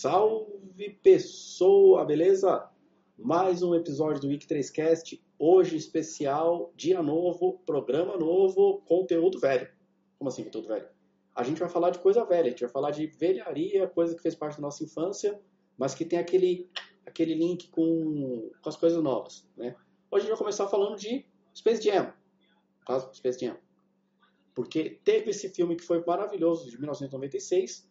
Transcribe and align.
Salve 0.00 0.88
pessoa, 1.02 2.06
beleza? 2.06 2.66
Mais 3.18 3.62
um 3.62 3.74
episódio 3.74 4.18
do 4.18 4.28
Week 4.28 4.46
3Cast, 4.46 5.20
hoje 5.38 5.76
especial, 5.76 6.72
dia 6.74 7.02
novo, 7.02 7.58
programa 7.66 8.16
novo, 8.16 8.80
conteúdo 8.86 9.38
velho. 9.38 9.70
Como 10.18 10.30
assim 10.30 10.42
conteúdo 10.42 10.68
velho? 10.68 10.88
A 11.34 11.42
gente 11.42 11.60
vai 11.60 11.68
falar 11.68 11.90
de 11.90 11.98
coisa 11.98 12.24
velha, 12.24 12.46
a 12.46 12.48
gente 12.48 12.62
vai 12.62 12.70
falar 12.70 12.92
de 12.92 13.08
velharia, 13.08 13.86
coisa 13.88 14.16
que 14.16 14.22
fez 14.22 14.34
parte 14.34 14.56
da 14.56 14.62
nossa 14.62 14.82
infância, 14.82 15.38
mas 15.76 15.94
que 15.94 16.06
tem 16.06 16.18
aquele, 16.18 16.70
aquele 17.04 17.34
link 17.34 17.68
com, 17.68 18.50
com 18.62 18.68
as 18.70 18.76
coisas 18.76 19.02
novas, 19.02 19.46
né? 19.54 19.76
Hoje 20.10 20.20
a 20.24 20.28
gente 20.28 20.30
vai 20.30 20.38
começar 20.38 20.66
falando 20.66 20.96
de 20.96 21.26
Space 21.54 21.82
Jam, 21.82 22.10
caso 22.86 23.12
Space 23.12 23.38
Jam. 23.38 23.58
Porque 24.54 24.98
teve 25.04 25.28
esse 25.28 25.50
filme 25.50 25.76
que 25.76 25.84
foi 25.84 26.02
maravilhoso, 26.02 26.70
de 26.70 26.78
1996, 26.78 27.89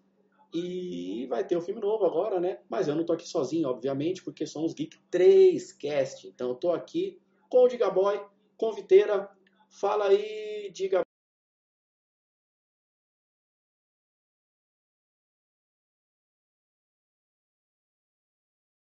e 0.53 1.25
vai 1.27 1.43
ter 1.45 1.57
um 1.57 1.61
filme 1.61 1.81
novo 1.81 2.05
agora, 2.05 2.39
né? 2.39 2.59
Mas 2.69 2.87
eu 2.87 2.95
não 2.95 3.05
tô 3.05 3.13
aqui 3.13 3.27
sozinho, 3.27 3.69
obviamente, 3.69 4.23
porque 4.23 4.45
somos 4.45 4.73
Geek 4.73 4.97
3 5.09 5.71
Cast. 5.73 6.27
Então 6.27 6.49
eu 6.49 6.55
tô 6.55 6.71
aqui 6.71 7.19
com 7.49 7.63
o 7.63 7.67
Digaboy, 7.67 8.19
com 8.57 8.71
Viteira. 8.73 9.29
Fala 9.69 10.07
aí, 10.07 10.71
Diga. 10.73 11.01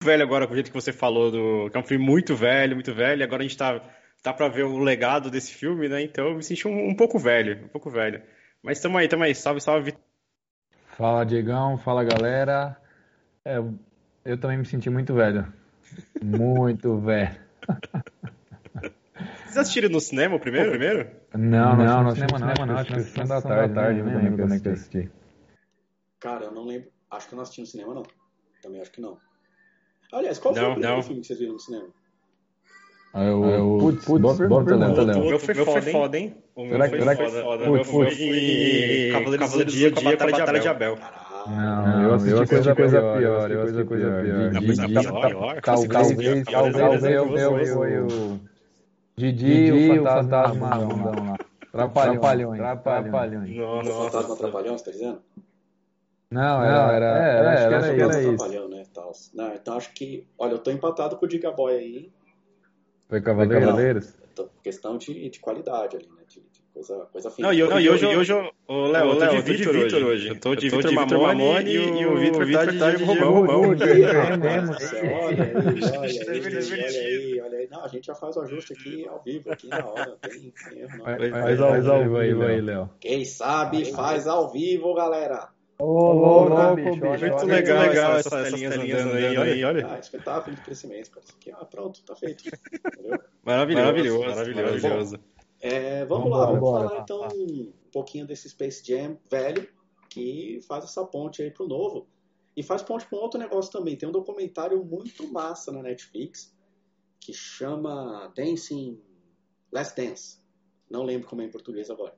velho 0.02 0.22
agora, 0.22 0.46
com 0.46 0.52
o 0.52 0.56
jeito 0.56 0.70
que 0.70 0.74
você 0.80 0.92
falou, 0.92 1.30
do... 1.30 1.70
que 1.70 1.76
é 1.76 1.80
um 1.80 1.84
filme 1.84 2.04
muito 2.04 2.34
velho, 2.34 2.74
muito 2.74 2.94
velho, 2.94 3.22
agora 3.22 3.42
a 3.42 3.46
gente 3.46 3.56
tá, 3.56 3.80
tá 4.22 4.32
pra 4.32 4.48
ver 4.48 4.64
o 4.64 4.78
legado 4.78 5.30
desse 5.30 5.52
filme, 5.54 5.88
né? 5.88 6.02
Então 6.02 6.28
eu 6.28 6.34
me 6.36 6.42
senti 6.42 6.66
um, 6.66 6.88
um 6.88 6.94
pouco 6.96 7.18
velho, 7.18 7.64
um 7.64 7.68
pouco 7.68 7.90
velho. 7.90 8.22
Mas 8.62 8.80
tamo 8.80 8.98
aí, 8.98 9.08
tamo 9.08 9.24
aí, 9.24 9.34
salve, 9.34 9.60
salve. 9.60 9.94
Fala, 11.00 11.24
Diegão, 11.24 11.78
fala, 11.78 12.04
galera. 12.04 12.76
É, 13.42 13.56
eu 14.22 14.38
também 14.38 14.58
me 14.58 14.66
senti 14.66 14.90
muito 14.90 15.14
velho. 15.14 15.50
Muito 16.22 16.94
velho. 17.00 17.40
Vocês 19.46 19.56
assistiram 19.56 19.88
no 19.88 19.98
cinema 19.98 20.36
o 20.36 20.38
primeiro? 20.38 20.68
primeiro? 20.68 21.10
Não, 21.32 21.74
não, 21.74 22.04
no 22.04 22.10
cinema 22.12 22.38
não, 22.38 22.66
não, 22.66 22.76
acho 22.76 22.92
que 22.92 23.00
sessão 23.00 23.24
da 23.24 23.40
tarde, 23.40 23.74
tarde, 23.74 24.02
não 24.02 24.14
lembro 24.14 24.44
quando 24.44 24.52
é 24.52 24.60
que 24.60 24.68
eu 24.68 24.72
assisti. 24.74 25.10
Cara, 26.20 26.44
eu 26.44 26.52
não 26.52 26.66
lembro. 26.66 26.90
Acho 27.10 27.28
que 27.28 27.32
eu 27.32 27.36
não 27.36 27.42
assisti 27.44 27.60
no 27.62 27.66
cinema, 27.66 27.94
não. 27.94 28.02
Também 28.62 28.82
acho 28.82 28.92
que 28.92 29.00
não. 29.00 29.16
Aliás, 30.12 30.38
qual 30.38 30.52
foi 30.52 30.62
Não, 30.62 30.70
o 30.72 30.74
primeiro 30.74 30.96
não. 30.96 31.02
filme 31.02 31.20
que 31.22 31.26
vocês 31.28 31.38
viram 31.38 31.54
no 31.54 31.60
cinema? 31.60 31.88
Ah, 33.12 33.24
eu, 33.24 33.78
putz, 33.80 34.04
boa 34.06 34.36
pergunta, 34.36 34.74
O 34.74 35.04
Léo. 35.04 35.24
meu 35.24 35.38
foi 35.40 35.54
foda, 35.82 36.16
hein? 36.18 36.36
O 36.54 36.64
meu 36.64 36.78
foi 36.78 37.00
foda. 37.00 37.16
Putz, 37.16 37.66
O 37.66 37.72
meu 37.72 37.84
foi 37.84 38.04
putz. 38.06 39.12
Cavaleiros 39.12 39.50
do 39.50 39.58
Zodíaco, 39.58 40.00
a 40.00 40.30
Batalha 40.30 40.60
de 40.60 40.68
Abel. 40.68 40.96
Caralho. 40.96 41.30
Não, 41.46 42.02
eu 42.02 42.14
assisti 42.14 42.46
coisa, 42.46 42.74
coisa 42.74 43.00
pior, 43.00 43.50
eu 43.50 43.62
assisti 43.62 43.84
coisa 43.84 44.22
pior. 44.22 44.52
Coisa 44.60 44.86
pior, 44.88 45.02
pior. 45.10 45.62
Talvez, 45.62 45.96
Talvez, 45.96 46.44
talvez, 46.44 46.44
talvez, 46.44 47.42
talvez 47.42 47.72
foi 47.72 47.98
o 47.98 48.40
Didi, 49.16 49.72
o 49.72 50.04
fantasma 50.04 50.76
lá. 50.76 51.36
Trapalhões, 51.72 52.58
trapalhões. 52.58 53.50
O 53.50 53.82
Nossa. 53.82 53.92
Fantasma 53.92 54.36
Trapalhão, 54.36 54.76
você 54.76 54.84
tá 54.84 54.90
dizendo? 54.90 55.22
Não, 56.30 56.62
era, 56.62 56.92
era, 56.92 57.06
era, 57.06 57.50
acho 57.50 57.94
que 57.94 58.00
era, 58.00 58.12
Fantasma 58.12 58.20
isso. 58.20 58.36
Trapalhão, 58.36 58.68
né? 58.68 58.82
Tal. 58.94 59.12
Não, 59.34 59.54
então 59.54 59.76
acho 59.76 59.92
que. 59.92 60.26
Olha, 60.38 60.52
eu 60.52 60.58
tô 60.58 60.70
empatado 60.70 61.16
com 61.16 61.26
o 61.26 61.28
Digaboy 61.28 61.74
aí, 61.74 61.96
hein? 61.96 62.12
Foi 63.10 63.20
Cavaleiros? 63.20 64.14
Tô- 64.34 64.48
questão 64.62 64.96
de, 64.96 65.28
de 65.28 65.40
qualidade 65.40 65.96
ali, 65.96 66.06
né? 66.06 66.22
De, 66.28 66.40
de 66.40 66.62
coisa, 66.72 66.96
coisa 67.12 67.30
fina. 67.30 67.48
Não, 67.48 67.52
e, 67.54 67.58
eu, 67.58 67.80
e 67.80 67.90
hoje, 67.90 68.06
e 68.06 68.16
hoje 68.16 68.32
eu- 68.32 68.50
ô, 68.68 68.86
Léo, 68.86 69.10
eu 69.10 69.18
tô 69.18 69.26
de 69.26 69.40
Vitor 69.42 69.74
hoje. 69.76 70.28
Eu 70.28 70.38
tô 70.40 70.54
de 70.54 70.70
Vitor 70.70 70.92
Mamone 71.20 71.70
e 71.74 72.06
o 72.06 72.16
Vitor 72.16 72.46
tá 72.52 72.64
de 72.64 73.04
Romão. 73.04 73.32
Romão. 73.34 73.64
É 73.74 74.36
mesmo, 74.36 74.72
Olha 74.72 75.44
aí, 75.44 75.54
olha 75.58 76.00
aí, 76.00 76.18
olha 76.22 77.00
aí, 77.00 77.40
olha 77.42 77.58
aí. 77.58 77.68
Não, 77.68 77.84
a 77.84 77.88
gente 77.88 78.06
já 78.06 78.14
faz 78.14 78.36
o 78.36 78.40
ajuste 78.42 78.72
aqui 78.72 79.06
ao 79.08 79.20
vivo, 79.24 79.50
aqui 79.50 79.68
na 79.68 79.84
hora. 79.84 80.16
Tem, 80.22 80.52
tem 80.68 80.78
erro, 80.78 80.98
não. 80.98 81.04
Faz 81.32 81.60
ao 81.60 81.72
vivo 82.02 82.16
aí, 82.16 82.32
aí, 82.54 82.60
Léo. 82.60 82.90
Quem 83.00 83.24
sabe 83.24 83.84
faz 83.86 84.28
ao 84.28 84.52
vivo, 84.52 84.94
galera. 84.94 85.48
Ô, 85.80 86.12
louco, 86.12 86.76
bicho, 86.76 86.88
Muito 86.90 87.04
olha, 87.06 87.44
legal, 87.46 87.82
legal 87.88 88.10
olha, 88.10 88.20
essas 88.20 88.50
telinhas 88.50 88.74
andando 88.74 89.42
aí, 89.42 89.64
olha. 89.64 89.86
Ah, 89.86 89.98
espetáculo 89.98 90.54
de 90.54 90.62
crescimento, 90.62 91.10
cara. 91.10 91.24
Isso 91.24 91.34
aqui, 91.36 91.50
ah, 91.50 91.64
pronto, 91.64 92.02
tá 92.04 92.14
feito. 92.14 92.44
Entendeu? 92.46 93.18
Maravilhoso, 93.42 94.20
maravilhoso. 94.20 95.20
É, 95.60 96.04
vamos 96.04 96.24
Vambora, 96.24 96.40
lá, 96.40 96.46
vamos 96.46 96.60
bora. 96.60 96.88
falar 96.88 97.00
então 97.02 97.28
um 97.28 97.72
pouquinho 97.92 98.26
desse 98.26 98.48
Space 98.48 98.82
Jam 98.86 99.18
velho 99.30 99.68
que 100.08 100.60
faz 100.66 100.84
essa 100.84 101.04
ponte 101.04 101.42
aí 101.42 101.50
pro 101.50 101.66
novo. 101.66 102.06
E 102.56 102.62
faz 102.62 102.82
ponte 102.82 103.06
com 103.06 103.16
outro 103.16 103.38
negócio 103.38 103.72
também. 103.72 103.96
Tem 103.96 104.08
um 104.08 104.12
documentário 104.12 104.84
muito 104.84 105.30
massa 105.32 105.72
na 105.72 105.82
Netflix 105.82 106.54
que 107.20 107.32
chama 107.32 108.32
Dancing 108.34 109.00
Last 109.72 109.96
Dance. 109.96 110.38
Não 110.90 111.04
lembro 111.04 111.28
como 111.28 111.42
é 111.42 111.44
em 111.44 111.50
português 111.50 111.88
agora. 111.90 112.14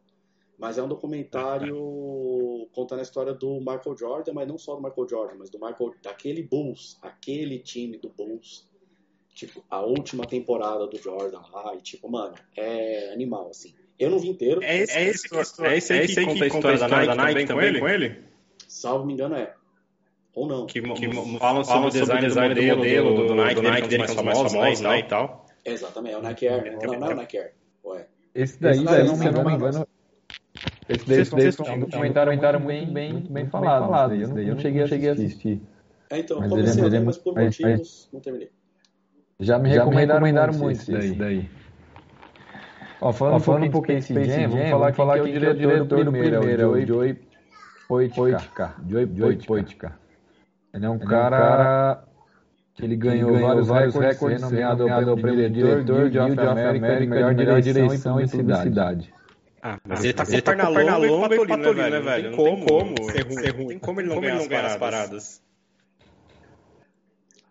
Mas 0.63 0.79
é 0.79 0.83
um 0.83 0.87
documentário 0.87 1.77
contando 2.73 3.01
a 3.01 3.03
história 3.03 3.35
do 3.35 3.59
Michael 3.59 3.97
Jordan, 3.99 4.33
mas 4.33 4.47
não 4.47 4.57
só 4.57 4.77
do 4.77 4.81
Michael 4.81 5.09
Jordan, 5.09 5.35
mas 5.37 5.51
do 5.51 5.59
Michael, 5.59 5.93
daquele 6.01 6.41
Bulls, 6.41 6.99
aquele 7.03 7.59
time 7.59 7.99
do 7.99 8.09
Bulls. 8.09 8.71
Tipo, 9.35 9.65
a 9.69 9.81
última 9.81 10.25
temporada 10.25 10.87
do 10.87 10.97
Jordan 10.97 11.41
lá, 11.53 11.75
e 11.75 11.81
tipo, 11.81 12.09
mano, 12.09 12.35
é 12.57 13.13
animal, 13.13 13.49
assim. 13.49 13.75
Eu 13.99 14.11
não 14.11 14.19
vi 14.21 14.29
inteiro, 14.29 14.63
É 14.63 14.79
esse, 14.79 14.93
é 14.93 15.09
esse, 15.09 15.29
que, 15.29 15.37
é 15.65 15.77
esse 15.77 15.93
aí 15.93 16.07
que 16.07 16.49
conta 16.49 16.71
a 16.71 16.75
história 16.75 17.07
da 17.07 17.15
Nike, 17.15 17.47
também, 17.47 17.47
também 17.47 17.81
com 17.81 17.89
ele? 17.89 18.23
salvo 18.69 19.05
me 19.05 19.15
engano, 19.15 19.35
é. 19.35 19.55
Ou 20.35 20.47
não. 20.47 20.67
Que, 20.67 20.81
que 20.81 21.39
falam 21.39 21.65
sobre 21.65 21.89
o 21.89 21.91
design, 21.91 22.55
do 22.55 22.77
modelo 22.77 23.15
do, 23.17 23.27
do 23.29 23.35
Nike, 23.35 23.55
do 23.57 23.63
Nike 23.63 23.89
dele, 23.89 24.05
que 24.05 24.13
são 24.13 24.23
mais 24.23 24.39
famosos, 24.39 24.81
né, 24.81 24.99
e 25.01 25.03
tal. 25.03 25.47
Exatamente, 25.65 26.15
é 26.15 26.19
o 26.19 26.23
Nike 26.23 26.47
Air, 26.47 26.63
né? 26.63 26.79
Não, 26.83 27.01
não 27.01 27.11
é 27.11 27.15
o 27.15 27.17
Nike 27.17 27.39
Air. 27.39 27.55
Ué. 27.85 28.07
Esse 28.35 28.61
daí, 28.61 28.77
Esse 28.77 28.85
daí, 28.85 29.09
se 29.09 29.17
se 29.17 29.27
eu 29.27 29.33
não 29.33 29.45
me 29.45 29.53
engano, 29.53 29.87
esse 30.89 31.07
daí, 31.09 31.21
esse 31.21 31.31
daí 31.35 31.47
é 31.47 31.49
um 31.49 31.81
documentário, 31.81 32.33
documentário 32.33 32.61
muito 32.61 32.93
bem, 32.93 33.13
muito 33.13 33.33
bem 33.33 33.47
falado. 33.47 34.15
Esse 34.15 34.33
daí 34.33 34.49
eu 34.49 34.55
não 34.55 34.61
cheguei, 34.63 34.87
cheguei 34.87 35.11
a 35.11 35.13
assistir. 35.13 35.63
É, 36.11 36.19
então, 36.19 36.41
Mas 36.41 36.51
eu 36.51 36.59
ele 36.59 36.69
é- 36.69 36.73
comecei 36.73 36.83
a 36.83 36.87
ele 36.87 36.97
é 36.97 36.99
ver, 36.99 37.07
mas 37.07 37.19
por 37.19 37.35
muito- 37.35 37.45
mas- 37.45 37.61
motivos 37.61 38.09
não 38.13 38.21
terminei. 38.21 38.51
Já 39.41 39.59
me 39.59 39.69
recomendaram, 39.71 40.55
muito 40.57 40.81
esse 40.81 41.15
daí. 41.15 41.51
Ó, 43.01 43.13
falando, 43.13 43.41
falando 43.41 43.65
um 43.65 43.71
pouquinho 43.71 43.99
desse 43.99 44.15
Jam, 44.15 44.49
vamos 44.49 44.71
falar, 44.71 44.93
falar 44.93 45.15
quem 45.21 45.33
que 45.33 45.45
é 45.45 45.51
o 45.51 45.55
diretor 45.55 46.05
do 46.05 46.13
primeiro, 46.13 46.37
é 46.37 46.67
o 46.67 46.87
Joey 46.87 47.19
Poitka. 47.89 48.75
Joey 48.89 49.07
Poitka. 49.45 49.93
Ele 50.73 50.87
é 50.87 50.89
um 50.89 50.99
cara 50.99 52.05
que 52.75 52.85
ele 52.85 52.97
ganhou, 52.97 53.39
vários, 53.39 53.67
vários 53.67 53.95
recordes, 53.95 54.43
nomeado 54.43 54.89
ao 54.89 55.17
prêmio 55.17 55.49
de 55.49 55.55
diretor 55.55 56.09
de 56.11 56.19
América 56.19 57.01
de 57.01 57.07
melhor 57.07 57.61
direção 57.61 58.21
e 58.21 58.29
publicidade. 58.29 59.13
Ah, 59.63 59.79
mas 59.87 60.03
ele 60.03 60.13
tá 60.13 60.27
com 60.27 60.33
perna 60.43 60.69
longa 60.69 61.37
e 61.37 61.47
patolino, 61.47 61.91
né, 61.91 62.01
velho? 62.01 62.31
Não 62.33 62.45
tem 62.45 62.65
como 62.67 62.95
ser 63.13 63.51
ruim. 63.55 63.69
Tem 63.69 63.79
como 63.79 64.01
ele 64.01 64.09
não 64.09 64.21
ganhar 64.21 64.67
as 64.67 64.77
paradas. 64.77 65.41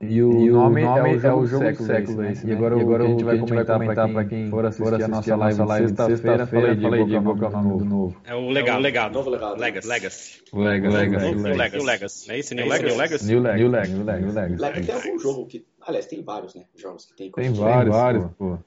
E 0.04 0.20
o, 0.20 0.52
nome, 0.52 0.82
é 0.82 1.32
o 1.32 1.46
jogo, 1.46 1.78
do 1.78 1.86
século, 1.86 2.26
esse, 2.26 2.44
né? 2.48 2.54
E 2.54 2.56
agora, 2.56 2.76
agora 2.80 3.04
a 3.04 3.08
gente 3.08 3.24
vai 3.24 3.38
comentar 3.38 3.80
para 3.80 4.26
quem 4.26 4.50
for 4.50 4.66
assistir 4.66 5.04
a 5.04 5.08
nossa 5.08 5.36
live, 5.36 5.62
live 5.62 5.88
sexta-feira, 5.90 6.48
falei 6.48 6.76
de 6.76 6.82
qual 6.82 7.06
que 7.06 7.14
é 7.14 7.48
o 7.48 7.52
nome 7.52 7.78
do 7.78 7.86
novo. 7.86 8.22
É 8.26 8.34
o 8.34 8.50
legado. 8.50 8.82
legado. 8.82 9.14
Novo 9.14 9.30
legado. 9.30 9.60
Legacy. 9.60 9.88
Legacy. 9.88 10.42
Legacy. 10.54 10.96
Legacy. 10.96 11.56
Legacy. 11.56 11.86
Legacy. 11.86 12.28
Não 12.28 12.34
é 12.34 12.40
isso? 12.40 12.56
New 12.56 12.68
Legacy? 12.68 12.98
Legacy? 12.98 13.26
New 13.28 13.42
Legacy. 13.42 13.62
New 13.62 13.72
Legacy. 13.72 13.94
New 13.94 14.04
Legacy. 14.06 14.34
Legacy. 14.34 14.62
Legacy 14.62 14.86
tem 14.88 14.96
algum 14.96 15.20
jogo 15.20 15.46
que. 15.46 15.66
Aliás, 15.82 16.06
tem 16.08 16.24
vários, 16.24 16.56
né? 16.56 16.64
Jogos 16.76 17.06
que 17.06 17.14
tem 17.14 17.32
Tem 17.32 17.54
vários, 17.54 17.96
vários, 17.96 18.26
pô. 18.40 18.58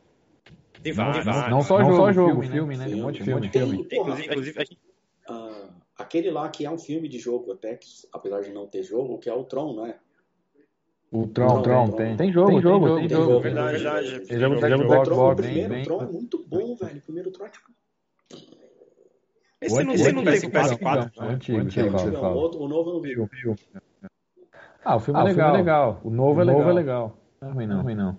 Tem 0.84 0.92
vários. 0.92 1.24
Não, 1.24 1.48
não 1.48 1.62
só 1.62 1.82
jogo, 1.82 2.12
jogo, 2.12 2.42
filme, 2.42 2.76
né? 2.76 2.84
Tem 2.84 2.94
um 2.94 3.04
monte 3.04 3.16
de 3.16 3.24
filme. 3.24 3.48
Tem, 3.48 3.62
filme. 3.62 3.88
porra, 3.88 4.10
Inclusive, 4.10 4.26
inclusive, 4.28 4.58
a 4.60 4.64
gente- 4.64 4.78
ah, 5.30 5.68
aquele 5.96 6.30
lá 6.30 6.48
que 6.50 6.66
é 6.66 6.70
um 6.70 6.76
filme 6.76 7.08
de 7.08 7.18
jogo, 7.18 7.52
até 7.52 7.74
que, 7.74 7.88
apesar 8.12 8.42
de 8.42 8.52
não 8.52 8.66
ter 8.66 8.82
jogo, 8.82 9.18
que 9.18 9.30
é 9.30 9.32
o 9.32 9.44
Tron, 9.44 9.74
não 9.74 9.86
é? 9.86 9.98
O 11.10 11.26
Tron, 11.26 11.62
Tron, 11.62 11.90
tem. 11.92 12.16
Tem 12.16 12.30
jogo, 12.30 12.50
tem 12.50 12.60
jogo, 12.60 12.86
tem 12.86 12.96
tem 12.98 13.08
jogo. 13.08 13.30
jogo. 13.30 13.40
Verdade, 13.40 13.72
verdade. 13.78 14.20
Tem 14.26 14.38
jogo 14.38 14.54
O 14.56 14.58
Xbox, 14.58 15.08
Tron, 15.08 15.32
o 15.32 15.36
primeiro 15.36 15.84
Tron 15.84 16.02
é 16.02 16.06
muito 16.06 16.44
bom, 16.46 16.76
velho. 16.76 16.98
O 16.98 17.02
primeiro 17.02 17.30
Tron 17.30 17.46
é 17.46 17.48
tipo. 17.48 17.70
Esse 19.62 19.84
não, 19.84 19.94
esse 19.94 20.12
não 20.12 20.24
tem 20.24 20.34
PS4. 20.34 21.10
O 21.16 21.22
antigo, 21.22 21.58
é. 21.80 22.18
O, 22.20 22.34
outro, 22.34 22.60
o 22.60 22.68
novo 22.68 22.90
eu 22.90 22.94
não 22.94 23.00
vi. 23.00 23.56
Ah, 24.84 24.96
o 24.96 25.00
filme 25.00 25.18
é 25.18 25.22
legal. 25.22 25.56
legal. 25.56 26.00
O 26.04 26.10
novo 26.10 26.42
é 26.42 26.44
legal. 26.44 26.60
O 26.60 26.64
novo 26.64 26.70
é 26.70 26.74
legal. 26.74 27.18
Não 27.40 27.48
é 27.48 27.52
ruim 27.52 27.66
não. 27.66 27.74
Não 27.76 27.80
é 27.80 27.84
ruim 27.84 27.94
não. 27.94 28.18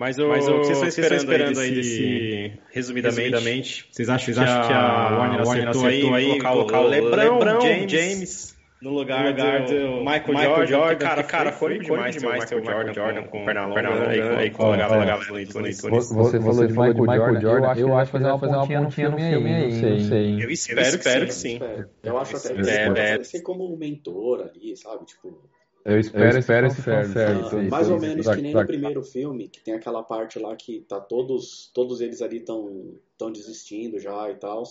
Mas 0.00 0.18
o, 0.18 0.28
Mas 0.28 0.48
o 0.48 0.62
que 0.62 0.74
vocês 0.74 0.96
estão 0.96 1.14
esperando, 1.14 1.60
aí 1.60 1.74
desse, 1.74 2.52
resumidamente, 2.70 3.86
vocês 3.92 4.08
acham, 4.08 4.24
vocês 4.24 4.38
acham 4.38 4.66
que 4.66 4.72
a 4.72 5.18
Warner 5.18 5.40
acertou, 5.42 5.84
aí, 5.84 6.38
colocar, 6.38 6.80
o 6.80 6.86
LeBron, 6.86 7.86
James, 7.86 8.56
no 8.80 8.94
lugar, 8.94 9.24
no 9.24 9.28
lugar 9.28 9.66
do, 9.66 9.74
do 9.74 9.96
Michael, 9.98 10.28
Michael 10.28 10.56
Jordan, 10.56 10.68
Jordan. 10.68 11.06
Cara, 11.06 11.22
cara, 11.22 11.52
foi 11.52 11.80
demais, 11.80 12.16
demais 12.16 12.46
ter 12.46 12.54
o 12.54 12.60
Michael 12.60 12.94
Jordan 12.94 13.22
com, 13.24 13.40
com 13.40 13.44
perna 13.44 13.66
longa 13.66 14.38
aí 14.38 14.50
com 14.50 14.72
a 14.72 14.76
galera 14.78 15.18
Você 15.18 16.40
falou 16.40 16.64
de 16.64 16.72
Michael 16.72 17.40
Jordan, 17.42 17.74
eu 17.76 17.94
acho 17.98 18.10
que 18.10 18.18
fazer 18.18 18.26
uma 18.26 18.38
pontinha 18.38 18.80
no 18.80 18.90
filme 18.90 19.22
aí, 19.22 19.82
não 19.82 20.08
sei. 20.08 20.42
Eu 20.42 20.50
espero 20.50 21.26
que 21.26 21.34
sim. 21.34 21.60
Eu 22.02 22.16
acho 22.16 22.38
até 22.38 22.54
que 22.54 22.58
ele 22.58 23.12
pode 23.12 23.26
ser 23.26 23.42
como 23.42 23.70
um 23.70 23.76
mentor 23.76 24.48
ali, 24.48 24.74
sabe, 24.78 25.04
tipo... 25.04 25.59
Eu 25.84 25.98
espero, 25.98 26.36
eu 26.36 26.38
espero 26.40 26.66
esse 26.66 26.82
fanservice. 26.82 27.56
Mais 27.68 27.90
ou 27.90 27.98
menos 27.98 28.28
que 28.28 28.42
nem 28.42 28.54
no 28.54 28.66
primeiro 28.66 29.02
filme, 29.02 29.48
que 29.48 29.60
tem 29.60 29.74
aquela 29.74 30.02
parte 30.02 30.38
lá 30.38 30.54
que 30.54 30.80
tá 30.80 31.00
todos, 31.00 31.70
todos 31.74 32.00
eles 32.00 32.20
ali 32.20 32.40
tão, 32.40 32.94
tão 33.16 33.32
desistindo 33.32 33.98
já 33.98 34.30
e 34.30 34.34
tal. 34.34 34.64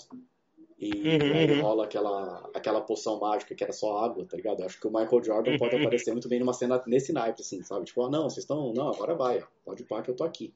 E 0.79 0.91
uhum, 0.91 1.33
aí 1.33 1.59
rola 1.59 1.83
aquela, 1.83 2.49
aquela 2.53 2.79
poção 2.79 3.19
mágica 3.19 3.53
que 3.53 3.63
era 3.63 3.73
só 3.73 3.97
água, 4.05 4.25
tá 4.25 4.37
ligado? 4.37 4.61
Eu 4.61 4.65
acho 4.65 4.79
que 4.79 4.87
o 4.87 4.91
Michael 4.91 5.23
Jordan 5.23 5.57
pode 5.57 5.75
uhum. 5.75 5.81
aparecer 5.81 6.11
muito 6.11 6.29
bem 6.29 6.39
numa 6.39 6.53
cena 6.53 6.81
nesse 6.87 7.11
naipe, 7.11 7.41
assim, 7.41 7.61
sabe? 7.63 7.85
Tipo, 7.85 8.05
ah, 8.05 8.09
não, 8.09 8.29
vocês 8.29 8.43
estão. 8.43 8.71
Não, 8.73 8.89
agora 8.89 9.13
vai, 9.13 9.43
pode 9.65 9.81
ir 9.81 9.85
pra 9.85 10.01
que 10.01 10.11
eu 10.11 10.15
tô 10.15 10.23
aqui. 10.23 10.53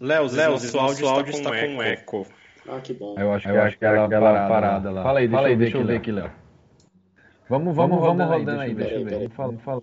Léo, 0.00 0.30
Léo, 0.30 0.52
o 0.52 0.78
áudio, 0.78 1.08
áudio 1.08 1.34
está, 1.34 1.50
com, 1.50 1.74
com 1.74 1.82
eco. 1.82 2.16
eco. 2.18 2.26
Ah, 2.68 2.80
que 2.80 2.92
bom. 2.92 3.16
Eu 3.18 3.32
acho 3.32 3.48
que, 3.48 3.52
eu 3.52 3.62
acho 3.62 3.78
que 3.78 3.84
era 3.84 4.04
aquela 4.04 4.48
parada 4.48 4.90
lá. 4.90 5.02
Fala 5.02 5.18
aí, 5.18 5.26
deixa, 5.26 5.36
Fala 5.36 5.48
aí, 5.48 5.56
deixa 5.56 5.76
eu 5.76 5.84
ver 5.84 5.96
aqui, 5.96 6.12
Léo. 6.12 6.30
Vamos, 7.50 7.74
vamos, 7.74 7.98
vamos, 7.98 8.16
vamos 8.16 8.38
rodando 8.38 8.60
aí, 8.60 8.72
deixa 8.72 8.94
eu 8.94 9.04
ver. 9.04 9.18
Vamos 9.18 9.32
falar, 9.34 9.58
fala. 9.58 9.82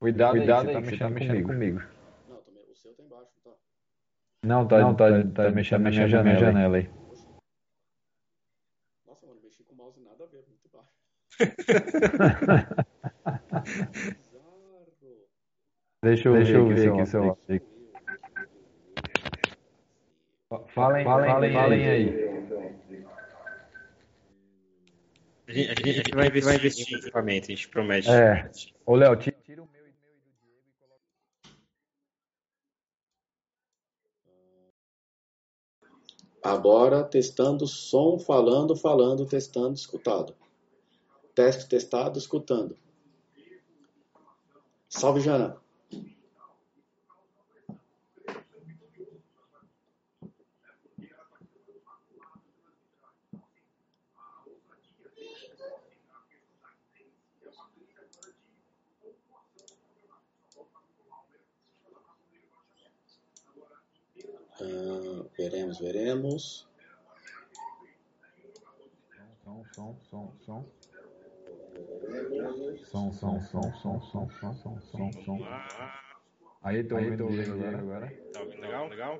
Cuidado, 0.00 0.38
Cuidado 0.38 0.68
aí, 0.70 0.74
tá 0.74 0.80
você 0.80 0.96
tá 0.96 1.10
mexendo 1.10 1.46
comigo. 1.46 1.82
Não, 2.26 2.36
o 2.70 2.74
seu 2.74 2.94
tá 2.94 3.02
embaixo, 3.02 3.30
tá? 3.44 3.50
Não, 4.42 4.66
tá, 4.66 4.78
não, 4.80 4.94
tá, 4.94 5.10
tá, 5.10 5.44
tá 5.44 5.50
mexendo 5.50 5.82
na 5.82 5.90
minha 5.90 6.08
janela 6.08 6.78
aí. 6.78 6.88
Deixa 16.02 16.28
eu 16.30 16.32
Deixa 16.32 16.52
ver, 16.52 16.58
eu 16.58 16.68
ver 16.68 16.90
aqui, 16.90 17.06
seu 17.06 17.22
lado. 17.22 17.38
Falem, 20.68 21.04
falem, 21.04 21.30
falem, 21.30 21.52
falem 21.52 21.86
aí. 21.86 22.36
A 25.48 25.52
gente, 25.52 25.70
a 25.70 26.16
vai 26.16 26.26
investir, 26.26 26.44
vai 26.44 26.56
investir 26.56 26.92
em 26.92 26.98
equipamento, 26.98 27.46
a 27.46 27.54
gente 27.54 27.68
promete. 27.68 28.10
É. 28.10 28.50
Ô, 28.84 28.96
Léo, 28.96 29.14
tira 29.16 29.36
o 29.62 29.68
meu 29.72 29.82
e-mail 29.82 30.18
do 30.20 30.32
Diego 30.42 30.64
e 30.66 30.72
coloca. 30.80 31.06
Agora, 36.42 37.04
testando 37.04 37.64
som, 37.66 38.18
falando, 38.18 38.74
falando, 38.74 39.24
testando, 39.24 39.74
escutado. 39.74 40.34
Teste 41.32 41.68
testado, 41.68 42.18
escutando. 42.18 42.76
Salve, 44.88 45.20
Jana. 45.20 45.56
Uh, 64.76 65.24
veremos, 65.38 65.80
veremos. 65.80 66.68
Som, 69.42 69.64
som, 69.72 69.96
som, 70.10 70.32
som. 70.44 70.64
Som, 72.84 73.12
som, 73.12 73.40
som, 73.40 73.72
som, 73.80 74.00
som, 74.00 74.30
som, 74.30 74.54
som, 74.60 74.80
som, 74.82 75.12
som. 75.24 75.38
Aí, 76.62 76.84
tô 76.84 76.96
ouvindo 76.96 77.26
agora, 77.52 77.78
agora. 77.78 78.12
Tá 78.32 78.40
ouvindo 78.40 78.60
legal? 78.60 78.88
Legal? 78.88 79.18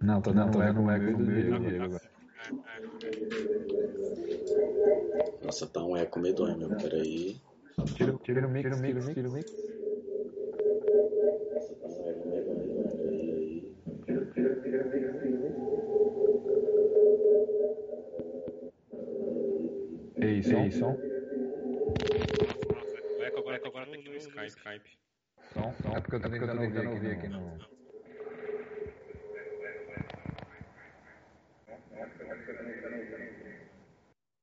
Não, 0.00 0.20
tô 0.20 0.32
não, 0.32 0.50
tô 0.50 0.58
vendo 0.58 0.80
um 0.80 0.90
eco 0.90 1.16
do 1.16 1.24
Diego 1.26 1.84
agora. 1.84 2.10
Nossa, 5.44 5.66
tá 5.68 5.84
um 5.84 5.96
eco 5.96 6.18
medonho, 6.18 6.58
meu. 6.58 6.76
Peraí. 6.76 7.40
Tira, 7.94 8.12
tira 8.22 8.46
o 8.46 8.50
mix, 8.50 8.62
tira 8.62 8.76
o 8.76 8.80
mix, 8.80 9.14
tira 9.14 9.28
o 9.28 9.32
mix. 9.32 9.50
Ei, 20.20 20.42
som. 20.42 20.64
Ei, 20.64 20.70
som. 20.70 20.92
O 23.18 23.22
eco 23.22 23.38
agora, 23.38 23.60
agora 23.64 23.86
tem 23.86 24.02
que 24.02 24.10
no 24.10 24.16
Skype. 24.16 24.46
Skype. 24.48 24.90
Som, 25.54 25.72
som. 25.82 25.96
É 25.96 26.00
porque 26.00 26.16
eu 26.16 26.20
tô 26.20 26.30
tentando 26.30 26.62
ouvir, 26.62 26.86
ouvir 26.86 27.10
aqui 27.12 27.28
no... 27.28 27.58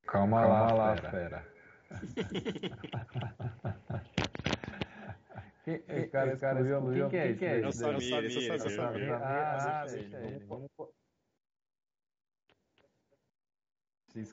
Calma, 0.07 0.41
Calma 0.41 0.47
lá, 0.47 0.73
lá, 0.73 0.95
fera. 0.95 1.11
fera. 1.11 1.58
quem, 5.65 5.83
esse 5.87 6.07
cara, 6.09 6.37
cara 6.37 6.63
quem, 6.63 7.09
quem, 7.09 7.35
quem 7.35 7.47
é 7.47 7.59
esse? 7.59 7.83
Eu 7.83 7.99
sabia, 7.99 8.21
eu 8.21 8.69
sabia. 8.69 9.17
Ah, 9.17 9.85
deixa 9.85 10.17
ele. 10.17 10.45
Vamos... 10.45 10.69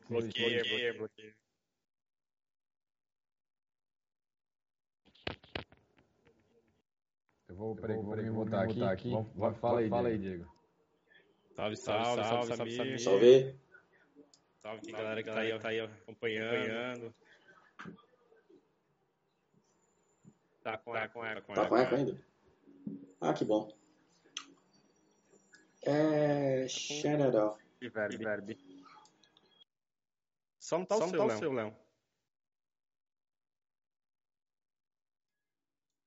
Bloqueia, 0.09 0.63
bloqueia, 0.63 0.95
bloqueia. 0.95 1.35
Eu 7.49 7.55
vou, 7.55 7.77
peraí, 7.77 7.97
vou, 7.97 8.17
me 8.17 8.31
botar 8.31 8.63
aqui. 8.63 8.83
aqui. 8.83 9.11
Vamos, 9.11 9.59
fala, 9.59 9.81
aí, 9.81 9.89
fala 9.89 10.09
aí, 10.09 10.19
Diego. 10.19 10.51
Salve, 11.53 11.77
salve, 11.77 12.23
salve, 12.23 12.57
salve, 12.57 12.75
salve. 12.75 12.99
Salve. 12.99 13.55
Salve, 14.57 14.81
que 14.83 14.93
galera 14.93 15.23
que 15.23 15.31
tá 15.31 15.41
aí, 15.41 15.59
tá 15.59 15.69
aí 15.69 15.81
acompanhando. 15.81 17.15
Tá 20.67 20.77
com 20.79 20.97
eco, 20.97 21.15
com 21.15 21.25
eco, 21.25 21.55
Tá 21.55 21.69
com 21.69 21.77
eco 21.77 21.95
ainda? 21.95 22.21
Ah, 23.21 23.33
que 23.33 23.45
bom. 23.45 23.69
É... 25.85 26.67
General. 26.67 27.57
De 27.81 27.89
verbo. 27.89 28.19
verbo. 28.19 28.53
Só 30.59 30.79
não 30.79 30.85
tá 30.85 30.97
o 30.97 31.09
seu, 31.09 31.29
tá 31.29 31.55
Léo. 31.55 31.77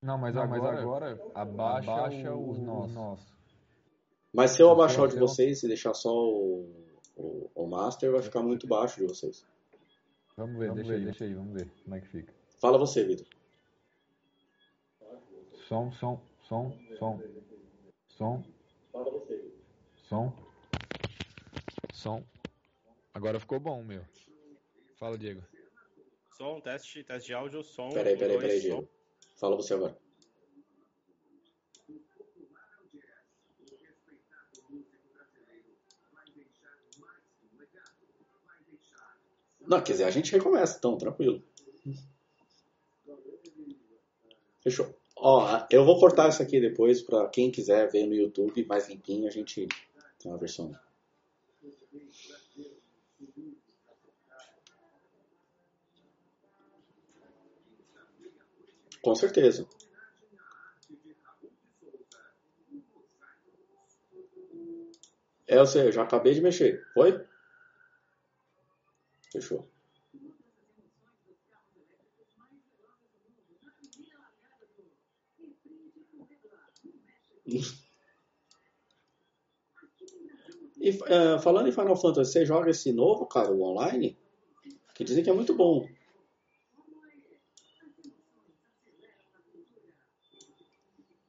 Não, 0.02 0.18
mas 0.18 0.34
não, 0.34 0.42
agora, 0.42 0.60
mas 0.60 0.80
agora 0.82 1.30
abaixa, 1.34 1.90
abaixa 1.90 2.34
os 2.34 2.58
nossos. 2.58 3.26
Mas 4.30 4.50
se 4.50 4.62
eu 4.62 4.70
abaixar 4.70 5.06
o 5.06 5.08
de 5.08 5.18
vocês 5.18 5.62
e 5.62 5.68
deixar 5.68 5.94
só 5.94 6.12
o, 6.12 6.86
o, 7.16 7.50
o 7.54 7.66
master, 7.66 8.12
vai 8.12 8.20
ficar 8.20 8.42
muito 8.42 8.66
baixo 8.66 9.00
de 9.00 9.06
vocês. 9.06 9.42
Vamos 10.36 10.58
ver, 10.58 10.68
vamos 10.68 10.82
deixa, 10.86 10.90
ver, 10.90 10.98
aí, 10.98 11.04
deixa 11.06 11.24
aí, 11.24 11.34
vamos 11.34 11.54
ver 11.54 11.72
como 11.82 11.96
é 11.96 12.00
que 12.02 12.08
fica. 12.08 12.34
Fala 12.60 12.76
você, 12.76 13.02
Vitor. 13.04 13.39
Som, 15.70 15.92
som, 15.92 16.20
som, 16.48 16.72
som. 16.98 17.22
Som. 18.08 18.44
Som. 20.08 20.32
Som. 21.92 22.24
Agora 23.14 23.38
ficou 23.38 23.60
bom, 23.60 23.84
meu. 23.84 24.04
Fala, 24.98 25.16
Diego. 25.16 25.44
Som, 26.36 26.60
teste, 26.60 27.04
teste 27.04 27.28
de 27.28 27.34
áudio, 27.34 27.62
som. 27.62 27.92
Peraí, 27.92 28.18
peraí, 28.18 28.38
peraí, 28.38 28.60
Diego. 28.60 28.88
Fala 29.36 29.54
você 29.54 29.74
agora. 29.74 29.96
Não, 39.60 39.80
quer 39.84 39.92
dizer, 39.92 40.04
a 40.04 40.10
gente 40.10 40.32
recomeça, 40.32 40.78
então, 40.78 40.98
tranquilo. 40.98 41.44
Fechou. 44.62 44.99
Ó, 45.22 45.66
eu 45.70 45.84
vou 45.84 46.00
cortar 46.00 46.30
isso 46.30 46.42
aqui 46.42 46.58
depois 46.58 47.02
para 47.02 47.28
quem 47.28 47.50
quiser 47.50 47.90
ver 47.90 48.06
no 48.06 48.14
YouTube 48.14 48.64
mais 48.64 48.88
limpinho, 48.88 49.28
a 49.28 49.30
gente 49.30 49.68
tem 50.18 50.32
uma 50.32 50.38
versão. 50.38 50.74
Com 59.02 59.14
certeza. 59.14 59.68
É, 65.46 65.58
eu 65.58 65.66
sei, 65.66 65.88
eu 65.88 65.92
já 65.92 66.02
acabei 66.02 66.32
de 66.32 66.40
mexer. 66.40 66.82
Foi? 66.94 67.22
Fechou. 69.30 69.68
E 80.80 80.90
uh, 80.90 81.38
falando 81.42 81.68
em 81.68 81.72
Final 81.72 81.94
Fantasy, 81.94 82.32
você 82.32 82.46
joga 82.46 82.70
esse 82.70 82.90
novo, 82.92 83.26
cara, 83.26 83.52
o 83.52 83.62
online? 83.62 84.16
Que 84.94 85.04
dizem 85.04 85.22
que 85.22 85.28
é 85.28 85.32
muito 85.32 85.54
bom. 85.54 85.86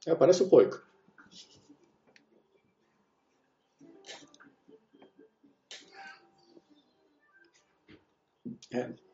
É, 0.06 0.16
parece 0.16 0.44
o 0.44 0.50
Poico. 0.50 0.82
É. 8.72 9.11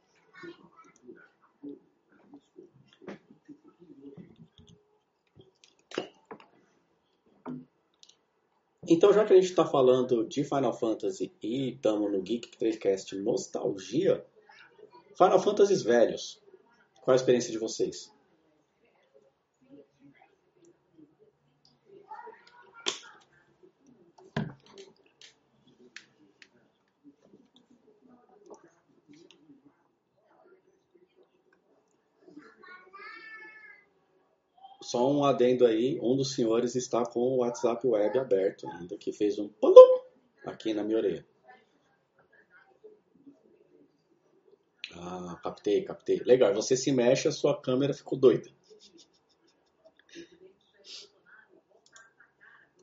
Então, 8.89 9.11
já 9.11 9.25
que 9.25 9.33
a 9.33 9.35
gente 9.35 9.49
está 9.49 9.65
falando 9.65 10.25
de 10.25 10.45
Final 10.45 10.71
Fantasy 10.71 11.33
e 11.43 11.73
estamos 11.73 12.09
no 12.09 12.21
Geek 12.21 12.57
3Cast 12.57 13.21
Nostalgia, 13.21 14.25
Final 15.17 15.41
Fantasies 15.41 15.81
velhos, 15.81 16.41
qual 17.01 17.11
a 17.11 17.15
experiência 17.17 17.51
de 17.51 17.57
vocês? 17.57 18.09
Só 34.87 35.05
um 35.11 35.25
adendo 35.25 35.65
aí, 35.65 35.99
um 36.01 36.15
dos 36.15 36.33
senhores 36.33 36.73
está 36.73 37.05
com 37.05 37.19
o 37.19 37.37
WhatsApp 37.39 37.85
web 37.85 38.19
aberto 38.19 38.69
ainda, 38.69 38.97
que 38.97 39.11
fez 39.11 39.37
um 39.37 39.49
pulum 39.49 39.99
aqui 40.45 40.73
na 40.73 40.81
minha 40.81 40.97
orelha. 40.97 41.27
Ah, 44.95 45.37
captei, 45.43 45.83
captei. 45.83 46.21
Legal, 46.23 46.53
você 46.55 46.77
se 46.77 46.89
mexe, 46.93 47.27
a 47.27 47.33
sua 47.33 47.61
câmera 47.61 47.93
ficou 47.93 48.17
doida. 48.17 48.49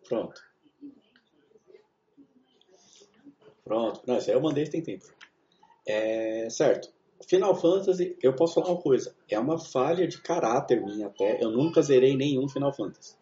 Pronto. 0.07 0.43
Pronto. 3.65 4.03
Não, 4.07 4.19
isso 4.19 4.29
aí 4.29 4.37
eu 4.37 4.43
mandei 4.43 4.69
tem 4.69 4.83
tempo. 4.83 5.07
É, 5.87 6.51
certo. 6.51 6.94
Final 7.27 7.55
Fantasy, 7.55 8.17
eu 8.23 8.35
posso 8.35 8.55
falar 8.55 8.69
uma 8.69 8.81
coisa, 8.81 9.15
é 9.29 9.39
uma 9.39 9.59
falha 9.59 10.07
de 10.07 10.21
caráter 10.21 10.83
minha 10.83 11.07
até. 11.07 11.43
Eu 11.43 11.51
nunca 11.51 11.81
zerei 11.83 12.17
nenhum 12.17 12.49
Final 12.49 12.73
Fantasy. 12.73 13.17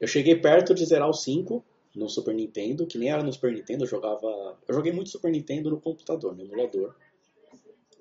Eu 0.00 0.08
cheguei 0.08 0.36
perto 0.36 0.74
de 0.74 0.84
zerar 0.84 1.08
o 1.08 1.12
5 1.12 1.64
no 1.94 2.08
Super 2.08 2.34
Nintendo, 2.34 2.86
que 2.86 2.98
nem 2.98 3.10
era 3.10 3.22
no 3.22 3.32
Super 3.32 3.52
Nintendo, 3.52 3.84
eu 3.84 3.88
jogava. 3.88 4.58
Eu 4.66 4.74
joguei 4.74 4.92
muito 4.92 5.10
Super 5.10 5.30
Nintendo 5.30 5.70
no 5.70 5.80
computador, 5.80 6.34
no 6.34 6.42
emulador. 6.42 6.94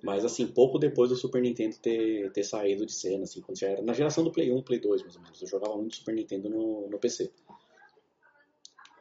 Mas 0.01 0.25
assim, 0.25 0.45
pouco 0.47 0.77
depois 0.77 1.09
do 1.09 1.15
Super 1.15 1.41
Nintendo 1.41 1.77
ter, 1.77 2.29
ter 2.31 2.43
saído 2.43 2.85
de 2.85 2.91
cena, 2.91 3.23
assim, 3.23 3.39
quando 3.39 3.57
já 3.57 3.69
era. 3.69 3.81
Na 3.81 3.93
geração 3.93 4.23
do 4.23 4.31
Play 4.31 4.51
1, 4.51 4.61
Play 4.63 4.79
2, 4.79 5.03
mais 5.03 5.15
ou 5.15 5.21
menos. 5.21 5.41
Eu 5.41 5.47
jogava 5.47 5.77
muito 5.77 5.95
Super 5.95 6.13
Nintendo 6.13 6.49
no, 6.49 6.89
no 6.89 6.99
PC. 6.99 7.31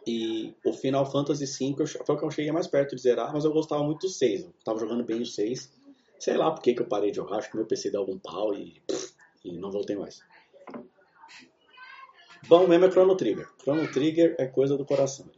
E 0.07 0.55
o 0.65 0.73
Final 0.73 1.07
Fantasy 1.11 1.47
V 1.47 1.87
foi 1.87 2.15
o 2.15 2.19
que 2.19 2.25
eu 2.25 2.31
cheguei 2.31 2.53
mais 2.53 2.67
perto 2.67 2.95
de 2.95 3.03
zerar, 3.03 3.33
mas 3.33 3.45
eu 3.45 3.53
gostava 3.53 3.83
muito 3.83 4.07
do 4.07 4.09
6. 4.09 4.43
Eu 4.43 4.53
tava 4.65 4.79
jogando 4.79 5.05
bem 5.05 5.23
o 5.23 5.27
6. 5.27 5.73
Sei 6.23 6.37
lá 6.37 6.53
por 6.53 6.63
que, 6.63 6.73
que 6.73 6.81
eu 6.81 6.87
parei 6.87 7.11
de 7.11 7.17
jogar, 7.17 7.39
acho 7.39 7.51
que 7.51 7.57
meu 7.57 7.67
PC 7.67 7.91
deu 7.91 7.99
algum 7.99 8.17
pau 8.17 8.55
e, 8.55 8.81
e 9.45 9.59
não 9.59 9.73
voltei 9.73 9.97
mais. 9.97 10.21
Bom 12.47 12.69
mesmo 12.69 12.85
é 12.85 12.91
Chrono 12.93 13.17
Trigger. 13.17 13.49
Chrono 13.61 13.91
Trigger 13.91 14.37
é 14.39 14.47
coisa 14.47 14.77
do 14.77 14.85
coração. 14.85 15.29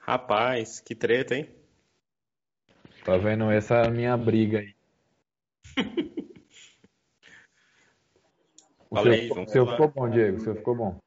Rapaz, 0.00 0.80
que 0.80 0.94
treta, 0.94 1.34
hein? 1.36 1.48
Tá 3.04 3.16
vendo 3.16 3.50
essa 3.50 3.88
minha 3.90 4.16
briga 4.16 4.58
aí? 4.58 4.74
o 8.90 8.96
Falei, 8.96 9.26
seu, 9.26 9.34
vamos 9.34 9.52
seu 9.52 9.66
ficou 9.66 9.88
bom, 9.88 10.08
Diego. 10.10 10.36
O 10.38 10.40
seu 10.40 10.54
ficou 10.54 10.74
bom. 10.74 10.98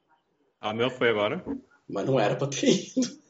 Ah, 0.60 0.72
meu 0.72 0.90
foi 0.90 1.10
agora. 1.10 1.44
Mas 1.88 2.06
não 2.06 2.18
era 2.18 2.34
pra 2.34 2.46
ter 2.46 2.66
ido. 2.66 3.22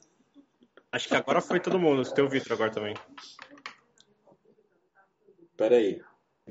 Acho 0.92 1.08
que 1.08 1.16
agora 1.16 1.40
foi 1.40 1.58
todo 1.58 1.78
mundo. 1.78 2.08
Tem 2.14 2.24
o 2.24 2.28
Vitor 2.28 2.52
agora 2.52 2.70
também. 2.70 2.94
Pera 5.56 5.76
aí. 5.76 6.00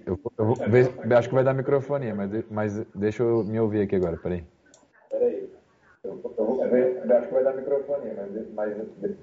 Eu, 0.06 0.20
eu 0.38 0.46
vou 0.46 0.56
ver- 0.56 1.14
acho 1.14 1.30
que 1.30 1.36
vai 1.36 1.44
dar 1.44 1.54
microfone, 1.54 2.12
mas, 2.14 2.50
mas 2.50 2.80
deixa 2.94 3.24
eu 3.24 3.44
me 3.44 3.60
ouvir 3.60 3.82
aqui 3.84 3.96
agora, 3.96 4.18
peraí. 4.18 4.44
Peraí. 5.10 5.43
Eu, 6.80 7.18
acho 7.18 7.28
que 7.28 7.34
vai 7.34 7.44
dar 7.44 7.54
microfone, 7.56 8.12
mas, 8.54 8.76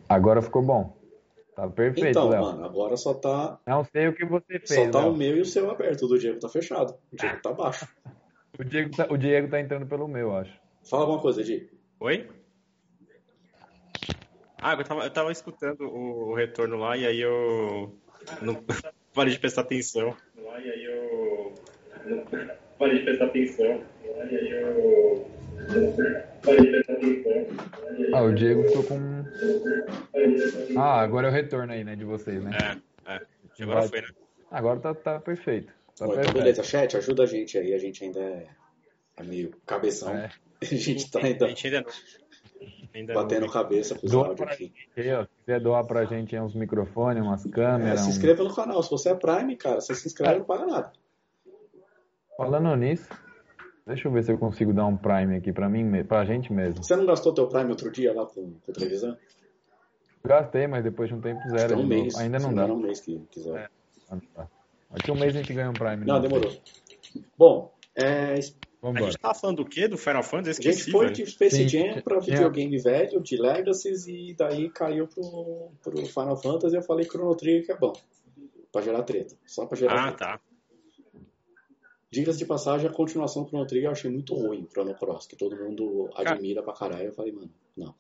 Agora 0.09 0.41
ficou 0.43 0.63
bom. 0.63 0.97
Tá 1.55 1.69
perfeito, 1.69 2.09
Então, 2.11 2.29
Léo. 2.29 2.43
mano, 2.43 2.65
agora 2.65 2.97
só 2.97 3.13
tá, 3.13 3.59
Não 3.67 3.85
sei 3.85 4.09
o 4.09 4.15
que 4.15 4.25
você 4.25 4.59
fez, 4.61 4.75
só 4.75 4.91
tá 4.91 5.01
Léo. 5.01 5.13
o 5.13 5.17
meu 5.17 5.37
e 5.37 5.41
o 5.41 5.45
seu 5.45 5.71
aberto. 5.71 6.05
O 6.07 6.09
do 6.09 6.19
Diego 6.19 6.39
tá 6.39 6.49
fechado. 6.49 6.95
O 7.13 7.17
Diego 7.17 7.41
tá 7.43 7.53
baixo. 7.53 7.87
O 8.59 8.65
Diego, 8.65 8.91
tá, 8.95 9.07
o 9.09 9.17
Diego 9.17 9.49
tá 9.49 9.61
entrando 9.61 9.87
pelo 9.87 10.07
meu, 10.09 10.37
acho. 10.37 10.53
Fala 10.83 11.05
alguma 11.05 11.21
coisa, 11.23 11.43
Diego. 11.43 11.69
Oi? 12.01 12.29
Ah, 14.61 14.75
eu 14.75 14.85
tava, 14.85 15.05
eu 15.05 15.11
tava 15.11 15.33
escutando 15.33 15.83
o, 15.83 16.31
o 16.31 16.35
retorno 16.35 16.77
lá 16.77 16.95
e 16.97 17.07
aí 17.07 17.21
eu 17.21 17.95
não 18.43 18.63
parei 19.15 19.33
de 19.33 19.39
prestar 19.39 19.63
atenção. 19.63 20.15
Lá, 20.45 20.61
e 20.61 20.69
aí 20.71 20.85
eu 20.85 21.55
não 22.07 22.25
parei 22.79 22.99
de 22.99 23.05
prestar 23.05 23.27
atenção. 23.27 23.81
Lá, 24.17 24.25
e 24.27 24.37
aí 24.37 24.51
eu 24.51 25.27
Ah, 28.15 28.23
o 28.23 28.35
Diego 28.35 28.65
ficou 28.65 28.85
com. 28.85 29.25
Ah, 30.79 31.01
agora 31.01 31.29
é 31.29 31.31
o 31.31 31.33
retorno 31.35 31.73
aí, 31.73 31.85
né, 31.85 31.95
de 31.97 32.05
vocês, 32.05 32.43
né? 32.43 32.51
É, 33.07 33.15
é. 33.15 33.63
Agora 33.63 33.83
foi, 33.89 34.01
né? 34.01 34.09
Agora 34.51 34.81
tá, 34.81 34.95
tá 34.95 35.21
perfeito. 35.21 35.73
Tá 35.97 36.07
então 36.07 36.33
beleza, 36.33 36.63
chat, 36.63 36.97
ajuda 36.97 37.25
a 37.25 37.27
gente 37.27 37.57
aí. 37.59 37.75
A 37.75 37.79
gente 37.79 38.03
ainda 38.03 38.21
é, 38.21 38.47
é 39.19 39.23
meio 39.23 39.51
cabeção. 39.67 40.11
É. 40.17 40.31
A 40.63 40.65
gente 40.67 41.11
tá 41.11 41.21
A 41.21 41.25
ainda 41.25 41.49
gente 41.49 41.67
ainda 41.67 41.81
não. 41.83 41.91
Ainda 42.95 43.15
batendo 43.15 43.47
não. 43.47 43.49
cabeça 43.53 43.95
com 43.95 44.05
os 44.05 44.13
Doa 44.13 44.29
áudios 44.29 44.49
aqui. 44.51 44.73
gente 44.95 45.11
ó. 45.13 45.23
Se 45.25 45.29
quiser 45.47 45.61
doar 45.61 45.87
pra 45.87 46.05
gente 46.05 46.39
uns 46.39 46.55
microfones, 46.55 47.23
umas 47.23 47.47
É, 47.47 47.49
câmeras. 47.51 48.01
se 48.01 48.07
um- 48.09 48.11
inscreva 48.11 48.45
no 48.45 48.55
canal. 48.55 48.83
Se 48.83 48.91
você 48.91 49.09
é 49.11 49.15
Prime, 49.15 49.57
cara, 49.57 49.81
você 49.81 49.95
se 49.95 50.07
inscreve 50.07 50.35
e 50.35 50.39
não 50.41 50.45
paga 50.45 50.67
nada. 50.67 50.93
Falando 52.37 52.77
nisso, 52.77 53.09
deixa 53.87 54.09
eu 54.09 54.13
ver 54.13 54.23
se 54.25 54.33
eu 54.33 54.39
consigo 54.39 54.73
dar 54.73 54.87
um 54.87 54.97
Prime 54.97 55.37
aqui 55.37 55.53
pra 55.53 55.69
mim, 55.69 56.05
pra 56.05 56.25
gente 56.25 56.53
mesmo. 56.53 56.83
Você 56.83 56.97
não 56.97 57.07
gastou 57.07 57.33
teu 57.35 57.47
Prime 57.49 57.71
outro 57.71 57.91
dia 57.91 58.13
lá 58.15 58.27
com, 58.27 58.53
com 58.65 58.73
televisão? 58.73 59.17
Gastei, 60.25 60.67
mas 60.67 60.85
depois 60.85 61.09
de 61.09 61.15
um 61.15 61.21
tempo 61.21 61.41
zero. 61.51 61.75
Tem 61.77 61.85
um 61.85 61.87
mês. 61.87 62.15
Ainda 62.17 62.39
não 62.39 62.53
dá. 62.55 62.67
um 62.67 62.77
mês 62.79 63.01
que 63.01 63.19
quiser. 63.31 63.71
Ah, 64.11 64.15
não 64.17 64.23
dá. 64.37 64.49
Daqui 64.91 65.11
a 65.11 65.15
um 65.15 65.19
mês 65.19 65.35
a 65.35 65.39
gente 65.39 65.53
ganha 65.55 65.71
um 65.71 65.75
Prime. 65.75 66.05
Não, 66.05 66.17
né? 66.21 66.29
demorou. 66.29 66.53
Bom, 67.39 67.73
é, 67.95 68.35
A 68.35 68.37
gente 68.41 69.19
tava 69.19 69.35
falando 69.35 69.57
do 69.59 69.65
quê? 69.65 69.89
Do 69.89 69.97
Final 69.97 70.23
Fantasy? 70.23 70.49
a 70.49 70.71
Esqueci, 70.71 70.79
gente 70.81 70.91
foi 70.93 71.07
velho. 71.07 71.17
de 71.17 71.27
Space 71.27 71.57
Sim, 71.57 71.69
Jam 71.69 72.03
pra 72.03 72.21
tinha- 72.21 72.37
videogame 72.37 72.79
velho, 72.79 73.21
de 73.21 73.37
Legacies, 73.41 74.07
e 74.07 74.35
daí 74.37 74.69
caiu 74.71 75.07
pro, 75.09 75.71
pro 75.83 76.05
Final 76.07 76.37
Fantasy 76.37 76.75
e 76.75 76.79
eu 76.79 76.83
falei 76.83 77.05
Chrono 77.07 77.35
Trigger 77.35 77.65
que 77.67 77.73
é 77.73 77.77
bom. 77.77 77.93
Pra 78.73 78.83
gerar 78.83 79.03
treta. 79.03 79.35
Só 79.47 79.67
pra 79.67 79.77
gerar 79.77 79.95
Ah, 79.95 80.13
treta. 80.13 80.19
tá. 80.19 80.41
Diga-se 82.11 82.39
de 82.39 82.45
passagem, 82.45 82.89
a 82.89 82.93
continuação 82.93 83.45
do 83.45 83.49
Chrono 83.49 83.67
Trigger 83.67 83.89
eu 83.89 83.93
achei 83.93 84.11
muito 84.11 84.35
ruim, 84.35 84.67
Chrono 84.71 84.95
Cross, 84.95 85.29
que 85.29 85.37
todo 85.37 85.57
mundo 85.57 86.11
admira 86.15 86.63
pra 86.63 86.73
caralho. 86.73 87.07
Eu 87.07 87.13
falei, 87.13 87.33
mano, 87.33 87.51
não. 87.77 87.95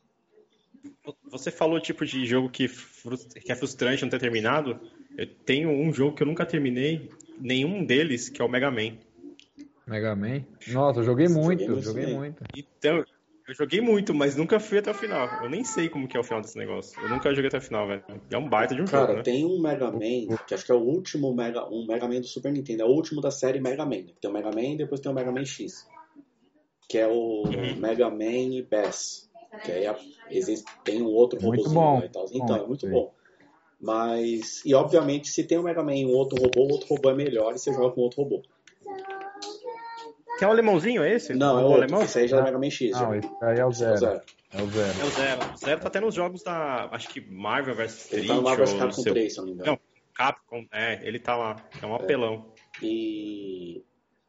Você 1.31 1.51
falou 1.51 1.81
tipo 1.81 2.05
de 2.05 2.27
jogo 2.27 2.51
que, 2.51 2.68
que 2.68 3.53
é 3.53 3.55
frustrante 3.55 4.03
não 4.03 4.11
ter 4.11 4.18
terminado. 4.18 4.81
Eu 5.16 5.27
tenho 5.27 5.70
um 5.70 5.92
jogo 5.92 6.16
que 6.16 6.23
eu 6.23 6.27
nunca 6.27 6.44
terminei, 6.44 7.09
nenhum 7.38 7.85
deles, 7.85 8.29
que 8.29 8.42
é 8.42 8.44
o 8.44 8.49
Mega 8.49 8.70
Man. 8.70 8.96
Mega 9.87 10.16
Man. 10.16 10.44
Nossa, 10.68 11.01
eu 11.01 11.05
joguei 11.05 11.29
muito, 11.29 11.81
joguei 11.81 12.12
muito. 12.12 12.42
Então, 12.57 13.05
eu 13.50 13.54
joguei 13.56 13.80
muito, 13.80 14.14
mas 14.14 14.36
nunca 14.36 14.60
fui 14.60 14.78
até 14.78 14.92
o 14.92 14.94
final. 14.94 15.28
Eu 15.42 15.50
nem 15.50 15.64
sei 15.64 15.88
como 15.88 16.06
que 16.06 16.16
é 16.16 16.20
o 16.20 16.22
final 16.22 16.40
desse 16.40 16.56
negócio. 16.56 17.00
Eu 17.02 17.08
nunca 17.08 17.34
joguei 17.34 17.48
até 17.48 17.58
o 17.58 17.60
final, 17.60 17.86
velho. 17.88 18.04
É 18.30 18.38
um 18.38 18.48
baita 18.48 18.76
de 18.76 18.82
um 18.82 18.84
Cara, 18.84 19.06
jogo, 19.06 19.16
né? 19.16 19.22
tem 19.24 19.44
um 19.44 19.60
Mega 19.60 19.90
Man, 19.90 20.36
que 20.46 20.54
acho 20.54 20.64
que 20.64 20.70
é 20.70 20.74
o 20.74 20.78
último 20.78 21.34
Mega, 21.34 21.68
um 21.68 21.84
Mega 21.84 22.06
Man 22.06 22.20
do 22.20 22.28
Super 22.28 22.52
Nintendo, 22.52 22.82
é 22.82 22.86
o 22.86 22.90
último 22.90 23.20
da 23.20 23.32
série 23.32 23.60
Mega 23.60 23.84
Man. 23.84 24.02
né? 24.02 24.12
Tem 24.20 24.30
o 24.30 24.32
Mega 24.32 24.52
Man 24.52 24.62
e 24.62 24.76
depois 24.76 25.00
tem 25.00 25.10
o 25.10 25.14
Mega 25.14 25.32
Man 25.32 25.44
X. 25.44 25.84
que 26.88 26.96
é 26.96 27.08
o 27.08 27.42
uhum. 27.44 27.76
Mega 27.76 28.08
Man 28.08 28.64
Bass. 28.70 29.28
Que 29.64 29.72
aí 29.72 29.96
existe, 30.30 30.64
tem 30.84 31.02
um 31.02 31.08
outro 31.08 31.42
muito 31.42 31.68
bom. 31.70 31.98
e 32.04 32.08
tal. 32.08 32.26
Então, 32.32 32.46
bom, 32.46 32.56
é 32.56 32.66
muito 32.68 32.86
sim. 32.86 32.92
bom. 32.92 33.12
Mas, 33.80 34.64
e 34.64 34.74
obviamente, 34.74 35.28
se 35.28 35.42
tem 35.42 35.58
um 35.58 35.64
Mega 35.64 35.82
Man 35.82 35.96
e 35.96 36.06
um 36.06 36.12
outro 36.12 36.40
robô, 36.40 36.68
o 36.68 36.72
outro 36.72 36.86
robô 36.88 37.10
é 37.10 37.14
melhor 37.14 37.52
e 37.52 37.58
você 37.58 37.72
joga 37.72 37.90
com 37.90 38.02
outro 38.02 38.22
robô. 38.22 38.42
Que 40.40 40.44
é 40.44 40.48
o 40.48 40.53
alemãozinho, 40.53 41.03
é 41.03 41.12
esse? 41.12 41.35
Não, 41.35 41.61
é 41.61 41.62
o 41.62 41.74
alemão? 41.74 42.03
Esse 42.03 42.20
aí 42.20 42.26
já 42.26 42.38
é 42.38 42.40
o 42.40 42.44
Mega 42.44 42.59
Man 42.59 42.70
X. 42.70 42.92
Não, 42.92 43.14
esse 43.14 43.29
aí 43.42 43.59
é 43.59 43.66
o 43.66 43.70
zero. 43.70 43.92
É 43.92 43.94
o 43.94 43.98
zero. 43.98 44.22
É 44.50 44.62
o 44.62 44.70
zero. 44.70 44.98
É 44.98 45.05
o 45.05 45.11
zero. 45.11 45.53
O 45.53 45.57
zero 45.59 45.81
tá 45.83 45.90
tendo 45.90 46.07
os 46.07 46.14
jogos 46.14 46.42
da, 46.42 46.88
acho 46.92 47.11
que 47.11 47.20
Marvel 47.20 47.74
vs 47.74 47.92
Street. 47.92 48.20
Ele 48.20 48.29
tá 48.29 48.35
no 48.37 48.42
Marvel 48.42 48.64
vs 48.64 48.79
Capcom 48.79 49.03
seu... 49.03 49.12
3, 49.12 49.33
se 49.35 49.38
não 49.38 49.44
me 49.44 49.53
engano. 49.53 49.72
Não, 49.72 49.79
Capcom, 50.14 50.64
é, 50.72 51.07
ele 51.07 51.18
tá 51.18 51.37
lá. 51.37 51.62
É 51.83 51.85
um 51.85 51.94
apelão. 51.94 52.46
É. 52.57 52.87
E 52.87 53.85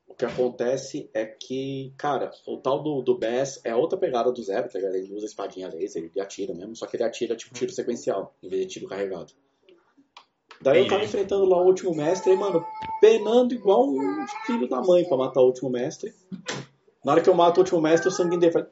o 0.06 0.14
que 0.14 0.26
acontece 0.26 1.10
é 1.14 1.26
que, 1.26 1.94
cara, 1.96 2.30
o 2.46 2.58
tal 2.58 2.84
do, 2.84 3.02
do 3.02 3.18
Bass 3.18 3.62
é 3.64 3.74
outra 3.74 3.98
pegada 3.98 4.34
do 4.34 4.44
Zero, 4.44 4.68
tá 4.68 4.80
ligado? 4.80 4.96
Ele 4.96 5.14
usa 5.14 5.28
espadinha 5.28 5.70
laser, 5.70 6.04
ele 6.04 6.20
atira 6.20 6.54
mesmo, 6.54 6.76
só 6.76 6.88
que 6.88 6.98
ele 6.98 7.06
atira 7.06 7.38
tipo 7.38 7.54
tiro 7.54 7.72
sequencial, 7.72 8.36
em 8.44 8.50
vez 8.50 8.64
de 8.64 8.68
tiro 8.68 8.88
carregado. 8.90 9.32
Daí 10.62 10.80
eu 10.80 10.90
tava 10.90 11.06
enfrentando 11.06 11.46
lá 11.46 11.62
o 11.62 11.68
último 11.68 11.96
mestre 11.96 12.34
e, 12.34 12.36
mano, 12.36 12.66
penando 13.02 13.54
igual 13.54 13.90
um 13.90 14.26
filho 14.46 14.70
da 14.70 14.80
mãe 14.82 15.04
pra 15.04 15.18
matar 15.18 15.42
o 15.42 15.48
último 15.48 15.70
mestre. 15.70 16.14
Na 17.04 17.14
hora 17.14 17.22
que 17.22 17.30
eu 17.30 17.34
mato 17.34 17.58
o 17.58 17.62
último 17.62 17.82
mestre, 17.82 18.08
o 18.08 18.12
sangue 18.12 18.38
dele 18.38 18.52
faz. 18.54 18.68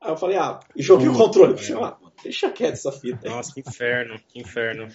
Aí 0.00 0.10
eu 0.12 0.16
falei, 0.16 0.36
ah, 0.36 0.58
e 0.74 0.82
joguei 0.82 1.08
o 1.08 1.16
controle. 1.16 1.54
Ah, 1.82 1.98
deixa 2.22 2.50
quieto 2.50 2.74
essa 2.74 2.90
fita. 2.90 3.28
Nossa, 3.28 3.52
que 3.52 3.60
inferno, 3.60 4.18
que 4.26 4.40
inferno. 4.40 4.88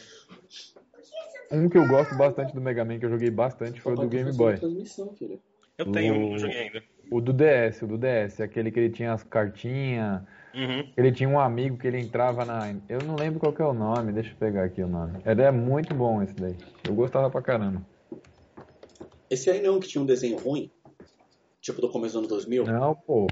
Um 1.52 1.70
que 1.70 1.78
eu 1.78 1.88
gosto 1.88 2.16
bastante 2.16 2.54
do 2.54 2.62
Mega 2.62 2.84
Man, 2.84 2.98
que 2.98 3.06
eu 3.06 3.10
joguei 3.10 3.30
bastante, 3.30 3.80
foi 3.80 3.94
o 3.94 3.98
do 3.98 4.08
Game 4.08 4.32
Boy. 4.34 4.58
Eu 5.78 5.92
tenho, 5.92 6.16
o, 6.16 6.30
não 6.32 6.40
joguei 6.40 6.58
ainda. 6.58 6.84
O 7.12 7.20
do 7.20 7.34
DS, 7.34 7.82
o 7.82 7.88
do 7.88 7.98
DS, 7.98 8.40
aquele 8.40 8.72
que 8.72 8.80
ele 8.80 8.90
tinha 8.90 9.12
as 9.12 9.22
cartinhas. 9.22 10.22
Uhum. 10.54 10.90
Ele 10.96 11.12
tinha 11.12 11.28
um 11.28 11.38
amigo 11.38 11.78
que 11.78 11.86
ele 11.86 12.00
entrava 12.00 12.46
na. 12.46 12.74
Eu 12.88 13.00
não 13.06 13.16
lembro 13.16 13.38
qual 13.38 13.52
que 13.52 13.62
é 13.62 13.66
o 13.66 13.74
nome, 13.74 14.14
deixa 14.14 14.32
eu 14.32 14.38
pegar 14.38 14.64
aqui 14.64 14.82
o 14.82 14.88
nome. 14.88 15.20
Era 15.26 15.44
é 15.44 15.52
muito 15.52 15.94
bom 15.94 16.24
esse 16.24 16.34
daí. 16.34 16.56
Eu 16.88 16.96
gostava 16.96 17.30
pra 17.30 17.42
caramba. 17.42 17.86
Esse 19.30 19.50
aí 19.50 19.62
não, 19.62 19.78
que 19.78 19.90
tinha 19.90 20.02
um 20.02 20.06
desenho 20.06 20.38
ruim? 20.38 20.72
Tipo 21.60 21.82
do 21.82 21.90
começo 21.90 22.14
dos 22.14 22.20
anos 22.20 22.30
2000? 22.30 22.66
Não, 22.66 22.96
pô. 22.96 23.28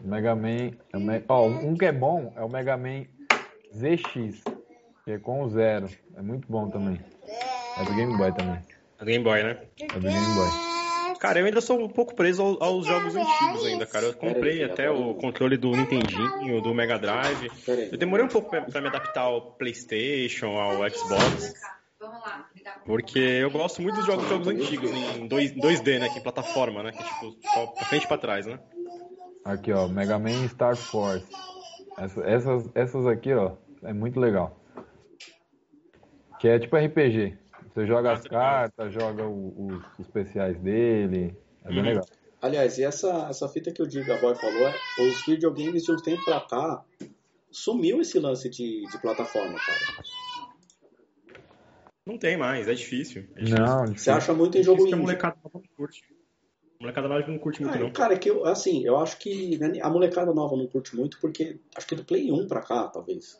Mega 0.00 0.36
Man. 0.36 0.70
É 0.92 0.96
o 0.96 1.00
Me... 1.00 1.22
oh, 1.28 1.46
um 1.46 1.76
que 1.76 1.86
é 1.86 1.92
bom 1.92 2.32
é 2.36 2.42
o 2.42 2.48
Mega 2.48 2.76
Man 2.76 3.04
ZX, 3.74 4.44
que 5.04 5.10
é 5.10 5.18
com 5.18 5.42
o 5.42 5.48
zero. 5.48 5.88
É 6.16 6.22
muito 6.22 6.46
bom 6.48 6.68
também. 6.70 7.00
É 7.78 7.84
do 7.84 7.94
Game 7.94 8.16
Boy 8.16 8.32
também. 8.32 8.60
É 8.96 9.04
do 9.04 9.04
Game 9.04 9.24
Boy, 9.24 9.42
né? 9.42 9.58
É 9.80 9.86
do 9.86 10.00
Game 10.00 10.34
Boy. 10.34 10.67
Cara, 11.18 11.40
eu 11.40 11.46
ainda 11.46 11.60
sou 11.60 11.80
um 11.80 11.88
pouco 11.88 12.14
preso 12.14 12.42
aos, 12.42 12.60
aos 12.60 12.86
jogos 12.86 13.16
antigos 13.16 13.66
ainda, 13.66 13.86
cara. 13.86 14.06
Eu 14.06 14.14
comprei 14.14 14.62
até 14.62 14.88
o 14.90 15.14
controle 15.14 15.56
do 15.56 15.74
Nintendinho, 15.74 16.62
do 16.62 16.72
Mega 16.72 16.98
Drive. 16.98 17.50
Eu 17.90 17.98
demorei 17.98 18.24
um 18.24 18.28
pouco 18.28 18.48
pra, 18.48 18.62
pra 18.62 18.80
me 18.80 18.86
adaptar 18.86 19.22
ao 19.22 19.52
Playstation, 19.52 20.56
ao 20.56 20.88
Xbox. 20.90 21.52
Porque 22.86 23.18
eu 23.18 23.50
gosto 23.50 23.82
muito 23.82 23.96
dos 23.96 24.06
jogos, 24.06 24.28
jogos 24.28 24.46
antigos, 24.46 24.90
em 24.90 25.26
2, 25.26 25.52
2D, 25.52 25.98
né? 25.98 26.08
Que 26.08 26.20
plataforma, 26.20 26.82
né? 26.82 26.92
Que 26.92 27.02
é 27.02 27.06
tipo, 27.06 27.32
pra 27.76 27.86
frente 27.86 28.04
e 28.04 28.08
pra 28.08 28.18
trás, 28.18 28.46
né? 28.46 28.58
Aqui, 29.44 29.72
ó, 29.72 29.88
Mega 29.88 30.18
Man 30.18 30.46
Star 30.48 30.76
Force. 30.76 31.26
Essas, 31.98 32.24
essas, 32.24 32.70
essas 32.74 33.06
aqui, 33.06 33.34
ó, 33.34 33.56
é 33.82 33.92
muito 33.92 34.20
legal. 34.20 34.56
Que 36.38 36.48
é 36.48 36.58
tipo 36.58 36.76
RPG. 36.76 37.36
Você 37.72 37.86
joga 37.86 38.12
as 38.12 38.22
cartas, 38.22 38.92
joga 38.92 39.26
o, 39.26 39.68
os 39.68 40.00
especiais 40.00 40.58
dele. 40.60 41.36
É 41.64 41.68
bem 41.68 41.78
uhum. 41.78 41.84
legal. 41.84 42.04
Aliás, 42.40 42.78
e 42.78 42.84
essa, 42.84 43.26
essa 43.28 43.48
fita 43.48 43.72
que 43.72 43.82
o 43.82 43.86
Diga 43.86 44.16
Boy 44.18 44.34
falou, 44.36 44.68
é, 44.68 44.74
os 45.02 45.26
videogames 45.26 45.82
de 45.84 45.92
um 45.92 45.96
tempo 45.96 46.24
pra 46.24 46.40
cá 46.40 46.84
sumiu 47.50 48.00
esse 48.00 48.18
lance 48.18 48.48
de, 48.48 48.82
de 48.86 48.98
plataforma, 49.00 49.58
cara. 49.58 50.02
Não 52.06 52.16
tem 52.16 52.36
mais, 52.36 52.68
é 52.68 52.74
difícil. 52.74 53.28
É 53.36 53.42
difícil. 53.42 53.64
Não, 53.64 53.86
Você 53.86 54.10
acha 54.10 54.32
muito 54.32 54.56
em 54.56 54.62
jogo 54.62 54.82
indie. 54.82 54.94
a 54.94 54.96
molecada 54.96 55.36
não 55.52 55.62
curte. 55.76 56.02
A 56.80 56.84
molecada 56.84 57.08
nova 57.08 57.26
não 57.26 57.38
curte 57.38 57.60
muito, 57.60 57.76
ah, 57.76 57.80
não. 57.80 57.90
Cara, 57.90 58.14
é 58.14 58.18
que 58.18 58.30
eu, 58.30 58.46
assim, 58.46 58.84
eu 58.84 58.96
acho 58.96 59.18
que 59.18 59.58
né, 59.58 59.80
a 59.82 59.90
molecada 59.90 60.32
nova 60.32 60.56
não 60.56 60.66
curte 60.68 60.94
muito 60.94 61.20
porque 61.20 61.58
acho 61.76 61.86
que 61.86 61.96
do 61.96 62.04
Play 62.04 62.30
1 62.30 62.46
pra 62.46 62.62
cá, 62.62 62.86
talvez 62.86 63.38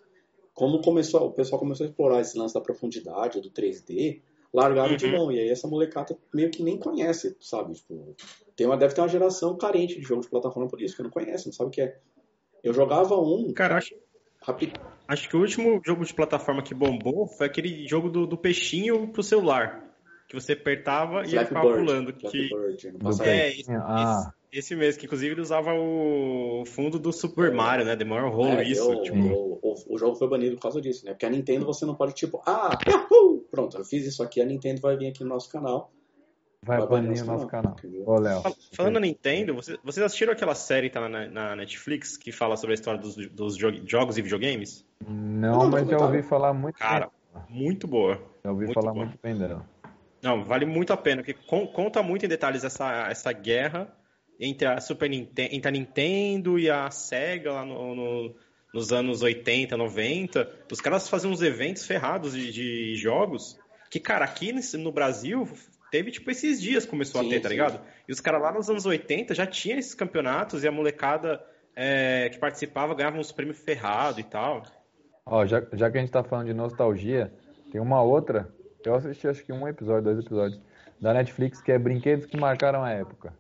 como 0.58 0.82
começou, 0.82 1.28
o 1.28 1.32
pessoal 1.32 1.60
começou 1.60 1.86
a 1.86 1.88
explorar 1.88 2.20
esse 2.20 2.36
lance 2.36 2.52
da 2.52 2.60
profundidade, 2.60 3.40
do 3.40 3.48
3D, 3.48 4.20
largaram 4.52 4.90
uhum. 4.90 4.96
de 4.96 5.06
mão. 5.06 5.30
E 5.30 5.38
aí 5.38 5.48
essa 5.48 5.68
molecada 5.68 6.18
meio 6.34 6.50
que 6.50 6.64
nem 6.64 6.76
conhece, 6.76 7.36
sabe? 7.40 7.74
Tipo, 7.74 8.16
tem 8.56 8.66
uma, 8.66 8.76
deve 8.76 8.92
ter 8.92 9.00
uma 9.00 9.08
geração 9.08 9.56
carente 9.56 9.94
de 9.94 10.02
jogos 10.02 10.26
de 10.26 10.30
plataforma 10.30 10.68
por 10.68 10.82
isso, 10.82 10.96
que 10.96 11.02
não 11.04 11.10
conhece, 11.10 11.46
não 11.46 11.52
sabe 11.52 11.68
o 11.68 11.70
que 11.70 11.80
é. 11.80 11.96
Eu 12.64 12.74
jogava 12.74 13.16
um. 13.16 13.52
Cara, 13.54 13.76
acho, 13.76 13.94
acho 15.06 15.28
que 15.28 15.36
o 15.36 15.40
último 15.40 15.80
jogo 15.86 16.04
de 16.04 16.12
plataforma 16.12 16.60
que 16.60 16.74
bombou 16.74 17.28
foi 17.28 17.46
aquele 17.46 17.86
jogo 17.86 18.10
do, 18.10 18.26
do 18.26 18.36
peixinho 18.36 19.12
pro 19.12 19.22
celular. 19.22 19.84
Que 20.28 20.34
você 20.34 20.54
apertava 20.54 21.22
e 21.24 21.36
ele 21.36 21.44
ficava 21.46 21.68
Bird. 21.68 21.86
pulando. 21.86 22.12
que... 22.12 22.48
Bird, 22.48 22.92
é, 23.22 23.48
esse, 23.60 23.70
ah. 23.70 24.34
Esse 24.50 24.74
mesmo, 24.74 25.00
que 25.00 25.06
inclusive 25.06 25.34
ele 25.34 25.40
usava 25.40 25.74
o 25.74 26.64
fundo 26.66 26.98
do 26.98 27.12
Super 27.12 27.52
Mario, 27.52 27.84
né? 27.84 27.94
Demora 27.94 28.26
um 28.26 28.58
é, 28.58 28.64
isso. 28.64 28.90
Eu, 28.92 29.02
tipo... 29.02 29.18
o, 29.18 29.58
o, 29.62 29.94
o, 29.94 29.98
jogo 29.98 30.16
foi 30.16 30.26
banido 30.26 30.56
por 30.56 30.62
causa 30.62 30.80
disso, 30.80 31.04
né? 31.04 31.12
Porque 31.12 31.26
a 31.26 31.30
Nintendo 31.30 31.66
você 31.66 31.84
não 31.84 31.94
pode, 31.94 32.14
tipo, 32.14 32.42
ah, 32.46 32.76
Yahoo! 32.88 33.46
pronto, 33.50 33.76
eu 33.76 33.84
fiz 33.84 34.06
isso 34.06 34.22
aqui, 34.22 34.40
a 34.40 34.44
Nintendo 34.44 34.80
vai 34.80 34.96
vir 34.96 35.08
aqui 35.08 35.22
no 35.22 35.30
nosso 35.30 35.50
canal. 35.50 35.92
Vai, 36.62 36.78
vai 36.78 36.88
banir 36.88 37.22
o 37.22 37.26
nosso 37.26 37.46
canal. 37.46 37.76
Ô, 38.04 38.18
Léo. 38.18 38.42
Falando 38.72 38.94
na 38.94 39.00
Nintendo, 39.00 39.54
vocês, 39.54 39.78
vocês 39.82 40.04
assistiram 40.04 40.32
aquela 40.32 40.54
série 40.54 40.88
que 40.88 40.94
tá 40.94 41.08
na, 41.08 41.28
na, 41.28 41.56
Netflix 41.56 42.16
que 42.16 42.32
fala 42.32 42.56
sobre 42.56 42.72
a 42.72 42.74
história 42.74 43.00
dos, 43.00 43.16
dos 43.28 43.56
jogos 43.56 44.18
e 44.18 44.22
videogames? 44.22 44.84
Não, 45.06 45.64
não 45.64 45.70
mas 45.70 45.88
já 45.88 45.98
ouvi 45.98 46.22
falar 46.22 46.52
muito 46.52 46.78
Cara, 46.78 47.10
bem. 47.48 47.60
muito 47.60 47.86
boa. 47.86 48.20
Já 48.44 48.50
ouvi 48.50 48.64
muito 48.64 48.74
falar 48.74 48.92
boa. 48.92 49.06
muito 49.06 49.18
bem 49.22 49.38
dela. 49.38 49.64
Não, 50.20 50.44
vale 50.44 50.66
muito 50.66 50.92
a 50.92 50.96
pena, 50.96 51.22
porque 51.22 51.38
conta 51.72 52.02
muito 52.02 52.26
em 52.26 52.28
detalhes 52.28 52.64
essa, 52.64 53.06
essa 53.08 53.32
guerra 53.32 53.96
entre 54.38 54.68
a 54.68 54.80
Super 54.80 55.10
Nintendo, 55.10 55.54
entre 55.54 55.68
a 55.68 55.72
Nintendo 55.72 56.58
e 56.58 56.70
a 56.70 56.90
Sega 56.90 57.52
lá 57.52 57.64
no, 57.64 57.94
no, 57.94 58.34
nos 58.72 58.92
anos 58.92 59.22
80, 59.22 59.76
90, 59.76 60.50
os 60.70 60.80
caras 60.80 61.08
faziam 61.08 61.32
uns 61.32 61.42
eventos 61.42 61.86
ferrados 61.86 62.34
de, 62.34 62.52
de 62.52 62.94
jogos 62.96 63.58
que, 63.90 63.98
cara, 63.98 64.24
aqui 64.24 64.52
no 64.76 64.92
Brasil 64.92 65.48
teve 65.90 66.10
tipo 66.10 66.30
esses 66.30 66.60
dias 66.60 66.84
começou 66.84 67.22
sim, 67.22 67.28
a 67.28 67.30
ter, 67.30 67.40
tá 67.40 67.48
ligado? 67.48 67.80
E 68.06 68.12
os 68.12 68.20
caras 68.20 68.42
lá 68.42 68.52
nos 68.52 68.68
anos 68.68 68.84
80 68.84 69.34
já 69.34 69.46
tinham 69.46 69.78
esses 69.78 69.94
campeonatos 69.94 70.62
e 70.62 70.68
a 70.68 70.72
molecada 70.72 71.42
é, 71.74 72.28
que 72.28 72.38
participava 72.38 72.94
ganhava 72.94 73.18
uns 73.18 73.32
prêmios 73.32 73.58
ferrados 73.58 74.18
e 74.18 74.22
tal. 74.22 74.62
Ó, 75.24 75.46
já, 75.46 75.66
já 75.72 75.90
que 75.90 75.98
a 75.98 76.00
gente 76.00 76.10
tá 76.10 76.22
falando 76.22 76.46
de 76.46 76.54
nostalgia, 76.54 77.32
tem 77.70 77.80
uma 77.80 78.02
outra, 78.02 78.48
eu 78.84 78.94
assisti 78.94 79.26
acho 79.26 79.44
que 79.44 79.52
um 79.52 79.66
episódio, 79.66 80.04
dois 80.04 80.18
episódios, 80.18 80.60
da 81.00 81.14
Netflix, 81.14 81.60
que 81.60 81.70
é 81.70 81.78
Brinquedos 81.78 82.26
que 82.26 82.36
Marcaram 82.36 82.82
a 82.82 82.90
Época. 82.90 83.32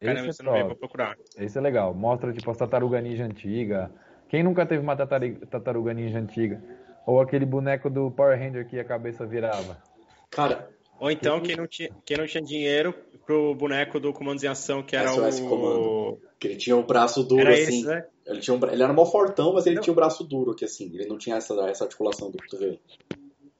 Caramba, 0.00 0.28
esse, 0.28 0.42
é 0.42 0.44
não 0.44 0.66
vou 0.66 0.76
procurar. 0.76 1.16
Esse 1.36 1.58
é 1.58 1.60
legal. 1.60 1.92
Mostra, 1.94 2.32
tipo, 2.32 2.50
as 2.50 2.56
tartaruga 2.56 3.00
ninja 3.00 3.24
antiga. 3.24 3.90
Quem 4.28 4.42
nunca 4.42 4.64
teve 4.64 4.82
uma 4.82 4.96
tartaruga 4.96 5.92
ninja 5.92 6.18
antiga? 6.18 6.62
Ou 7.06 7.20
aquele 7.20 7.46
boneco 7.46 7.88
do 7.88 8.10
Power 8.10 8.38
Ranger 8.38 8.68
que 8.68 8.78
a 8.78 8.84
cabeça 8.84 9.26
virava? 9.26 9.82
Cara... 10.30 10.68
Ou 11.00 11.10
então, 11.12 11.40
quem 11.40 11.54
não 11.54 11.66
tinha, 11.66 11.90
quem 12.04 12.16
não 12.16 12.26
tinha 12.26 12.42
dinheiro 12.42 12.92
pro 13.24 13.54
boneco 13.54 14.00
do 14.00 14.12
Comandos 14.12 14.42
em 14.42 14.48
Ação, 14.48 14.82
que 14.82 14.96
era 14.96 15.12
SOS 15.12 15.38
o... 15.38 15.48
Comando. 15.48 16.20
Que 16.40 16.48
ele 16.48 16.56
tinha 16.56 16.76
um 16.76 16.82
braço 16.82 17.22
duro, 17.22 17.42
era 17.42 17.52
assim. 17.52 17.80
Esse, 17.80 17.86
né? 17.86 18.04
ele, 18.26 18.40
tinha 18.40 18.56
um... 18.56 18.68
ele 18.68 18.82
era 18.82 18.92
mó 18.92 19.06
fortão, 19.06 19.52
mas 19.52 19.66
ele 19.66 19.76
não. 19.76 19.82
tinha 19.82 19.92
um 19.92 19.96
braço 19.96 20.24
duro 20.24 20.50
aqui, 20.50 20.64
assim. 20.64 20.90
Ele 20.92 21.06
não 21.06 21.16
tinha 21.16 21.36
essa, 21.36 21.54
essa 21.68 21.84
articulação 21.84 22.32
do 22.32 22.38
cotovelo. 22.38 22.80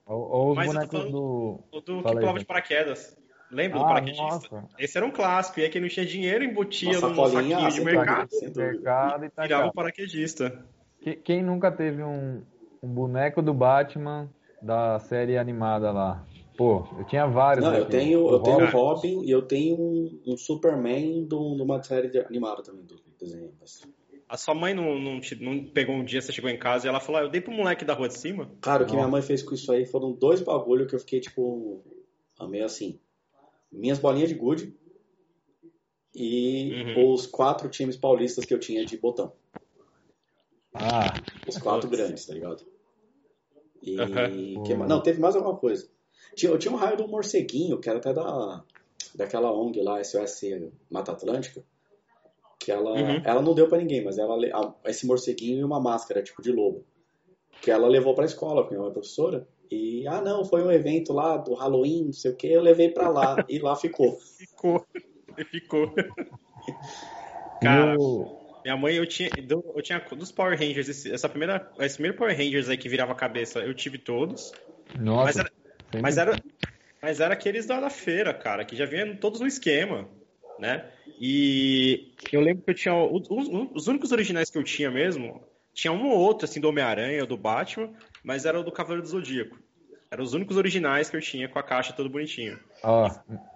Ou, 0.05 0.21
ou 0.21 0.51
os 0.51 0.57
mas 0.57 0.67
bonecos 0.67 1.11
do... 1.11 1.61
O 1.71 1.81
do 1.81 2.03
que 2.03 2.13
pulava 2.13 2.39
de 2.39 2.45
paraquedas. 2.45 3.17
Lembra 3.51 3.79
ah, 3.79 3.83
do 3.83 3.89
paraquedista? 3.89 4.25
Nossa. 4.25 4.69
Esse 4.79 4.97
era 4.99 5.07
um 5.07 5.11
clássico. 5.11 5.61
E 5.61 5.65
aí 5.65 5.71
quem 5.71 5.81
não 5.81 5.89
tinha 5.89 6.05
dinheiro 6.05 6.45
embutia 6.45 7.01
no 7.01 7.15
saquinho 7.15 7.71
de 7.71 7.81
mercado, 7.81 8.29
mercado 8.55 9.25
e 9.25 9.31
tirava 9.31 9.69
o 9.69 9.73
paraquedista. 9.73 10.65
Quem 11.25 11.43
nunca 11.43 11.71
teve 11.73 12.03
um, 12.03 12.43
um, 12.83 12.89
boneco 12.89 13.41
do 13.41 13.55
Batman 13.55 14.29
da 14.61 14.99
série 14.99 15.39
animada 15.39 15.91
lá? 15.91 16.27
Pô, 16.57 16.87
eu 16.99 17.05
tinha 17.05 17.27
vários. 17.27 17.65
Não, 17.65 17.73
aqui. 17.73 17.81
eu 17.81 17.89
tenho, 17.89 18.31
eu 18.31 18.41
tenho 18.41 18.65
o 18.65 18.71
Robin 18.71 19.23
e 19.25 19.31
eu 19.31 19.43
tenho 19.43 19.77
um, 19.77 20.21
um 20.27 20.37
Superman 20.37 21.27
de 21.27 21.35
uma 21.35 21.83
série 21.83 22.19
animada 22.19 22.63
também 22.63 22.85
do 22.85 22.97
desenho. 23.19 23.53
A 24.29 24.37
sua 24.37 24.55
mãe 24.55 24.75
não, 24.75 24.99
não, 24.99 25.21
te, 25.21 25.43
não, 25.43 25.65
pegou 25.65 25.95
um 25.95 26.05
dia, 26.05 26.21
você 26.21 26.33
chegou 26.33 26.51
em 26.51 26.59
casa 26.59 26.87
e 26.87 26.89
ela 26.89 27.01
falou, 27.01 27.23
ah, 27.23 27.25
eu 27.25 27.31
dei 27.31 27.41
pro 27.41 27.53
moleque 27.53 27.85
da 27.85 27.95
rua 27.95 28.09
de 28.09 28.19
cima? 28.19 28.51
Cara, 28.61 28.83
o 28.83 28.87
que 28.87 28.93
minha 28.93 29.09
mãe 29.09 29.23
fez 29.23 29.43
com 29.43 29.55
isso 29.55 29.73
aí 29.73 29.87
foram 29.87 30.13
dois 30.13 30.43
bagulho 30.43 30.87
que 30.87 30.95
eu 30.95 30.99
fiquei, 30.99 31.21
tipo, 31.21 31.83
meio 32.47 32.67
assim 32.67 32.99
minhas 33.71 33.99
bolinhas 33.99 34.29
de 34.29 34.35
gude 34.35 34.75
e 36.15 36.95
uhum. 36.97 37.13
os 37.13 37.27
quatro 37.27 37.69
times 37.69 37.97
paulistas 37.97 38.45
que 38.45 38.53
eu 38.53 38.59
tinha 38.59 38.85
de 38.85 38.97
botão. 38.97 39.33
Ah. 40.75 41.15
Os 41.47 41.59
quatro 41.59 41.89
grandes, 41.89 42.27
tá 42.27 42.35
ligado? 42.35 42.65
E. 43.83 43.99
Uhum. 43.99 44.63
Que, 44.65 44.75
não, 44.75 45.03
teve 45.03 45.21
mais 45.21 45.37
alguma 45.37 45.57
coisa. 45.57 45.89
Tinha, 46.35 46.53
eu 46.53 46.59
tinha 46.59 46.73
um 46.73 46.77
raio 46.77 46.97
do 46.97 47.09
morceguinho, 47.09 47.79
que 47.81 47.89
era 47.89 47.99
até 47.99 48.13
da. 48.13 48.65
daquela 49.15 49.53
ONG 49.53 49.81
lá, 49.83 50.03
SOS 50.03 50.41
Mata 50.91 51.13
Atlântica, 51.13 51.65
que 52.59 52.71
ela, 52.71 52.93
uhum. 52.93 53.23
ela 53.25 53.43
não 53.43 53.55
deu 53.55 53.69
para 53.69 53.79
ninguém, 53.79 54.05
mas 54.05 54.19
ela 54.19 54.37
esse 54.85 55.07
morceguinho 55.07 55.61
e 55.61 55.65
uma 55.65 55.81
máscara 55.81 56.23
tipo 56.23 56.43
de 56.43 56.53
lobo, 56.53 56.85
que 57.63 57.71
ela 57.71 57.89
levou 57.89 58.15
para 58.15 58.25
a 58.25 58.27
escola, 58.27 58.63
porque 58.63 58.77
é 58.77 58.81
uma 58.81 58.91
professora. 58.91 59.47
E 59.71 60.07
ah, 60.07 60.21
não, 60.21 60.45
foi 60.45 60.63
um 60.63 60.71
evento 60.71 61.13
lá 61.13 61.37
do 61.37 61.55
Halloween, 61.55 62.07
não 62.07 62.13
sei 62.13 62.31
o 62.31 62.37
que, 62.37 62.47
eu 62.47 62.63
levei 62.63 62.91
para 62.91 63.09
lá 63.09 63.45
e 63.49 63.59
lá 63.59 63.77
ficou. 63.77 64.19
Ficou. 64.39 64.87
Ficou. 65.51 65.95
Cara, 67.63 67.97
minha 68.65 68.77
mãe, 68.77 68.95
eu 68.95 69.07
tinha, 69.07 69.31
eu 69.39 69.83
tinha 69.83 69.99
dos 69.99 70.31
Power 70.31 70.59
Rangers, 70.59 70.89
esse, 70.89 71.13
essa 71.13 71.29
primeira, 71.29 71.71
esse 71.81 71.97
primeiro 71.97 72.17
Power 72.17 72.37
Rangers 72.37 72.69
aí 72.69 72.77
que 72.77 72.89
virava 72.89 73.13
a 73.13 73.17
cabeça, 73.17 73.61
eu 73.61 73.75
tive 73.75 73.99
todos. 73.99 74.53
Nossa. 74.99 75.25
Mas 75.25 75.37
era, 75.37 75.53
mas 76.03 76.19
era, 76.19 76.43
mas 77.03 77.21
era 77.21 77.35
aqueles 77.35 77.67
da, 77.67 77.81
da 77.81 77.91
feira, 77.91 78.35
cara, 78.35 78.65
que 78.65 78.77
já 78.77 78.85
vinham 78.85 79.17
todos 79.17 79.41
no 79.41 79.47
esquema, 79.47 80.09
né? 80.59 80.85
E 81.21 82.13
eu 82.33 82.41
lembro 82.41 82.63
que 82.63 82.71
eu 82.71 82.75
tinha. 82.75 82.95
Os, 82.95 83.29
os, 83.29 83.89
únicos 83.89 84.13
originais 84.13 84.51
que 84.51 84.59
eu 84.59 84.65
tinha 84.65 84.91
mesmo, 84.91 85.43
tinha 85.73 85.93
um 85.93 86.09
ou 86.09 86.19
outro, 86.19 86.45
assim, 86.45 86.61
do 86.61 86.69
Homem-Aranha 86.69 87.21
ou 87.23 87.27
do 87.27 87.37
Batman, 87.37 87.91
mas 88.23 88.45
era 88.45 88.59
o 88.59 88.63
do 88.63 88.73
Cavaleiro 88.73 89.03
do 89.03 89.09
Zodíaco. 89.09 89.59
Eram 90.11 90.25
os 90.25 90.33
únicos 90.33 90.57
originais 90.57 91.11
que 91.11 91.17
eu 91.17 91.21
tinha 91.21 91.49
com 91.49 91.59
a 91.59 91.63
caixa 91.63 91.93
todo 91.93 92.09
bonitinho. 92.09 92.59
Ó, 92.83 93.11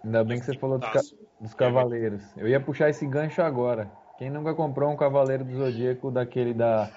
ainda 0.05 0.22
bem 0.22 0.38
que 0.38 0.44
você 0.44 0.57
falou 0.59 0.79
dos, 0.79 0.90
ca 0.90 1.01
dos 1.40 1.55
Cavaleiros. 1.55 2.22
Eu 2.37 2.46
ia 2.46 2.61
puxar 2.61 2.90
esse 2.90 3.07
gancho 3.07 3.40
agora. 3.40 3.90
Quem 4.18 4.31
nunca 4.31 4.55
comprou 4.55 4.90
um 4.90 4.96
Cavaleiro 4.96 5.44
do 5.44 5.57
Zodíaco 5.57 6.11
daquele 6.11 6.53
da. 6.53 6.90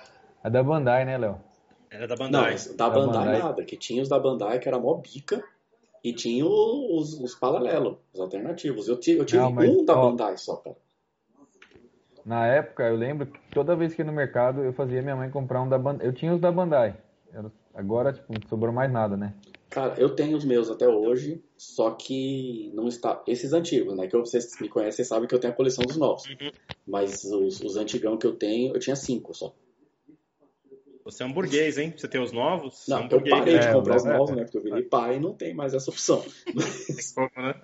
É 0.44 0.50
da 0.50 0.62
Bandai, 0.62 1.06
né, 1.06 1.18
Léo? 1.18 1.42
Era 1.90 2.08
da 2.08 2.16
Bandai. 2.16 2.56
Não, 2.56 2.76
da, 2.76 2.90
da 2.90 2.96
Bandai, 2.96 3.26
Bandai, 3.26 3.42
nada. 3.42 3.64
Que 3.64 3.78
tinha 3.78 4.04
os 4.04 4.10
da 4.10 4.20
Bandai 4.20 4.60
que 4.60 4.68
era 4.68 4.78
mó 4.78 4.96
bica. 4.96 5.42
E 6.04 6.14
tinha 6.14 6.46
os, 6.46 7.20
os 7.20 7.34
paralelos, 7.34 7.98
os 8.14 8.20
alternativos. 8.20 8.88
Eu 8.88 9.00
tive, 9.00 9.22
eu 9.22 9.26
tive 9.26 9.42
Não, 9.42 9.52
mas, 9.52 9.70
um 9.70 9.84
da 9.84 9.98
ó, 9.98 10.10
Bandai 10.10 10.38
só, 10.38 10.58
cara. 10.58 10.76
Na 12.24 12.46
época, 12.46 12.84
eu 12.84 12.96
lembro 12.96 13.26
que 13.26 13.40
toda 13.52 13.76
vez 13.76 13.96
que 13.96 14.02
ia 14.02 14.06
no 14.06 14.12
mercado, 14.12 14.64
eu 14.64 14.74
fazia 14.74 15.02
minha 15.02 15.16
mãe 15.16 15.32
comprar 15.32 15.62
um 15.62 15.70
da 15.70 15.80
Bandai. 15.80 16.06
Eu 16.06 16.14
tinha 16.14 16.34
os 16.34 16.42
da 16.42 16.52
Bandai. 16.52 16.96
Agora, 17.74 18.14
tipo, 18.14 18.32
não 18.32 18.48
sobrou 18.48 18.74
mais 18.74 18.92
nada, 18.92 19.18
né? 19.18 19.34
Cara, 19.70 19.96
eu 20.00 20.16
tenho 20.16 20.38
os 20.38 20.46
meus 20.46 20.70
até 20.70 20.88
hoje, 20.88 21.44
só 21.58 21.92
que 21.92 22.72
não 22.74 22.88
está. 22.88 23.22
Esses 23.28 23.52
antigos, 23.52 23.96
né? 23.96 24.08
Que 24.08 24.18
vocês 24.18 24.60
me 24.62 24.70
conhecem 24.70 25.04
sabem 25.04 25.28
que 25.28 25.36
eu 25.36 25.40
tenho 25.40 25.52
a 25.52 25.56
coleção 25.56 25.84
dos 25.84 25.98
novos. 25.98 26.24
Mas 26.88 27.24
os, 27.26 27.62
os 27.62 27.76
antigão 27.76 28.18
que 28.18 28.26
eu 28.26 28.36
tenho, 28.36 28.74
eu 28.74 28.80
tinha 28.80 28.96
cinco 28.96 29.34
só. 29.34 29.54
Você 31.04 31.22
é 31.22 31.26
um 31.26 31.34
burguês, 31.34 31.78
hein? 31.78 31.94
Você 31.96 32.08
tem 32.08 32.20
os 32.20 32.32
novos? 32.32 32.86
Não, 32.88 32.98
é 32.98 33.02
um 33.02 33.10
eu 33.12 33.24
parei 33.24 33.60
de 33.60 33.68
é, 33.68 33.74
comprar 33.74 33.98
os 33.98 34.06
é, 34.06 34.18
novos, 34.18 34.36
né? 34.36 34.44
Porque 34.44 34.58
eu 34.58 34.64
virei 34.64 34.82
pai 34.82 35.18
e 35.18 35.20
não 35.20 35.34
tem 35.34 35.54
mais 35.54 35.74
essa 35.74 35.92
opção. 35.92 36.26
Mas... 36.56 37.12
Como, 37.14 37.30
né? 37.38 37.62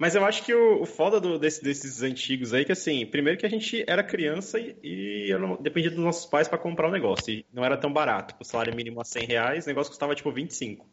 Mas 0.00 0.14
eu 0.14 0.24
acho 0.24 0.42
que 0.46 0.54
o, 0.54 0.80
o 0.80 0.86
foda 0.86 1.20
do, 1.20 1.38
desse, 1.38 1.62
desses 1.62 2.02
antigos 2.02 2.54
aí, 2.54 2.64
que 2.64 2.72
assim, 2.72 3.04
primeiro 3.04 3.38
que 3.38 3.44
a 3.44 3.50
gente 3.50 3.84
era 3.86 4.02
criança 4.02 4.58
e, 4.58 4.74
e 4.82 5.38
não, 5.38 5.56
dependia 5.60 5.90
dos 5.90 6.02
nossos 6.02 6.24
pais 6.24 6.48
para 6.48 6.56
comprar 6.56 6.86
o 6.86 6.88
um 6.88 6.92
negócio. 6.92 7.34
E 7.34 7.44
não 7.52 7.62
era 7.62 7.76
tão 7.76 7.92
barato. 7.92 8.34
O 8.40 8.42
salário 8.42 8.74
mínimo 8.74 8.98
a 8.98 9.04
100 9.04 9.26
reais, 9.26 9.66
o 9.66 9.68
negócio 9.68 9.90
custava 9.90 10.14
tipo 10.14 10.32
25. 10.32 10.86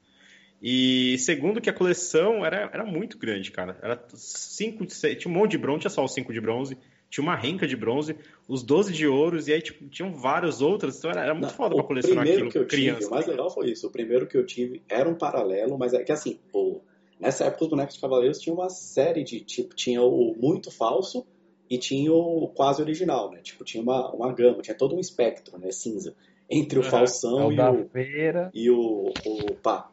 E 0.62 1.18
segundo 1.20 1.62
que 1.62 1.70
a 1.70 1.74
coleção 1.74 2.46
era, 2.46 2.70
era 2.74 2.84
muito 2.84 3.18
grande, 3.18 3.50
cara. 3.50 3.80
Era 3.82 3.98
cinco, 4.14 4.86
tinha 4.86 5.34
um 5.34 5.38
monte 5.38 5.52
de 5.52 5.58
bronze, 5.58 5.80
tinha 5.80 5.90
só 5.90 6.04
os 6.04 6.14
5 6.14 6.34
de 6.34 6.42
bronze 6.42 6.78
tinha 7.10 7.24
uma 7.24 7.38
renca 7.38 7.66
de 7.66 7.78
bronze, 7.78 8.18
os 8.50 8.62
12 8.64 8.92
de 8.92 9.08
ouros, 9.08 9.48
e 9.48 9.54
aí 9.54 9.62
tipo, 9.62 9.88
tinham 9.88 10.14
vários 10.14 10.62
outros, 10.62 10.98
então 10.98 11.10
era, 11.10 11.24
era 11.24 11.34
muito 11.34 11.48
Não, 11.48 11.56
foda 11.56 11.74
pra 11.74 11.84
colecionar 11.86 12.28
aquilo 12.28 12.52
que 12.52 12.58
eu 12.58 12.68
criança. 12.68 13.00
Tive, 13.00 13.08
o 13.08 13.12
mais 13.12 13.26
legal 13.26 13.50
foi 13.50 13.72
isso, 13.72 13.88
o 13.88 13.90
primeiro 13.90 14.28
que 14.28 14.36
eu 14.36 14.46
tive 14.46 14.84
era 14.90 15.08
um 15.08 15.16
paralelo, 15.16 15.78
mas 15.78 15.94
é 15.94 16.04
que 16.04 16.12
assim, 16.12 16.38
o, 16.52 16.82
nessa 17.20 17.46
época 17.46 17.64
os 17.64 17.70
bonecos 17.70 17.96
de 17.96 18.02
cavaleiros 18.02 18.40
tinham 18.40 18.58
uma 18.58 18.70
série 18.70 19.24
de, 19.24 19.42
tipo, 19.42 19.76
tinha 19.76 20.02
o 20.02 20.36
muito 20.38 20.72
falso 20.72 21.26
e 21.70 21.78
tinha 21.78 22.12
o 22.14 22.48
quase 22.50 22.82
original, 22.82 23.32
né? 23.32 23.40
Tipo, 23.42 23.64
tinha 23.64 23.84
uma, 23.84 24.12
uma 24.14 24.34
gama, 24.34 24.62
tinha 24.62 24.78
todo 24.78 24.96
um 24.96 25.00
espectro, 25.00 25.58
né, 25.58 25.72
cinza, 25.72 26.16
entre 26.50 26.80
o 26.80 26.84
uhum. 26.84 26.90
falsão 26.90 27.40
é 27.40 27.46
o 27.46 27.52
e, 27.52 27.60
o, 27.60 27.90
feira. 27.90 28.52
e 28.54 28.70
o, 28.70 29.14
o 29.26 29.56
pá. 29.62 29.90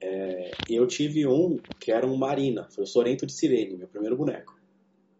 É, 0.00 0.56
eu 0.68 0.86
tive 0.86 1.26
um 1.26 1.58
que 1.80 1.90
era 1.90 2.06
um 2.06 2.16
Marina, 2.16 2.68
foi 2.70 2.84
o 2.84 2.86
Sorento 2.86 3.26
de 3.26 3.32
Sirene, 3.32 3.76
meu 3.76 3.88
primeiro 3.88 4.16
boneco. 4.16 4.56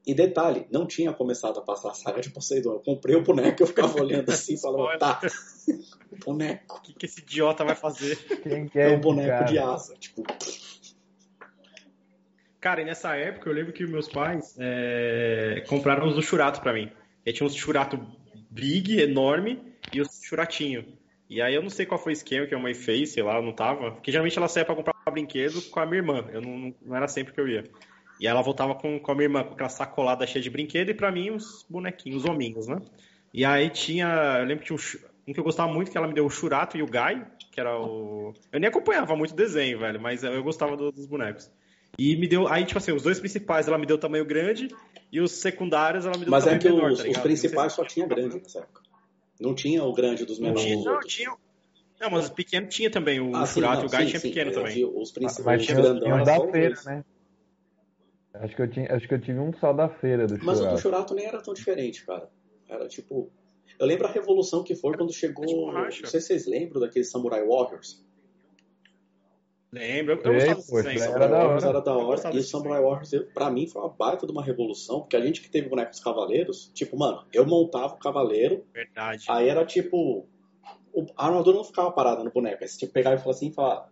E 0.07 0.15
detalhe, 0.15 0.67
não 0.71 0.87
tinha 0.87 1.13
começado 1.13 1.59
a 1.59 1.63
passar 1.63 1.91
a 1.91 1.95
saga 1.95 2.23
de 2.23 2.31
Poseidon. 2.31 2.73
Eu 2.73 2.81
comprei 2.81 3.15
o 3.15 3.23
boneco 3.23 3.61
e 3.61 3.63
eu 3.63 3.67
ficava 3.67 4.01
olhando 4.01 4.31
assim 4.31 4.55
e 4.55 4.57
falava, 4.63 4.97
tá, 4.97 5.21
boneco. 6.25 6.79
O 6.79 6.81
que, 6.81 6.95
que 6.95 7.05
esse 7.05 7.21
idiota 7.21 7.63
vai 7.63 7.75
fazer? 7.75 8.17
Quem 8.43 8.67
quer 8.69 8.93
é 8.93 8.97
um 8.97 9.01
boneco 9.01 9.29
cara? 9.29 9.45
de 9.45 9.59
asa. 9.59 9.95
Tipo. 9.97 10.23
Cara, 12.61 12.83
e 12.83 12.85
nessa 12.85 13.15
época 13.17 13.49
eu 13.49 13.55
lembro 13.55 13.73
que 13.73 13.87
meus 13.87 14.09
pais 14.09 14.57
é, 14.59 15.63
compraram 15.69 16.09
os 16.09 16.17
do 16.17 16.23
Churato 16.23 16.61
pra 16.61 16.73
mim. 16.73 16.91
E 17.25 17.33
tinha 17.33 17.47
uns 17.47 17.55
Churato 17.55 18.01
big, 18.51 19.01
enorme, 19.01 19.61
e 19.93 20.01
os 20.01 20.21
Churatinho. 20.23 20.85
E 21.31 21.43
aí 21.43 21.55
eu 21.55 21.63
não 21.63 21.71
sei 21.71 21.85
qual 21.85 22.01
foi 22.01 22.13
o 22.13 22.15
esquema 22.15 22.47
que 22.47 22.55
a 22.55 22.59
mãe 22.59 22.75
fez, 22.75 23.11
sei 23.11 23.23
lá, 23.23 23.41
não 23.41 23.53
tava. 23.53 23.93
Porque 23.93 24.11
geralmente 24.11 24.37
ela 24.39 24.49
saía 24.49 24.65
pra 24.65 24.75
comprar 24.75 24.95
brinquedo 25.11 25.63
com 25.71 25.81
a 25.81 25.87
minha 25.87 25.99
irmã. 25.99 26.25
Eu 26.33 26.41
não, 26.41 26.75
não 26.83 26.97
era 26.97 27.07
sempre 27.07 27.33
que 27.33 27.41
eu 27.41 27.49
ia. 27.49 27.65
E 28.19 28.27
ela 28.27 28.43
voltava 28.43 28.75
com, 28.75 28.99
com 28.99 29.13
a 29.13 29.15
minha 29.15 29.27
irmã 29.27 29.45
com 29.45 29.55
aquela 29.55 29.69
sacolada 29.69 30.27
cheia 30.27 30.43
de 30.43 30.51
brinquedo 30.51 30.91
e 30.91 30.95
para 30.95 31.13
mim 31.13 31.31
os 31.31 31.65
bonequinhos, 31.69 32.25
os 32.25 32.29
hominhos, 32.29 32.67
né? 32.67 32.81
E 33.33 33.45
aí 33.45 33.71
tinha. 33.71 34.39
Eu 34.41 34.47
lembro 34.47 34.65
que 34.65 34.75
tinha 34.75 34.77
um, 34.77 35.31
um, 35.31 35.33
que 35.35 35.39
eu 35.39 35.45
gostava 35.45 35.73
muito, 35.73 35.91
que 35.91 35.99
ela 35.99 36.09
me 36.09 36.15
deu 36.15 36.27
o 36.27 36.31
Churato 36.31 36.77
e 36.77 36.83
o 36.83 36.87
Gai, 36.87 37.25
que 37.53 37.61
era 37.61 37.79
o. 37.79 38.33
Eu 38.51 38.59
nem 38.59 38.69
acompanhava 38.69 39.15
muito 39.15 39.33
o 39.33 39.37
desenho, 39.37 39.79
velho, 39.79 40.01
mas 40.01 40.25
eu 40.25 40.43
gostava 40.43 40.77
do, 40.77 40.91
dos 40.91 41.07
bonecos. 41.07 41.51
E 41.97 42.17
me 42.17 42.27
deu. 42.27 42.49
Aí, 42.49 42.65
tipo 42.65 42.79
assim, 42.79 42.93
os 42.93 43.03
dois 43.03 43.21
principais 43.21 43.69
ela 43.69 43.79
me 43.79 43.87
deu 43.87 43.99
tamanho 43.99 44.25
grande 44.25 44.69
e 45.11 45.21
os 45.21 45.33
secundários 45.33 46.05
ela 46.05 46.17
me 46.17 46.25
deu 46.25 46.31
mas 46.31 46.45
tamanho 46.45 46.63
menor. 46.63 46.91
Mas 46.91 47.01
é 47.01 47.03
que 47.05 47.09
os, 47.09 47.15
tá 47.15 47.19
os 47.19 47.23
principais 47.25 47.73
só 47.73 47.85
tinha 47.85 48.07
grande 48.07 48.37
nessa 48.37 48.61
época. 48.61 48.83
Não 49.41 49.55
tinha 49.55 49.85
o 49.85 49.93
grande 49.93 50.25
dos 50.25 50.39
menores. 50.39 50.65
Não, 50.65 50.83
tinha, 50.83 50.93
não, 50.93 51.01
tinha, 51.01 51.37
não, 52.01 52.11
mas 52.11 52.29
o 52.29 52.33
pequeno 52.33 52.69
tinha 52.69 52.91
também. 52.91 53.21
O 53.21 53.35
ah, 53.35 53.47
Churato 53.47 53.83
e 53.83 53.87
o 53.87 53.91
Gai 53.91 54.05
sim, 54.05 54.09
tinha 54.11 54.21
sim, 54.21 54.29
pequeno 54.29 54.53
também. 54.53 54.85
Os 54.85 55.11
principais, 55.11 55.69
ah, 55.69 55.75
grandão, 55.75 56.25
da 56.25 56.53
feira, 56.53 56.81
né? 56.85 57.05
Acho 58.35 58.55
que 58.55 58.63
eu, 58.63 58.71
tinha, 58.71 58.95
acho 58.95 59.09
que 59.09 59.15
eu 59.15 59.21
tive 59.21 59.39
um 59.41 59.53
só 59.55 59.73
da 59.73 59.89
feira 59.89 60.27
do 60.27 60.39
Mas 60.45 60.61
o 60.61 60.69
do 60.69 60.79
Churato 60.79 61.15
nem 61.15 61.27
era 61.27 61.41
tão 61.43 61.53
diferente, 61.53 62.05
cara. 62.07 62.29
Era 62.69 62.87
tipo. 62.87 63.31
Eu 63.79 63.87
lembro 63.87 64.07
a 64.07 64.11
revolução 64.11 64.63
que 64.63 64.77
foi 64.77 64.97
quando 64.97 65.13
chegou. 65.13 65.45
Tipo 65.45 65.73
não 65.73 65.91
sei 65.91 66.21
se 66.21 66.29
vocês 66.29 66.47
lembram 66.47 66.81
daqueles 66.81 67.11
Samurai 67.11 67.45
Warriors. 67.45 68.05
Lembro, 69.71 70.15
eu 70.15 70.33
gostava 70.33 70.55
desse 70.55 70.73
desenho. 70.73 70.99
Samurai 70.99 71.29
Warriors 71.29 71.65
era 71.65 71.81
da 71.81 71.95
hora. 71.95 72.35
E 72.35 72.39
o 72.39 72.43
Samurai 72.43 72.83
Warriors, 72.83 73.11
pra 73.35 73.51
mim, 73.51 73.67
foi 73.67 73.83
uma 73.83 73.91
baita 73.91 74.27
de 74.27 74.33
uma 74.33 74.43
revolução, 74.43 75.01
porque 75.01 75.17
a 75.17 75.21
gente 75.21 75.43
que 75.43 75.51
teve 75.51 75.69
bonecos 75.69 76.01
cavaleiros, 76.01 76.71
tipo, 76.75 76.99
mano, 76.99 77.25
eu 77.33 77.47
montava 77.47 77.95
o 77.95 77.99
cavaleiro. 77.99 78.65
Verdade. 78.73 79.25
Aí 79.29 79.49
era 79.49 79.65
tipo. 79.65 80.27
A 81.17 81.27
armadura 81.27 81.57
não 81.59 81.65
ficava 81.65 81.93
parada 81.93 82.25
no 82.25 82.31
boneco. 82.31 82.63
Aí 82.63 82.69
você 82.69 82.79
tipo, 82.79 82.93
pegava 82.93 83.17
e 83.17 83.19
falava 83.19 83.37
assim 83.37 83.49
e 83.49 83.53
falava 83.53 83.89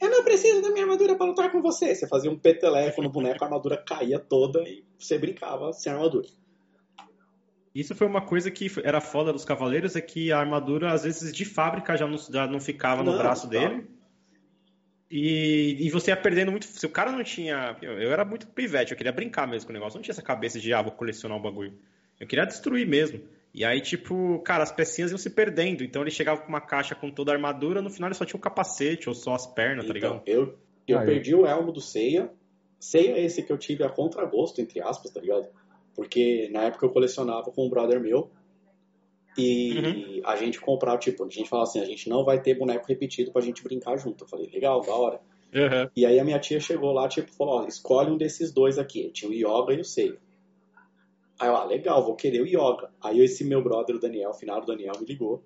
eu 0.00 0.10
não 0.10 0.22
preciso 0.22 0.60
da 0.60 0.70
minha 0.70 0.84
armadura 0.84 1.16
para 1.16 1.26
lutar 1.26 1.50
com 1.50 1.62
você. 1.62 1.94
Você 1.94 2.06
fazia 2.06 2.30
um 2.30 2.38
peteleco 2.38 3.02
no 3.02 3.08
boneco, 3.08 3.42
a 3.42 3.46
armadura 3.46 3.76
caía 3.76 4.18
toda 4.18 4.60
e 4.62 4.84
você 4.98 5.18
brincava 5.18 5.72
sem 5.72 5.92
armadura. 5.92 6.28
Isso 7.74 7.94
foi 7.94 8.06
uma 8.06 8.22
coisa 8.22 8.50
que 8.50 8.70
era 8.84 9.00
foda 9.00 9.32
dos 9.32 9.44
cavaleiros, 9.44 9.96
é 9.96 10.00
que 10.00 10.32
a 10.32 10.38
armadura, 10.38 10.92
às 10.92 11.04
vezes, 11.04 11.32
de 11.32 11.44
fábrica 11.44 11.96
já 11.96 12.06
não, 12.06 12.16
já 12.16 12.46
não 12.46 12.60
ficava 12.60 13.02
não, 13.02 13.12
no 13.12 13.18
braço 13.18 13.48
dele. 13.48 13.86
E, 15.10 15.76
e 15.86 15.90
você 15.90 16.10
ia 16.10 16.16
perdendo 16.16 16.50
muito. 16.50 16.66
Se 16.66 16.84
o 16.84 16.90
cara 16.90 17.12
não 17.12 17.22
tinha. 17.22 17.76
Eu, 17.80 17.92
eu 18.00 18.12
era 18.12 18.24
muito 18.24 18.46
pivete, 18.48 18.92
eu 18.92 18.96
queria 18.96 19.12
brincar 19.12 19.46
mesmo 19.46 19.66
com 19.66 19.72
o 19.72 19.74
negócio. 19.74 19.96
Eu 19.96 19.98
não 19.98 20.02
tinha 20.02 20.12
essa 20.12 20.22
cabeça 20.22 20.58
de, 20.58 20.72
ah, 20.72 20.82
vou 20.82 20.92
colecionar 20.92 21.38
um 21.38 21.42
bagulho. 21.42 21.72
Eu 22.18 22.26
queria 22.26 22.44
destruir 22.44 22.86
mesmo. 22.86 23.20
E 23.54 23.64
aí, 23.64 23.80
tipo, 23.80 24.38
cara, 24.40 24.62
as 24.62 24.72
pecinhas 24.72 25.10
iam 25.10 25.18
se 25.18 25.30
perdendo. 25.30 25.82
Então 25.82 26.02
ele 26.02 26.10
chegava 26.10 26.40
com 26.40 26.48
uma 26.48 26.60
caixa 26.60 26.94
com 26.94 27.10
toda 27.10 27.32
a 27.32 27.34
armadura, 27.34 27.80
no 27.80 27.88
final 27.88 28.08
ele 28.08 28.14
só 28.14 28.24
tinha 28.24 28.36
o 28.36 28.38
um 28.38 28.42
capacete 28.42 29.08
ou 29.08 29.14
só 29.14 29.34
as 29.34 29.46
pernas, 29.46 29.86
tá 29.86 29.96
então, 29.96 30.12
ligado? 30.18 30.22
Eu, 30.26 30.58
eu 30.86 31.04
perdi 31.04 31.34
o 31.34 31.46
elmo 31.46 31.72
do 31.72 31.80
Seiya. 31.80 32.30
Seiya 32.78 33.12
é 33.12 33.24
esse 33.24 33.42
que 33.42 33.52
eu 33.52 33.56
tive 33.56 33.84
a 33.84 33.88
contragosto, 33.88 34.60
entre 34.60 34.80
aspas, 34.80 35.10
tá 35.10 35.20
ligado? 35.20 35.48
Porque 35.94 36.50
na 36.52 36.64
época 36.64 36.84
eu 36.84 36.90
colecionava 36.90 37.50
com 37.50 37.66
um 37.66 37.70
brother 37.70 38.00
meu. 38.00 38.30
E 39.36 39.78
uhum. 39.78 40.20
a 40.24 40.36
gente 40.36 40.60
comprava, 40.60 40.98
tipo, 40.98 41.24
a 41.24 41.28
gente 41.28 41.48
falava 41.48 41.68
assim, 41.68 41.80
a 41.80 41.84
gente 41.84 42.08
não 42.08 42.24
vai 42.24 42.40
ter 42.40 42.54
boneco 42.54 42.86
repetido 42.88 43.32
pra 43.32 43.42
gente 43.42 43.62
brincar 43.62 43.96
junto. 43.98 44.24
Eu 44.24 44.28
falei, 44.28 44.48
legal, 44.52 44.80
da 44.80 44.94
hora. 44.94 45.20
Uhum. 45.54 45.90
E 45.94 46.06
aí 46.06 46.18
a 46.18 46.24
minha 46.24 46.38
tia 46.38 46.58
chegou 46.58 46.92
lá, 46.92 47.08
tipo, 47.08 47.32
falou, 47.32 47.62
ó, 47.62 47.66
escolhe 47.66 48.10
um 48.10 48.16
desses 48.16 48.52
dois 48.52 48.78
aqui. 48.78 49.10
Tinha 49.10 49.30
o 49.30 49.34
Yoga 49.34 49.74
e 49.74 49.80
o 49.80 49.84
Seiya. 49.84 50.18
Aí 51.38 51.48
eu, 51.48 51.56
ah, 51.56 51.64
legal, 51.64 52.02
vou 52.02 52.16
querer 52.16 52.40
o 52.40 52.46
yoga. 52.46 52.90
Aí 53.02 53.20
esse 53.20 53.44
meu 53.44 53.62
brother, 53.62 53.96
o 53.96 54.00
Daniel, 54.00 54.30
o 54.30 54.34
final 54.34 54.60
do 54.60 54.66
Daniel, 54.66 54.94
me 54.98 55.06
ligou. 55.06 55.42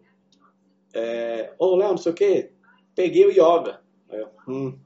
É, 0.94 1.52
Ô, 1.58 1.74
Léo, 1.76 1.90
não 1.90 1.96
sei 1.96 2.12
o 2.12 2.14
que, 2.14 2.50
peguei 2.94 3.26
o 3.26 3.30
yoga. 3.30 3.80
Aí 4.08 4.20
eu, 4.20 4.28
hum. 4.48 4.78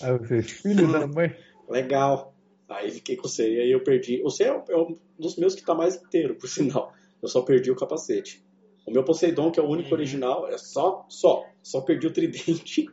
Aí 0.00 0.18
você, 0.18 0.42
filho 0.42 0.90
da 0.90 1.06
mãe. 1.06 1.36
Legal. 1.68 2.34
Aí 2.68 2.90
fiquei 2.90 3.16
com 3.16 3.26
o 3.26 3.30
C, 3.30 3.48
e 3.48 3.60
aí 3.60 3.70
eu 3.70 3.84
perdi. 3.84 4.22
O 4.24 4.30
C 4.30 4.44
é, 4.44 4.48
é 4.48 4.76
um 4.76 4.96
dos 5.18 5.36
meus 5.36 5.54
que 5.54 5.64
tá 5.64 5.74
mais 5.74 5.96
inteiro, 5.96 6.34
por 6.34 6.48
sinal. 6.48 6.92
Eu 7.22 7.28
só 7.28 7.42
perdi 7.42 7.70
o 7.70 7.76
capacete. 7.76 8.44
O 8.86 8.90
meu 8.92 9.02
Poseidon, 9.02 9.50
que 9.50 9.58
é 9.58 9.62
o 9.62 9.68
único 9.68 9.88
uhum. 9.88 9.94
original, 9.94 10.48
é 10.48 10.56
só, 10.58 11.04
só, 11.08 11.44
só 11.62 11.80
perdi 11.80 12.06
o 12.06 12.12
tridente. 12.12 12.88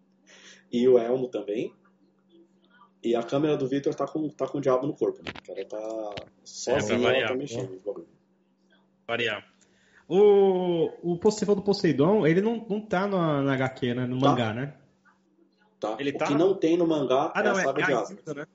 e 0.72 0.88
o 0.88 0.98
elmo 0.98 1.28
também. 1.28 1.72
E 3.02 3.14
a 3.14 3.22
câmera 3.22 3.56
do 3.56 3.68
Victor 3.68 3.94
tá 3.94 4.06
com, 4.06 4.28
tá 4.30 4.48
com 4.48 4.58
o 4.58 4.60
diabo 4.60 4.86
no 4.86 4.94
corpo, 4.94 5.22
né? 5.22 5.30
O 5.38 5.46
cara 5.46 5.64
tá 5.64 6.14
sozinho, 6.42 7.08
é, 7.08 7.20
ela 7.20 7.28
tá 7.28 7.34
mexendo. 7.34 7.80
Variar. 9.06 9.46
O, 10.08 10.90
o 11.02 11.18
Possível 11.18 11.54
do 11.54 11.62
Poseidon, 11.62 12.26
ele 12.26 12.40
não, 12.40 12.64
não 12.68 12.80
tá 12.80 13.06
na, 13.06 13.42
na 13.42 13.54
HQ, 13.54 13.94
né? 13.94 14.06
No 14.06 14.18
tá. 14.18 14.28
mangá, 14.28 14.54
né? 14.54 14.74
Tá. 15.78 15.96
Ele 15.98 16.10
o 16.10 16.18
tá... 16.18 16.26
que 16.26 16.34
não 16.34 16.54
tem 16.54 16.76
no 16.76 16.86
mangá 16.86 17.32
ah, 17.34 17.40
é 17.40 17.44
não, 17.44 17.52
a 17.52 17.54
saga 17.56 17.82
é, 17.82 17.86
de 17.86 17.92
Asgard. 17.92 18.34
Né? 18.34 18.46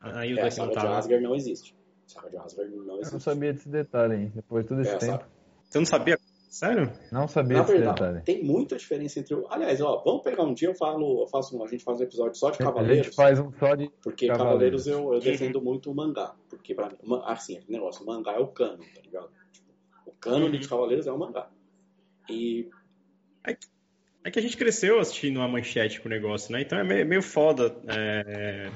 A 0.00 0.26
Hilda 0.26 0.40
é, 0.40 0.46
a 0.46 0.50
saga 0.50 0.72
de 0.72 0.86
Asgard 0.86 1.24
não 1.24 1.34
existe. 1.34 1.76
Saga 2.06 2.30
de 2.30 2.36
Asgard 2.36 2.74
não 2.74 2.94
existe. 2.94 3.06
Eu 3.06 3.12
não 3.12 3.20
sabia 3.20 3.52
desse 3.52 3.68
detalhe, 3.68 4.14
hein? 4.16 4.32
Depois 4.34 4.64
de 4.64 4.68
todo 4.68 4.80
esse 4.82 4.94
é, 4.94 4.98
tempo. 4.98 5.24
Você 5.68 5.78
não 5.78 5.86
sabia? 5.86 6.18
Sério? 6.54 6.92
Não 7.10 7.26
sabia 7.26 7.56
Na 7.56 7.62
verdade, 7.64 8.00
detalhe. 8.00 8.20
tem 8.20 8.44
muita 8.44 8.76
diferença 8.76 9.18
entre 9.18 9.34
o. 9.34 9.44
Aliás, 9.50 9.80
ó, 9.80 10.00
vamos 10.04 10.22
pegar 10.22 10.44
um 10.44 10.54
dia, 10.54 10.68
eu 10.68 10.74
falo, 10.76 11.22
eu 11.22 11.26
faço 11.26 11.58
um, 11.58 11.64
a 11.64 11.66
gente 11.66 11.82
faz 11.82 11.98
um 11.98 12.04
episódio 12.04 12.36
só 12.36 12.50
de 12.50 12.58
Cavaleiros. 12.58 13.00
A 13.00 13.02
gente 13.02 13.16
faz 13.16 13.40
um 13.40 13.50
só 13.58 13.74
de. 13.74 13.90
Porque 14.00 14.28
Cavaleiros, 14.28 14.84
Cavaleiros 14.84 14.86
eu, 14.86 15.14
eu 15.14 15.20
defendo 15.20 15.60
muito 15.60 15.90
o 15.90 15.94
mangá. 15.96 16.32
Porque 16.48 16.72
pra 16.72 16.90
mim, 16.90 16.96
assim, 17.24 17.56
aquele 17.56 17.72
negócio, 17.72 18.04
o 18.04 18.06
mangá 18.06 18.34
é 18.34 18.38
o 18.38 18.46
cano, 18.46 18.78
tá 18.78 19.00
ligado? 19.02 19.30
Tipo, 19.50 19.68
o 20.06 20.12
cano 20.12 20.46
uhum. 20.46 20.52
de 20.52 20.68
Cavaleiros 20.68 21.08
é 21.08 21.12
o 21.12 21.18
mangá. 21.18 21.50
E. 22.30 22.70
É 23.42 23.54
que, 23.54 23.66
é 24.22 24.30
que 24.30 24.38
a 24.38 24.42
gente 24.42 24.56
cresceu 24.56 25.00
assistindo 25.00 25.40
a 25.40 25.48
manchete 25.48 26.00
com 26.00 26.06
o 26.06 26.10
negócio, 26.10 26.52
né? 26.52 26.62
Então 26.62 26.78
é 26.78 26.84
meio, 26.84 27.04
meio 27.04 27.22
foda. 27.22 27.74
É... 27.88 28.70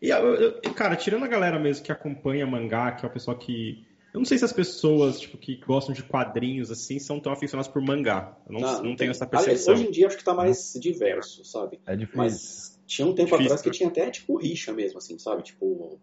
E, 0.00 0.10
eu, 0.10 0.60
cara, 0.74 0.96
tirando 0.96 1.24
a 1.24 1.28
galera 1.28 1.58
mesmo 1.58 1.84
que 1.84 1.92
acompanha 1.92 2.46
mangá, 2.46 2.92
que 2.92 3.04
é 3.04 3.08
o 3.08 3.12
pessoal 3.12 3.36
que 3.36 3.86
eu 4.16 4.18
não 4.18 4.24
sei 4.24 4.38
se 4.38 4.46
as 4.46 4.52
pessoas 4.52 5.20
tipo, 5.20 5.36
que 5.36 5.56
gostam 5.56 5.94
de 5.94 6.02
quadrinhos 6.02 6.70
assim 6.70 6.98
são 6.98 7.20
tão 7.20 7.32
aficionadas 7.32 7.70
por 7.70 7.82
mangá. 7.82 8.34
Eu 8.46 8.54
não, 8.54 8.60
não, 8.60 8.82
não 8.82 8.96
tenho 8.96 9.10
essa 9.10 9.26
percepção. 9.26 9.74
hoje 9.74 9.86
em 9.86 9.90
dia 9.90 10.06
acho 10.06 10.16
que 10.16 10.24
tá 10.24 10.32
mais 10.32 10.72
diverso, 10.80 11.44
sabe? 11.44 11.78
É 11.84 11.94
difícil. 11.94 12.16
Mas 12.16 12.80
tinha 12.86 13.06
um 13.06 13.14
tempo 13.14 13.32
difícil, 13.32 13.44
atrás 13.44 13.60
que 13.60 13.70
tinha 13.70 13.90
até 13.90 14.10
tipo 14.10 14.38
rixa 14.38 14.72
mesmo, 14.72 14.96
assim, 14.96 15.18
sabe? 15.18 15.42
Tipo. 15.42 16.00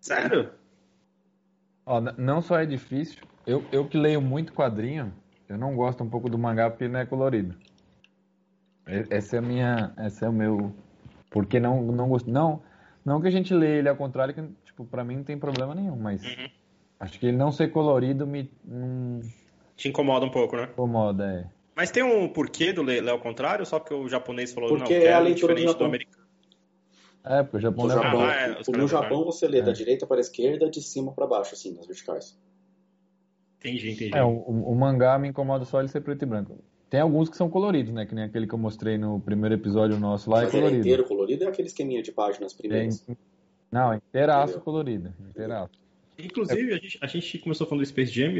Sério? 0.00 0.52
Ó, 1.84 2.00
não 2.00 2.40
só 2.40 2.60
é 2.60 2.64
difícil, 2.64 3.22
eu, 3.44 3.64
eu 3.72 3.88
que 3.88 3.98
leio 3.98 4.22
muito 4.22 4.52
quadrinho, 4.52 5.12
eu 5.48 5.58
não 5.58 5.74
gosto 5.74 6.04
um 6.04 6.08
pouco 6.08 6.30
do 6.30 6.38
mangá 6.38 6.70
porque 6.70 6.86
não 6.86 7.00
é 7.00 7.04
colorido. 7.04 7.56
Essa 8.86 9.36
é 9.36 9.38
a 9.40 9.42
minha. 9.42 9.92
Essa 9.96 10.26
é 10.26 10.28
o 10.28 10.32
meu. 10.32 10.72
Porque 11.30 11.58
não, 11.58 11.82
não 11.82 12.08
gosto. 12.08 12.30
Não, 12.30 12.62
não 13.04 13.20
que 13.20 13.28
a 13.28 13.30
gente 13.30 13.52
lê 13.52 13.78
ele 13.78 13.88
ao 13.88 13.96
contrário, 13.96 14.34
que, 14.34 14.42
tipo, 14.64 14.84
pra 14.84 15.04
mim 15.04 15.16
não 15.16 15.24
tem 15.24 15.38
problema 15.38 15.74
nenhum, 15.74 15.96
mas. 15.96 16.22
Uhum 16.22 16.48
Acho 16.98 17.18
que 17.18 17.26
ele 17.26 17.36
não 17.36 17.52
ser 17.52 17.70
colorido 17.70 18.26
me. 18.26 18.50
Hum... 18.66 19.20
Te 19.76 19.88
incomoda 19.88 20.24
um 20.24 20.30
pouco, 20.30 20.56
né? 20.56 20.68
Incomoda, 20.72 21.24
é. 21.24 21.50
Mas 21.76 21.90
tem 21.90 22.02
um 22.02 22.28
porquê 22.28 22.72
do 22.72 22.82
ler 22.82 23.06
ao 23.08 23.18
contrário, 23.18 23.66
só 23.66 23.78
porque 23.78 23.94
o 23.94 24.08
japonês 24.08 24.52
falou 24.52 24.70
porque 24.70 24.98
não, 24.98 25.06
é 25.06 25.12
a 25.12 25.18
leitura 25.18 25.54
do, 25.54 25.74
do 25.74 25.84
americano. 25.84 26.24
É, 27.24 27.42
porque 27.42 27.56
o 27.56 27.60
Japão, 27.60 27.86
no 27.86 27.90
Japão, 27.90 28.20
ah, 28.20 28.32
é, 28.34 28.78
no 28.78 28.88
Japão 28.88 29.24
você 29.24 29.48
lê 29.48 29.58
é. 29.58 29.62
da 29.62 29.72
direita 29.72 30.06
para 30.06 30.18
a 30.18 30.20
esquerda, 30.20 30.70
de 30.70 30.80
cima 30.80 31.12
para 31.12 31.26
baixo, 31.26 31.54
assim, 31.54 31.74
nas 31.74 31.86
verticais. 31.86 32.38
Entendi, 33.58 33.92
entendi. 33.92 34.16
É, 34.16 34.22
o, 34.22 34.30
o, 34.30 34.74
mangá 34.74 35.18
me 35.18 35.28
incomoda 35.28 35.64
só 35.64 35.80
ele 35.80 35.88
ser 35.88 36.02
preto 36.02 36.22
e 36.22 36.26
branco. 36.26 36.62
Tem 36.94 37.00
alguns 37.00 37.28
que 37.28 37.36
são 37.36 37.50
coloridos, 37.50 37.92
né? 37.92 38.06
Que 38.06 38.14
nem 38.14 38.22
aquele 38.22 38.46
que 38.46 38.54
eu 38.54 38.58
mostrei 38.58 38.96
no 38.96 39.18
primeiro 39.18 39.56
episódio 39.56 39.98
nosso 39.98 40.30
lá. 40.30 40.42
É 40.42 40.44
Mas 40.44 40.54
é 40.54 40.58
colorido. 40.58 40.78
inteiro 40.78 41.04
colorido 41.04 41.42
é 41.42 41.48
aquele 41.48 41.66
esqueminha 41.66 42.00
de 42.00 42.12
páginas 42.12 42.52
primeiras? 42.52 43.04
Não, 43.68 43.94
inteiraço 43.94 44.60
colorido. 44.60 45.12
Inteiraço. 45.28 45.72
Inclusive, 46.16 46.72
a 46.72 46.76
gente, 46.76 46.98
a 47.00 47.06
gente 47.08 47.38
começou 47.38 47.66
falando 47.66 47.82
do 47.82 47.88
Space 47.88 48.12
Jam. 48.12 48.32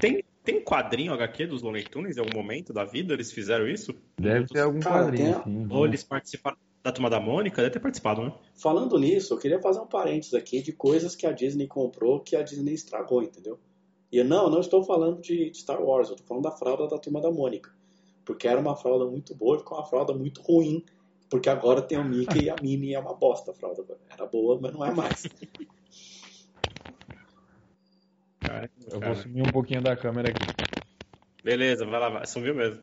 Tem, 0.00 0.22
tem 0.44 0.60
quadrinho 0.60 1.12
HQ 1.12 1.48
dos 1.48 1.60
Looney 1.60 1.82
Tunes 1.82 2.16
em 2.16 2.20
algum 2.20 2.38
momento 2.38 2.72
da 2.72 2.84
vida? 2.84 3.14
Eles 3.14 3.32
fizeram 3.32 3.66
isso? 3.66 3.92
Deve 4.16 4.46
ter 4.46 4.60
algum 4.60 4.78
Cara, 4.78 5.06
quadrinho, 5.06 5.42
sim. 5.42 5.66
Ou 5.68 5.84
eles 5.84 6.04
participaram 6.04 6.56
da 6.84 6.92
Turma 6.92 7.10
da 7.10 7.18
Mônica? 7.18 7.60
Deve 7.60 7.72
ter 7.72 7.80
participado, 7.80 8.22
né? 8.22 8.32
Falando 8.54 8.96
nisso, 8.96 9.34
eu 9.34 9.38
queria 9.38 9.60
fazer 9.60 9.80
um 9.80 9.88
parênteses 9.88 10.34
aqui 10.34 10.62
de 10.62 10.70
coisas 10.70 11.16
que 11.16 11.26
a 11.26 11.32
Disney 11.32 11.66
comprou 11.66 12.20
que 12.20 12.36
a 12.36 12.44
Disney 12.44 12.74
estragou, 12.74 13.24
entendeu? 13.24 13.58
E 14.12 14.18
eu, 14.18 14.24
não, 14.24 14.48
não 14.48 14.60
estou 14.60 14.84
falando 14.84 15.20
de, 15.20 15.50
de 15.50 15.58
Star 15.58 15.82
Wars, 15.82 16.08
eu 16.08 16.14
estou 16.14 16.28
falando 16.28 16.44
da 16.44 16.52
fralda 16.52 16.86
da 16.86 16.96
Turma 16.96 17.20
da 17.20 17.32
Mônica. 17.32 17.76
Porque 18.28 18.46
era 18.46 18.60
uma 18.60 18.76
fralda 18.76 19.06
muito 19.06 19.34
boa 19.34 19.56
e 19.56 19.60
ficou 19.60 19.78
uma 19.78 19.86
fralda 19.86 20.12
muito 20.12 20.42
ruim. 20.42 20.84
Porque 21.30 21.48
agora 21.48 21.80
tem 21.80 21.96
o 21.96 22.04
Mickey 22.04 22.44
e 22.44 22.50
a 22.50 22.56
Minnie 22.60 22.92
é 22.92 22.98
uma 22.98 23.14
bosta 23.14 23.52
a 23.52 23.54
fralda. 23.54 23.82
Era 24.10 24.26
boa, 24.26 24.58
mas 24.60 24.70
não 24.74 24.84
é 24.84 24.92
mais. 24.92 25.26
Cara, 28.40 28.70
eu 28.92 29.00
vou 29.00 29.14
sumir 29.14 29.42
um 29.48 29.50
pouquinho 29.50 29.80
da 29.80 29.96
câmera 29.96 30.28
aqui. 30.28 30.44
Beleza, 31.42 31.86
vai 31.86 31.98
lá, 31.98 32.10
vai. 32.10 32.26
sumiu 32.26 32.54
mesmo. 32.54 32.82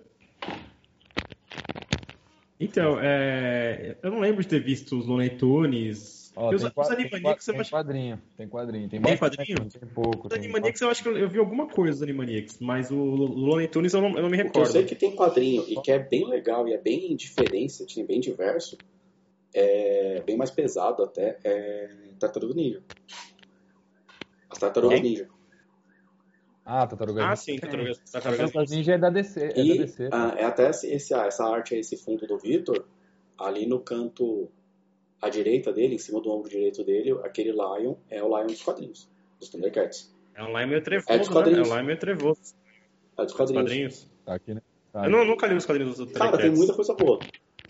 Então, 2.59 2.97
é... 2.99 3.97
eu 4.01 4.09
não 4.09 4.21
lembro 4.21 4.41
de 4.41 4.47
ter 4.47 4.63
visto 4.63 4.97
os 4.97 5.05
Looney 5.05 5.37
Tunes. 5.37 6.24
Ó, 6.35 6.53
os, 6.53 6.61
tem, 6.61 6.71
os 6.75 6.89
Animaniacs 6.91 7.45
tem, 7.45 7.55
tem 7.55 7.69
quadrinho, 7.69 8.21
tem 8.35 8.49
quadrinho. 8.49 8.89
Tem, 8.89 9.01
tem 9.01 9.17
quadrinho? 9.17 9.69
Tem 9.69 9.89
pouco. 9.89 10.27
Os 10.27 10.33
Animaniacs 10.33 10.81
eu 10.81 10.89
acho 10.89 11.01
que 11.01 11.07
eu, 11.07 11.17
eu, 11.17 11.29
vi 11.29 11.39
alguma 11.39 11.67
coisa 11.67 11.93
dos 11.93 12.01
Animaniacs, 12.01 12.59
mas 12.59 12.91
o 12.91 12.97
Looney 12.97 13.69
Tunes 13.69 13.93
eu 13.93 14.01
não, 14.01 14.09
eu 14.09 14.21
não 14.23 14.29
me 14.29 14.35
recordo. 14.35 14.67
eu 14.67 14.71
sei 14.71 14.83
que 14.83 14.95
tem 14.95 15.15
quadrinho 15.15 15.63
e 15.67 15.81
que 15.81 15.91
é 15.91 15.99
bem 15.99 16.27
legal 16.27 16.67
e 16.67 16.73
é 16.73 16.77
bem 16.77 17.15
diferente, 17.15 17.85
bem 18.05 18.19
diverso, 18.19 18.77
é 19.53 20.21
bem 20.25 20.35
mais 20.35 20.51
pesado 20.51 21.03
até, 21.03 21.39
é 21.43 21.89
Tartaruga 22.19 22.53
Ninja. 22.53 22.83
As 24.49 24.59
Tartarugas 24.59 25.01
Ninja. 25.01 25.29
Ah, 26.65 26.85
Tartaruga 26.85 27.21
Ninja. 27.21 27.31
Ah, 27.31 27.35
sim, 27.37 27.59
Tartaruga, 27.59 27.93
Tartaruga 28.11 28.65
Ninja 28.69 28.93
é 28.93 28.97
da 28.97 29.09
DC. 29.09 29.39
É 29.41 29.59
e, 29.59 29.77
da 29.77 29.85
DC 29.85 30.09
ah, 30.11 30.35
é 30.37 30.43
até 30.43 30.69
esse, 30.69 30.91
esse, 30.91 31.13
ah, 31.13 31.25
essa 31.25 31.45
arte, 31.45 31.75
esse 31.75 31.95
fundo 31.95 32.27
do 32.27 32.37
Victor, 32.37 32.85
ali 33.37 33.65
no 33.65 33.79
canto 33.79 34.49
à 35.25 35.29
direita 35.29 35.73
dele, 35.73 35.95
em 35.95 35.97
cima 35.97 36.21
do 36.21 36.31
ombro 36.31 36.49
direito 36.49 36.83
dele, 36.83 37.11
aquele 37.23 37.51
Lion 37.51 37.95
é 38.09 38.23
o 38.23 38.27
Lion 38.27 38.47
dos 38.47 38.61
quadrinhos, 38.61 39.09
dos 39.39 39.49
Thundercats. 39.49 40.13
É 40.35 40.43
um 40.43 40.57
Lion 40.57 40.67
meio 40.67 40.83
trevoso, 40.83 41.11
é 41.11 41.17
dos 41.17 41.29
quadrinhos. 41.29 41.67
né? 41.67 41.73
É 41.73 41.73
um 41.73 41.77
Lion 41.77 41.85
meio 41.85 41.99
trevoso. 41.99 42.55
É 43.17 43.23
dos 43.23 43.33
quadrinhos. 43.33 43.63
quadrinhos. 43.63 44.11
Tá 44.25 44.35
aqui, 44.35 44.53
né? 44.53 44.61
Tá 44.91 45.05
eu 45.05 45.09
não, 45.09 45.25
nunca 45.25 45.47
li 45.47 45.55
os 45.55 45.65
quadrinhos 45.65 45.97
do 45.97 46.05
Thundercats. 46.05 46.31
Cara, 46.31 46.43
tem 46.43 46.51
muita 46.51 46.73
coisa 46.73 46.93
boa. 46.93 47.19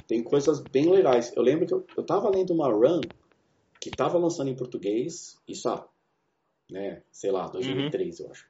Tem 0.08 0.22
coisas 0.24 0.62
bem 0.62 0.90
legais. 0.90 1.36
Eu 1.36 1.42
lembro 1.42 1.66
que 1.66 1.74
eu, 1.74 1.86
eu 1.98 2.04
tava 2.04 2.30
lendo 2.30 2.54
uma 2.54 2.72
run 2.72 3.02
que 3.80 3.90
tava 3.90 4.18
lançando 4.18 4.50
em 4.50 4.56
português, 4.56 5.40
isso 5.48 5.70
há, 5.70 5.88
né, 6.72 7.04
sei 7.12 7.32
lá, 7.32 7.48
2003, 7.48 8.20
uhum. 8.20 8.26
eu 8.26 8.32
acho. 8.32 8.50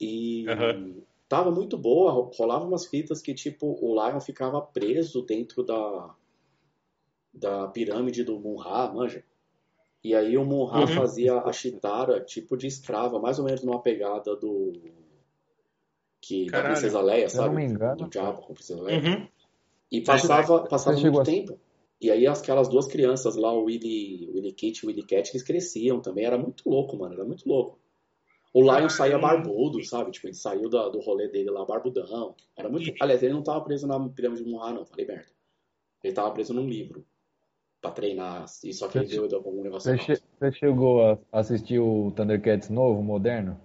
E 0.00 0.44
uhum. 0.48 1.02
tava 1.28 1.50
muito 1.50 1.78
boa, 1.78 2.12
rolava 2.36 2.64
umas 2.66 2.86
fitas 2.86 3.22
que 3.22 3.32
tipo 3.32 3.78
o 3.80 3.94
Lion 3.94 4.20
ficava 4.20 4.60
preso 4.60 5.22
dentro 5.22 5.62
da 5.62 6.14
da 7.34 7.66
pirâmide 7.68 8.24
do 8.24 8.38
Munra, 8.38 8.92
manja. 8.92 9.24
E 10.02 10.14
aí 10.14 10.36
o 10.36 10.44
Munra 10.44 10.80
uhum. 10.80 10.86
fazia 10.88 11.38
a 11.38 11.52
Chitara 11.52 12.20
tipo 12.20 12.56
de 12.56 12.66
escrava, 12.66 13.18
mais 13.18 13.38
ou 13.38 13.44
menos 13.44 13.62
numa 13.62 13.80
pegada 13.80 14.36
do 14.36 14.72
que 16.20 16.46
Caralho. 16.46 16.68
da 16.68 16.72
Princesa 16.72 17.00
Leia, 17.02 17.28
sabe? 17.28 17.48
não 17.48 17.54
me 17.54 17.64
engano. 17.64 17.96
Do 17.96 18.08
Diabo 18.08 18.42
com 18.42 18.52
a 18.52 18.54
Princesa 18.54 18.82
Leia. 18.82 19.00
Uhum. 19.00 19.28
E 19.90 20.00
passava, 20.00 20.66
passava 20.66 20.98
muito 20.98 21.22
tempo. 21.22 21.58
E 22.00 22.10
aí 22.10 22.26
aquelas 22.26 22.68
duas 22.68 22.86
crianças 22.86 23.36
lá, 23.36 23.52
o 23.52 23.64
Willy, 23.64 24.30
Willy 24.30 24.52
Kit 24.52 24.78
e 24.78 24.86
o 24.86 24.88
Willy 24.88 25.04
Cat, 25.04 25.30
eles 25.30 25.42
cresciam 25.42 26.00
também. 26.00 26.24
Era 26.26 26.36
muito 26.36 26.68
louco, 26.68 26.96
mano. 26.96 27.14
Era 27.14 27.24
muito 27.24 27.48
louco. 27.48 27.78
O 28.52 28.60
Lion 28.60 28.88
saía 28.88 29.18
barbudo, 29.18 29.82
sabe? 29.84 30.10
Tipo, 30.12 30.28
ele 30.28 30.34
saiu 30.34 30.68
da, 30.68 30.88
do 30.88 31.00
rolê 31.00 31.28
dele 31.28 31.50
lá 31.50 31.64
barbudão. 31.64 32.34
Era 32.56 32.68
muito. 32.68 32.92
Aliás, 33.00 33.22
ele 33.22 33.32
não 33.32 33.42
tava 33.42 33.64
preso 33.64 33.86
na 33.86 33.98
pirâmide 34.08 34.44
de 34.44 34.50
Munra, 34.50 34.72
não, 34.72 34.84
falei 34.84 35.06
merda. 35.06 35.26
Ele 36.02 36.12
tava 36.12 36.30
preso 36.32 36.52
num 36.54 36.68
livro. 36.68 37.04
Pra 37.84 37.90
treinar. 37.90 38.46
E 38.64 38.72
só 38.72 38.88
que 38.88 38.96
ele 38.96 39.06
deu, 39.06 39.28
algum 39.36 39.62
negócio. 39.62 39.94
Você, 39.94 39.98
che 39.98 40.22
você 40.40 40.52
chegou 40.52 41.12
a 41.12 41.18
assistir 41.30 41.78
o 41.78 42.10
Thundercats 42.12 42.70
novo, 42.70 43.02
moderno? 43.02 43.60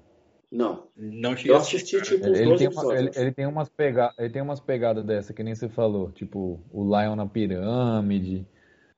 Não. 0.52 0.88
Não 0.94 1.38
cheguei 1.38 1.54
Eu 1.54 1.56
assisti, 1.56 2.02
tipo, 2.02 2.30
os 2.30 2.38
ele, 2.38 2.58
tem 2.58 2.68
uma, 2.68 2.98
ele, 2.98 3.12
ele, 3.16 3.32
tem 3.32 3.46
umas 3.46 3.70
pega, 3.70 4.14
ele 4.18 4.30
tem 4.30 4.42
umas 4.42 4.60
pegadas 4.60 5.06
dessa, 5.06 5.34
que 5.34 5.42
nem 5.42 5.56
você 5.56 5.70
falou. 5.70 6.12
Tipo, 6.12 6.60
o 6.70 6.84
Lion 6.84 7.16
na 7.16 7.26
pirâmide. 7.26 8.46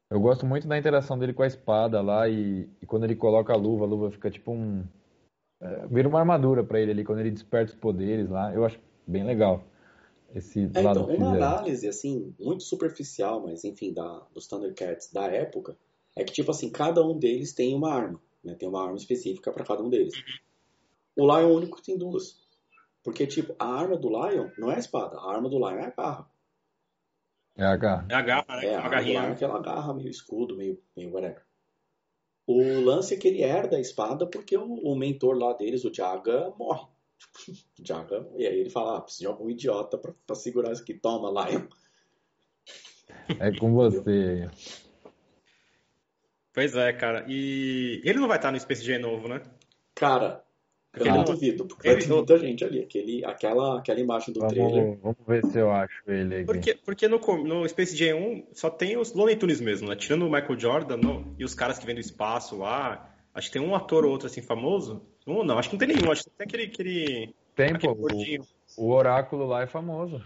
Eu 0.09 0.19
gosto 0.19 0.43
muito 0.43 0.67
da 0.67 0.75
interação 0.75 1.19
dele 1.19 1.33
com 1.33 1.43
a 1.43 1.47
espada 1.47 2.01
lá 2.01 2.27
e, 2.27 2.67
e 2.81 2.85
quando 2.87 3.03
ele 3.03 3.15
coloca 3.15 3.53
a 3.53 3.55
luva, 3.55 3.85
a 3.85 3.87
luva 3.87 4.09
fica 4.09 4.31
tipo 4.31 4.51
um 4.51 4.83
é, 5.61 5.85
vira 5.85 6.09
uma 6.09 6.17
armadura 6.17 6.63
para 6.63 6.81
ele 6.81 6.89
ali 6.89 7.03
quando 7.03 7.19
ele 7.19 7.29
desperta 7.29 7.73
os 7.73 7.77
poderes 7.77 8.27
lá. 8.27 8.51
Eu 8.55 8.65
acho 8.65 8.79
bem 9.05 9.23
legal 9.23 9.63
esse 10.33 10.69
é, 10.73 10.81
lado 10.81 11.01
então, 11.01 11.15
uma 11.15 11.35
análise 11.35 11.87
assim 11.87 12.33
muito 12.39 12.63
superficial, 12.63 13.41
mas 13.41 13.63
enfim, 13.63 13.93
da 13.93 14.25
dos 14.33 14.47
Thundercats 14.47 15.11
da 15.11 15.25
época 15.25 15.77
é 16.15 16.23
que 16.23 16.31
tipo 16.31 16.51
assim 16.51 16.69
cada 16.69 17.05
um 17.05 17.17
deles 17.17 17.53
tem 17.53 17.75
uma 17.75 17.93
arma, 17.93 18.21
né? 18.43 18.55
Tem 18.55 18.67
uma 18.67 18.83
arma 18.83 18.97
específica 18.97 19.51
para 19.51 19.65
cada 19.65 19.83
um 19.83 19.89
deles. 19.89 20.13
O 21.15 21.25
Lion 21.25 21.39
é 21.39 21.45
o 21.45 21.55
único 21.55 21.77
que 21.77 21.83
tem 21.83 21.97
duas, 21.97 22.39
porque 23.03 23.27
tipo 23.27 23.55
a 23.59 23.65
arma 23.65 23.97
do 23.97 24.09
Lion 24.09 24.49
não 24.57 24.71
é 24.71 24.75
a 24.75 24.79
espada, 24.79 25.17
a 25.17 25.29
arma 25.29 25.49
do 25.49 25.57
Lion 25.57 25.79
é 25.79 25.85
a 25.85 25.91
garra. 25.91 26.31
É 27.57 27.65
a 27.65 27.75
garra. 27.75 28.07
É 28.09 28.15
a 28.15 28.21
garra, 28.21 28.55
né? 28.57 28.65
É 28.65 28.75
a, 28.75 28.85
a 28.85 28.89
garra 28.89 29.03
do 29.03 29.09
Lion 29.09 29.21
é 29.21 29.31
aquela 29.31 29.59
garra 29.61 29.93
meio 29.93 30.09
escudo, 30.09 30.55
meio 30.55 30.81
meio 30.95 31.11
whatever. 31.11 31.43
O 32.47 32.81
lance 32.81 33.13
é 33.13 33.17
que 33.17 33.27
ele 33.27 33.41
herda 33.41 33.77
a 33.77 33.79
espada 33.79 34.25
porque 34.25 34.57
o, 34.57 34.65
o 34.65 34.95
mentor 34.95 35.37
lá 35.37 35.53
deles, 35.53 35.83
o 35.83 35.93
Jaga, 35.93 36.53
morre. 36.57 36.87
O 37.79 37.85
Jaga, 37.85 38.27
e 38.37 38.45
aí 38.45 38.59
ele 38.59 38.69
fala, 38.69 38.97
ah, 38.97 39.01
preciso 39.01 39.21
de 39.21 39.27
algum 39.27 39.49
idiota 39.49 39.97
pra, 39.97 40.13
pra 40.25 40.35
segurar 40.35 40.71
isso 40.71 40.83
aqui. 40.83 40.93
Toma, 40.93 41.29
Lion. 41.29 41.63
É 43.39 43.57
com 43.57 43.73
você. 43.73 44.49
Pois 46.53 46.75
é, 46.75 46.93
cara. 46.93 47.25
E 47.27 48.01
ele 48.03 48.19
não 48.19 48.27
vai 48.27 48.37
estar 48.37 48.51
no 48.51 48.59
Space 48.59 48.83
Jam 48.83 48.99
novo, 48.99 49.27
né? 49.27 49.41
Cara, 49.95 50.43
eu 50.93 51.05
não 51.05 51.23
duvido, 51.23 51.65
porque 51.65 51.87
ele... 51.87 51.95
vai 51.95 52.03
ter 52.03 52.13
muita 52.13 52.37
gente 52.37 52.65
ali. 52.65 52.81
Aquele, 52.81 53.23
aquela, 53.23 53.79
aquela 53.79 53.99
imagem 53.99 54.33
do 54.33 54.41
vamos, 54.41 54.53
trailer. 54.53 54.99
Vamos 55.01 55.17
ver 55.25 55.45
se 55.45 55.57
eu 55.57 55.71
acho 55.71 56.03
ele 56.07 56.35
aqui. 56.35 56.45
Porque, 56.45 56.75
porque 56.75 57.07
no, 57.07 57.19
no 57.43 57.67
Space 57.69 57.95
Jam 57.95 58.17
1 58.17 58.47
só 58.53 58.69
tem 58.69 58.97
os 58.97 59.13
Looney 59.13 59.37
Tunes 59.37 59.61
mesmo, 59.61 59.87
né? 59.87 59.95
Tirando 59.95 60.23
o 60.23 60.31
Michael 60.31 60.59
Jordan 60.59 60.97
no, 60.97 61.35
e 61.39 61.45
os 61.45 61.55
caras 61.55 61.79
que 61.79 61.85
vêm 61.85 61.95
do 61.95 62.01
espaço 62.01 62.57
lá. 62.57 63.10
Acho 63.33 63.47
que 63.47 63.53
tem 63.53 63.61
um 63.61 63.75
ator 63.75 64.05
ou 64.05 64.11
outro 64.11 64.27
assim 64.27 64.41
famoso. 64.41 65.01
Um 65.25 65.43
não, 65.43 65.57
acho 65.57 65.69
que 65.69 65.75
não 65.75 65.79
tem 65.79 65.95
nenhum. 65.95 66.11
Acho 66.11 66.23
que 66.23 66.29
tem 66.31 66.45
aquele. 66.45 66.63
aquele 66.63 67.35
tem, 67.55 67.77
pô. 67.77 67.91
O, 67.91 68.85
o, 68.85 68.91
oráculo 68.91 69.45
lá 69.45 69.61
é 69.61 69.67
famoso. 69.67 70.21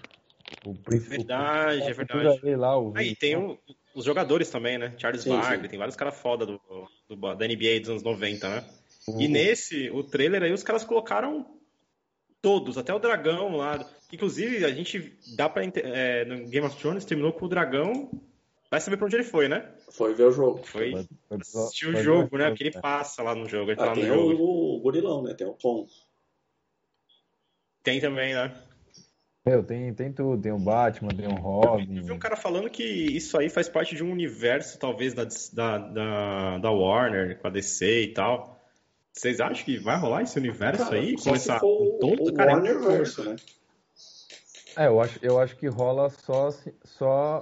O 0.65 0.73
príncipe, 0.75 1.17
verdade, 1.17 1.81
o, 1.81 1.89
é 1.89 1.93
verdade. 1.93 2.55
Lá, 2.55 2.79
o 2.79 2.93
Aí 2.95 3.15
tem 3.15 3.35
o, 3.35 3.57
os 3.93 4.05
jogadores 4.05 4.49
também, 4.49 4.77
né? 4.77 4.93
Charles 4.97 5.23
sim, 5.23 5.29
Barkley, 5.29 5.61
sim. 5.63 5.67
tem 5.69 5.79
vários 5.79 5.95
caras 5.95 6.19
foda 6.19 6.45
do, 6.45 6.59
do, 7.09 7.15
da 7.15 7.47
NBA 7.47 7.79
dos 7.79 7.89
anos 7.89 8.03
90, 8.03 8.49
né? 8.49 8.63
Uhum. 9.07 9.21
E 9.21 9.27
nesse, 9.27 9.89
o 9.91 10.03
trailer 10.03 10.43
aí, 10.43 10.51
os 10.51 10.63
caras 10.63 10.83
colocaram 10.83 11.45
todos, 12.41 12.77
até 12.77 12.93
o 12.93 12.99
dragão 12.99 13.55
lá. 13.55 13.87
Inclusive, 14.11 14.65
a 14.65 14.71
gente 14.71 15.13
dá 15.35 15.49
pra. 15.49 15.63
É, 15.63 16.25
no 16.25 16.47
Game 16.47 16.65
of 16.65 16.77
Thrones 16.77 17.05
terminou 17.05 17.33
com 17.33 17.45
o 17.45 17.49
dragão. 17.49 18.09
Vai 18.70 18.82
saber 18.82 18.97
pra 18.97 19.05
onde 19.05 19.16
ele 19.16 19.24
foi, 19.24 19.47
né? 19.47 19.72
Foi 19.91 20.13
ver 20.13 20.24
o 20.24 20.32
jogo. 20.32 20.63
Foi 20.63 20.93
assistir 21.30 21.88
o 21.88 21.95
jogo, 21.95 22.38
né? 22.38 22.49
Porque 22.49 22.63
ele 22.63 22.82
passa 22.82 23.22
lá 23.22 23.36
no 23.36 23.47
jogo. 23.47 23.72
Ele 23.72 23.82
ah, 23.82 23.86
tá 23.86 23.93
tem 23.93 24.05
no 24.05 24.16
jogo. 24.16 24.43
O, 24.43 24.78
o 24.78 24.82
gorilão, 24.82 25.24
né? 25.24 25.34
Tem 25.34 25.47
o 25.47 25.53
Tom. 25.53 25.86
Tem 27.84 28.01
também, 28.01 28.34
né? 28.34 28.53
Meu, 29.45 29.63
tem, 29.63 29.93
tem 29.93 30.11
tudo. 30.11 30.41
Tem 30.41 30.51
o 30.51 30.57
Batman, 30.57 31.09
tem 31.09 31.28
o 31.28 31.36
Robin. 31.36 31.97
Eu 31.97 32.03
vi 32.03 32.11
um 32.11 32.20
cara 32.20 32.36
falando 32.36 32.70
que 32.70 32.84
isso 32.84 33.38
aí 33.38 33.47
faz 33.47 33.70
parte 33.70 33.95
de 33.95 34.03
um 34.03 34.11
universo, 34.11 34.80
talvez, 34.80 35.13
da, 35.13 35.24
da, 35.53 35.78
da, 35.78 36.57
da 36.57 36.72
Warner, 36.72 37.39
com 37.39 37.47
a 37.47 37.51
DC 37.51 38.01
e 38.01 38.13
tal. 38.13 38.59
Vocês 39.13 39.39
acham 39.39 39.63
que 39.63 39.78
vai 39.78 39.97
rolar 39.97 40.24
esse 40.24 40.38
universo 40.39 40.84
cara, 40.84 40.95
aí? 40.95 41.16
Começar 41.16 41.59
com 41.59 41.97
todo, 42.01 42.30
o 42.30 42.34
cara? 42.34 42.53
Warner 42.53 42.80
verso, 42.82 43.24
né? 43.24 43.36
É, 44.76 44.88
eu 44.88 44.99
acho, 44.99 45.20
eu 45.22 45.39
acho 45.39 45.55
que 45.55 45.68
rola 45.68 46.09
só, 46.09 46.49
só 46.84 47.41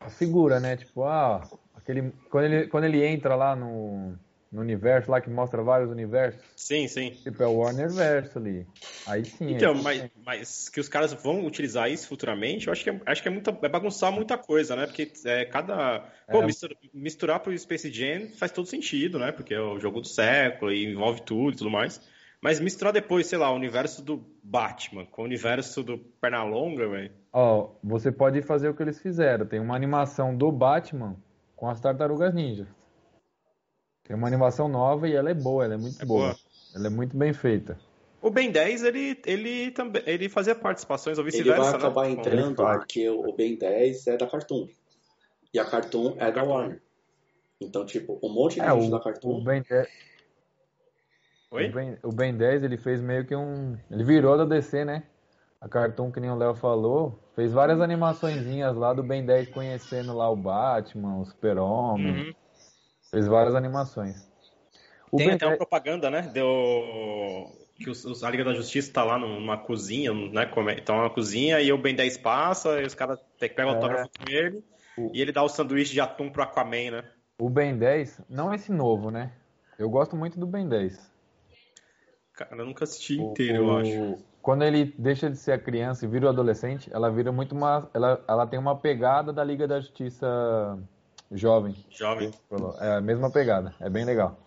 a 0.00 0.10
figura, 0.10 0.60
né? 0.60 0.76
Tipo, 0.76 1.04
ah, 1.04 1.42
aquele, 1.74 2.12
quando, 2.30 2.44
ele, 2.44 2.66
quando 2.68 2.84
ele 2.84 3.04
entra 3.04 3.34
lá 3.34 3.56
no, 3.56 4.16
no 4.50 4.60
universo 4.60 5.10
lá 5.10 5.20
que 5.20 5.28
mostra 5.28 5.62
vários 5.62 5.90
universos. 5.90 6.40
Sim, 6.56 6.88
sim. 6.88 7.10
Tipo, 7.10 7.42
é 7.42 7.46
o 7.46 7.56
Warner 7.56 7.90
Verso 7.90 8.38
ali. 8.38 8.66
Aí 9.06 9.24
sim. 9.24 9.52
Então, 9.52 9.74
mas, 9.74 10.10
mas 10.24 10.68
que 10.68 10.80
os 10.80 10.88
caras 10.88 11.12
vão 11.12 11.44
utilizar 11.44 11.90
isso 11.90 12.08
futuramente, 12.08 12.66
eu 12.66 12.72
acho 12.72 12.84
que 12.84 12.90
é, 12.90 13.00
acho 13.06 13.22
que 13.22 13.28
é, 13.28 13.30
muita, 13.30 13.56
é 13.62 13.68
bagunçar 13.68 14.12
muita 14.12 14.38
coisa, 14.38 14.74
né? 14.76 14.86
Porque 14.86 15.10
é, 15.24 15.44
cada. 15.44 16.00
Pô, 16.30 16.42
é... 16.42 16.46
misturar, 16.46 16.78
misturar 16.94 17.40
pro 17.40 17.56
Space 17.58 17.92
Jam 17.92 18.28
faz 18.36 18.52
todo 18.52 18.66
sentido, 18.66 19.18
né? 19.18 19.32
Porque 19.32 19.54
é 19.54 19.60
o 19.60 19.78
jogo 19.78 20.00
do 20.00 20.08
século 20.08 20.72
e 20.72 20.84
envolve 20.84 21.22
tudo 21.22 21.52
e 21.52 21.56
tudo 21.56 21.70
mais. 21.70 22.00
Mas 22.40 22.60
misturar 22.60 22.92
depois, 22.92 23.26
sei 23.26 23.38
lá, 23.38 23.50
o 23.50 23.56
universo 23.56 24.02
do 24.02 24.24
Batman 24.42 25.04
com 25.06 25.22
o 25.22 25.24
universo 25.24 25.82
do 25.82 25.98
Pernalonga, 25.98 26.88
velho. 26.88 27.12
Ó, 27.32 27.70
você 27.82 28.12
pode 28.12 28.40
fazer 28.42 28.68
o 28.68 28.74
que 28.74 28.82
eles 28.82 29.00
fizeram. 29.00 29.44
Tem 29.44 29.58
uma 29.58 29.74
animação 29.74 30.36
do 30.36 30.50
Batman 30.52 31.16
com 31.56 31.68
as 31.68 31.80
tartarugas 31.80 32.32
ninja. 32.32 32.66
Tem 34.04 34.16
uma 34.16 34.28
animação 34.28 34.68
nova 34.68 35.08
e 35.08 35.14
ela 35.14 35.30
é 35.30 35.34
boa, 35.34 35.64
ela 35.64 35.74
é 35.74 35.76
muito 35.76 36.00
é 36.00 36.06
boa. 36.06 36.28
boa. 36.28 36.36
Ela 36.74 36.86
é 36.86 36.90
muito 36.90 37.16
bem 37.16 37.32
feita. 37.32 37.78
O 38.22 38.30
Ben 38.30 38.50
10, 38.50 38.82
ele, 38.84 39.20
ele 39.26 39.70
também 39.72 40.02
ele 40.06 40.28
fazia 40.28 40.54
participações 40.54 41.18
ou 41.18 41.24
vice-versa. 41.24 41.60
Ele 41.60 41.70
vai 41.70 41.74
acabar 41.74 42.02
né? 42.04 42.10
entrando 42.10 42.56
porque 42.56 43.08
o 43.08 43.32
Ben 43.32 43.56
10 43.56 44.06
é 44.06 44.16
da 44.16 44.26
Cartoon. 44.26 44.68
E 45.52 45.58
a 45.58 45.64
Cartoon 45.64 46.16
é 46.18 46.30
da 46.30 46.42
Warner. 46.42 46.80
Então, 47.60 47.84
tipo, 47.84 48.18
um 48.22 48.32
monte 48.32 48.54
de 48.54 48.60
é, 48.60 48.70
gente 48.70 48.88
o, 48.88 48.90
da 48.90 49.00
Cartoon. 49.00 49.38
O 49.38 49.44
Ben 49.44 49.62
10... 49.62 49.88
Oi? 51.50 51.68
O 51.68 51.72
ben, 51.72 51.98
o 52.02 52.12
ben 52.12 52.36
10 52.36 52.62
ele 52.62 52.76
fez 52.76 53.00
meio 53.00 53.24
que 53.24 53.34
um. 53.34 53.76
Ele 53.90 54.04
virou 54.04 54.36
da 54.36 54.44
DC, 54.44 54.84
né? 54.84 55.04
A 55.60 55.68
Cartoon, 55.68 56.12
que 56.12 56.20
nem 56.20 56.30
o 56.30 56.36
Léo 56.36 56.54
falou, 56.54 57.18
fez 57.34 57.52
várias 57.52 57.80
animaçõezinhas 57.80 58.76
lá 58.76 58.92
do 58.92 59.02
Ben 59.02 59.24
10 59.26 59.48
conhecendo 59.48 60.14
lá 60.14 60.30
o 60.30 60.36
Batman, 60.36 61.18
o 61.18 61.24
Super-Homem. 61.24 62.26
Uhum. 62.26 62.34
Fez 63.10 63.26
várias 63.26 63.54
animações. 63.56 64.28
O 65.10 65.16
Tem 65.16 65.26
ben 65.26 65.36
até 65.36 65.46
uma 65.46 65.56
propaganda, 65.56 66.10
né? 66.10 66.30
Deu 66.32 66.48
que 67.74 67.90
os, 67.90 68.22
a 68.22 68.30
Liga 68.30 68.44
da 68.44 68.54
Justiça 68.54 68.92
tá 68.92 69.02
lá 69.02 69.18
numa 69.18 69.56
cozinha, 69.56 70.12
né? 70.12 70.50
Então 70.76 70.96
uma 70.96 71.10
cozinha 71.10 71.60
e 71.60 71.72
o 71.72 71.78
Ben 71.78 71.94
10 71.94 72.18
passa, 72.18 72.80
e 72.80 72.86
os 72.86 72.94
caras 72.94 73.18
pegam 73.38 73.66
o 73.66 73.74
autógrafo 73.74 74.10
é. 74.20 74.24
com 74.24 74.30
ele 74.30 74.64
o... 74.96 75.10
e 75.14 75.22
ele 75.22 75.32
dá 75.32 75.42
o 75.42 75.48
sanduíche 75.48 75.92
de 75.92 76.00
atum 76.00 76.28
pro 76.28 76.42
Aquaman, 76.42 76.90
né? 76.90 77.04
O 77.40 77.48
Ben 77.48 77.76
10, 77.76 78.22
não 78.28 78.52
esse 78.52 78.70
novo, 78.70 79.10
né? 79.10 79.32
Eu 79.78 79.88
gosto 79.88 80.16
muito 80.16 80.38
do 80.38 80.46
Ben 80.46 80.68
10. 80.68 81.17
Cara, 82.38 82.54
eu 82.54 82.64
nunca 82.64 82.84
assisti 82.84 83.20
inteiro, 83.20 83.64
o... 83.64 83.70
eu 83.70 83.76
acho. 83.78 84.24
Quando 84.40 84.62
ele 84.62 84.94
deixa 84.96 85.28
de 85.28 85.36
ser 85.36 85.50
a 85.50 85.58
criança 85.58 86.04
e 86.04 86.08
vira 86.08 86.26
o 86.26 86.28
adolescente, 86.28 86.88
ela 86.92 87.10
vira 87.10 87.32
muito 87.32 87.52
uma. 87.52 87.90
Ela, 87.92 88.24
ela 88.28 88.46
tem 88.46 88.60
uma 88.60 88.76
pegada 88.78 89.32
da 89.32 89.42
Liga 89.42 89.66
da 89.66 89.80
Justiça 89.80 90.78
Jovem. 91.32 91.74
Jovem. 91.90 92.30
É 92.80 92.92
a 92.92 93.00
mesma 93.00 93.28
pegada, 93.28 93.74
é 93.80 93.90
bem 93.90 94.04
legal. 94.04 94.38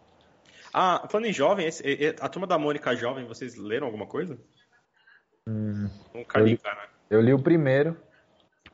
Ah, 0.74 1.06
falando 1.10 1.26
em 1.26 1.34
jovem, 1.34 1.68
esse, 1.68 1.84
a 2.22 2.30
turma 2.30 2.48
da 2.48 2.58
Mônica 2.58 2.96
Jovem, 2.96 3.26
vocês 3.26 3.58
leram 3.58 3.88
alguma 3.88 4.08
coisa? 4.08 4.40
Hum, 5.46 5.90
um 6.16 6.24
carinho, 6.24 6.56
eu, 6.56 6.60
cara. 6.60 6.90
Eu 7.10 7.20
li 7.20 7.34
o 7.34 7.44
primeiro. 7.44 7.98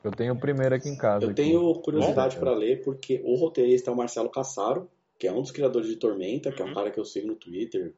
Eu 0.04 0.12
tenho 0.12 0.34
o 0.34 0.38
primeiro 0.38 0.76
aqui 0.76 0.88
em 0.88 0.96
casa. 0.96 1.24
Eu 1.24 1.30
aqui. 1.30 1.42
tenho 1.42 1.74
curiosidade 1.80 2.36
para 2.36 2.54
ler 2.54 2.84
porque 2.84 3.20
o 3.24 3.34
roteirista 3.34 3.90
é 3.90 3.92
o 3.92 3.96
Marcelo 3.96 4.30
Cassaro, 4.30 4.88
que 5.18 5.26
é 5.26 5.32
um 5.32 5.42
dos 5.42 5.50
criadores 5.50 5.88
de 5.88 5.96
Tormenta, 5.96 6.52
que 6.52 6.62
uhum. 6.62 6.68
é 6.68 6.70
um 6.70 6.72
uhum. 6.72 6.74
cara 6.76 6.90
que 6.92 7.00
eu 7.00 7.04
sigo 7.04 7.26
no 7.26 7.34
Twitter, 7.34 7.92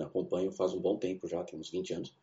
acompanho 0.00 0.50
faz 0.52 0.72
um 0.72 0.80
bom 0.80 0.96
tempo 0.96 1.26
já, 1.26 1.42
tem 1.44 1.58
uns 1.58 1.70
20 1.70 1.94
anos. 1.94 2.14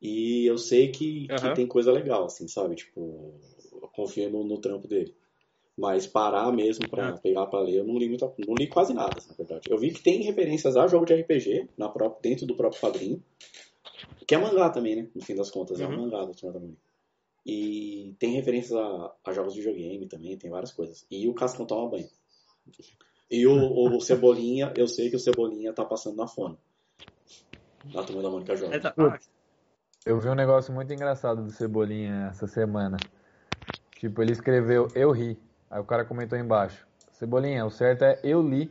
E 0.00 0.46
eu 0.46 0.58
sei 0.58 0.90
que, 0.90 1.28
uhum. 1.30 1.36
que 1.36 1.54
tem 1.54 1.66
coisa 1.66 1.92
legal, 1.92 2.24
assim, 2.24 2.48
sabe? 2.48 2.74
Tipo, 2.74 3.34
eu 3.72 3.88
confio 3.88 4.30
no, 4.30 4.42
no 4.44 4.58
trampo 4.58 4.88
dele. 4.88 5.14
Mas 5.76 6.06
parar 6.06 6.52
mesmo 6.52 6.88
para 6.88 7.08
é. 7.08 7.12
pegar 7.18 7.46
para 7.46 7.60
ler, 7.60 7.76
eu 7.76 7.84
não 7.84 7.96
li, 7.96 8.08
muito, 8.08 8.34
não 8.46 8.54
li 8.54 8.66
quase 8.66 8.92
nada, 8.92 9.16
na 9.28 9.34
verdade. 9.34 9.70
Eu 9.70 9.78
vi 9.78 9.90
que 9.90 10.02
tem 10.02 10.22
referências 10.22 10.76
a 10.76 10.86
jogo 10.86 11.06
de 11.06 11.14
RPG 11.14 11.68
na 11.78 11.88
própria, 11.88 12.30
dentro 12.30 12.46
do 12.46 12.56
próprio 12.56 12.80
quadrinho. 12.80 13.22
Que 14.26 14.34
é 14.34 14.38
mangá 14.38 14.70
também, 14.70 14.96
né? 14.96 15.08
No 15.14 15.22
fim 15.22 15.34
das 15.34 15.50
contas, 15.50 15.78
uhum. 15.78 15.86
é 15.86 15.88
um 15.88 15.92
uhum. 15.92 16.02
mangá 16.02 16.24
do 16.24 16.34
também. 16.34 16.76
E 17.44 18.14
tem 18.18 18.32
referências 18.32 18.72
a, 18.78 19.14
a, 19.24 19.32
jogos 19.32 19.54
de 19.54 19.60
videogame 19.60 20.06
também, 20.06 20.36
tem 20.36 20.50
várias 20.50 20.72
coisas. 20.72 21.04
E 21.10 21.28
o 21.28 21.34
Cascão 21.34 21.66
toma 21.66 21.90
banho. 21.90 22.08
E 23.30 23.46
o, 23.46 23.52
o, 23.52 23.96
o, 23.96 24.00
Cebolinha, 24.00 24.72
eu 24.76 24.86
sei 24.86 25.10
que 25.10 25.16
o 25.16 25.20
Cebolinha 25.20 25.72
tá 25.72 25.84
passando 25.84 26.16
na 26.16 26.28
fome. 26.28 26.56
Na 27.84 28.02
turma 28.02 28.22
da 28.22 28.30
Mônica 28.30 28.56
Jovem. 28.56 28.80
Eu 30.04 30.18
vi 30.18 30.28
um 30.28 30.34
negócio 30.34 30.72
muito 30.74 30.92
engraçado 30.92 31.42
do 31.42 31.50
Cebolinha 31.50 32.28
essa 32.30 32.46
semana. 32.46 32.96
Tipo, 33.98 34.20
ele 34.22 34.32
escreveu 34.32 34.88
Eu 34.94 35.12
ri. 35.12 35.38
Aí 35.70 35.80
o 35.80 35.84
cara 35.84 36.04
comentou 36.04 36.38
embaixo, 36.38 36.86
Cebolinha, 37.12 37.64
o 37.64 37.70
certo 37.70 38.02
é 38.02 38.18
eu 38.22 38.42
li. 38.42 38.70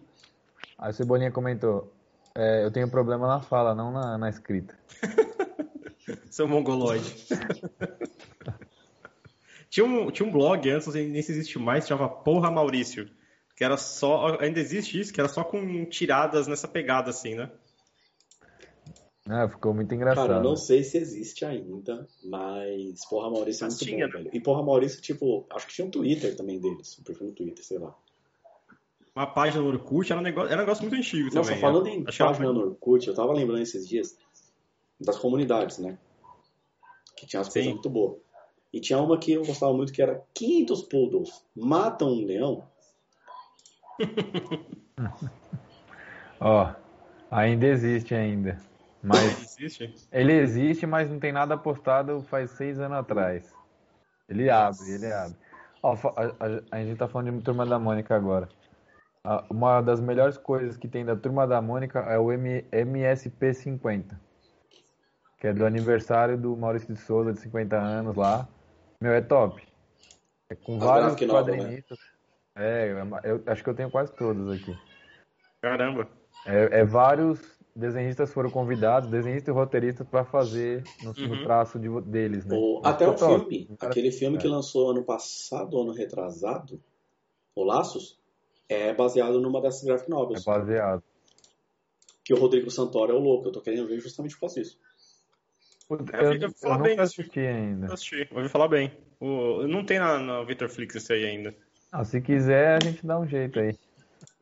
Aí 0.77 0.91
o 0.91 0.93
Cebolinha 0.93 1.31
comentou, 1.31 1.91
é, 2.35 2.63
eu 2.63 2.69
tenho 2.69 2.89
problema 2.89 3.27
na 3.27 3.41
fala, 3.41 3.73
não 3.73 3.91
na, 3.91 4.17
na 4.17 4.29
escrita. 4.29 4.77
Seu 6.29 6.47
mongoloide. 6.47 7.15
tinha, 9.69 9.85
um, 9.85 10.11
tinha 10.11 10.27
um 10.27 10.31
blog 10.31 10.69
antes, 10.69 10.85
não 10.85 10.93
sei 10.93 11.07
nem 11.07 11.21
se 11.21 11.31
existe 11.31 11.57
mais, 11.57 11.87
chamava 11.87 12.09
Porra 12.09 12.51
Maurício. 12.51 13.09
Que 13.55 13.63
era 13.63 13.77
só. 13.77 14.37
Ainda 14.39 14.59
existe 14.59 14.99
isso, 14.99 15.13
que 15.13 15.21
era 15.21 15.29
só 15.29 15.43
com 15.43 15.85
tiradas 15.85 16.47
nessa 16.47 16.67
pegada, 16.67 17.09
assim, 17.09 17.35
né? 17.35 17.49
Ah, 19.33 19.47
ficou 19.47 19.73
muito 19.73 19.95
engraçado. 19.95 20.27
Cara, 20.27 20.43
não 20.43 20.57
sei 20.57 20.83
se 20.83 20.97
existe 20.97 21.45
ainda, 21.45 22.05
mas 22.21 23.05
Porra 23.09 23.29
Maurício 23.29 23.63
é 23.63 23.69
muito 23.69 23.85
tinha, 23.85 24.05
bom, 24.07 24.11
velho. 24.11 24.29
E 24.33 24.41
Porra 24.41 24.61
Maurício, 24.61 25.01
tipo, 25.01 25.45
acho 25.49 25.67
que 25.67 25.73
tinha 25.73 25.87
um 25.87 25.89
Twitter 25.89 26.35
também 26.35 26.59
deles, 26.59 26.99
um 26.99 27.03
perfil 27.03 27.27
no 27.27 27.33
Twitter, 27.33 27.63
sei 27.63 27.79
lá. 27.79 27.95
Uma 29.15 29.25
página 29.25 29.63
no 29.63 29.69
Orkut, 29.69 30.11
era 30.11 30.19
um 30.19 30.23
negócio, 30.23 30.51
era 30.51 30.57
um 30.57 30.65
negócio 30.65 30.83
muito 30.83 30.97
antigo 30.97 31.33
Nossa, 31.33 31.47
também. 31.47 31.61
falando 31.61 31.87
em 31.87 32.03
acho 32.05 32.17
página 32.17 32.51
no 32.51 32.59
Orkut, 32.59 33.07
eu 33.07 33.15
tava 33.15 33.31
lembrando 33.31 33.61
esses 33.61 33.87
dias 33.87 34.17
das 34.99 35.17
comunidades, 35.17 35.77
né? 35.77 35.97
Que 37.15 37.25
tinha 37.25 37.39
as 37.39 37.47
Sim. 37.47 37.53
coisas 37.53 37.71
muito 37.71 37.89
boas. 37.89 38.17
E 38.73 38.81
tinha 38.81 38.99
uma 38.99 39.17
que 39.17 39.31
eu 39.31 39.45
gostava 39.45 39.73
muito 39.73 39.93
que 39.93 40.01
era 40.01 40.21
500 40.33 40.81
poodles 40.83 41.45
matam 41.55 42.09
um 42.09 42.25
leão. 42.25 42.67
Ó, 46.37 46.69
oh, 46.69 46.75
ainda 47.33 47.67
existe 47.67 48.13
ainda. 48.13 48.59
Mas 49.03 49.23
ele 49.23 49.41
existe? 49.41 50.07
Ele 50.11 50.33
existe, 50.33 50.85
mas 50.85 51.09
não 51.09 51.19
tem 51.19 51.31
nada 51.31 51.57
postado 51.57 52.21
faz 52.23 52.51
seis 52.51 52.79
anos 52.79 52.97
atrás. 52.97 53.53
Ele 54.29 54.49
abre, 54.49 54.91
ele 54.91 55.11
abre. 55.11 55.35
Ó, 55.81 55.93
a, 55.93 56.23
a, 56.23 56.77
a 56.77 56.83
gente 56.83 56.97
tá 56.97 57.07
falando 57.07 57.37
de 57.37 57.43
Turma 57.43 57.65
da 57.65 57.79
Mônica 57.79 58.15
agora. 58.15 58.47
Uma 59.49 59.81
das 59.81 59.99
melhores 59.99 60.37
coisas 60.37 60.77
que 60.77 60.87
tem 60.87 61.05
da 61.05 61.15
Turma 61.15 61.45
da 61.47 61.61
Mônica 61.61 61.99
é 61.99 62.17
o 62.17 62.31
M, 62.31 62.63
MSP50. 62.71 64.17
Que 65.39 65.47
é 65.47 65.53
do 65.53 65.65
aniversário 65.65 66.37
do 66.37 66.55
Maurício 66.55 66.93
de 66.93 66.99
Souza, 66.99 67.33
de 67.33 67.39
50 67.39 67.75
anos 67.75 68.15
lá. 68.15 68.47
Meu, 68.99 69.13
é 69.13 69.21
top. 69.21 69.61
É 70.49 70.55
com 70.55 70.77
As 70.77 70.83
vários 70.83 71.15
quadrinistas. 71.15 71.97
Né? 72.55 72.87
É, 72.87 72.91
eu 73.23 73.43
acho 73.47 73.63
que 73.63 73.69
eu 73.69 73.75
tenho 73.75 73.89
quase 73.89 74.13
todos 74.13 74.51
aqui. 74.51 74.77
Caramba. 75.61 76.07
É, 76.45 76.79
é 76.79 76.85
vários 76.85 77.60
desenhistas 77.75 78.31
foram 78.31 78.49
convidados, 78.49 79.09
desenhistas 79.09 79.47
e 79.47 79.57
roteiristas, 79.57 80.07
para 80.07 80.23
fazer 80.23 80.83
no, 81.03 81.11
uhum. 81.11 81.27
no, 81.27 81.43
traço 81.43 81.79
de, 81.79 81.89
deles, 82.01 82.45
né? 82.45 82.55
O, 82.57 82.81
até 82.83 83.07
o 83.07 83.17
filme, 83.17 83.69
aquele 83.79 84.11
filme 84.11 84.37
é. 84.37 84.39
que 84.39 84.47
lançou 84.47 84.91
ano 84.91 85.03
passado, 85.03 85.79
ano 85.79 85.93
retrasado, 85.93 86.81
o 87.55 87.63
Laços, 87.63 88.19
é 88.67 88.93
baseado 88.93 89.39
numa 89.39 89.61
dessas 89.61 89.83
graphic 89.83 90.09
novels. 90.09 90.41
É 90.41 90.51
baseado. 90.51 91.03
Que 92.23 92.33
o 92.33 92.37
Rodrigo 92.37 92.69
Santoro 92.69 93.11
é 93.11 93.15
o 93.15 93.19
louco, 93.19 93.47
eu 93.47 93.51
tô 93.51 93.61
querendo 93.61 93.87
ver 93.87 93.99
justamente 93.99 94.35
por 94.35 94.41
causa 94.41 94.61
disso. 94.61 94.79
Eu, 95.89 95.97
eu, 95.97 96.33
eu, 96.33 96.53
eu 96.63 96.77
nunca 96.77 97.01
assisti 97.01 97.39
ainda. 97.39 97.87
Eu 97.87 97.93
assisti, 97.93 98.27
ouvi 98.31 98.47
falar 98.47 98.69
bem. 98.69 98.91
O, 99.19 99.67
não 99.67 99.85
tem 99.85 99.99
na, 99.99 100.19
na 100.19 100.43
Victor 100.43 100.69
Flix 100.69 100.95
esse 100.95 101.11
aí 101.11 101.25
ainda. 101.25 101.53
Ah, 101.91 102.05
se 102.05 102.21
quiser, 102.21 102.77
a 102.77 102.79
gente 102.79 103.05
dá 103.05 103.19
um 103.19 103.27
jeito 103.27 103.59
aí. 103.59 103.75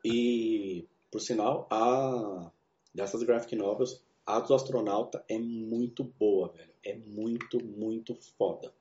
E, 0.05 0.86
por 1.11 1.19
sinal, 1.19 1.67
a 1.71 2.51
dessas 3.00 3.24
graphic 3.24 3.56
novels, 3.56 4.04
a 4.26 4.39
do 4.39 4.54
astronauta 4.54 5.24
é 5.28 5.38
muito 5.38 6.04
boa, 6.04 6.50
velho. 6.50 6.70
É 6.86 6.95
muito, 6.95 7.64
muito 7.64 8.16
foda. 8.38 8.72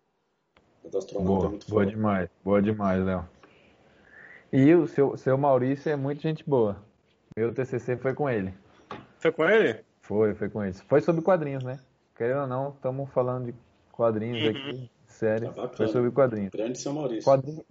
A 0.84 0.88
do 0.88 0.98
astronauta 0.98 1.32
boa, 1.32 1.46
é 1.46 1.48
muito 1.48 1.68
boa 1.68 1.84
foda. 1.84 1.84
Boa 1.84 1.96
demais, 1.96 2.30
boa 2.44 2.62
demais, 2.62 3.04
Léo. 3.04 3.28
E 4.52 4.74
o 4.74 4.86
seu, 4.86 5.16
seu 5.16 5.38
Maurício 5.38 5.90
é 5.90 5.96
muito 5.96 6.20
gente 6.20 6.42
boa. 6.48 6.82
Meu 7.36 7.54
TCC 7.54 7.96
foi 7.96 8.14
com 8.14 8.28
ele. 8.28 8.52
Foi 9.18 9.32
com 9.32 9.44
ele? 9.44 9.84
Foi, 10.00 10.34
foi 10.34 10.48
com 10.48 10.64
ele. 10.64 10.72
Foi 10.72 11.00
sobre 11.00 11.22
quadrinhos, 11.22 11.62
né? 11.62 11.78
Querendo 12.16 12.40
ou 12.40 12.46
não, 12.46 12.70
estamos 12.70 13.10
falando 13.10 13.46
de 13.46 13.54
quadrinhos 13.92 14.42
uhum. 14.42 14.50
aqui. 14.50 14.90
Sério. 15.06 15.52
Tá 15.52 15.68
foi 15.68 15.88
sobre 15.88 16.10
quadrinhos. 16.10 16.50
Grande 16.50 16.78
seu 16.78 16.92
Maurício. 16.92 17.24
Quadrinhos, 17.24 17.64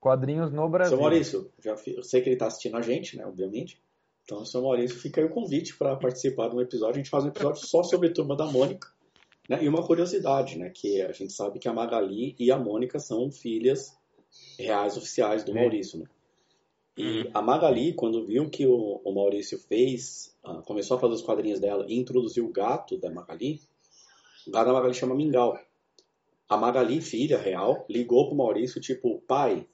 quadrinhos 0.00 0.52
no 0.52 0.68
Brasil. 0.68 0.96
Seu 0.96 1.00
Maurício, 1.00 1.52
já, 1.62 1.76
eu 1.86 2.02
sei 2.02 2.22
que 2.22 2.28
ele 2.28 2.36
está 2.36 2.46
assistindo 2.46 2.76
a 2.76 2.82
gente, 2.82 3.16
né? 3.16 3.26
Obviamente. 3.26 3.80
Então, 4.26 4.44
seu 4.44 4.60
Maurício, 4.60 4.98
fica 4.98 5.20
aí 5.20 5.26
o 5.26 5.30
convite 5.30 5.78
para 5.78 5.94
participar 5.94 6.48
de 6.48 6.56
um 6.56 6.60
episódio. 6.60 6.94
A 6.94 6.98
gente 6.98 7.10
faz 7.10 7.24
um 7.24 7.28
episódio 7.28 7.64
só 7.64 7.84
sobre 7.84 8.08
a 8.08 8.12
turma 8.12 8.36
da 8.36 8.44
Mônica. 8.44 8.92
Né? 9.48 9.62
E 9.62 9.68
uma 9.68 9.86
curiosidade, 9.86 10.58
né? 10.58 10.68
Que 10.68 11.00
a 11.00 11.12
gente 11.12 11.32
sabe 11.32 11.60
que 11.60 11.68
a 11.68 11.72
Magali 11.72 12.34
e 12.36 12.50
a 12.50 12.58
Mônica 12.58 12.98
são 12.98 13.30
filhas 13.30 13.96
reais 14.58 14.96
oficiais 14.96 15.44
do 15.44 15.54
Maurício, 15.54 16.00
né? 16.00 16.06
E 16.96 17.20
uhum. 17.20 17.30
a 17.34 17.40
Magali, 17.40 17.92
quando 17.92 18.26
viu 18.26 18.50
que 18.50 18.66
o, 18.66 19.00
o 19.04 19.14
Maurício 19.14 19.60
fez, 19.60 20.34
uh, 20.44 20.60
começou 20.62 20.96
a 20.96 21.00
fazer 21.00 21.14
os 21.14 21.22
quadrinhos 21.22 21.60
dela 21.60 21.86
e 21.88 21.96
introduziu 21.96 22.46
o 22.46 22.52
gato 22.52 22.98
da 22.98 23.08
Magali, 23.08 23.60
o 24.44 24.50
gato 24.50 24.66
da 24.66 24.72
Magali 24.72 24.94
chama 24.94 25.14
Mingau. 25.14 25.56
A 26.48 26.56
Magali, 26.56 27.00
filha 27.00 27.38
real, 27.38 27.84
ligou 27.88 28.26
pro 28.26 28.36
Maurício, 28.36 28.80
tipo, 28.80 29.22
pai, 29.28 29.68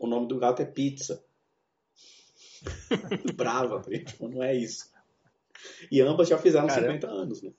o 0.00 0.06
nome 0.08 0.26
do 0.26 0.38
gato 0.38 0.62
é 0.62 0.64
Pizza. 0.64 1.22
Brava, 3.34 3.80
tipo, 3.80 4.28
não 4.28 4.42
é 4.42 4.54
isso. 4.54 4.90
E 5.90 6.00
ambas 6.00 6.28
já 6.28 6.38
fizeram 6.38 6.66
Caramba. 6.66 6.94
50 6.94 7.06
anos, 7.06 7.42
né? 7.42 7.50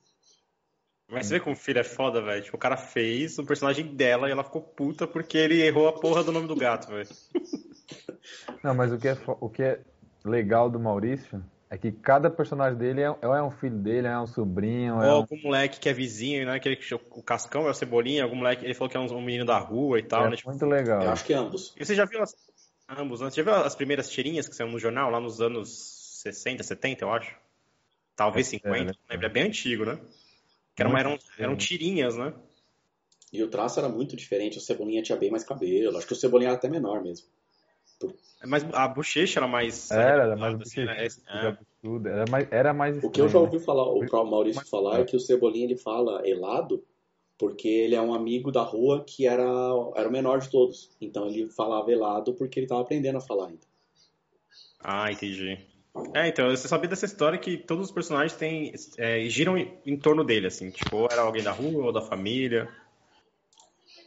Mas 1.10 1.28
você 1.28 1.36
vê 1.36 1.39
como 1.39 1.56
o 1.56 1.60
filho 1.60 1.80
é 1.80 1.84
foda, 1.84 2.22
velho. 2.22 2.43
Tipo, 2.43 2.58
o 2.58 2.60
cara 2.60 2.76
fez 2.76 3.38
o 3.38 3.45
personagem 3.45 3.86
dela 3.95 4.28
e 4.28 4.32
ela 4.32 4.43
ficou 4.43 4.62
puta 4.62 5.06
porque 5.06 5.38
ele 5.38 5.62
errou 5.62 5.88
a 5.88 5.93
porra 5.93 6.24
do 6.24 6.32
nome 6.32 6.47
do 6.47 6.56
gato, 6.56 6.88
velho. 6.88 7.08
Não, 8.64 8.74
mas 8.74 8.91
o 8.91 8.97
que, 8.97 9.10
é, 9.10 9.18
o 9.39 9.49
que 9.49 9.62
é 9.62 9.80
legal 10.26 10.70
do 10.70 10.80
Maurício 10.80 11.43
é 11.70 11.78
que 11.78 11.91
cada 11.91 12.30
personagem 12.30 12.78
dele 12.78 13.01
é, 13.01 13.06
é 13.06 13.43
um 13.43 13.51
filho 13.51 13.78
dele, 13.78 14.08
é 14.08 14.18
um 14.18 14.28
sobrinho. 14.28 14.95
Ou 14.95 15.04
é 15.04 15.10
algum 15.10 15.41
moleque 15.41 15.80
que 15.80 15.89
é 15.89 15.93
vizinho, 15.93 16.45
né? 16.45 16.56
Aquele 16.56 16.76
que 16.76 16.93
o 16.93 17.24
Cascão 17.24 17.68
é 17.68 17.72
o 17.72 17.74
Cebolinha, 17.74 18.24
algum 18.24 18.36
moleque, 18.36 18.64
ele 18.64 18.74
falou 18.74 18.89
que 18.89 18.97
é 18.97 18.99
um, 18.99 19.22
menino 19.22 19.45
da 19.45 19.58
rua 19.58 19.99
e 19.99 20.04
tal, 20.04 20.26
é 20.26 20.30
né? 20.30 20.36
Tipo, 20.36 20.49
muito 20.49 20.66
legal. 20.66 21.01
Eu 21.01 21.12
acho 21.12 21.26
que 21.26 21.34
ambos. 21.34 21.76
E 21.76 21.84
você 21.84 21.95
já 21.95 22.06
viu 22.06 22.22
ambos, 22.98 23.22
né? 23.22 23.30
Você 23.30 23.38
já 23.38 23.44
viu 23.44 23.54
as 23.54 23.76
primeiras 23.76 24.10
tirinhas 24.10 24.48
que 24.48 24.56
saiu 24.56 24.70
no 24.70 24.80
jornal 24.80 25.10
lá 25.10 25.20
nos 25.20 25.41
anos 25.41 26.22
60, 26.22 26.64
70, 26.64 27.04
eu 27.04 27.12
acho? 27.12 27.36
Talvez 28.16 28.48
50, 28.48 28.78
é, 28.78 28.84
não 28.86 28.94
lembro. 29.10 29.26
É 29.26 29.30
bem 29.30 29.44
antigo, 29.44 29.86
né? 29.86 30.00
Que 30.76 30.82
eram, 30.82 30.98
eram, 30.98 31.20
eram 31.38 31.56
tirinhas, 31.56 32.16
né? 32.16 32.34
E 33.32 33.41
o 33.41 33.50
traço 33.50 33.80
era 33.80 33.89
muito 33.89 34.16
diferente. 34.16 34.58
O 34.58 34.62
Cebolinha 34.62 35.02
tinha 35.02 35.18
bem 35.18 35.32
mais 35.32 35.44
cabelo. 35.44 35.98
Acho 35.98 36.06
que 36.06 36.14
o 36.14 36.16
Cebolinha 36.16 36.50
era 36.50 36.58
até 36.58 36.70
menor 36.70 37.02
mesmo. 37.02 37.28
Mas 38.46 38.64
a 38.74 38.88
bochecha 38.88 39.39
era 39.39 39.48
mais. 39.48 39.89
Era, 39.89 40.24
era 40.24 40.36
mais 40.36 40.62
assim, 40.62 40.86
né? 40.86 41.06
é. 41.06 41.58
Era 41.84 42.26
mais, 42.30 42.48
era 42.52 42.74
mais 42.74 42.96
estranho, 42.96 43.10
O 43.10 43.12
que 43.12 43.22
eu 43.22 43.30
já 43.30 43.39
ouvi 43.39 43.60
falar, 43.60 43.86
o 43.86 44.26
Maurício 44.26 44.66
falar 44.68 45.00
é 45.00 45.04
que 45.04 45.16
o 45.16 45.20
Cebolinha 45.20 45.66
ele 45.66 45.78
fala 45.78 46.28
helado 46.28 46.84
porque 47.38 47.67
ele 47.67 47.95
é 47.95 48.01
um 48.01 48.13
amigo 48.13 48.51
da 48.51 48.61
rua 48.61 49.03
que 49.05 49.27
era, 49.27 49.43
era 49.95 50.07
o 50.07 50.11
menor 50.11 50.39
de 50.39 50.49
todos. 50.49 50.89
Então 50.99 51.27
ele 51.27 51.49
falava 51.49 51.91
helado 51.91 52.34
porque 52.34 52.59
ele 52.59 52.65
estava 52.65 52.81
aprendendo 52.81 53.17
a 53.17 53.21
falar 53.21 53.47
ainda. 53.47 53.67
Ah, 54.79 55.11
entendi. 55.11 55.57
É, 56.15 56.27
então, 56.27 56.49
você 56.49 56.67
sabia 56.67 56.89
dessa 56.89 57.05
história 57.05 57.38
que 57.38 57.55
todos 57.55 57.86
os 57.86 57.91
personagens 57.91 58.34
têm, 58.34 58.73
é, 58.97 59.29
giram 59.29 59.55
em, 59.55 59.71
em 59.86 59.95
torno 59.95 60.23
dele, 60.23 60.47
assim. 60.47 60.71
Tipo, 60.71 60.97
ou 60.97 61.07
era 61.11 61.21
alguém 61.21 61.43
da 61.43 61.51
rua 61.51 61.86
ou 61.86 61.91
da 61.91 62.01
família 62.01 62.67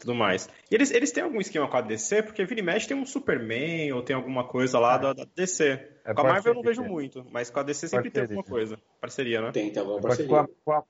tudo 0.06 0.14
mais. 0.14 0.48
E 0.70 0.74
eles, 0.74 0.90
eles 0.90 1.10
têm 1.10 1.22
algum 1.22 1.40
esquema 1.40 1.68
com 1.68 1.76
a 1.76 1.80
DC, 1.80 2.22
porque 2.22 2.44
vira 2.44 2.60
e 2.60 2.62
mexe 2.62 2.86
tem 2.86 2.96
um 2.96 3.04
Superman 3.04 3.92
ou 3.92 4.02
tem 4.02 4.14
alguma 4.14 4.44
coisa 4.44 4.78
lá 4.78 4.94
é. 4.94 4.98
da, 4.98 5.12
da, 5.12 5.26
DC. 5.34 5.64
É 6.04 6.14
com 6.14 6.20
a 6.20 6.24
Marvel 6.24 6.52
eu 6.52 6.54
não 6.56 6.62
vejo 6.62 6.82
muito, 6.82 7.26
mas 7.30 7.50
com 7.50 7.60
a 7.60 7.62
DC 7.62 7.88
sempre 7.88 8.10
parceria. 8.10 8.28
tem 8.28 8.36
alguma 8.36 8.44
coisa. 8.44 8.78
Parceria, 9.00 9.40
né? 9.40 9.50
Tem, 9.52 9.70
tem 9.70 9.80
alguma 9.80 10.00
parceria. 10.00 10.28
Com 10.28 10.36
a, 10.36 10.48
com, 10.64 10.72
a, 10.72 10.84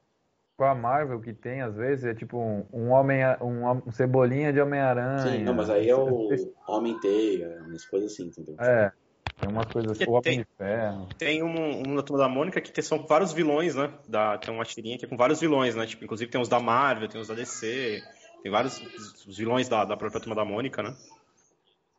com 0.57 0.65
a, 0.65 0.75
Marvel 0.75 1.21
que 1.21 1.33
tem, 1.33 1.61
às 1.61 1.77
vezes, 1.77 2.05
é 2.05 2.15
tipo 2.15 2.39
um, 2.39 2.65
um 2.73 2.91
homem, 2.91 3.21
um, 3.41 3.71
um 3.87 3.93
cebolinha 3.93 4.53
de 4.53 4.61
Homem-Aranha. 4.61 5.19
Sim, 5.19 5.45
não, 5.45 5.55
mas 5.55 5.69
aí 5.69 5.89
é 5.89 5.95
o 5.95 6.29
Homem-Teia, 6.67 7.63
umas 7.67 7.85
coisas 7.85 8.13
assim, 8.13 8.27
entendeu? 8.27 8.57
É. 8.59 8.91
Tem 9.39 9.51
umas 9.51 9.69
coisas 9.69 9.93
assim, 9.93 10.05
o 10.09 10.13
Homem 10.13 10.39
de 10.39 10.47
Ferro. 10.57 11.09
Tem 11.19 11.43
um, 11.43 11.83
um 11.87 11.97
da 11.97 12.03
Turma 12.03 12.23
da 12.23 12.29
Mônica 12.29 12.59
que 12.61 12.83
são 12.83 13.07
vários 13.07 13.35
vilões, 13.35 13.75
né? 13.75 13.93
Da, 14.09 14.39
tem 14.39 14.55
uma 14.55 14.65
tirinha 14.65 14.97
que 14.97 15.05
é 15.05 15.09
com 15.09 15.17
vários 15.17 15.41
vilões, 15.41 15.75
né? 15.75 15.85
Tipo, 15.87 16.05
inclusive 16.05 16.31
tem 16.31 16.41
uns 16.41 16.49
da 16.49 16.59
Marvel, 16.59 17.07
tem 17.07 17.21
uns 17.21 17.29
da 17.29 17.35
DC, 17.35 18.03
tem 18.43 18.51
vários 18.51 18.81
os 19.27 19.37
vilões 19.37 19.69
da, 19.69 19.85
da 19.85 19.97
própria 19.97 20.21
Turma 20.21 20.35
da 20.35 20.45
Mônica, 20.45 20.83
né? 20.83 20.97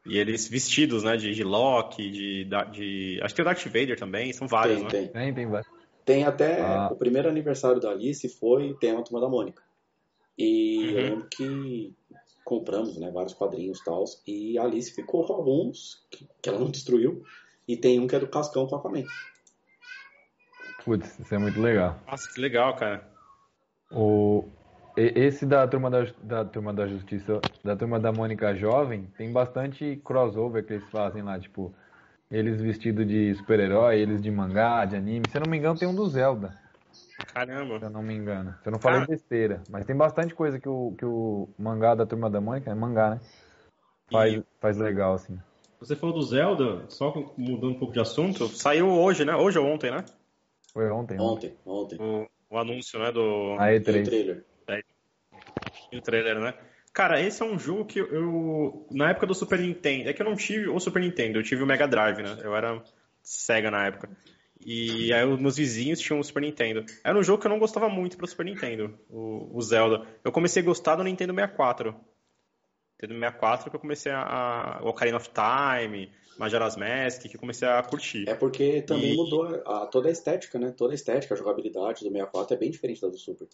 E 0.03 0.17
eles 0.17 0.47
vestidos, 0.47 1.03
né? 1.03 1.15
De, 1.15 1.31
de 1.31 1.43
Loki, 1.43 2.09
de, 2.09 2.49
de, 2.71 3.19
Acho 3.21 3.35
que 3.35 3.43
tem 3.43 3.43
o 3.43 3.53
Darth 3.53 3.65
Vader 3.65 3.99
também, 3.99 4.33
são 4.33 4.47
vários, 4.47 4.77
tem, 4.77 4.83
né? 4.85 4.89
Tem, 4.89 5.07
tem, 5.07 5.33
tem 5.33 5.45
vários. 5.45 5.76
Tem 6.07 6.23
até 6.23 6.61
ah. 6.61 6.87
o 6.89 6.95
primeiro 6.95 7.27
aniversário 7.27 7.81
da 7.81 7.91
Alice 7.91 8.29
foi 8.29 8.73
tema 8.79 9.03
Turma 9.03 9.19
da 9.19 9.27
Mônica. 9.27 9.61
E 10.37 10.77
uhum. 10.77 10.85
eu 10.85 10.95
lembro 10.95 11.27
que 11.29 11.93
compramos 12.45 12.97
né, 12.97 13.11
vários 13.11 13.33
quadrinhos 13.33 13.81
e 13.81 13.83
tal. 13.83 14.05
E 14.25 14.57
a 14.57 14.63
Alice 14.63 14.95
ficou 14.95 15.25
com 15.25 15.33
alguns 15.33 16.07
que, 16.09 16.25
que, 16.41 16.47
ela 16.47 16.59
não 16.59 16.71
destruiu. 16.71 17.25
E 17.67 17.75
tem 17.75 17.99
um 17.99 18.07
que 18.07 18.15
é 18.15 18.19
do 18.21 18.27
Cascão 18.29 18.65
com 18.65 18.77
Aquaman. 18.77 19.03
Putz, 20.85 21.19
isso 21.19 21.35
é 21.35 21.37
muito 21.37 21.59
legal. 21.59 21.99
Nossa, 22.09 22.31
que 22.33 22.39
legal, 22.39 22.73
cara. 22.77 23.05
O, 23.91 24.45
esse 24.95 25.45
da 25.45 25.67
turma 25.67 25.89
da, 25.89 26.07
da 26.23 26.45
turma 26.45 26.73
da 26.73 26.87
Justiça, 26.87 27.41
da 27.61 27.75
turma 27.75 27.99
da 27.99 28.13
Mônica 28.13 28.55
Jovem, 28.55 29.11
tem 29.17 29.33
bastante 29.33 30.01
crossover 30.05 30.65
que 30.65 30.71
eles 30.71 30.89
fazem 30.89 31.21
lá, 31.21 31.37
tipo, 31.37 31.75
eles 32.29 32.61
vestidos 32.61 33.07
de 33.07 33.33
super-herói, 33.35 33.99
eles 33.99 34.21
de 34.21 34.29
mangá, 34.29 34.85
de 34.85 34.95
anime. 34.95 35.25
Se 35.29 35.37
eu 35.37 35.41
não 35.41 35.49
me 35.49 35.57
engano, 35.57 35.79
tem 35.79 35.87
um 35.87 35.95
do 35.95 36.07
Zelda. 36.07 36.57
Caramba. 37.33 37.79
Se 37.79 37.85
eu 37.85 37.89
não 37.89 38.03
me 38.03 38.13
engano. 38.13 38.55
Se 38.61 38.67
eu 38.67 38.71
não 38.71 38.79
falei 38.79 39.05
besteira. 39.05 39.61
Mas 39.69 39.85
tem 39.85 39.95
bastante 39.95 40.35
coisa 40.35 40.59
que 40.59 40.69
o, 40.69 40.93
que 40.97 41.05
o 41.05 41.49
mangá 41.57 41.95
da 41.95 42.05
turma 42.05 42.29
da 42.29 42.41
Mônica, 42.41 42.69
é 42.69 42.75
mangá, 42.75 43.11
né? 43.11 43.21
Faz, 44.11 44.33
e... 44.33 44.43
faz 44.59 44.77
legal, 44.77 45.13
assim. 45.13 45.39
Você 45.79 45.95
falou 45.95 46.15
do 46.15 46.23
Zelda, 46.23 46.85
só 46.89 47.13
mudando 47.37 47.71
um 47.75 47.79
pouco 47.79 47.93
de 47.93 47.99
assunto, 47.99 48.47
saiu 48.47 48.89
hoje, 48.89 49.23
né? 49.23 49.35
Hoje 49.35 49.59
ou 49.59 49.65
ontem, 49.65 49.91
né? 49.91 50.03
Foi 50.73 50.89
ontem. 50.89 51.19
Ontem, 51.19 51.55
ontem. 51.65 51.99
O, 51.99 52.27
o 52.49 52.57
anúncio, 52.57 52.99
né? 52.99 53.11
Do. 53.11 53.55
A 53.59 53.67
E3. 53.67 54.01
o 54.01 54.03
trailer. 54.03 54.45
É, 54.67 54.81
o 55.95 56.01
trailer, 56.01 56.39
né? 56.39 56.53
Cara, 56.97 57.21
esse 57.21 57.43
é 57.43 57.45
um 57.45 57.59
jogo 57.59 57.85
que 57.85 57.99
eu. 57.99 58.87
Na 58.89 59.11
época 59.11 59.27
do 59.27 59.35
Super 59.35 59.59
Nintendo. 59.59 60.09
É 60.09 60.13
que 60.13 60.19
eu 60.19 60.25
não 60.25 60.35
tive 60.35 60.67
o 60.67 60.79
Super 60.79 60.99
Nintendo, 60.99 61.37
eu 61.37 61.43
tive 61.43 61.61
o 61.61 61.65
Mega 61.67 61.87
Drive, 61.87 62.23
né? 62.23 62.39
Eu 62.43 62.55
era 62.55 62.83
cega 63.21 63.69
na 63.69 63.85
época. 63.85 64.09
E 64.65 65.13
aí 65.13 65.23
os 65.23 65.39
meus 65.39 65.57
vizinhos 65.57 65.99
tinham 65.99 66.19
o 66.19 66.23
Super 66.23 66.41
Nintendo. 66.41 66.83
Era 67.03 67.15
um 67.15 67.21
jogo 67.21 67.39
que 67.39 67.45
eu 67.45 67.51
não 67.51 67.59
gostava 67.59 67.87
muito 67.87 68.17
pro 68.17 68.25
Super 68.25 68.47
Nintendo, 68.47 68.97
o, 69.11 69.55
o 69.55 69.61
Zelda. 69.61 70.07
Eu 70.23 70.31
comecei 70.31 70.63
a 70.63 70.65
gostar 70.65 70.95
do 70.95 71.03
Nintendo 71.03 71.35
64. 71.35 71.93
Nintendo 72.99 73.19
64 73.19 73.69
que 73.69 73.75
eu 73.75 73.79
comecei 73.79 74.11
a. 74.11 74.23
a 74.23 74.83
o 74.83 74.87
Ocarina 74.87 75.17
of 75.17 75.29
Time, 75.29 76.11
Majora's 76.39 76.75
Mask, 76.75 77.21
que 77.21 77.35
eu 77.35 77.39
comecei 77.39 77.67
a 77.67 77.83
curtir. 77.83 78.27
É 78.27 78.33
porque 78.33 78.81
também 78.81 79.13
e... 79.13 79.15
mudou 79.15 79.45
a, 79.67 79.85
toda 79.85 80.09
a 80.09 80.11
estética, 80.11 80.57
né? 80.57 80.73
Toda 80.75 80.93
a 80.93 80.95
estética, 80.95 81.35
a 81.35 81.37
jogabilidade 81.37 81.99
do 82.03 82.09
64 82.11 82.55
é 82.55 82.57
bem 82.57 82.71
diferente 82.71 83.01
da 83.01 83.07
do 83.07 83.19
Super. 83.19 83.47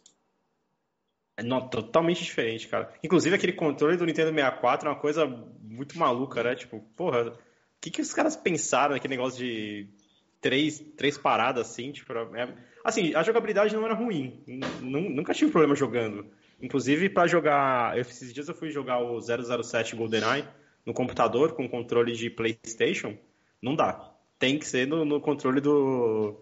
É 1.35 1.43
não, 1.43 1.67
totalmente 1.67 2.23
diferente, 2.23 2.67
cara. 2.67 2.93
Inclusive, 3.03 3.35
aquele 3.35 3.53
controle 3.53 3.97
do 3.97 4.05
Nintendo 4.05 4.29
64 4.29 4.87
é 4.87 4.91
uma 4.91 4.99
coisa 4.99 5.25
muito 5.61 5.97
maluca, 5.97 6.43
né? 6.43 6.55
Tipo, 6.55 6.79
porra, 6.95 7.29
o 7.29 7.37
que, 7.81 7.89
que 7.89 8.01
os 8.01 8.13
caras 8.13 8.35
pensaram 8.35 8.93
naquele 8.93 9.15
negócio 9.15 9.39
de 9.39 9.87
três, 10.39 10.79
três 10.95 11.17
paradas 11.17 11.69
assim? 11.69 11.91
Tipo, 11.91 12.13
é... 12.13 12.53
assim, 12.83 13.15
a 13.15 13.23
jogabilidade 13.23 13.75
não 13.75 13.85
era 13.85 13.95
ruim. 13.95 14.43
Nunca 14.81 15.33
tive 15.33 15.51
problema 15.51 15.75
jogando. 15.75 16.27
Inclusive, 16.61 17.09
para 17.09 17.27
jogar. 17.27 17.97
Esses 17.97 18.31
dias 18.31 18.47
eu 18.47 18.55
fui 18.55 18.69
jogar 18.69 18.99
o 18.99 19.19
007 19.19 19.95
GoldenEye. 19.95 20.47
no 20.85 20.93
computador 20.93 21.53
com 21.53 21.67
controle 21.67 22.13
de 22.13 22.29
PlayStation, 22.29 23.17
não 23.61 23.75
dá. 23.75 24.13
Tem 24.37 24.59
que 24.59 24.67
ser 24.67 24.85
no, 24.85 25.03
no 25.03 25.19
controle 25.19 25.59
do, 25.61 26.37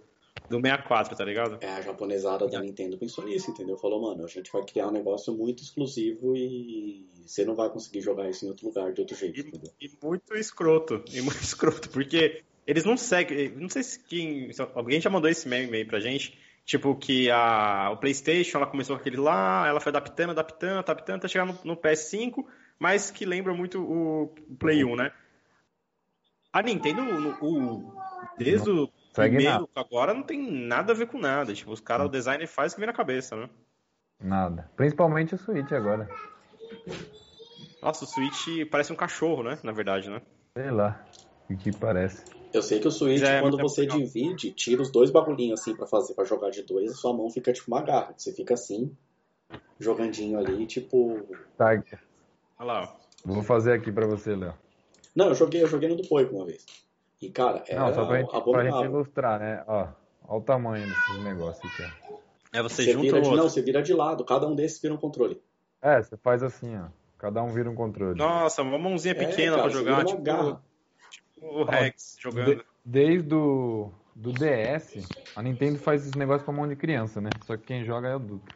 do 0.52 0.62
64, 0.62 1.16
tá 1.16 1.26
ligado? 1.26 1.58
É, 1.62 1.70
a 1.70 1.82
japonesada 1.82 2.48
da 2.48 2.60
Nintendo 2.60 2.98
pensou 2.98 3.26
nisso, 3.26 3.50
entendeu? 3.52 3.78
Falou, 3.78 4.02
mano, 4.02 4.24
a 4.24 4.28
gente 4.28 4.52
vai 4.52 4.64
criar 4.64 4.88
um 4.88 4.92
negócio 4.92 5.34
muito 5.34 5.64
exclusivo 5.64 6.36
e 6.36 7.10
você 7.26 7.44
não 7.46 7.56
vai 7.56 7.70
conseguir 7.70 8.02
jogar 8.02 8.30
isso 8.30 8.46
em 8.46 8.50
outro 8.50 8.68
lugar 8.68 8.94
de 8.94 9.02
outro 9.02 9.16
jeito, 9.16 9.40
E, 9.40 9.48
entendeu? 9.48 9.72
e 9.82 9.90
muito 10.04 10.36
escroto, 10.36 11.04
e 11.12 11.22
muito 11.22 11.42
escroto, 11.42 11.90
porque 11.90 12.44
eles 12.68 12.84
não 12.84 12.96
seguem, 12.96 13.50
não 13.56 13.70
sei 13.70 13.82
se 13.84 14.00
quem, 14.04 14.50
alguém 14.76 15.02
já 15.02 15.10
mandou 15.10 15.30
esse 15.30 15.48
meme 15.48 15.78
aí 15.78 15.86
pra 15.86 16.00
gente, 16.00 16.38
tipo 16.66 16.96
que 16.96 17.30
a, 17.32 17.90
o 17.92 17.98
Playstation, 17.98 18.58
ela 18.58 18.68
começou 18.68 18.96
com 18.96 19.02
aquele 19.02 19.18
lá, 19.18 19.68
ela 19.68 19.80
foi 19.80 19.90
adaptando, 19.90 20.30
adaptando, 20.32 20.80
adaptando, 20.80 21.16
até 21.18 21.28
chegar 21.28 21.46
no, 21.46 21.58
no 21.64 21.76
PS5, 21.76 22.46
mas 22.78 23.10
que 23.12 23.26
lembra 23.26 23.54
muito 23.54 23.80
o, 23.82 24.24
o 24.24 24.56
Play 24.60 24.84
1, 24.84 24.96
né? 24.96 25.12
A 26.54 26.62
Nintendo, 26.62 27.02
no- 27.04 27.38
o, 27.42 27.92
desde 28.38 28.70
o 28.70 28.90
segue 29.14 29.36
primeiro 29.38 29.70
agora, 29.76 30.14
não 30.14 30.24
tem 30.24 30.52
nada 30.52 30.94
a 30.94 30.96
ver 30.96 31.08
com 31.08 31.18
nada, 31.20 31.54
tipo, 31.54 31.72
os 31.72 31.80
caras, 31.80 32.06
o 32.08 32.10
design 32.10 32.46
faz 32.48 32.72
o 32.72 32.76
que 32.76 32.82
vem 32.82 32.88
na 32.88 32.94
cabeça, 32.94 33.36
né? 33.36 33.50
Nada. 34.20 34.70
Principalmente 34.76 35.34
o 35.36 35.38
Switch 35.38 35.72
agora. 35.72 36.08
Nossa, 37.82 38.06
o 38.06 38.08
Switch 38.08 38.70
parece 38.70 38.94
um 38.94 38.96
cachorro, 38.96 39.42
né? 39.44 39.58
Na 39.64 39.72
verdade, 39.72 40.10
né? 40.10 40.22
Sei 40.56 40.70
lá. 40.70 41.04
O 41.50 41.58
que 41.58 41.76
parece. 41.76 42.24
Eu 42.54 42.62
sei 42.62 42.80
que 42.80 42.88
o 42.88 42.92
Switch, 42.92 43.22
É, 43.24 43.42
quando 43.42 43.58
você 43.58 43.82
legal. 43.82 43.98
divide, 43.98 44.52
tira 44.52 44.82
os 44.82 44.92
dois 44.92 45.10
bagulhinhos 45.10 45.60
assim 45.60 45.76
pra 45.76 45.88
fazer, 45.88 46.14
pra 46.14 46.24
jogar 46.24 46.50
de 46.52 46.64
dois, 46.64 46.92
a 46.92 46.94
sua 46.96 47.14
mão 47.14 47.30
fica 47.30 47.52
tipo 47.52 47.72
uma 47.72 47.82
garra. 47.82 48.14
Você 48.16 48.32
fica 48.34 48.54
assim, 48.54 48.96
jogandinho 49.80 50.38
ali, 50.38 50.66
tipo. 50.66 51.26
Tá, 51.58 51.70
Olha 51.70 51.84
lá, 52.60 52.84
ó. 52.84 52.88
vou 53.26 53.42
fazer 53.44 53.74
aqui 53.74 53.92
pra 53.92 54.06
você, 54.06 54.36
Léo. 54.36 54.54
Não, 55.16 55.30
eu 55.30 55.36
joguei, 55.36 55.64
eu 55.64 55.68
joguei 55.68 55.90
no 55.90 55.96
do 55.96 56.08
Poico 56.08 56.36
uma 56.36 56.46
vez. 56.46 56.66
E, 57.22 57.30
cara, 57.30 57.64
era 57.68 57.80
Não, 57.82 57.94
só 57.94 58.06
pra 58.06 58.20
gente, 58.20 58.30
pra 58.44 58.64
gente 58.64 58.86
ilustrar, 58.86 59.40
né? 59.40 59.64
Ó, 59.68 59.88
ó 60.28 60.38
o 60.38 60.42
tamanho 60.42 60.88
desses 60.88 61.24
negócios 61.24 61.64
aqui, 61.72 61.84
ó. 61.84 62.18
É, 62.54 62.62
você, 62.62 62.84
Você 62.84 62.92
junta 62.94 63.04
vira 63.04 63.18
o 63.18 63.22
de, 63.22 63.28
outro. 63.28 63.44
não, 63.44 63.50
você 63.50 63.62
vira 63.62 63.82
de 63.82 63.94
lado, 63.94 64.26
cada 64.26 64.48
um 64.48 64.56
desses 64.56 64.82
vira 64.82 64.94
um 64.94 64.98
controle. 64.98 65.42
É, 65.82 66.02
você 66.02 66.18
faz 66.18 66.44
assim, 66.44 66.76
ó. 66.78 66.88
Cada 67.18 67.42
um 67.44 67.54
vira 67.54 67.70
um 67.70 67.76
controle. 67.76 68.18
Nossa, 68.18 68.62
uma 68.64 68.78
mãozinha 68.80 69.14
pequena 69.16 69.54
é, 69.54 69.56
cara, 69.56 69.62
pra 69.62 69.70
jogar, 69.70 70.06
tipo, 70.06 70.22
garra. 70.22 70.62
o 71.40 71.64
Rex 71.64 72.18
jogando. 72.20 72.56
De- 72.56 72.66
desde 72.84 73.34
o 73.36 73.92
do 74.16 74.32
DS, 74.34 75.08
a 75.36 75.42
Nintendo 75.42 75.78
faz 75.78 76.06
esse 76.06 76.18
negócio 76.18 76.44
pra 76.44 76.54
mão 76.54 76.68
de 76.68 76.76
criança, 76.76 77.22
né? 77.22 77.30
Só 77.46 77.56
que 77.56 77.64
quem 77.64 77.86
joga 77.86 78.10
é 78.10 78.14
adulto. 78.14 78.52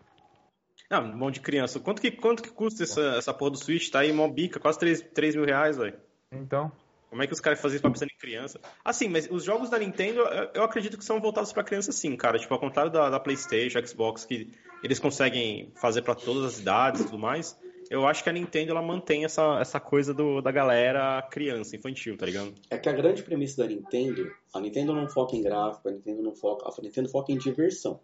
Não, 0.90 1.16
mão 1.16 1.32
de 1.32 1.40
criança. 1.40 1.80
Quanto 1.80 2.02
que, 2.02 2.12
quanto 2.12 2.44
que 2.44 2.50
custa 2.50 2.84
essa, 2.84 3.02
essa 3.18 3.34
porra 3.34 3.52
do 3.52 3.58
Switch? 3.58 3.90
Tá 3.90 4.00
aí, 4.00 4.12
mó 4.12 4.28
bica, 4.28 4.60
quase 4.60 4.78
3, 4.80 5.02
3 5.14 5.36
mil 5.36 5.46
reais, 5.46 5.78
velho. 5.78 5.98
Então, 6.32 6.72
Como 7.16 7.24
é 7.24 7.28
que 7.28 7.32
os 7.34 7.40
caras 7.40 7.62
fazem 7.62 7.78
isso 7.78 7.82
pra 7.82 7.92
pensar 7.92 8.08
em 8.08 8.18
criança? 8.20 8.60
Assim, 8.84 9.08
mas 9.08 9.26
os 9.32 9.42
jogos 9.42 9.70
da 9.70 9.80
Nintendo, 9.80 10.20
eu- 10.54 10.64
acredito 10.64 10.98
que 10.98 11.06
são 11.06 11.22
voltados 11.22 11.54
pra 11.54 11.64
criança 11.64 11.94
sim, 11.94 12.14
cara. 12.18 12.38
Tipo, 12.38 12.54
ao 12.54 12.60
contrário 12.60 12.92
da, 12.92 13.10
da 13.10 13.18
PlayStation, 13.22 13.80
Xbox, 13.88 14.26
que 14.26 14.52
eles 14.84 15.00
conseguem 15.00 15.72
fazer 15.76 16.02
pra 16.02 16.14
todas 16.14 16.44
as 16.44 16.60
idades 16.60 17.00
e 17.00 17.06
tudo 17.06 17.18
mais. 17.18 17.58
Eu 17.90 18.06
acho 18.06 18.22
que 18.22 18.30
a 18.30 18.34
Nintendo, 18.34 18.72
ela 18.72 18.82
mantém 18.82 19.24
essa, 19.24 19.60
essa 19.62 19.80
coisa 19.80 20.14
do, 20.14 20.42
da 20.42 20.52
galera 20.52 21.22
criança, 21.32 21.78
infantil, 21.78 22.18
tá 22.18 22.26
ligado? 22.26 22.54
É 22.70 22.78
que 22.78 22.90
a 22.90 22.92
grande 22.92 23.24
premissa 23.24 23.64
da 23.64 23.70
Nintendo, 23.70 24.30
a 24.54 24.60
Nintendo 24.60 24.92
não 24.94 25.08
foca 25.08 25.38
em 25.38 25.42
gráfico, 25.42 25.88
a 25.88 25.92
Nintendo 25.94 26.22
não 26.22 26.36
foca, 26.36 26.68
a 26.68 26.82
Nintendo 26.82 27.08
foca 27.08 27.32
em 27.32 27.38
diversão. 27.38 28.02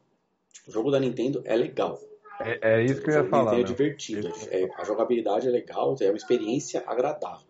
Tipo, 0.53 0.69
o 0.69 0.73
jogo 0.73 0.89
da 0.89 1.01
Nintendo 1.01 1.41
é 1.43 1.57
legal. 1.57 1.99
é, 2.39 2.75
é 2.75 2.85
isso 2.85 3.01
que 3.01 3.09
eu 3.09 3.13
ia 3.15 3.29
falar. 3.29 3.51
Nintendo 3.51 3.55
é 3.55 3.65
Léo. 3.65 3.75
divertido, 3.75 4.33
é- 4.49 4.69
a 4.77 4.85
jogabilidade 4.85 5.49
é 5.49 5.51
legal, 5.51 5.97
é 5.99 6.05
uma 6.05 6.15
experiência 6.15 6.81
agradável, 6.87 7.45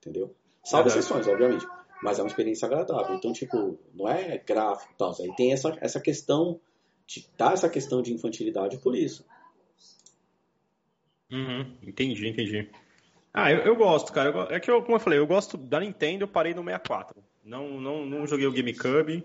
entendeu? 0.00 0.34
Salvo 0.68 0.84
Verdade. 0.84 1.06
exceções, 1.06 1.26
obviamente, 1.26 1.66
mas 2.02 2.18
é 2.18 2.22
uma 2.22 2.28
experiência 2.28 2.66
agradável. 2.66 3.16
Então, 3.16 3.32
tipo, 3.32 3.78
não 3.94 4.06
é 4.06 4.36
gráfico 4.36 4.92
e 4.92 4.96
tal, 4.98 5.16
aí 5.18 5.34
tem 5.34 5.50
essa, 5.50 5.74
essa 5.80 5.98
questão, 5.98 6.60
de, 7.06 7.26
dá 7.38 7.52
essa 7.52 7.70
questão 7.70 8.02
de 8.02 8.12
infantilidade 8.12 8.76
por 8.76 8.94
isso. 8.94 9.24
Uhum, 11.32 11.74
entendi, 11.82 12.28
entendi. 12.28 12.68
Ah, 13.32 13.50
eu, 13.50 13.60
eu 13.60 13.76
gosto, 13.76 14.12
cara. 14.12 14.28
Eu 14.28 14.42
é 14.54 14.60
que, 14.60 14.70
eu, 14.70 14.82
como 14.82 14.96
eu 14.96 15.00
falei, 15.00 15.18
eu 15.18 15.26
gosto 15.26 15.56
da 15.56 15.80
Nintendo, 15.80 16.24
eu 16.24 16.28
parei 16.28 16.52
no 16.52 16.62
64. 16.62 17.24
Não, 17.42 17.80
não, 17.80 18.04
não 18.04 18.26
joguei 18.26 18.46
o 18.46 18.52
GameCube, 18.52 19.24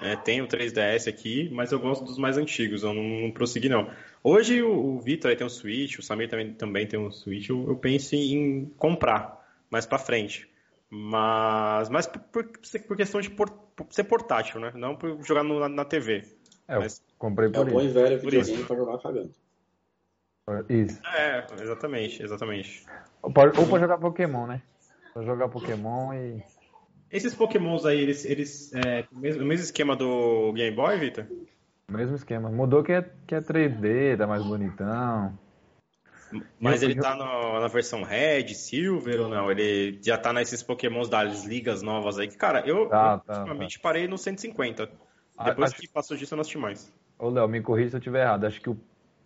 é, 0.00 0.14
tenho 0.14 0.44
o 0.44 0.48
3DS 0.48 1.08
aqui, 1.08 1.48
mas 1.50 1.72
eu 1.72 1.80
gosto 1.80 2.04
dos 2.04 2.16
mais 2.16 2.38
antigos, 2.38 2.84
eu 2.84 2.94
não, 2.94 3.02
não 3.02 3.30
prossegui, 3.32 3.68
não. 3.68 3.90
Hoje 4.22 4.62
o, 4.62 4.70
o 4.70 5.00
Vitor 5.00 5.34
tem 5.34 5.44
um 5.44 5.50
Switch, 5.50 5.98
o 5.98 6.02
Samir 6.02 6.28
também, 6.28 6.52
também 6.52 6.86
tem 6.86 7.00
um 7.00 7.10
Switch, 7.10 7.48
eu, 7.48 7.66
eu 7.66 7.76
penso 7.76 8.14
em 8.14 8.66
comprar 8.76 9.44
mais 9.68 9.84
pra 9.84 9.98
frente. 9.98 10.48
Mas, 10.90 11.88
mas 11.88 12.06
por, 12.06 12.20
por, 12.20 12.44
por 12.86 12.96
questão 12.96 13.20
de 13.20 13.30
por- 13.30 13.50
por 13.50 13.86
ser 13.90 14.04
portátil, 14.04 14.60
né? 14.60 14.72
Não 14.74 14.94
por 14.96 15.20
jogar 15.24 15.42
no- 15.42 15.58
na, 15.60 15.68
na 15.68 15.84
TV. 15.84 16.24
É, 16.68 16.78
Mas- 16.78 17.02
comprei 17.18 17.46
É 17.48 17.50
o 17.50 17.52
por 17.52 17.70
bom 17.70 17.80
isso. 17.80 17.88
e 17.88 17.92
velho 17.92 18.16
Por 18.20 18.30
videogame 18.30 18.58
isso. 18.58 18.66
pra 18.66 18.76
jogar 18.76 18.98
cagando. 18.98 19.30
Isso. 20.68 21.00
É, 21.06 21.44
exatamente, 21.60 22.22
exatamente. 22.22 22.86
Ou 23.20 23.32
pra, 23.32 23.44
ou 23.58 23.66
pra 23.66 23.78
jogar 23.80 23.98
Pokémon, 23.98 24.46
né? 24.46 24.62
Pra 25.12 25.22
jogar 25.22 25.48
Pokémon 25.48 26.12
e. 26.14 26.42
Esses 27.10 27.34
Pokémons 27.34 27.84
aí, 27.84 27.98
eles, 28.00 28.24
eles 28.24 28.72
é, 28.74 29.04
o 29.12 29.18
mesmo, 29.18 29.42
o 29.42 29.46
mesmo 29.46 29.64
esquema 29.64 29.96
do 29.96 30.52
Game 30.52 30.74
Boy, 30.74 30.98
Vitor? 30.98 31.26
Mesmo 31.90 32.14
esquema. 32.16 32.48
Mudou 32.50 32.82
que 32.84 32.92
é, 32.92 33.02
que 33.26 33.34
é 33.34 33.40
3D, 33.40 34.16
tá 34.18 34.26
mais 34.26 34.44
bonitão. 34.44 35.36
Mas 36.58 36.82
Eu- 36.82 36.90
ele 36.90 37.00
tá 37.00 37.14
no- 37.14 37.60
na 37.60 37.68
versão 37.68 38.02
Red, 38.02 38.48
Silver 38.54 39.20
ou 39.22 39.28
não? 39.28 39.50
Ele 39.50 39.98
já 40.02 40.18
tá 40.18 40.32
nesses 40.32 40.62
Pokémons 40.62 41.08
das 41.08 41.44
ligas 41.44 41.82
novas 41.82 42.18
aí. 42.18 42.28
Que, 42.28 42.36
cara, 42.36 42.66
eu, 42.66 42.88
Tá, 42.88 43.14
eu 43.14 43.20
tá, 43.20 43.38
ultimamente 43.40 43.78
parei 43.78 44.08
no 44.08 44.18
150. 44.18 44.90
Ah, 45.38 45.44
Depois 45.50 45.70
acho- 45.72 45.80
que 45.80 45.88
passou 45.88 46.16
disso, 46.16 46.34
eu 46.34 46.36
não 46.36 46.40
assisti 46.42 46.58
mais. 46.58 46.92
Ô, 47.18 47.28
Léo, 47.28 47.48
me 47.48 47.60
corrija 47.62 47.90
se 47.90 47.96
eu 47.96 47.98
estiver 47.98 48.22
errado. 48.22 48.44
Acho 48.44 48.60
que 48.60 48.68
o, 48.70 48.76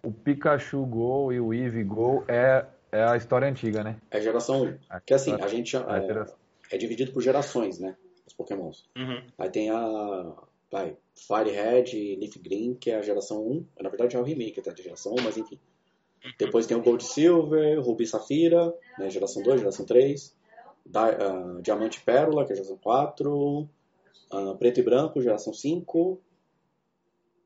o 0.03 0.13
Pikachu 0.13 0.85
Go 0.87 1.33
e 1.33 1.41
o 1.41 1.53
Eevee 1.55 1.85
Go 1.85 2.25
é, 2.29 2.65
é 2.93 3.03
a 3.05 3.17
história 3.17 3.49
antiga, 3.49 3.83
né? 3.83 3.97
É 4.11 4.21
geração 4.21 4.63
1. 4.63 4.79
Que 5.07 5.15
assim, 5.15 5.33
a 5.41 5.47
gente 5.49 5.77
é, 5.77 6.01
geração- 6.07 6.37
é 6.71 6.77
dividido 6.77 7.13
por 7.13 7.23
gerações, 7.23 7.79
né? 7.79 7.97
Os 8.27 8.33
Pokémons. 8.35 8.89
Uhum. 8.97 9.23
Aí 9.39 9.51
tem 9.51 9.71
a 9.71 10.33
vai, 10.71 10.97
Fire 11.17 11.51
Red 11.51 11.97
e 11.97 12.17
Leaf 12.17 12.37
Green, 12.39 12.75
que 12.75 12.91
é 12.91 12.97
a 12.97 13.03
geração 13.03 13.43
1. 13.45 13.67
Na 13.81 13.89
verdade 13.89 14.15
é 14.17 14.19
o 14.21 14.23
remake 14.23 14.61
tá, 14.63 14.71
da 14.71 14.83
geração 14.83 15.13
1, 15.15 15.23
mas 15.23 15.37
enfim. 15.37 15.59
Depois 16.39 16.67
tem 16.67 16.77
o 16.77 16.83
Gold 16.83 17.03
Silver, 17.03 17.81
Ruby 17.81 18.07
Safira, 18.07 18.75
né, 18.99 19.09
geração 19.11 19.43
2, 19.43 19.61
geração 19.61 19.85
3. 19.87 20.37
Da, 20.85 21.09
ah, 21.09 21.61
Diamante 21.63 21.99
e 21.99 22.03
Pérola, 22.03 22.45
que 22.45 22.53
é 22.53 22.55
a 22.55 22.57
geração 22.57 22.79
4. 22.79 23.69
ah, 24.33 24.55
Preto 24.59 24.81
e 24.81 24.83
Branco, 24.83 25.21
geração 25.21 25.53
5. 25.53 26.21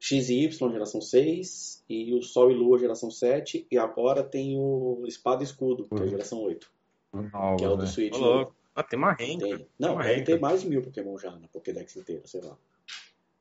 X 0.01 0.29
e 0.29 0.45
Y, 0.45 0.72
geração 0.72 1.01
6. 1.01 1.85
E 1.89 2.14
o 2.14 2.22
Sol 2.22 2.51
e 2.51 2.55
Lua, 2.55 2.79
geração 2.79 3.11
7. 3.11 3.66
E 3.70 3.79
agora 3.79 4.22
tem 4.22 4.59
o 4.59 5.05
Espada 5.07 5.43
e 5.43 5.47
Escudo, 5.47 5.89
que 5.89 6.03
é 6.03 6.07
geração 6.09 6.43
8. 6.43 6.70
Novos, 7.12 7.59
Que 7.59 7.64
é 7.64 7.68
o 7.68 7.77
do 7.77 7.85
né? 7.85 7.89
Switch. 7.89 8.16
Louco. 8.16 8.55
Ah, 8.75 8.83
tem 8.83 8.99
uma 8.99 9.12
renda. 9.12 9.47
Tem. 9.47 9.66
Não, 9.79 9.97
ter 9.99 10.03
renda. 10.03 10.39
mais 10.39 10.62
de 10.62 10.68
mil 10.68 10.83
Pokémon 10.83 11.16
já 11.16 11.31
na 11.31 11.47
Pokédex 11.47 11.97
inteira, 11.97 12.27
sei 12.27 12.41
lá. 12.41 12.57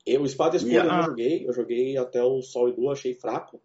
Eu, 0.05 0.21
o 0.21 0.25
Espada 0.25 0.55
e 0.55 0.57
Escudo 0.57 0.73
E 0.73 0.77
eu 0.77 0.83
não 0.83 1.01
joguei, 1.01 1.47
eu 1.47 1.53
joguei 1.53 1.97
até 1.97 2.21
o 2.23 2.41
Sol 2.41 2.69
e 2.69 2.73
Lua, 2.73 2.93
achei 2.93 3.13
fraco. 3.15 3.59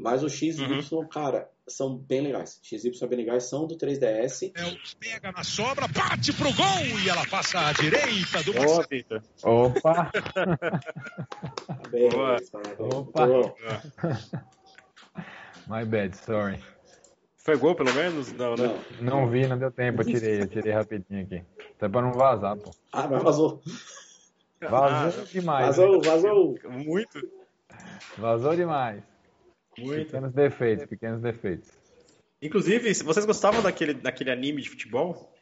Mas 0.00 0.22
o 0.22 0.28
X 0.28 0.56
e 0.58 0.62
Uhum. 0.62 0.78
Y, 0.78 1.08
cara, 1.08 1.50
são 1.68 1.94
bem 1.96 2.22
legais. 2.22 2.58
X 2.62 2.84
e 2.84 2.88
Y 2.88 2.94
são 2.98 3.06
bem 3.08 3.18
legais, 3.18 3.44
são 3.44 3.66
do 3.66 3.76
3DS. 3.76 4.50
É, 4.56 4.76
pega 4.98 5.30
na 5.30 5.44
sobra, 5.44 5.86
bate 5.88 6.32
pro 6.32 6.52
gol 6.54 6.98
e 7.04 7.08
ela 7.08 7.26
passa 7.26 7.60
à 7.68 7.72
direita 7.72 8.42
do 8.42 8.54
Boa, 8.54 8.86
Vitor. 8.90 9.22
Opa! 9.42 10.10
Parabéns, 11.66 12.14
Boa. 12.14 12.38
Opa. 12.78 13.26
My 15.68 15.84
bad, 15.84 16.16
sorry. 16.16 16.58
Foi 17.36 17.56
gol, 17.56 17.74
pelo 17.74 17.92
menos? 17.94 18.32
Não, 18.32 18.54
né? 18.54 18.66
Não. 19.00 19.20
Não 19.22 19.30
vi, 19.30 19.46
não 19.46 19.58
deu 19.58 19.70
tempo, 19.70 20.00
eu 20.02 20.06
tirei, 20.06 20.42
eu 20.42 20.48
tirei 20.48 20.72
rapidinho 20.72 21.24
aqui. 21.24 21.42
Até 21.76 21.88
pra 21.88 22.02
não 22.02 22.12
vazar, 22.12 22.56
pô. 22.56 22.70
Ah, 22.92 23.06
mas 23.06 23.22
vazou. 23.22 23.62
Vazou 24.60 25.24
demais. 25.26 25.76
né? 25.76 25.86
Vazou, 25.86 26.02
vazou. 26.02 26.58
Muito, 26.68 27.20
Vazou 28.18 28.54
demais. 28.56 29.02
Muito. 29.78 30.06
Pequenos 30.06 30.32
defeitos, 30.32 30.86
pequenos 30.86 31.20
defeitos. 31.22 31.68
Inclusive, 32.42 32.94
se 32.94 33.04
vocês 33.04 33.24
gostavam 33.26 33.62
daquele, 33.62 33.94
daquele 33.94 34.30
anime 34.30 34.62
de 34.62 34.70
futebol? 34.70 35.32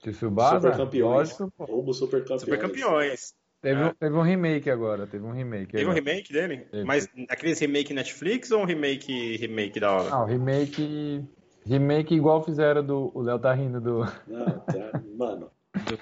Tsubasa, 0.00 0.60
Super 0.72 0.76
campeões. 0.76 1.38
lógico, 1.38 1.92
super 1.94 2.20
campeões. 2.22 2.40
Super 2.42 2.58
campeões. 2.58 3.34
Teve, 3.60 3.80
É. 3.80 3.84
um- 3.86 3.94
teve 3.94 4.14
um 4.14 4.22
remake 4.22 4.70
agora, 4.70 5.06
teve 5.06 5.24
um 5.24 5.32
remake. 5.32 5.72
Teve 5.72 5.84
um 5.86 5.90
agora. 5.90 6.04
remake 6.04 6.32
dele? 6.32 6.58
Teve. 6.70 6.84
Mas 6.84 7.08
aqueles 7.28 7.58
remake 7.58 7.92
Netflix 7.92 8.50
ou 8.50 8.60
um 8.60 8.64
remake 8.64 9.36
remake 9.38 9.80
da 9.80 9.90
hora? 9.92 10.10
Não, 10.10 10.24
remake. 10.26 11.24
Remake 11.64 12.14
igual 12.14 12.44
fizeram 12.44 12.84
do. 12.84 13.10
O 13.12 13.22
Léo 13.22 13.38
tá 13.40 13.52
rindo 13.52 13.80
do. 13.80 13.98
Não, 14.28 14.60
tá- 14.60 15.02
mano, 15.16 15.50
Do 15.74 15.98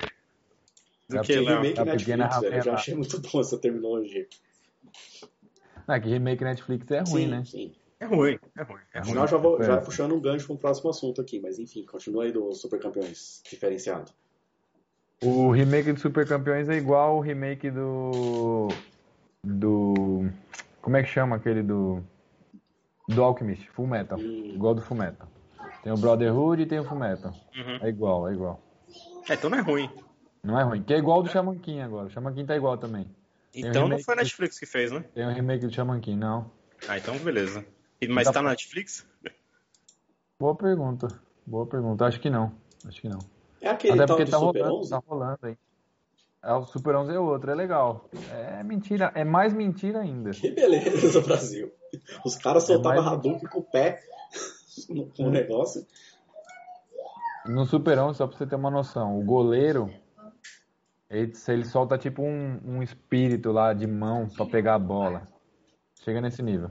É 1.16 1.20
que, 1.22 1.36
Léo? 1.36 1.62
remake 1.62 1.80
A 1.80 1.86
pequena 1.86 2.24
Netflix, 2.24 2.40
velho, 2.50 2.56
eu 2.56 2.62
já 2.64 2.74
achei 2.74 2.94
muito 2.94 3.20
bom 3.20 3.40
essa 3.40 3.56
terminologia. 3.58 4.26
É 5.88 5.98
que 6.00 6.08
remake 6.08 6.44
Netflix 6.44 6.90
é 6.90 6.98
ruim, 7.00 7.06
sim, 7.06 7.26
né? 7.26 7.44
sim. 7.44 7.72
É 8.00 8.06
ruim, 8.06 8.38
é 8.56 8.62
ruim. 8.62 8.80
É 8.92 8.98
ruim. 8.98 9.10
Afinal, 9.10 9.28
já 9.28 9.36
vou 9.36 9.62
já 9.62 9.80
puxando 9.80 10.14
um 10.14 10.20
gancho 10.20 10.46
para 10.46 10.54
o 10.54 10.58
próximo 10.58 10.90
assunto 10.90 11.20
aqui, 11.20 11.40
mas 11.40 11.58
enfim, 11.58 11.86
continua 11.86 12.24
aí 12.24 12.32
do 12.32 12.52
Super 12.52 12.78
Campeões 12.80 13.40
diferenciado. 13.48 14.12
O 15.22 15.50
remake 15.50 15.92
do 15.92 15.98
Super 15.98 16.26
Campeões 16.28 16.68
é 16.68 16.74
igual 16.74 17.16
o 17.16 17.20
remake 17.20 17.70
do. 17.70 18.68
Do. 19.42 20.28
Como 20.82 20.96
é 20.96 21.02
que 21.02 21.08
chama 21.08 21.36
aquele 21.36 21.62
do. 21.62 22.02
Do 23.08 23.22
Alchemist, 23.22 23.66
Full 23.70 23.86
Metal. 23.86 24.18
Hum. 24.18 24.52
Igual 24.54 24.74
do 24.74 24.82
Full 24.82 24.96
Metal. 24.96 25.28
Tem 25.82 25.92
o 25.92 25.96
Brotherhood 25.96 26.62
e 26.62 26.66
tem 26.66 26.78
o 26.78 26.84
Full 26.84 26.98
Metal. 26.98 27.32
Uhum. 27.56 27.78
É 27.80 27.88
igual, 27.88 28.28
é 28.28 28.32
igual. 28.32 28.60
É, 29.28 29.34
então 29.34 29.48
não 29.48 29.58
é 29.58 29.60
ruim. 29.62 29.90
Não 30.42 30.60
é 30.60 30.62
ruim. 30.62 30.82
Que 30.82 30.94
é 30.94 30.98
igual 30.98 31.22
do 31.22 31.30
Shaman 31.30 31.58
King 31.58 31.80
agora. 31.80 32.06
O 32.06 32.10
Shaman 32.10 32.34
King 32.34 32.46
tá 32.46 32.56
igual 32.56 32.76
também. 32.76 33.06
Tem 33.54 33.64
um 33.64 33.68
Então 33.70 33.88
não 33.88 33.98
foi 33.98 34.14
a 34.14 34.16
Netflix 34.18 34.58
que 34.58 34.66
fez, 34.66 34.90
né? 34.90 35.04
Tem 35.14 35.24
o 35.26 35.30
remake 35.32 35.66
do 35.66 35.72
Shaman 35.72 36.00
King, 36.00 36.18
não. 36.18 36.50
Ah, 36.88 36.98
então 36.98 37.16
beleza. 37.18 37.64
E- 38.00 38.08
Mas 38.08 38.26
Tá 38.26 38.32
tá 38.34 38.42
na 38.42 38.50
Netflix? 38.50 39.06
Boa 40.38 40.54
pergunta. 40.54 41.08
Boa 41.46 41.66
pergunta. 41.66 42.04
Acho 42.04 42.20
que 42.20 42.28
não. 42.28 42.52
Acho 42.86 43.00
que 43.00 43.08
não. 43.08 43.18
É 43.60 43.68
aquele 43.68 43.94
Até 43.94 44.06
tal 44.06 44.16
porque 44.16 44.30
tá 44.30 44.38
Super 44.38 44.60
rolando, 44.62 44.78
11? 44.80 44.90
tá 44.90 45.02
rolando 45.06 45.38
aí. 45.44 45.56
É, 46.42 46.52
o 46.52 46.64
Super 46.66 46.96
11 46.96 47.12
é 47.14 47.18
outro, 47.18 47.50
é 47.50 47.54
legal. 47.54 48.10
É 48.30 48.62
mentira, 48.62 49.10
é 49.14 49.24
mais 49.24 49.54
mentira 49.54 50.00
ainda. 50.00 50.30
Que 50.32 50.50
beleza, 50.50 51.20
Brasil. 51.22 51.72
Os 52.24 52.36
caras 52.36 52.64
soltavam 52.64 53.02
mais- 53.02 53.14
Hadouken 53.14 53.48
com 53.48 53.60
o 53.60 53.62
pé 53.62 54.02
no- 54.90 55.06
com 55.06 55.24
o 55.24 55.30
negócio. 55.30 55.86
No 57.46 57.64
Super 57.66 57.98
11, 57.98 58.18
só 58.18 58.26
pra 58.26 58.36
você 58.36 58.46
ter 58.46 58.56
uma 58.56 58.70
noção, 58.70 59.18
o 59.18 59.22
goleiro, 59.24 59.90
ele, 61.14 61.32
ele 61.48 61.64
solta 61.64 61.96
tipo 61.96 62.22
um, 62.22 62.60
um 62.64 62.82
espírito 62.82 63.52
lá 63.52 63.72
de 63.72 63.86
mão 63.86 64.28
pra 64.28 64.44
pegar 64.46 64.74
a 64.74 64.78
bola. 64.78 65.28
Chega 66.02 66.20
nesse 66.20 66.42
nível. 66.42 66.70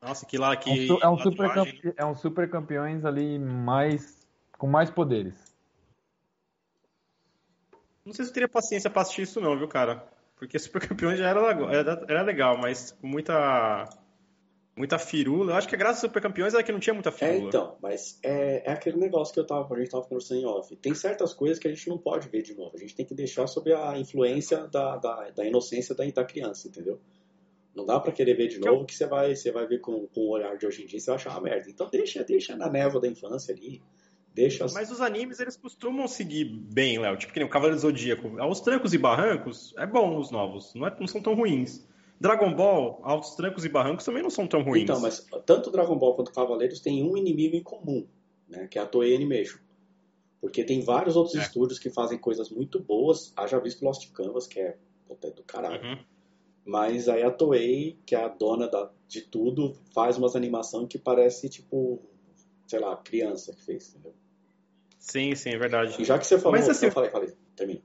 Nossa, 0.00 0.26
que 0.26 0.36
lá 0.36 0.54
É 0.54 0.56
um, 0.56 0.58
que. 0.58 0.88
é 1.02 1.08
um 1.08 1.18
super, 1.18 1.54
campe- 1.54 1.94
é 1.96 2.04
um 2.04 2.14
super 2.14 2.50
campeões 2.50 3.04
ali 3.04 3.38
mais 3.38 4.26
com 4.58 4.66
mais 4.66 4.90
poderes. 4.90 5.52
Não 8.04 8.12
sei 8.12 8.24
se 8.24 8.30
eu 8.30 8.34
teria 8.34 8.48
paciência 8.48 8.90
pra 8.90 9.02
assistir 9.02 9.22
isso, 9.22 9.40
não, 9.40 9.56
viu, 9.56 9.68
cara? 9.68 10.04
Porque 10.36 10.58
Super 10.58 10.88
Campeões 10.88 11.18
já 11.18 11.28
era, 11.28 11.40
era, 11.72 12.04
era 12.08 12.22
legal, 12.22 12.58
mas 12.58 12.90
com 12.92 13.06
muita. 13.06 13.88
Muita 14.76 14.98
firula. 14.98 15.52
Eu 15.52 15.56
acho 15.56 15.68
que 15.68 15.74
a 15.74 15.78
graça 15.78 16.00
do 16.00 16.08
Super 16.08 16.22
Campeões 16.22 16.54
era 16.54 16.62
que 16.62 16.72
não 16.72 16.80
tinha 16.80 16.94
muita 16.94 17.10
É, 17.10 17.12
firula. 17.12 17.48
então, 17.48 17.76
mas 17.82 18.18
é, 18.22 18.70
é 18.70 18.72
aquele 18.72 18.96
negócio 18.96 19.34
que 19.34 19.38
eu 19.38 19.46
tava, 19.46 19.74
a 19.74 19.78
gente 19.78 19.90
tava 19.90 20.04
conversando 20.04 20.40
em 20.40 20.46
off. 20.46 20.74
Tem 20.76 20.94
certas 20.94 21.34
coisas 21.34 21.58
que 21.58 21.68
a 21.68 21.70
gente 21.74 21.88
não 21.88 21.98
pode 21.98 22.28
ver 22.28 22.42
de 22.42 22.54
novo. 22.54 22.70
A 22.74 22.78
gente 22.78 22.94
tem 22.94 23.04
que 23.04 23.14
deixar 23.14 23.46
sob 23.46 23.72
a 23.72 23.98
influência 23.98 24.66
da, 24.68 24.96
da, 24.96 25.30
da 25.30 25.44
inocência 25.46 25.94
da, 25.94 26.04
da 26.06 26.24
criança, 26.24 26.68
entendeu? 26.68 26.98
Não 27.74 27.84
dá 27.86 27.98
pra 28.00 28.12
querer 28.12 28.34
ver 28.34 28.48
de 28.48 28.58
novo 28.60 28.84
que 28.86 28.94
você 28.94 29.06
vai, 29.06 29.34
você 29.34 29.50
vai 29.52 29.66
ver 29.66 29.80
com, 29.80 30.06
com 30.08 30.20
o 30.20 30.28
olhar 30.30 30.56
de 30.56 30.66
hoje 30.66 30.82
em 30.82 30.86
dia 30.86 30.98
e 30.98 31.00
você 31.00 31.06
vai 31.10 31.16
achar 31.16 31.30
uma 31.30 31.40
merda. 31.42 31.68
Então 31.70 31.88
deixa, 31.90 32.22
deixa 32.24 32.56
na 32.56 32.68
névoa 32.70 33.00
da 33.00 33.08
infância 33.08 33.54
ali. 33.54 33.82
Deixa 34.34 34.64
as... 34.64 34.72
Mas 34.72 34.90
os 34.90 35.00
animes, 35.02 35.38
eles 35.40 35.56
costumam 35.56 36.08
seguir 36.08 36.44
bem, 36.46 36.98
Léo. 36.98 37.16
Tipo 37.18 37.32
que 37.34 37.38
nem 37.38 37.46
o 37.46 37.50
Cavaleiro 37.50 37.78
Zodíaco. 37.80 38.38
Aos 38.40 38.60
trancos 38.60 38.94
e 38.94 38.98
barrancos, 38.98 39.74
é 39.76 39.86
bom 39.86 40.18
os 40.18 40.30
novos. 40.30 40.74
Não, 40.74 40.86
é- 40.86 40.96
não 40.98 41.06
são 41.06 41.20
tão 41.22 41.34
ruins. 41.34 41.86
Dragon 42.22 42.54
Ball, 42.54 43.00
aos 43.02 43.34
trancos 43.34 43.64
e 43.64 43.68
barrancos 43.68 44.04
também 44.04 44.22
não 44.22 44.30
são 44.30 44.46
tão 44.46 44.62
ruins. 44.62 44.84
Então, 44.84 45.00
mas 45.00 45.26
tanto 45.44 45.70
Dragon 45.72 45.96
Ball 45.98 46.14
quanto 46.14 46.32
Cavaleiros 46.32 46.78
têm 46.80 47.02
um 47.02 47.16
inimigo 47.16 47.56
em 47.56 47.62
comum, 47.62 48.06
né? 48.48 48.68
Que 48.68 48.78
é 48.78 48.82
a 48.82 48.86
Toei 48.86 49.14
Animation. 49.16 49.58
Porque 50.40 50.62
tem 50.64 50.80
vários 50.82 51.16
outros 51.16 51.34
É. 51.36 51.40
estúdios 51.42 51.78
que 51.80 51.90
fazem 51.90 52.16
coisas 52.18 52.48
muito 52.48 52.78
boas. 52.80 53.32
Haja 53.36 53.58
visto 53.58 53.84
Lost 53.84 54.10
Canvas, 54.12 54.46
que 54.46 54.60
é 54.60 54.76
puta, 55.08 55.26
é 55.28 55.30
do 55.32 55.42
caralho. 55.42 55.82
Uhum. 55.84 55.98
Mas 56.64 57.08
aí 57.08 57.24
a 57.24 57.30
Toei, 57.30 57.98
que 58.06 58.14
é 58.14 58.22
a 58.24 58.28
dona 58.28 58.68
da- 58.68 58.90
de 59.08 59.22
tudo, 59.22 59.74
faz 59.92 60.16
umas 60.16 60.36
animações 60.36 60.86
que 60.88 60.98
parece 60.98 61.48
tipo, 61.48 62.00
sei 62.68 62.78
lá, 62.78 62.96
criança 62.96 63.52
que 63.52 63.62
fez, 63.64 63.90
entendeu? 63.90 64.14
Sim, 64.98 65.34
sim, 65.34 65.50
é 65.50 65.58
verdade. 65.58 66.00
E 66.00 66.04
já 66.04 66.16
que 66.18 66.24
você 66.26 66.38
falou, 66.38 66.52
Mas, 66.56 66.68
assim, 66.68 66.86
eu 66.86 66.92
falei, 66.92 67.10
falei, 67.10 67.32
termina. 67.56 67.80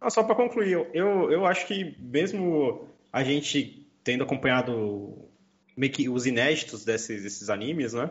Ah, 0.00 0.10
só 0.10 0.24
para 0.24 0.34
concluir, 0.34 0.72
eu, 0.92 1.30
eu 1.30 1.46
acho 1.46 1.64
que 1.68 1.96
mesmo 2.00 2.88
a 3.12 3.22
gente 3.22 3.86
tendo 4.02 4.24
acompanhado 4.24 5.28
meio 5.76 5.92
que 5.92 6.08
os 6.08 6.26
inéditos 6.26 6.84
desses, 6.84 7.22
desses 7.22 7.50
animes, 7.50 7.92
né? 7.92 8.10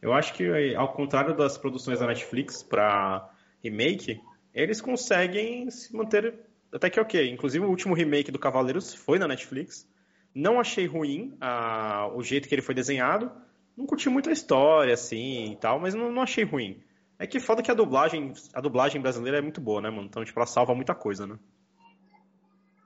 Eu 0.00 0.12
acho 0.12 0.32
que, 0.34 0.74
ao 0.74 0.92
contrário 0.92 1.36
das 1.36 1.58
produções 1.58 1.98
da 1.98 2.06
Netflix 2.06 2.62
para 2.62 3.28
remake, 3.62 4.20
eles 4.54 4.80
conseguem 4.80 5.68
se 5.70 5.94
manter 5.94 6.34
até 6.72 6.88
que 6.88 7.00
ok. 7.00 7.30
Inclusive, 7.30 7.64
o 7.64 7.68
último 7.68 7.94
remake 7.94 8.30
do 8.30 8.38
Cavaleiros 8.38 8.94
foi 8.94 9.18
na 9.18 9.26
Netflix. 9.26 9.88
Não 10.34 10.60
achei 10.60 10.86
ruim 10.86 11.36
ah, 11.40 12.10
o 12.14 12.22
jeito 12.22 12.48
que 12.48 12.54
ele 12.54 12.62
foi 12.62 12.74
desenhado. 12.74 13.30
Não 13.76 13.86
curti 13.86 14.08
muito 14.08 14.28
a 14.28 14.32
história, 14.32 14.94
assim, 14.94 15.52
e 15.52 15.56
tal, 15.56 15.80
mas 15.80 15.94
não, 15.94 16.12
não 16.12 16.22
achei 16.22 16.44
ruim. 16.44 16.80
É 17.18 17.26
que 17.26 17.40
foda 17.40 17.62
que 17.62 17.70
a 17.70 17.74
dublagem, 17.74 18.32
a 18.54 18.60
dublagem 18.60 19.00
brasileira 19.00 19.38
é 19.38 19.42
muito 19.42 19.60
boa, 19.60 19.80
né, 19.80 19.90
mano? 19.90 20.06
Então, 20.06 20.24
tipo, 20.24 20.38
ela 20.38 20.46
salva 20.46 20.74
muita 20.74 20.94
coisa, 20.94 21.26
né? 21.26 21.38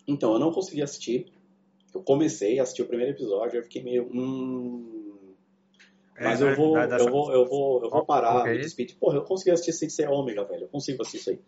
Então, 0.06 0.32
eu 0.32 0.38
não 0.38 0.52
consegui 0.52 0.82
assistir. 0.82 1.32
Eu 1.94 2.02
comecei 2.02 2.58
a 2.58 2.62
assistir 2.62 2.82
o 2.82 2.86
primeiro 2.86 3.12
episódio, 3.12 3.58
eu 3.58 3.62
fiquei 3.62 3.82
meio. 3.82 4.08
Hum... 4.12 5.00
Mas 6.20 6.40
É, 6.40 6.50
eu, 6.52 6.56
vou, 6.56 6.74
dá- 6.74 6.86
dá 6.86 6.98
eu, 6.98 7.10
vou, 7.10 7.32
eu 7.32 7.46
vou, 7.48 7.82
eu 7.82 7.90
vou 7.90 8.04
parar, 8.04 8.46
é 8.46 8.50
me 8.50 8.56
esse? 8.58 8.66
despedir. 8.66 8.96
Porra, 8.96 9.16
eu 9.16 9.22
consegui 9.24 9.50
assistir 9.50 9.72
sem 9.72 9.88
ser 9.88 10.08
ômega, 10.08 10.44
velho. 10.44 10.64
Eu 10.64 10.68
consigo 10.68 11.02
assistir 11.02 11.18
isso 11.18 11.30
aí. 11.30 11.40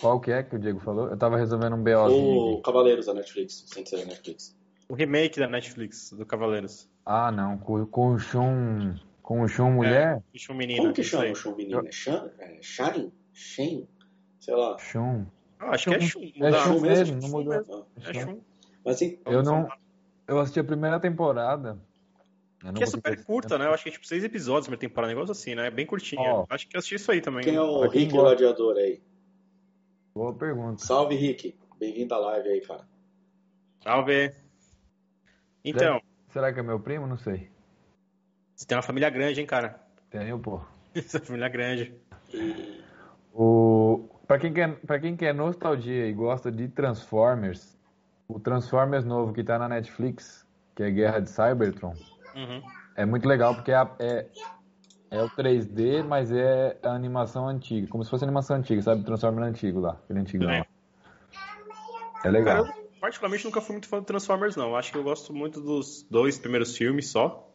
Qual 0.00 0.20
que 0.20 0.30
é 0.30 0.42
que 0.42 0.54
o 0.54 0.58
Diego 0.58 0.78
falou? 0.80 1.08
Eu 1.08 1.16
tava 1.16 1.36
resolvendo 1.38 1.74
um 1.74 1.82
BOzinho 1.82 2.58
O. 2.58 2.62
Cavaleiros 2.62 3.06
da 3.06 3.14
Netflix, 3.14 3.64
sem 3.66 3.84
ser 3.84 3.96
da 3.98 4.04
Netflix. 4.04 4.54
O 4.88 4.94
remake 4.94 5.40
da 5.40 5.48
Netflix, 5.48 6.12
do 6.12 6.24
Cavaleiros. 6.26 6.88
Ah, 7.04 7.32
não, 7.32 7.58
com, 7.58 7.84
com 7.86 8.08
o 8.14 8.18
Shun, 8.18 8.94
com 9.22 9.40
o 9.40 9.48
Shun 9.48 9.70
mulher? 9.70 10.22
Bicho 10.32 10.54
menino. 10.54 10.82
Como 10.82 10.92
que 10.92 11.02
chama 11.02 11.30
o 11.30 11.34
Shun 11.34 11.56
menino? 11.56 11.86
É 11.86 11.90
Shan? 11.90 12.30
É? 12.38 12.58
Shen? 12.60 13.88
Sei 14.38 14.54
lá. 14.54 14.76
Shun. 14.78 15.24
Ah, 15.58 15.70
acho 15.70 15.88
que 15.88 15.94
é 15.96 16.00
Shun. 16.00 16.20
É 16.40 16.52
Shun 16.52 16.72
Shun 16.74 16.80
mesmo, 16.82 17.14
não 17.14 17.28
Shun 17.28 17.36
mudou. 17.38 17.86
É 18.04 18.14
Shun. 18.14 18.38
Mas 18.86 19.00
Eu 19.02 19.42
não, 19.42 19.68
eu 20.28 20.38
assisti 20.38 20.60
a 20.60 20.64
primeira 20.64 21.00
temporada. 21.00 21.76
Eu 22.62 22.68
não 22.68 22.74
Que 22.74 22.84
é 22.84 22.86
super 22.86 23.24
curta, 23.24 23.58
né? 23.58 23.66
Eu 23.66 23.72
acho 23.72 23.82
que 23.82 23.88
é 23.88 23.92
tipo 23.92 24.06
seis 24.06 24.22
episódios 24.22 24.68
por 24.68 24.78
temporada, 24.78 25.12
um 25.12 25.14
negócio 25.16 25.32
assim, 25.32 25.56
né? 25.56 25.66
É 25.66 25.70
bem 25.70 25.84
curtinha. 25.84 26.32
Ó. 26.32 26.46
Acho 26.48 26.68
que 26.68 26.76
eu 26.76 26.78
assisti 26.78 26.94
isso 26.94 27.10
aí 27.10 27.20
também. 27.20 27.42
quem 27.42 27.56
é 27.56 27.60
o 27.60 27.88
Rick 27.88 28.12
gosta. 28.12 28.28
Gladiador 28.28 28.76
aí? 28.76 29.02
Boa 30.14 30.32
pergunta. 30.32 30.84
Salve, 30.84 31.16
Rick. 31.16 31.58
Bem-vindo 31.80 32.14
à 32.14 32.18
live 32.18 32.48
aí, 32.48 32.60
cara. 32.60 32.86
Salve. 33.82 34.32
Então, 35.64 36.00
Será 36.28 36.52
que 36.52 36.60
é 36.60 36.62
meu 36.62 36.78
primo? 36.78 37.06
Não 37.06 37.16
sei. 37.16 37.50
você 38.54 38.66
tem 38.66 38.76
uma 38.76 38.82
família 38.82 39.10
grande, 39.10 39.40
hein, 39.40 39.46
cara? 39.46 39.80
Tem, 40.08 40.38
pô. 40.38 40.60
Essa 40.94 41.18
família 41.18 41.48
grande. 41.48 41.92
O... 43.34 44.08
Pra, 44.26 44.38
quem 44.38 44.52
quer, 44.52 44.76
pra 44.80 45.00
quem 45.00 45.16
quer 45.16 45.34
nostalgia 45.34 46.06
e 46.06 46.12
gosta 46.12 46.52
de 46.52 46.68
Transformers, 46.68 47.75
o 48.28 48.38
Transformers 48.40 49.04
novo 49.04 49.32
que 49.32 49.42
tá 49.44 49.58
na 49.58 49.68
Netflix, 49.68 50.46
que 50.74 50.82
é 50.82 50.90
Guerra 50.90 51.20
de 51.20 51.30
Cybertron, 51.30 51.94
Uhum. 52.34 52.62
é 52.96 53.04
muito 53.06 53.26
legal 53.26 53.54
porque 53.54 53.72
é, 53.72 53.88
é, 53.98 54.26
é 55.10 55.22
o 55.22 55.30
3D, 55.30 56.02
mas 56.04 56.30
é 56.32 56.76
a 56.82 56.90
animação 56.90 57.48
antiga, 57.48 57.86
como 57.88 58.04
se 58.04 58.10
fosse 58.10 58.24
animação 58.24 58.56
antiga, 58.56 58.82
sabe? 58.82 59.04
Transformers 59.04 59.48
antigo 59.48 59.80
lá, 59.80 59.98
aquele 60.04 60.20
antigão 60.20 60.50
É. 60.50 60.58
lá. 60.58 60.66
É 62.18 62.22
Cara, 62.22 62.30
legal. 62.30 62.66
eu 62.66 62.72
particularmente 63.00 63.44
nunca 63.44 63.60
fui 63.60 63.72
muito 63.74 63.88
fã 63.88 63.98
do 63.98 64.04
Transformers, 64.04 64.56
não. 64.56 64.74
Acho 64.74 64.90
que 64.92 64.98
eu 64.98 65.02
gosto 65.04 65.32
muito 65.32 65.60
dos 65.60 66.02
dois 66.10 66.38
primeiros 66.38 66.76
filmes 66.76 67.08
só. 67.08 67.48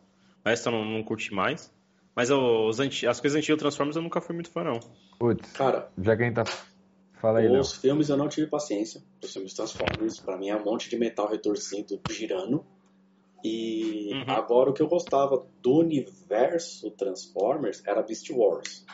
O 0.45 0.49
resto 0.49 0.69
eu 0.69 0.71
não, 0.73 0.85
não 0.85 1.03
curti 1.03 1.33
mais. 1.33 1.71
Mas 2.15 2.29
os 2.29 2.79
anti... 2.79 3.05
as 3.07 3.19
coisas 3.19 3.37
antigas 3.37 3.57
do 3.57 3.61
Transformers 3.61 3.95
eu 3.95 4.01
nunca 4.01 4.19
fui 4.21 4.33
muito 4.33 4.49
fã, 4.49 4.63
não. 4.63 4.79
Putz, 5.19 5.51
Cara, 5.53 5.89
já 5.97 6.15
quem 6.15 6.33
tá. 6.33 6.43
Fala 7.21 7.39
aí, 7.39 7.47
os 7.59 7.73
filmes 7.73 8.09
eu 8.09 8.17
não 8.17 8.27
tive 8.27 8.47
paciência. 8.47 9.01
Os 9.23 9.31
filmes 9.31 9.53
Transformers, 9.53 10.19
pra 10.19 10.37
mim 10.37 10.49
é 10.49 10.55
um 10.55 10.63
monte 10.63 10.89
de 10.89 10.97
metal 10.97 11.27
retorcido 11.29 11.99
girando. 12.09 12.65
E 13.43 14.11
Uhum. 14.13 14.23
agora 14.33 14.69
o 14.69 14.73
que 14.73 14.81
eu 14.81 14.87
gostava 14.87 15.45
do 15.61 15.79
universo 15.79 16.89
Transformers 16.91 17.81
era 17.85 18.01
Beast 18.03 18.29
Wars. 18.31 18.85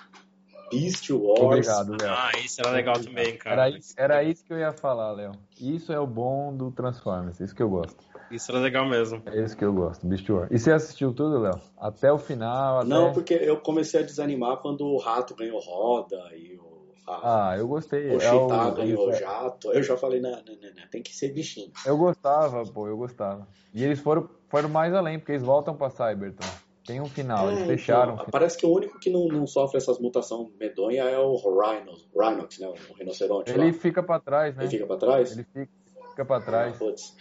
Beast 0.71 1.09
Wars. 1.09 1.39
Obrigado, 1.41 1.91
Léo. 2.01 2.09
Ah, 2.11 2.32
isso 2.43 2.59
era 2.61 2.71
legal 2.71 2.95
também, 2.99 3.38
cara. 3.38 3.67
Era, 3.67 3.78
isso- 3.78 3.93
era 3.97 4.23
isso 4.23 4.43
que 4.43 4.51
eu 4.53 4.57
ia 4.59 4.73
falar, 4.73 5.11
Léo. 5.13 5.32
Isso 5.59 5.91
é 5.93 5.99
o 5.99 6.05
bom 6.07 6.55
do 6.55 6.71
Transformers, 6.71 7.39
isso 7.39 7.55
que 7.55 7.63
eu 7.63 7.69
gosto. 7.69 7.95
Isso 8.30 8.51
era 8.51 8.59
legal 8.59 8.86
mesmo. 8.88 9.21
É 9.25 9.41
isso 9.41 9.55
que 9.55 9.63
eu 9.63 9.71
gosto, 9.73 10.05
Beast 10.05 10.30
Wars. 10.30 10.49
E 10.51 10.59
você 10.59 10.71
assistiu 10.73 11.13
tudo, 11.13 11.39
Léo? 11.39 11.61
Até 11.78 12.11
o 12.11 12.17
final? 12.17 12.80
Até... 12.80 12.89
Não, 12.89 13.13
porque 13.13 13.34
eu 13.34 13.57
comecei 13.61 14.01
a 14.01 14.03
desanimar 14.03 14.57
quando 14.57 14.82
o 14.82 14.97
rato 14.97 15.34
ganhou 15.36 15.59
roda 15.61 16.17
e 16.36 16.57
o, 16.57 16.66
Ah, 17.08 17.55
eu 17.58 17.68
gostei. 17.68 18.10
o 18.12 18.16
É 18.18 18.20
Cheetah 18.20 18.68
o- 18.68 18.76
ganhou 18.76 19.10
isso 19.10 19.18
é- 19.18 19.20
jato. 19.22 19.72
Eu 19.72 19.82
já 19.82 19.95
falei, 19.95 20.20
não, 20.20 20.32
não, 20.32 20.38
não, 20.39 20.74
não, 20.76 20.88
tem 20.91 21.01
que 21.01 21.16
ser 21.16 21.30
bichinho. 21.34 21.72
Eu 21.86 21.97
gostava, 21.97 22.66
pô, 22.66 22.88
eu 22.88 22.97
gostava. 22.97 23.47
E 23.74 23.84
eles 23.84 23.99
foram, 23.99 24.30
foram 24.49 24.68
mais 24.68 24.93
além, 24.93 25.18
porque 25.18 25.32
eles 25.32 25.43
voltam 25.43 25.76
pra 25.76 25.89
Cybertron. 25.89 26.45
Tem 26.86 26.99
um 27.01 27.05
final, 27.05 27.47
eles 27.49 27.62
É, 27.64 27.66
fecharam. 27.66 28.01
então, 28.03 28.14
o 28.16 28.18
final. 28.20 28.32
parece 28.32 28.58
que 28.58 28.66
o 28.66 28.74
único 28.74 28.97
que 28.99 29.10
não, 29.10 29.28
não 29.28 29.45
sofre 29.47 29.78
essas 29.78 29.99
mutações 29.99 30.49
medonhas 30.60 31.05
é 31.08 31.18
o 31.20 31.36
Rhino, 31.36 31.93
Rhinox, 32.16 32.60
né? 32.60 32.68
O 32.89 32.93
rinoceronte 32.93 33.51
Ele 33.51 33.68
lá. 33.68 33.74
fica 33.74 34.01
pra 34.03 34.20
trás, 34.20 34.55
né? 34.55 34.64
Ele 34.64 34.72
fica 34.72 34.86
pra 34.88 34.97
trás? 34.97 35.32
Ele 35.32 35.43
fica, 35.53 35.70
fica 36.10 36.26
pra 36.26 36.39
trás. 36.41 36.78
Putz. 36.78 37.16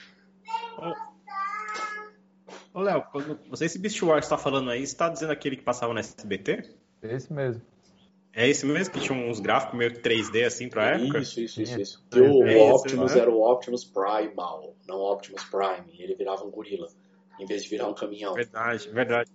Ô, 2.72 2.80
Léo, 2.80 3.03
quando 3.11 3.39
você 3.49 3.64
esse 3.64 3.78
Beast 3.78 4.01
Wars 4.03 4.24
está 4.24 4.37
falando 4.37 4.70
aí, 4.70 4.80
você 4.87 4.93
está 4.93 5.09
dizendo 5.09 5.32
aquele 5.32 5.57
que 5.57 5.62
passava 5.62 5.93
na 5.95 6.01
SBT? 6.01 6.62
Esse 7.03 7.32
mesmo. 7.32 7.62
É 8.37 8.47
esse 8.47 8.66
mesmo 8.66 8.93
que 8.93 9.01
tinha 9.01 9.18
uns 9.18 9.41
gráficos 9.41 9.78
meio 9.78 9.91
3D 9.93 10.45
assim 10.45 10.68
pra 10.68 10.91
época? 10.91 11.20
Isso, 11.20 11.41
isso, 11.41 11.62
isso. 11.62 11.80
isso. 11.80 12.07
Que 12.11 12.20
o 12.20 12.47
É 12.47 12.53
esse, 12.53 12.70
Optimus 12.70 13.14
né? 13.14 13.20
era 13.22 13.30
o 13.30 13.51
Optimus 13.51 13.82
Primal, 13.82 14.76
não 14.87 14.97
o 14.97 15.11
Optimus 15.11 15.43
Prime. 15.45 15.99
Ele 15.99 16.14
virava 16.14 16.45
um 16.45 16.51
gorila, 16.51 16.87
em 17.41 17.47
vez 17.47 17.64
de 17.64 17.70
virar 17.70 17.89
um 17.89 17.95
caminhão. 17.95 18.34
Verdade, 18.34 18.91
verdade. 18.91 19.30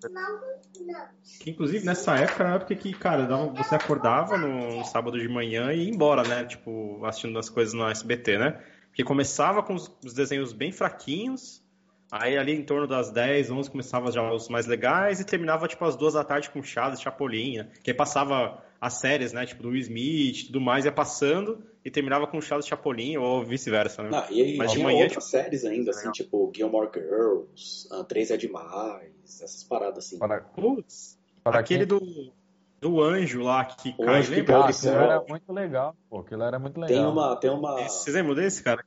Que, 1.39 1.49
inclusive 1.49 1.83
nessa 1.83 2.15
época 2.15 2.43
era 2.43 2.51
a 2.51 2.55
época 2.57 2.75
que, 2.75 2.93
cara, 2.93 3.25
você 3.55 3.73
acordava 3.73 4.37
no 4.37 4.83
sábado 4.85 5.19
de 5.19 5.27
manhã 5.27 5.73
e 5.73 5.85
ia 5.85 5.89
embora, 5.89 6.21
né? 6.21 6.45
Tipo, 6.45 7.03
assistindo 7.03 7.39
as 7.39 7.49
coisas 7.49 7.73
no 7.73 7.89
SBT, 7.89 8.37
né? 8.37 8.63
Porque 8.89 9.03
começava 9.03 9.63
com 9.63 9.73
os, 9.73 9.91
os 10.05 10.13
desenhos 10.13 10.53
bem 10.53 10.71
fraquinhos, 10.71 11.63
aí 12.11 12.37
ali 12.37 12.53
em 12.53 12.63
torno 12.63 12.85
das 12.85 13.09
10, 13.09 13.49
11 13.49 13.71
começava 13.71 14.11
já 14.11 14.31
os 14.31 14.47
mais 14.47 14.67
legais 14.67 15.19
e 15.19 15.25
terminava 15.25 15.67
tipo 15.67 15.83
às 15.85 15.95
duas 15.95 16.13
da 16.13 16.23
tarde 16.23 16.51
com 16.51 16.61
Chaves, 16.61 17.01
Chapolin, 17.01 17.57
né? 17.57 17.69
Que 17.81 17.89
aí 17.89 17.97
passava 17.97 18.69
as 18.81 18.95
séries, 18.95 19.31
né? 19.31 19.45
Tipo 19.45 19.61
do 19.63 19.69
Will 19.69 19.79
Smith 19.81 20.39
e 20.41 20.45
tudo 20.47 20.59
mais, 20.59 20.83
ia 20.85 20.91
passando 20.91 21.63
e 21.85 21.91
terminava 21.91 22.25
com 22.25 22.41
Chaves, 22.41 22.65
Chapolin 22.65 23.15
ou 23.17 23.45
vice-versa, 23.45 24.01
né? 24.01 24.09
Não, 24.09 24.31
e 24.35 24.41
aí 24.41 24.57
Mas 24.57 24.71
de 24.71 24.79
manhã, 24.79 25.03
outras 25.03 25.25
séries 25.25 25.63
ainda, 25.63 25.91
assim, 25.91 25.99
Legal. 25.99 26.13
tipo 26.13 26.51
Gilmore 26.55 26.89
Girls, 26.93 27.87
ah, 27.91 28.03
Três 28.03 28.31
é 28.31 28.37
Demais, 28.37 29.11
essas 29.23 29.63
paradas 29.63 30.05
assim. 30.07 30.17
Para, 30.17 30.41
Putz, 30.41 31.17
para 31.43 31.59
aquele 31.59 31.85
quem... 31.85 31.99
do, 31.99 32.33
do 32.81 33.01
anjo 33.01 33.43
lá 33.43 33.63
que 33.65 33.93
O 33.97 34.05
cai, 34.05 34.19
anjo 34.19 34.29
que 34.29 34.35
lembra? 34.39 34.53
cai 34.53 34.61
Ah, 34.63 34.65
do 34.65 34.71
aquilo 34.71 34.95
era 34.95 35.21
muito 35.29 35.53
legal, 35.53 35.95
pô. 36.09 36.19
Aquilo 36.19 36.43
era 36.43 36.59
muito 36.59 36.79
legal. 36.79 36.87
Tem 36.97 37.05
uma, 37.05 37.35
tem 37.35 37.49
uma... 37.51 37.81
Esse- 37.81 38.03
Vocês 38.03 38.15
lembram 38.15 38.33
desse, 38.35 38.63
cara? 38.63 38.83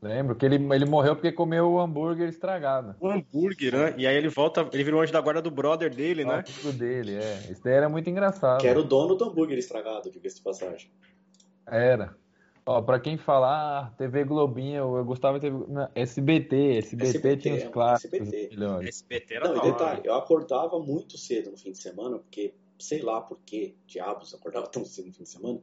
Lembro 0.00 0.36
que 0.36 0.46
ele, 0.46 0.56
ele 0.72 0.84
morreu 0.84 1.16
porque 1.16 1.32
comeu 1.32 1.68
o 1.72 1.80
hambúrguer 1.80 2.28
estragado. 2.28 2.94
Um 3.02 3.10
hambúrguer, 3.10 3.72
né? 3.76 3.94
E 3.98 4.06
aí 4.06 4.16
ele 4.16 4.28
volta, 4.28 4.68
ele 4.72 4.84
virou 4.84 5.00
anjo 5.00 5.12
da 5.12 5.20
guarda 5.20 5.42
do 5.42 5.50
brother 5.50 5.92
dele, 5.92 6.22
O 6.22 6.28
né? 6.28 6.44
amigo 6.46 6.72
dele, 6.72 7.16
é. 7.16 7.38
Esse 7.50 7.62
daí 7.64 7.74
era 7.74 7.88
muito 7.88 8.08
engraçado. 8.08 8.60
Que 8.60 8.68
era 8.68 8.78
o 8.78 8.84
dono 8.84 9.16
do 9.16 9.24
hambúrguer 9.24 9.58
estragado, 9.58 10.08
diga-se 10.10 10.36
de 10.36 10.42
passagem. 10.42 10.88
Era. 11.66 12.16
Ó, 12.64 12.82
pra 12.82 13.00
quem 13.00 13.16
falar, 13.16 13.86
ah, 13.86 13.90
TV 13.96 14.24
Globinho, 14.24 14.98
eu 14.98 15.04
gostava 15.04 15.40
de 15.40 15.50
TV... 15.50 15.64
não, 15.68 15.88
SBT, 15.94 16.76
SBT, 16.78 17.08
SBT, 17.08 17.36
tinha 17.38 17.54
os 17.56 17.64
clássicos 17.64 18.20
SBT. 18.20 18.48
melhores. 18.54 18.88
SBT 18.88 19.34
era 19.34 19.48
Não, 19.48 19.56
e 19.56 19.60
detalhe, 19.62 20.02
eu 20.04 20.14
acordava 20.14 20.78
muito 20.78 21.16
cedo 21.16 21.50
no 21.50 21.56
fim 21.56 21.72
de 21.72 21.78
semana, 21.78 22.18
porque 22.18 22.52
sei 22.78 23.00
lá 23.00 23.22
por 23.22 23.38
que 23.44 23.74
diabos 23.86 24.32
eu 24.32 24.38
acordava 24.38 24.66
tão 24.66 24.84
cedo 24.84 25.06
no 25.06 25.12
fim 25.14 25.22
de 25.22 25.30
semana, 25.30 25.58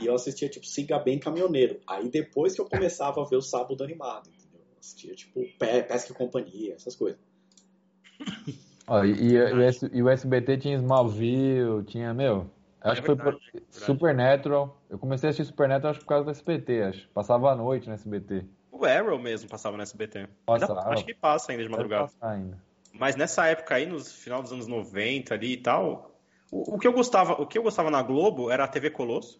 e 0.00 0.06
eu 0.06 0.14
assistia 0.14 0.48
tipo 0.48 0.66
Siga 0.66 0.98
Bem 0.98 1.18
Caminhoneiro. 1.18 1.80
Aí 1.86 2.08
depois 2.08 2.54
que 2.54 2.60
eu 2.60 2.68
começava 2.68 3.20
a 3.20 3.24
ver 3.24 3.36
o 3.36 3.42
Sábado 3.42 3.82
Animado, 3.82 4.28
entendeu? 4.28 4.60
Eu 4.72 4.78
assistia 4.80 5.14
tipo 5.14 5.40
Pe- 5.58 5.82
Pesca 5.82 6.12
e 6.12 6.14
Companhia, 6.14 6.74
essas 6.74 6.94
coisas. 6.96 7.18
Ó, 8.86 9.04
e, 9.04 9.10
e, 9.32 9.38
o 9.38 9.60
S- 9.60 9.90
e 9.92 10.02
o 10.02 10.08
SBT 10.08 10.56
tinha 10.58 10.76
Smallville, 10.76 11.84
tinha, 11.84 12.14
meu, 12.14 12.50
acho 12.80 12.98
É 12.98 13.00
que 13.00 13.06
foi 13.06 13.14
é 13.14 13.18
verdade. 13.18 13.40
Supernatural. 13.70 14.80
Eu 14.88 14.98
comecei 14.98 15.28
a 15.28 15.30
assistir 15.30 15.50
Supernatural 15.50 15.90
acho 15.90 16.00
por 16.00 16.06
causa 16.06 16.24
do 16.24 16.30
SBT, 16.30 16.82
acho. 16.82 17.08
Passava 17.10 17.50
a 17.50 17.56
noite 17.56 17.86
no 17.88 17.94
SBT. 17.94 18.44
O 18.72 18.84
Arrow 18.84 19.18
mesmo 19.18 19.48
passava 19.48 19.76
no 19.76 19.82
SBT. 19.82 20.28
Ainda- 20.46 20.72
acho 20.88 21.04
que 21.04 21.14
passa 21.14 21.52
ainda 21.52 21.64
de 21.64 21.68
madrugada. 21.68 22.10
Ainda. 22.22 22.62
Mas 22.92 23.14
nessa 23.16 23.46
época 23.46 23.74
aí, 23.74 23.84
no 23.86 23.98
final 24.02 24.42
dos 24.42 24.52
anos 24.52 24.66
90 24.66 25.34
ali 25.34 25.52
e 25.52 25.56
tal, 25.58 26.18
o, 26.50 26.74
o 26.76 26.78
que 26.78 26.86
eu 26.86 26.92
gostava, 26.92 27.34
o 27.34 27.46
que 27.46 27.58
eu 27.58 27.62
gostava 27.62 27.90
na 27.90 28.02
Globo 28.02 28.50
era 28.50 28.64
a 28.64 28.68
TV 28.68 28.90
Colosso. 28.90 29.38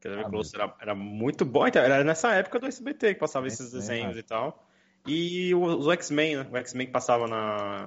Que 0.00 0.08
a 0.08 0.10
TV 0.12 0.22
Ah, 0.22 0.30
Colosso 0.30 0.56
era, 0.56 0.74
era 0.80 0.94
muito 0.94 1.44
bom, 1.44 1.66
então, 1.66 1.82
era 1.82 2.02
nessa 2.02 2.32
época 2.34 2.58
do 2.58 2.66
SBT 2.66 3.14
que 3.14 3.20
passava 3.20 3.46
esses 3.46 3.70
desenhos 3.70 4.14
né? 4.14 4.20
e 4.20 4.22
tal. 4.22 4.66
E 5.06 5.54
os 5.54 5.86
o 5.86 5.92
X-Men, 5.92 6.36
né? 6.36 6.46
O 6.50 6.56
X-Men 6.56 6.86
que 6.86 6.92
passava 6.92 7.26
na. 7.26 7.86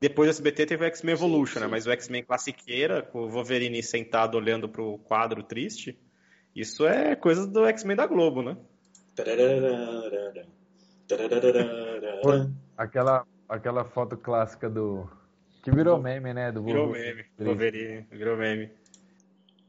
Depois 0.00 0.28
do 0.28 0.30
SBT 0.30 0.66
teve 0.66 0.84
o 0.84 0.86
X-Men 0.86 1.14
Evolution, 1.14 1.54
Sim, 1.54 1.60
né? 1.60 1.66
sim. 1.66 1.70
Mas 1.70 1.86
o 1.86 1.90
X-Men 1.90 2.22
classiqueira, 2.22 3.02
com 3.02 3.22
o 3.22 3.28
Wolverine 3.28 3.82
sentado 3.82 4.36
olhando 4.36 4.68
pro 4.68 4.98
quadro 4.98 5.42
triste, 5.42 5.98
isso 6.54 6.86
é 6.86 7.16
coisa 7.16 7.46
do 7.46 7.66
X-Men 7.66 7.96
da 7.96 8.06
Globo, 8.06 8.42
né? 8.42 8.56
Aquela, 12.76 13.26
aquela 13.48 13.84
foto 13.84 14.16
clássica 14.16 14.70
do. 14.70 15.08
Que 15.62 15.72
virou 15.72 16.00
meme, 16.00 16.32
né? 16.32 16.52
Do 16.52 16.62
Virou 16.62 16.88
meme, 16.88 17.24
Wolverine, 17.38 18.06
virou 18.12 18.36
meme. 18.36 18.70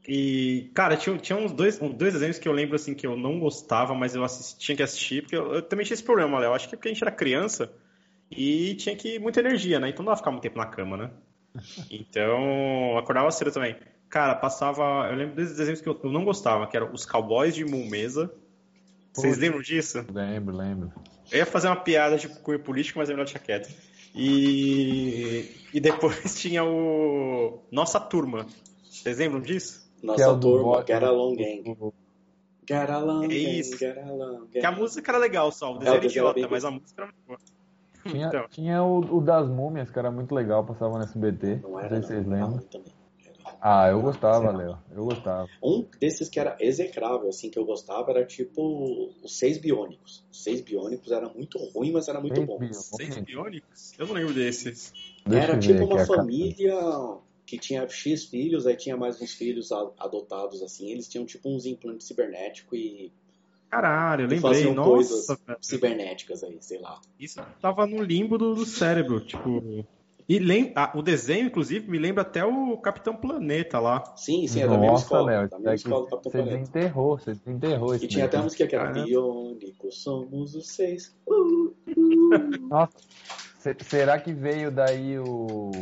E, 0.08 0.70
cara, 0.74 0.96
tinha, 0.96 1.16
tinha 1.18 1.38
uns 1.38 1.52
dois, 1.52 1.80
um- 1.80 1.90
dois 1.90 2.14
desenhos 2.14 2.38
que 2.38 2.48
eu 2.48 2.52
lembro, 2.52 2.74
assim, 2.76 2.94
que 2.94 3.06
eu 3.06 3.16
não 3.16 3.38
gostava, 3.38 3.94
mas 3.94 4.14
eu 4.14 4.24
assisti- 4.24 4.58
tinha 4.58 4.76
que 4.76 4.82
assistir, 4.82 5.22
porque 5.22 5.36
eu, 5.36 5.54
eu 5.54 5.62
também 5.62 5.84
tinha 5.84 5.94
esse 5.94 6.02
problema, 6.02 6.38
Léo. 6.38 6.54
Acho 6.54 6.68
que 6.68 6.74
é 6.74 6.76
porque 6.78 6.88
a 6.88 6.92
gente 6.92 7.02
era 7.02 7.12
criança 7.12 7.70
e 8.30 8.74
tinha 8.76 8.96
que 8.96 9.18
muita 9.18 9.40
energia, 9.40 9.78
né? 9.78 9.88
Então 9.90 9.98
não 10.04 10.06
dava 10.10 10.16
ficar 10.18 10.30
muito 10.30 10.42
tempo 10.42 10.58
na 10.58 10.66
cama, 10.66 10.96
né? 10.96 11.10
Então, 11.90 12.96
acordava 12.96 13.30
cedo 13.30 13.50
também. 13.52 13.76
Cara, 14.08 14.34
passava. 14.34 15.08
Eu 15.10 15.16
lembro 15.16 15.34
desses 15.36 15.56
desenhos 15.56 15.80
que 15.80 15.88
eu, 15.88 15.98
eu 16.02 16.10
não 16.10 16.24
gostava, 16.24 16.66
que 16.66 16.76
eram 16.76 16.92
os 16.92 17.04
Cowboys 17.06 17.54
de 17.54 17.64
Mumesa. 17.64 18.32
Vocês 19.12 19.38
lembram 19.38 19.60
disso? 19.60 20.04
Lembro, 20.12 20.56
lembro. 20.56 20.92
Eu 21.30 21.38
ia 21.38 21.46
fazer 21.46 21.68
uma 21.68 21.76
piada 21.76 22.16
de 22.16 22.28
cunho 22.28 22.58
político, 22.60 22.98
mas 22.98 23.08
é 23.08 23.12
melhor 23.12 23.24
deixar 23.24 23.38
quieto. 23.40 23.68
E, 24.14 25.50
e 25.72 25.80
depois 25.80 26.34
tinha 26.40 26.64
o 26.64 27.62
Nossa 27.70 28.00
Turma. 28.00 28.46
Vocês 28.88 29.18
lembram 29.18 29.40
disso? 29.40 29.89
Nossa 30.02 30.24
Que 30.24 30.30
é 30.30 30.38
turma, 30.38 30.84
Get 30.86 31.02
Along 31.02 31.34
Gang. 31.36 31.92
Get 32.68 32.90
Along 32.90 33.24
É 33.24 33.28
Gang, 33.28 33.58
isso. 33.60 33.76
Get 33.78 33.98
Along 33.98 34.46
Que 34.48 34.58
a 34.58 34.70
Gang. 34.70 34.80
música 34.80 35.10
era 35.10 35.18
legal 35.18 35.50
só, 35.52 35.72
o 35.72 35.76
É, 35.76 35.78
desenho 35.80 35.96
era 35.96 36.06
idiota, 36.06 36.48
mas 36.48 36.64
a 36.64 36.70
música 36.70 37.02
era 37.02 37.12
muito 37.12 37.26
boa. 37.26 37.38
Tinha, 38.10 38.28
Então. 38.28 38.46
tinha 38.48 38.82
o, 38.82 39.18
o 39.18 39.20
das 39.20 39.46
múmias, 39.48 39.90
que 39.90 39.98
era 39.98 40.10
muito 40.10 40.34
legal, 40.34 40.64
passava 40.64 40.96
no 40.96 41.04
SBT. 41.04 41.56
Não 41.62 41.70
Não, 41.72 41.80
era, 41.80 42.02
sei 42.02 42.22
se 42.22 42.24
não. 42.24 42.50
vocês 42.52 42.64
Ah, 42.72 42.76
lembram. 42.80 42.84
Ah, 43.60 43.88
eu 43.88 44.00
gostava, 44.00 44.50
Léo. 44.52 44.78
Eu 44.90 45.04
gostava. 45.04 45.46
Um 45.62 45.84
desses 46.00 46.28
que 46.30 46.40
era 46.40 46.56
execrável, 46.60 47.28
assim, 47.28 47.50
que 47.50 47.58
eu 47.58 47.64
gostava, 47.66 48.10
era 48.10 48.24
tipo 48.24 49.10
os 49.22 49.38
Seis 49.38 49.58
Biônicos. 49.58 50.24
Os 50.32 50.42
Seis 50.42 50.62
Biônicos 50.62 51.12
era 51.12 51.28
muito 51.28 51.58
ruim, 51.58 51.92
mas 51.92 52.08
era 52.08 52.20
muito 52.20 52.36
Seis 52.36 52.46
bom. 52.46 52.58
Biônicos. 52.58 52.86
Seis 52.96 53.18
biônicos? 53.18 53.92
Eu 53.98 54.06
não 54.06 54.14
lembro 54.14 54.32
desses. 54.32 54.92
Deixa 55.26 55.48
Era 55.48 55.58
tipo 55.58 55.84
uma 55.84 56.06
família 56.06 56.74
que 57.50 57.58
tinha 57.58 57.86
X 57.88 58.26
filhos, 58.26 58.64
aí 58.64 58.76
tinha 58.76 58.96
mais 58.96 59.20
uns 59.20 59.32
filhos 59.32 59.72
adotados, 59.72 60.62
assim. 60.62 60.88
Eles 60.90 61.08
tinham 61.08 61.26
tipo 61.26 61.48
uns 61.52 61.66
implantes 61.66 62.06
cibernéticos 62.06 62.78
e 62.78 63.12
Caralho, 63.68 64.22
eu 64.22 64.26
E 64.26 64.30
lembrei. 64.30 64.40
faziam 64.40 64.74
Nossa, 64.74 64.90
coisas 64.90 65.26
velho. 65.46 65.58
cibernéticas 65.60 66.42
aí, 66.44 66.56
sei 66.60 66.80
lá. 66.80 67.00
Isso 67.18 67.40
tava 67.60 67.86
no 67.86 68.02
limbo 68.02 68.38
do, 68.38 68.54
do 68.54 68.64
cérebro, 68.64 69.20
tipo... 69.20 69.84
E 70.28 70.38
lem... 70.38 70.72
ah, 70.76 70.92
o 70.94 71.02
desenho, 71.02 71.46
inclusive, 71.46 71.90
me 71.90 71.98
lembra 71.98 72.22
até 72.22 72.44
o 72.44 72.76
Capitão 72.78 73.16
Planeta 73.16 73.80
lá. 73.80 74.14
Sim, 74.16 74.46
sim, 74.46 74.60
é 74.60 74.66
da 74.68 74.72
mesma 74.78 74.92
Nossa, 74.92 75.04
escola. 75.04 75.30
Léo, 75.30 75.48
da 75.50 75.56
isso 75.56 75.64
mesma 75.64 75.74
escola 75.74 76.04
do 76.04 76.10
Capitão 76.10 76.30
você 76.30 76.38
Planeta. 76.38 76.58
desenterrou, 76.58 77.18
você 77.18 77.34
desenterrou 77.34 77.94
esse 77.94 78.04
E 78.04 78.08
tinha 78.08 78.24
até 78.26 78.36
a 78.36 78.42
música 78.42 78.66
que 78.66 78.74
era 78.76 78.92
Caramba. 78.92 79.06
Somos 79.90 80.54
os 80.54 80.68
seis. 80.68 81.16
Nossa, 82.70 82.96
se- 83.58 83.76
será 83.80 84.20
que 84.20 84.32
veio 84.32 84.70
daí 84.70 85.18
o... 85.18 85.72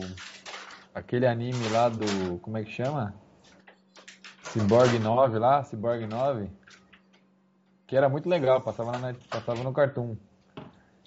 Aquele 0.98 1.26
anime 1.26 1.68
lá 1.68 1.88
do... 1.88 2.38
Como 2.40 2.56
é 2.58 2.64
que 2.64 2.70
chama? 2.70 3.14
Cyborg 4.44 4.98
9 4.98 5.38
lá, 5.38 5.62
Cyborg 5.64 6.06
9? 6.06 6.50
Que 7.86 7.96
era 7.96 8.08
muito 8.08 8.28
legal, 8.28 8.60
passava, 8.60 8.92
na, 8.92 8.98
net- 9.12 9.28
passava 9.28 9.62
no 9.62 9.72
Cartoon. 9.72 10.16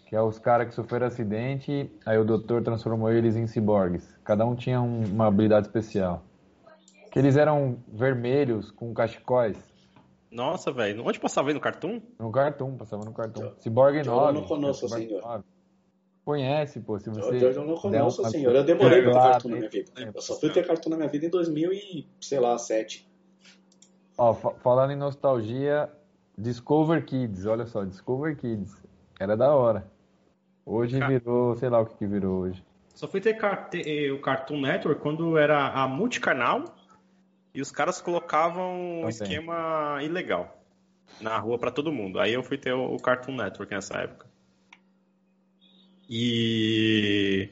Que 0.07 0.15
é 0.15 0.21
os 0.21 0.37
caras 0.39 0.67
que 0.67 0.73
sofreram 0.73 1.07
acidente, 1.07 1.91
aí 2.05 2.17
o 2.17 2.25
doutor 2.25 2.61
transformou 2.63 3.11
eles 3.11 3.35
em 3.35 3.47
ciborgues. 3.47 4.13
Cada 4.23 4.45
um 4.45 4.55
tinha 4.55 4.81
um- 4.81 5.05
uma 5.05 5.27
habilidade 5.27 5.67
especial. 5.67 6.23
Que 7.11 7.19
eles 7.19 7.35
eram 7.35 7.77
vermelhos 7.87 8.71
com 8.71 8.93
cachecóis. 8.93 9.57
Nossa, 10.31 10.71
velho. 10.71 11.05
Onde 11.05 11.19
passava 11.19 11.49
aí 11.49 11.53
no 11.53 11.59
Cartoon? 11.59 12.01
No 12.19 12.31
Cartoon, 12.31 12.77
passava 12.77 13.03
no 13.03 13.13
Cartoon. 13.13 13.51
Cyborg 13.57 13.97
eu 13.97 14.05
9. 14.05 14.39
não 14.39 14.47
conosco, 14.47 14.87
Cyborg 14.87 15.07
senhor. 15.07 15.21
9. 15.21 15.43
Conhece, 16.23 16.79
pô, 16.79 16.99
se 16.99 17.09
você... 17.09 17.43
eu, 17.43 17.51
eu 17.51 17.65
não 17.65 17.75
conheço, 17.75 18.21
uma- 18.21 18.29
senhor. 18.29 18.55
Eu 18.55 18.63
demorei 18.63 19.01
pra 19.01 19.11
ter 19.11 19.17
Lá, 19.17 19.31
cartoon 19.31 19.49
na 19.49 19.55
minha 19.55 19.69
né? 19.69 19.69
vida. 19.69 20.11
Eu 20.15 20.21
só 20.21 20.39
fui 20.39 20.49
ter 20.51 20.65
cartoon 20.67 20.89
na 20.91 20.97
minha 20.97 21.09
vida 21.09 21.25
em 21.25 21.29
2000 21.29 21.73
e, 21.73 22.07
sei 22.19 22.39
lá, 22.39 22.57
7. 22.57 23.09
Ó, 24.17 24.33
fa- 24.33 24.53
falando 24.55 24.91
em 24.91 24.95
nostalgia, 24.95 25.89
Discover 26.37 27.03
Kids, 27.05 27.45
olha 27.45 27.65
só, 27.65 27.83
Discover 27.83 28.35
Kids. 28.37 28.81
Era 29.19 29.35
da 29.35 29.53
hora. 29.55 29.89
Hoje 30.65 30.99
Cara. 30.99 31.11
virou, 31.11 31.55
sei 31.55 31.69
lá 31.69 31.79
o 31.79 31.85
que, 31.87 31.95
que 31.95 32.05
virou 32.05 32.41
hoje. 32.41 32.63
Só 32.93 33.07
fui 33.07 33.19
ter, 33.19 33.33
car- 33.33 33.69
ter, 33.69 34.11
o 34.11 34.21
Cartoon 34.21 34.61
Network 34.61 35.01
quando 35.01 35.37
era 35.37 35.69
a 35.69 35.87
multicanal 35.87 36.63
e 37.53 37.61
os 37.61 37.71
caras 37.71 37.99
colocavam 37.99 38.75
um 38.79 38.95
Também. 38.97 39.09
esquema 39.09 39.97
ilegal 40.03 40.55
na 41.19 41.35
rua 41.39 41.57
pra 41.57 41.71
todo 41.71 41.91
mundo. 41.91 42.19
Aí 42.19 42.31
eu 42.33 42.43
fui 42.43 42.57
ter 42.59 42.73
o, 42.73 42.93
o 42.93 42.99
Cartoon 43.01 43.35
Network 43.35 43.73
nessa 43.73 43.97
época. 43.97 44.29
E, 46.13 47.49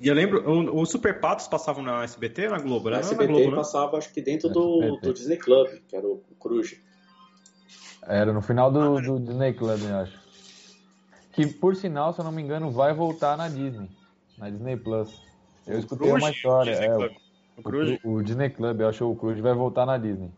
e 0.00 0.08
eu 0.08 0.14
lembro, 0.14 0.42
o- 0.50 0.80
os 0.82 0.90
Super 0.90 1.20
Patos 1.20 1.46
passavam 1.46 1.80
na 1.80 2.02
SBT 2.02 2.46
ou 2.46 2.50
na 2.50 2.58
Globo? 2.58 2.90
Na 2.90 2.96
Era 2.96 3.06
na 3.06 3.12
SBT 3.12 3.32
Globo, 3.32 3.50
né? 3.50 3.56
passava, 3.56 3.96
acho 3.98 4.12
que 4.12 4.20
dentro 4.20 4.48
Na 4.48 4.54
do, 4.54 4.98
do 5.00 5.12
Disney 5.12 5.36
Club, 5.36 5.68
que 5.86 5.94
era 5.94 6.04
o 6.04 6.18
Cruz. 6.40 6.74
Era 8.02 8.32
no 8.32 8.42
final 8.42 8.72
do, 8.72 9.00
do 9.00 9.20
Disney 9.20 9.52
Club, 9.52 9.80
eu 9.80 9.96
acho. 9.96 10.18
que 11.32 11.46
por 11.46 11.76
sinal, 11.76 12.12
se 12.12 12.18
eu 12.18 12.24
não 12.24 12.32
me 12.32 12.42
engano, 12.42 12.72
vai 12.72 12.92
voltar 12.92 13.36
na 13.36 13.48
Disney, 13.48 13.88
na 14.36 14.50
Disney 14.50 14.76
Plus. 14.76 15.22
Eu 15.64 15.78
escutei 15.78 16.10
uma 16.10 16.30
história. 16.32 16.72
É, 16.72 16.98
o, 16.98 17.12
o, 17.62 18.14
o, 18.14 18.22
Disney 18.24 18.50
Club, 18.50 18.80
eu 18.80 18.88
acho 18.88 18.98
que 18.98 19.04
o 19.04 19.14
Cruz 19.14 19.38
vai 19.38 19.54
voltar 19.54 19.86
na 19.86 19.98
Disney. 19.98 20.32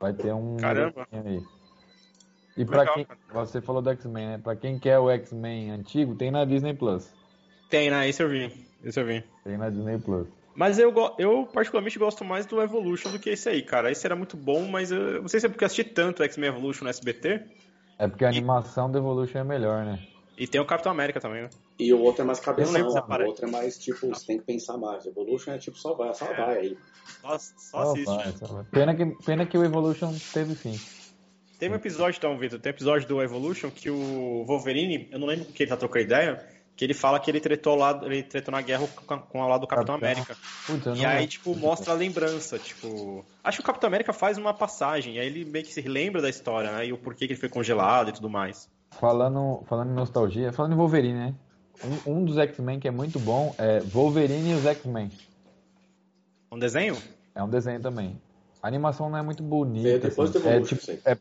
Vai 0.00 0.14
ter 0.14 0.32
um. 0.32 0.56
Caramba! 0.56 1.06
Aí. 1.12 1.42
E 2.58 2.64
para 2.64 2.92
quem. 2.92 3.06
Você 3.32 3.60
falou 3.60 3.80
do 3.80 3.88
X-Men, 3.90 4.26
né? 4.26 4.38
Pra 4.42 4.56
quem 4.56 4.78
quer 4.80 4.98
o 4.98 5.08
X-Men 5.08 5.70
antigo, 5.70 6.16
tem 6.16 6.32
na 6.32 6.44
Disney 6.44 6.74
Plus. 6.74 7.08
Tem, 7.70 7.88
né? 7.88 8.08
Esse 8.08 8.20
eu 8.20 8.28
vi. 8.28 8.52
Esse 8.82 9.00
eu 9.00 9.06
vi. 9.06 9.22
Tem 9.44 9.56
na 9.56 9.70
Disney 9.70 9.96
Plus. 9.98 10.26
Mas 10.56 10.76
eu, 10.76 10.92
eu 11.18 11.46
particularmente 11.46 12.00
gosto 12.00 12.24
mais 12.24 12.44
do 12.44 12.60
Evolution 12.60 13.12
do 13.12 13.18
que 13.20 13.30
esse 13.30 13.48
aí, 13.48 13.62
cara. 13.62 13.92
Esse 13.92 14.04
era 14.04 14.16
muito 14.16 14.36
bom, 14.36 14.66
mas 14.66 14.90
eu 14.90 15.22
não 15.22 15.28
sei 15.28 15.38
se 15.38 15.46
é 15.46 15.48
porque 15.48 15.62
eu 15.62 15.66
assisti 15.66 15.84
tanto 15.84 16.24
X-Men 16.24 16.48
Evolution 16.48 16.82
no 16.82 16.90
SBT. 16.90 17.42
É 17.96 18.08
porque 18.08 18.24
a 18.24 18.28
e... 18.32 18.36
animação 18.36 18.90
do 18.90 18.98
Evolution 18.98 19.38
é 19.38 19.44
melhor, 19.44 19.84
né? 19.84 20.00
E 20.36 20.48
tem 20.48 20.60
o 20.60 20.64
Capitão 20.64 20.90
América 20.90 21.20
também, 21.20 21.42
né? 21.42 21.50
E 21.78 21.92
o 21.94 22.00
outro 22.00 22.22
é 22.22 22.24
mais 22.24 22.40
cabeção, 22.40 22.88
o 22.88 23.24
outro 23.24 23.46
é 23.46 23.50
mais 23.50 23.78
tipo, 23.78 24.08
você 24.08 24.26
tem 24.26 24.38
que 24.38 24.44
pensar 24.44 24.76
mais. 24.76 25.06
Evolution 25.06 25.52
é 25.52 25.58
tipo, 25.58 25.78
só 25.78 25.94
vai, 25.94 26.12
só 26.12 26.26
é. 26.26 26.36
vai 26.36 26.58
aí. 26.58 26.78
Só, 27.20 27.38
só 27.38 27.78
assiste. 27.92 28.06
Vai, 28.06 28.32
só 28.32 28.46
vai. 28.46 28.64
Pena, 28.64 28.94
que, 28.96 29.06
pena 29.24 29.46
que 29.46 29.56
o 29.56 29.64
Evolution 29.64 30.12
teve 30.32 30.56
fim. 30.56 30.78
Tem 31.58 31.68
um 31.68 31.74
episódio, 31.74 32.18
então, 32.18 32.38
Vitor, 32.38 32.60
tem 32.60 32.70
um 32.70 32.74
episódio 32.74 33.08
do 33.08 33.20
Evolution 33.20 33.68
que 33.70 33.90
o 33.90 34.44
Wolverine, 34.46 35.08
eu 35.10 35.18
não 35.18 35.26
lembro 35.26 35.46
com 35.46 35.52
que 35.52 35.64
ele 35.64 35.70
tá 35.70 35.76
trocando 35.76 36.04
ideia, 36.04 36.46
que 36.76 36.84
ele 36.84 36.94
fala 36.94 37.18
que 37.18 37.28
ele 37.28 37.40
tretou, 37.40 37.74
lá, 37.74 38.00
ele 38.04 38.22
tretou 38.22 38.52
na 38.52 38.62
guerra 38.62 38.86
com, 38.86 39.18
com 39.18 39.42
a 39.42 39.48
lado 39.48 39.62
do 39.62 39.66
Capitão, 39.66 39.96
América. 39.96 40.36
e 40.96 41.04
aí, 41.04 41.26
tipo, 41.26 41.56
mostra 41.56 41.92
a 41.92 41.96
lembrança, 41.96 42.56
tipo... 42.56 43.24
Acho 43.42 43.58
que 43.58 43.62
o 43.62 43.66
Capitão 43.66 43.88
América 43.88 44.12
faz 44.12 44.38
uma 44.38 44.54
passagem, 44.54 45.16
e 45.16 45.18
aí 45.18 45.26
ele 45.26 45.44
meio 45.44 45.64
que 45.64 45.72
se 45.72 45.82
lembra 45.82 46.22
da 46.22 46.30
história, 46.30 46.70
né? 46.70 46.86
E 46.86 46.92
o 46.92 46.96
porquê 46.98 47.26
que 47.26 47.32
ele 47.32 47.40
foi 47.40 47.48
congelado 47.48 48.10
e 48.10 48.12
tudo 48.12 48.30
mais. 48.30 48.70
Falando, 48.92 49.64
falando 49.66 49.90
em 49.90 49.94
nostalgia, 49.94 50.52
falando 50.52 50.74
em 50.74 50.76
Wolverine, 50.76 51.18
né? 51.18 51.34
Um, 52.06 52.18
um 52.18 52.24
dos 52.24 52.38
X-Men 52.38 52.78
que 52.78 52.86
é 52.86 52.92
muito 52.92 53.18
bom 53.18 53.52
é 53.58 53.80
Wolverine 53.80 54.52
e 54.52 54.54
os 54.54 54.64
X-Men. 54.64 55.10
Um 56.52 56.58
desenho? 56.58 56.96
É 57.34 57.42
um 57.42 57.48
desenho 57.48 57.80
também. 57.80 58.20
A 58.62 58.66
animação 58.66 59.08
não 59.08 59.18
é 59.18 59.22
muito 59.22 59.42
bonita. 59.42 59.88
É 59.88 59.98
depois 59.98 60.34
assim. 60.34 60.48
é, 60.48 60.60
tipo, 60.60 61.08
é, 61.08 61.18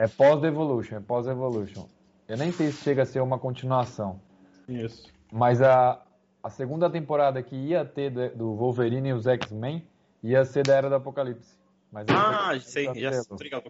é 0.00 0.08
pós-Evolution, 0.08 0.96
é 0.96 1.00
pós-Evolution. 1.00 1.86
Eu 2.26 2.38
nem 2.38 2.50
sei 2.50 2.72
se 2.72 2.82
chega 2.82 3.02
a 3.02 3.06
ser 3.06 3.20
uma 3.20 3.38
continuação. 3.38 4.18
Isso. 4.66 5.06
Mas 5.30 5.60
a, 5.60 6.00
a 6.42 6.48
segunda 6.48 6.88
temporada 6.88 7.42
que 7.42 7.54
ia 7.54 7.84
ter 7.84 8.30
do 8.30 8.54
Wolverine 8.54 9.10
e 9.10 9.12
os 9.12 9.26
X-Men 9.26 9.86
ia 10.22 10.42
ser 10.46 10.66
da 10.66 10.74
Era 10.74 10.88
do 10.88 10.94
Apocalipse. 10.94 11.54
Mas 11.92 12.06
ah, 12.08 12.58
sei, 12.60 12.86
já 12.94 13.10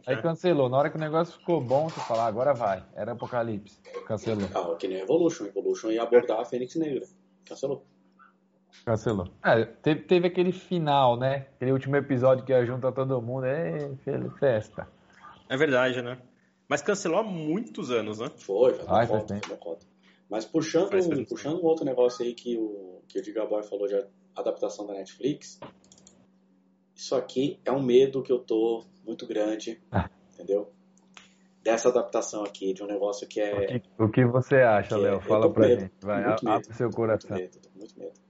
Aí 0.06 0.22
cancelou. 0.22 0.68
Na 0.68 0.76
hora 0.76 0.88
que 0.88 0.96
o 0.96 1.00
negócio 1.00 1.36
ficou 1.36 1.60
bom, 1.60 1.88
você 1.88 1.98
fala, 2.02 2.24
ah, 2.24 2.26
agora 2.26 2.54
vai. 2.54 2.84
Era 2.94 3.10
Apocalipse. 3.12 3.80
Cancelou. 4.06 4.48
Ah, 4.54 4.76
que 4.76 4.86
nem 4.86 4.98
Evolution. 4.98 5.46
Evolution 5.46 5.90
ia 5.90 6.04
abordar 6.04 6.38
a 6.38 6.44
Fênix 6.44 6.76
Negra. 6.76 7.06
Cancelou. 7.44 7.84
Cancelou. 8.84 9.26
É, 9.42 9.64
teve, 9.64 10.02
teve 10.02 10.28
aquele 10.28 10.52
final, 10.52 11.16
né? 11.16 11.46
Aquele 11.56 11.72
último 11.72 11.96
episódio 11.96 12.44
que 12.44 12.66
junta 12.66 12.92
todo 12.92 13.20
mundo. 13.20 13.46
É, 13.46 13.90
festa. 14.38 14.86
É 15.50 15.56
verdade, 15.56 16.00
né? 16.00 16.16
Mas 16.68 16.80
cancelou 16.80 17.18
há 17.18 17.24
muitos 17.24 17.90
anos, 17.90 18.20
né? 18.20 18.30
Foi, 18.36 18.72
já 18.76 18.84
Ai, 18.86 19.08
conta, 19.08 19.40
conta. 19.58 19.84
Mas 20.30 20.44
puxando, 20.44 20.88
puxando 21.26 21.60
um 21.60 21.66
outro 21.66 21.84
negócio 21.84 22.24
aí 22.24 22.32
que 22.32 22.56
o, 22.56 23.02
que 23.08 23.18
o 23.18 23.22
Digaboy 23.22 23.64
falou 23.64 23.88
de 23.88 24.00
adaptação 24.36 24.86
da 24.86 24.94
Netflix, 24.94 25.58
isso 26.94 27.16
aqui 27.16 27.58
é 27.64 27.72
um 27.72 27.82
medo 27.82 28.22
que 28.22 28.30
eu 28.30 28.38
tô 28.38 28.84
muito 29.04 29.26
grande, 29.26 29.82
ah. 29.90 30.08
entendeu? 30.32 30.70
Dessa 31.64 31.88
adaptação 31.88 32.44
aqui, 32.44 32.72
de 32.72 32.84
um 32.84 32.86
negócio 32.86 33.26
que 33.26 33.40
é. 33.40 33.52
O 33.52 33.66
que, 33.66 34.02
o 34.04 34.08
que 34.08 34.24
você 34.24 34.58
acha, 34.58 34.96
Léo? 34.96 35.16
É, 35.16 35.20
Fala 35.20 35.52
pra 35.52 35.66
medo, 35.66 35.80
gente. 35.80 35.92
Vai, 36.00 36.22
abre 36.24 36.72
seu 36.74 36.90
coração. 36.90 37.36
Muito 37.36 37.56
medo, 37.56 37.68
muito 37.74 37.98
medo. 37.98 38.20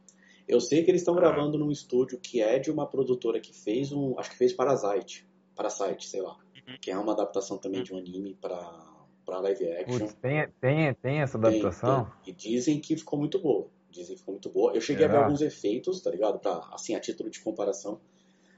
Eu 0.48 0.58
sei 0.58 0.82
que 0.82 0.90
eles 0.90 1.02
estão 1.02 1.14
gravando 1.14 1.58
num 1.58 1.70
estúdio 1.70 2.18
que 2.18 2.40
é 2.40 2.58
de 2.58 2.70
uma 2.70 2.86
produtora 2.86 3.38
que 3.38 3.52
fez 3.52 3.92
um. 3.92 4.18
Acho 4.18 4.30
que 4.30 4.36
fez 4.38 4.54
Parasite. 4.54 5.28
Parasite, 5.54 6.08
sei 6.08 6.22
lá. 6.22 6.38
Que 6.78 6.90
é 6.90 6.98
uma 6.98 7.12
adaptação 7.12 7.58
também 7.58 7.82
de 7.82 7.92
um 7.92 7.98
anime 7.98 8.34
pra, 8.34 9.06
pra 9.24 9.40
live 9.40 9.72
action. 9.72 9.98
Putz, 9.98 10.14
tem, 10.14 10.48
tem, 10.60 10.94
tem 10.94 11.20
essa 11.20 11.38
adaptação? 11.38 12.04
Tem, 12.04 12.34
tem. 12.34 12.34
E 12.34 12.36
dizem 12.36 12.80
que 12.80 12.96
ficou 12.96 13.18
muito 13.18 13.38
boa. 13.38 13.68
Dizem 13.90 14.14
que 14.14 14.20
ficou 14.20 14.34
muito 14.34 14.50
boa. 14.50 14.72
Eu 14.72 14.80
cheguei 14.80 15.06
Será? 15.06 15.14
a 15.14 15.16
ver 15.18 15.24
alguns 15.24 15.40
efeitos, 15.40 16.00
tá 16.00 16.10
ligado? 16.10 16.38
Pra, 16.38 16.68
assim, 16.72 16.94
a 16.94 17.00
título 17.00 17.30
de 17.30 17.40
comparação. 17.40 18.00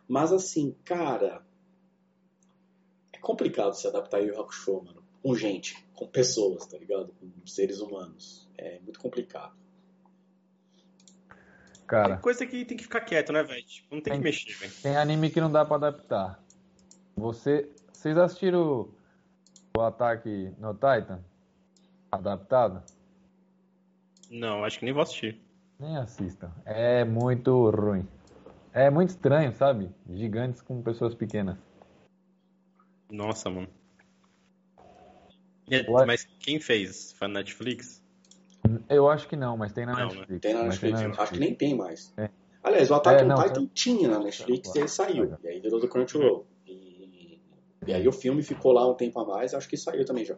Mas 0.09 0.33
assim, 0.33 0.77
cara, 0.85 1.45
é 3.13 3.19
complicado 3.19 3.75
se 3.75 3.87
adaptar 3.87 4.19
a 4.19 4.21
Yu 4.21 4.39
Hakusho, 4.41 4.83
mano. 4.83 5.03
Com 5.23 5.35
gente, 5.37 5.77
com 5.95 6.07
pessoas, 6.07 6.67
tá 6.67 6.77
ligado? 6.77 7.15
Com 7.19 7.47
seres 7.47 7.81
humanos. 7.81 8.49
É 8.59 8.81
muito 8.81 8.99
complicado. 8.99 9.55
Cara, 11.87 12.15
tem 12.15 12.23
coisa 12.23 12.47
que 12.47 12.65
tem 12.65 12.77
que 12.77 12.85
ficar 12.85 13.03
quieto, 13.03 13.33
né, 13.33 13.43
velho? 13.43 13.63
Tipo, 13.65 13.95
não 13.95 14.03
tem, 14.03 14.13
tem, 14.13 14.21
que 14.21 14.25
mexer, 14.25 14.53
velho. 14.55 14.73
Tem 14.83 14.97
anime 14.97 15.31
que 15.31 15.41
não 15.41 15.53
dá 15.53 15.65
pra 15.65 15.77
adaptar. 15.77 16.43
Você, 17.15 17.69
vocês 18.03 18.19
assistiram 18.19 18.89
o 19.77 19.81
Ataque 19.81 20.53
no 20.59 20.75
Titan? 20.75 21.21
Adaptado? 22.11 22.83
Não, 24.29 24.65
acho 24.65 24.81
que 24.81 24.85
nem 24.85 24.93
vou 24.93 25.05
assistir. 25.05 25.41
Nem 25.79 25.97
assistam. 25.97 26.51
É 26.65 27.05
muito 27.05 27.71
ruim. 27.71 28.07
É 28.73 28.91
muito 28.91 29.11
estranho, 29.11 29.53
sabe? 29.53 29.89
Gigantes 30.11 30.61
com 30.61 30.83
pessoas 30.83 31.15
pequenas. 31.15 31.57
Nossa, 33.09 33.49
mano. 33.49 33.69
mas 36.05 36.25
quem 36.41 36.59
fez? 36.59 37.13
Foi 37.13 37.29
na 37.29 37.35
Netflix? 37.35 38.03
Eu 38.89 39.09
acho 39.09 39.29
que 39.29 39.37
não, 39.37 39.57
mas 39.57 39.73
tem 39.73 39.87
na 39.87 39.93
não, 39.93 40.09
né? 40.09 40.15
Netflix. 40.15 40.41
Tem 40.41 40.55
na 40.55 40.63
Netflix. 40.65 40.81
Tem 40.81 40.91
na 40.91 40.99
Netflix. 40.99 41.21
Acho 41.21 41.33
que 41.35 41.39
nem 41.39 41.55
tem 41.55 41.77
mais. 41.77 42.13
É. 42.17 42.29
Aliás, 42.65 42.91
o 42.91 42.95
Attack 42.95 43.23
é, 43.23 43.25
on 43.25 43.43
Titan 43.43 43.67
tinha 43.73 44.09
na 44.09 44.19
Netflix 44.19 44.75
e 44.75 44.81
aí 44.81 44.89
saiu. 44.89 45.37
E 45.45 45.49
aí 45.49 45.61
virou 45.61 45.79
do 45.79 45.89
Crunchyroll. 45.89 46.47
E, 47.87 47.93
aí 47.93 48.07
o 48.07 48.13
filme 48.13 48.43
ficou 48.43 48.73
lá 48.73 48.89
um 48.89 48.95
tempo 48.95 49.19
a 49.21 49.25
mais, 49.25 49.55
acho 49.55 49.69
que 49.69 49.77
saiu 49.77 50.05
também 50.05 50.25
já. 50.25 50.37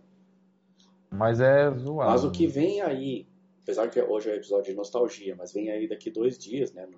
Mas 1.11 1.41
é 1.41 1.71
zoado. 1.77 2.11
Mas 2.11 2.25
o 2.25 2.31
que 2.31 2.47
vem 2.47 2.81
aí, 2.81 3.27
apesar 3.63 3.89
que 3.89 4.01
hoje 4.01 4.31
é 4.31 4.37
episódio 4.37 4.73
de 4.73 4.75
nostalgia, 4.77 5.37
mas 5.37 5.53
vem 5.53 5.71
aí 5.71 5.89
daqui 5.89 6.11
dois 6.11 6.39
dias, 6.39 6.73
né? 6.73 6.89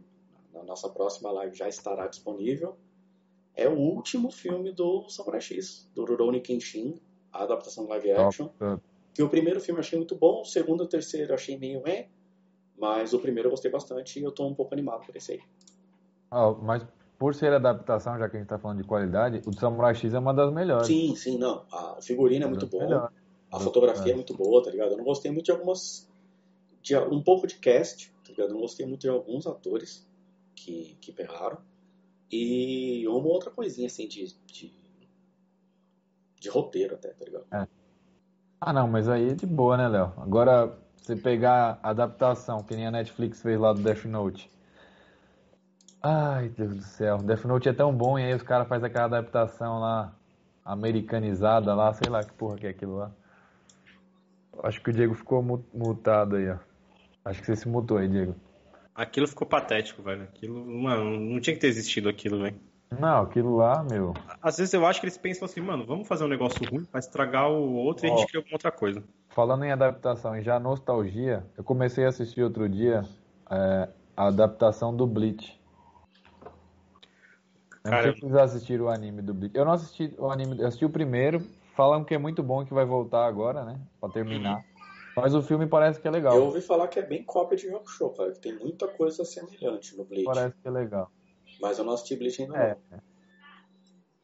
na 0.53 0.63
nossa 0.63 0.89
próxima 0.89 1.31
live 1.31 1.55
já 1.55 1.69
estará 1.69 2.07
disponível, 2.07 2.77
é 3.55 3.69
o 3.69 3.77
último 3.77 4.31
filme 4.31 4.73
do 4.73 5.09
Samurai 5.09 5.41
X, 5.41 5.91
do 5.95 6.05
Rurouni 6.05 6.41
Kenshin, 6.41 7.01
a 7.33 7.43
adaptação 7.43 7.87
live 7.87 8.13
action. 8.13 8.49
Que 9.15 9.23
o 9.23 9.29
primeiro 9.29 9.61
filme 9.61 9.79
eu 9.79 9.83
achei 9.83 9.99
muito 9.99 10.15
bom, 10.15 10.43
o 10.43 10.45
segundo 10.45 10.83
e 10.83 10.87
o 10.87 10.89
terceiro 10.89 11.31
eu 11.31 11.35
achei 11.35 11.59
meio 11.59 11.87
é, 11.87 12.09
mas 12.79 13.15
o 13.15 13.19
primeiro 13.19 13.49
eu 13.49 13.51
gostei 13.51 13.71
bastante 13.71 14.21
e 14.21 14.23
eu 14.23 14.31
tô 14.31 14.47
um 14.47 14.55
pouco 14.55 14.75
animado 14.75 15.07
por 15.07 15.17
esse 15.17 15.33
aí. 15.33 15.41
Ah, 16.31 16.53
mas 16.53 16.87
por 17.19 17.35
ser 17.35 17.53
adaptação, 17.53 18.19
já 18.19 18.29
que 18.29 18.37
a 18.37 18.41
gente 18.41 18.49
tá 18.49 18.59
falando 18.59 18.79
de 18.79 18.85
qualidade, 18.85 19.41
o 19.47 19.53
Samurai 19.53 19.95
X 19.95 20.13
é 20.13 20.19
uma 20.19 20.35
das 20.35 20.53
melhores. 20.53 20.87
Sim, 20.87 21.15
sim, 21.17 21.39
não. 21.39 21.65
A 21.73 21.99
figurina 22.03 22.45
é 22.45 22.49
muito 22.49 22.67
boa, 22.67 23.13
a 23.51 23.59
fotografia 23.59 24.13
é 24.13 24.15
muito 24.15 24.35
boa, 24.35 24.63
tá 24.63 24.71
ligado? 24.71 24.93
Eu 24.93 24.99
não 24.99 25.05
gostei 25.05 25.31
muito 25.31 25.47
de 25.47 25.51
algumas. 25.53 26.09
De 26.83 26.97
um 26.97 27.23
pouco 27.23 27.47
de 27.47 27.57
cast, 27.57 28.13
tá 28.25 28.31
ligado? 28.31 28.51
Eu 28.51 28.55
não 28.55 28.61
gostei 28.61 28.87
muito 28.87 29.01
de 29.01 29.09
alguns 29.09 29.47
atores 29.47 30.07
que, 30.55 30.97
que 31.01 31.11
pegaram. 31.11 31.59
E 32.31 33.07
uma 33.09 33.29
outra 33.29 33.51
coisinha 33.51 33.87
assim 33.87 34.07
de, 34.07 34.27
de, 34.47 34.73
de 36.39 36.49
roteiro 36.49 36.95
até, 36.95 37.09
tá 37.11 37.25
ligado? 37.25 37.47
É. 37.53 37.67
Ah 38.61 38.73
não, 38.73 38.89
mas 38.89 39.09
aí 39.09 39.31
é 39.31 39.35
de 39.35 39.47
boa, 39.47 39.77
né, 39.77 39.89
Léo? 39.89 40.13
Agora, 40.17 40.79
você 40.97 41.15
pegar 41.15 41.79
a 41.83 41.91
adaptação, 41.91 42.63
que 42.63 42.75
nem 42.75 42.87
a 42.87 42.91
Netflix 42.91 43.43
fez 43.43 43.59
lá 43.59 43.73
do 43.73 43.83
Death 43.83 44.05
Note. 44.05 44.51
Ai, 46.03 46.49
Deus 46.51 46.77
do 46.77 46.83
céu. 46.83 47.19
Death 47.19 47.45
Note 47.45 47.69
é 47.69 47.73
tão 47.73 47.93
bom 47.93 48.19
e 48.19 48.25
aí 48.25 48.35
os 48.35 48.43
caras 48.43 48.69
fazem 48.69 48.87
aquela 48.87 49.07
adaptação 49.07 49.81
lá, 49.81 50.13
americanizada 50.65 51.75
lá, 51.75 51.93
sei 51.93 52.11
lá 52.11 52.23
que 52.23 52.33
porra 52.33 52.57
que 52.57 52.67
é 52.67 52.71
aquilo 52.71 52.97
lá. 52.97 53.11
Acho 54.63 54.81
que 54.83 54.91
o 54.91 54.93
Diego 54.93 55.15
ficou 55.15 55.43
mutado 55.75 56.37
aí, 56.37 56.51
ó. 56.51 56.57
Acho 57.25 57.41
que 57.41 57.47
você 57.47 57.57
se 57.57 57.69
mutou 57.69 57.99
aí, 57.99 58.09
Diego. 58.09 58.35
Aquilo 58.95 59.29
ficou 59.29 59.47
patético, 59.47 60.03
velho. 60.03 60.23
Aquilo, 60.23 60.65
mano, 60.65 61.21
não 61.21 61.41
tinha 61.41 61.55
que 61.55 61.61
ter 61.61 61.67
existido 61.67 62.09
aquilo, 62.09 62.41
velho. 62.41 62.57
Não, 62.99 63.23
aquilo 63.23 63.57
lá, 63.57 63.83
meu. 63.83 64.15
Às 64.41 64.59
vezes 64.59 64.73
eu 64.73 64.87
acho 64.87 65.01
que 65.01 65.07
eles 65.07 65.19
pensam 65.19 65.45
assim, 65.45 65.61
mano, 65.61 65.85
vamos 65.85 66.07
fazer 66.07 66.25
um 66.25 66.29
negócio 66.29 66.65
ruim 66.71 66.85
pra 66.85 67.01
estragar 67.01 67.51
o 67.51 67.75
outro 67.75 68.07
oh, 68.07 68.09
e 68.09 68.13
a 68.13 68.17
gente 68.17 68.29
cria 68.29 68.39
alguma 68.39 68.55
outra 68.55 68.71
coisa. 68.71 69.03
Falando 69.31 69.65
em 69.65 69.73
adaptação 69.73 70.37
e 70.37 70.43
já 70.43 70.59
nostalgia, 70.61 71.45
eu 71.59 71.65
comecei 71.65 72.05
a 72.05 72.09
assistir 72.09 72.43
outro 72.43 72.69
dia 72.69 73.03
é, 73.51 73.89
a 74.17 74.29
adaptação 74.29 74.97
do 74.97 75.07
Bleach. 75.07 75.56
Eu 77.87 78.07
não 78.07 78.15
vocês 78.15 78.35
assistiram 78.35 78.87
o 78.87 78.89
anime 78.89 79.23
do 79.23 79.35
Bleach. 79.35 79.57
Eu 79.57 79.65
não 79.65 79.73
assisti 79.73 80.15
o 80.19 80.31
anime, 80.31 80.61
eu 80.61 80.67
assisti 80.67 80.85
o 80.85 80.91
primeiro, 80.91 81.41
falam 81.75 82.05
que 82.05 82.15
é 82.15 82.19
muito 82.19 82.43
bom 82.43 82.63
e 82.63 82.67
que 82.67 82.75
vai 82.75 82.85
voltar 82.85 83.27
agora, 83.27 83.65
né? 83.65 83.81
Pra 84.01 84.09
terminar. 84.09 84.57
Uhum. 84.57 84.77
Mas 85.17 85.35
o 85.35 85.43
filme 85.43 85.67
parece 85.67 86.01
que 86.01 86.07
é 86.07 86.11
legal. 86.11 86.37
Eu 86.37 86.45
ouvi 86.45 86.61
falar 86.61 86.89
que 86.89 86.99
é 86.99 87.03
bem 87.03 87.25
cópia 87.25 87.57
de 87.57 87.71
Rock 87.71 87.91
Show, 87.91 88.11
cara, 88.11 88.33
que 88.33 88.41
tem 88.41 88.55
muita 88.59 88.87
coisa 88.87 89.25
semelhante 89.25 89.97
no 89.97 90.05
Bleach. 90.05 90.25
Parece 90.25 90.55
que 90.61 90.69
é 90.69 90.71
legal. 90.71 91.11
Mas 91.61 91.79
eu 91.79 91.85
não 91.85 91.95
assisti 91.95 92.17
Bleach 92.17 92.43
ainda 92.43 92.57
é. 92.57 92.77
não. 92.91 93.01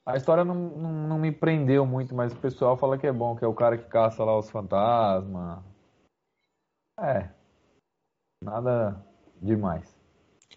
A 0.05 0.17
história 0.17 0.45
não, 0.45 0.55
não, 0.55 0.93
não, 1.09 1.19
me 1.19 1.31
prendeu 1.31 1.87
muito, 1.87 2.13
mas 2.13 2.33
o 2.33 2.37
pessoal 2.37 2.77
fala 2.77 2.99
que 2.99 3.07
é 3.07 3.13
bom, 3.13 3.37
que 3.37 3.45
é 3.45 3.49
o 3.49 3.55
cara 3.55 3.79
que 3.79 3.89
caça 3.89 4.25
lá 4.25 4.37
os 4.37 4.51
fantasmas. 4.51 5.63
É. 6.99 7.31
Nada 8.43 9.01
demais. 9.41 9.92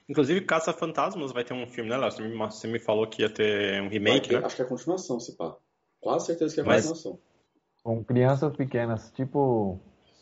Inclusive, 0.07 0.41
Caça 0.41 0.71
Fantasmas 0.71 1.31
vai 1.31 1.43
ter 1.43 1.53
um 1.53 1.67
filme, 1.67 1.89
né, 1.89 1.97
Léo? 1.97 2.11
Você 2.11 2.21
me, 2.21 2.37
você 2.37 2.67
me 2.67 2.79
falou 2.79 3.07
que 3.07 3.23
ia 3.23 3.29
ter 3.29 3.81
um 3.81 3.89
remake, 3.89 4.29
ter, 4.29 4.39
né? 4.39 4.45
Acho 4.45 4.55
que 4.55 4.61
é 4.61 4.65
a 4.65 4.67
continuação, 4.67 5.19
se 5.19 5.35
pá. 5.35 5.57
Quase 5.99 6.27
certeza 6.27 6.53
que 6.53 6.59
é 6.59 6.63
a 6.63 6.65
Mas... 6.65 6.87
continuação. 6.87 7.19
Com 7.83 8.03
crianças 8.03 8.55
pequenas, 8.55 9.11
tipo. 9.11 9.79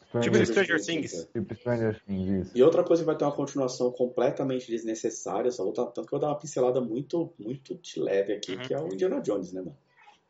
Stranger, 0.07 0.31
tipo 0.31 0.45
Stranger 0.45 0.86
Things. 0.86 1.29
Tipo 1.34 1.55
Stranger 1.55 2.03
Things, 2.05 2.47
isso. 2.47 2.57
E 2.57 2.61
outra 2.61 2.84
coisa 2.84 3.01
que 3.01 3.07
vai 3.07 3.17
ter 3.17 3.25
uma 3.25 3.36
continuação 3.36 3.91
completamente 3.91 4.67
desnecessária, 4.67 5.49
só 5.49 5.63
vou 5.63 5.73
tanto 5.73 5.93
que 5.93 5.99
eu 6.01 6.05
vou 6.11 6.19
dar 6.19 6.27
uma 6.27 6.39
pincelada 6.39 6.79
muito, 6.79 7.34
muito 7.39 7.75
de 7.75 7.99
leve 7.99 8.34
aqui, 8.34 8.53
uhum. 8.53 8.59
que 8.59 8.73
é 8.73 8.79
o 8.79 8.93
Indiana 8.93 9.21
Jones, 9.21 9.51
né, 9.53 9.61
mano? 9.61 9.77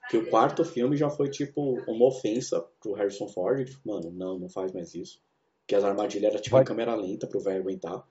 Que 0.09 0.17
o 0.17 0.29
quarto 0.29 0.65
filme 0.65 0.97
já 0.97 1.09
foi, 1.09 1.29
tipo, 1.29 1.79
uma 1.87 2.07
ofensa 2.07 2.63
pro 2.81 2.93
Harrison 2.93 3.27
Ford. 3.27 3.65
Tipo, 3.65 3.89
mano, 3.89 4.11
não, 4.11 4.37
não 4.37 4.49
faz 4.49 4.71
mais 4.71 4.93
isso. 4.93 5.19
Que 5.65 5.75
as 5.75 5.83
armadilhas 5.83 6.31
eram, 6.31 6.41
tipo, 6.41 6.55
vai... 6.55 6.63
em 6.63 6.65
câmera 6.65 6.95
lenta 6.95 7.25
pro 7.25 7.39
velho 7.39 7.61
aguentar. 7.61 8.03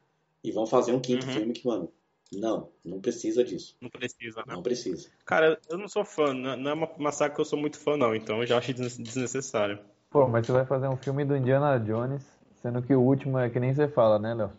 E 0.44 0.50
vão 0.50 0.66
fazer 0.66 0.92
um 0.92 1.00
quinto 1.00 1.26
uhum. 1.26 1.32
filme 1.32 1.52
que, 1.52 1.66
mano, 1.66 1.92
não, 2.32 2.70
não 2.84 3.00
precisa 3.00 3.44
disso. 3.44 3.76
Não 3.80 3.90
precisa, 3.90 4.42
né? 4.46 4.54
Não 4.54 4.62
precisa. 4.62 5.08
Cara, 5.24 5.58
eu 5.68 5.76
não 5.76 5.88
sou 5.88 6.04
fã, 6.04 6.32
não 6.32 6.70
é 6.70 6.74
uma, 6.74 6.88
uma 6.98 7.12
saga 7.12 7.34
que 7.34 7.40
eu 7.40 7.44
sou 7.44 7.58
muito 7.58 7.78
fã, 7.78 7.96
não, 7.96 8.14
então 8.14 8.40
eu 8.40 8.46
já 8.46 8.58
acho 8.58 8.72
desnecessário. 8.72 9.78
Pô, 10.10 10.26
mas 10.26 10.46
você 10.46 10.52
vai 10.52 10.64
fazer 10.64 10.88
um 10.88 10.96
filme 10.96 11.24
do 11.24 11.36
Indiana 11.36 11.78
Jones, 11.78 12.22
sendo 12.60 12.82
que 12.82 12.94
o 12.94 13.00
último 13.00 13.38
é 13.38 13.50
que 13.50 13.60
nem 13.60 13.74
você 13.74 13.86
fala, 13.86 14.18
né, 14.18 14.34
Léo? 14.34 14.52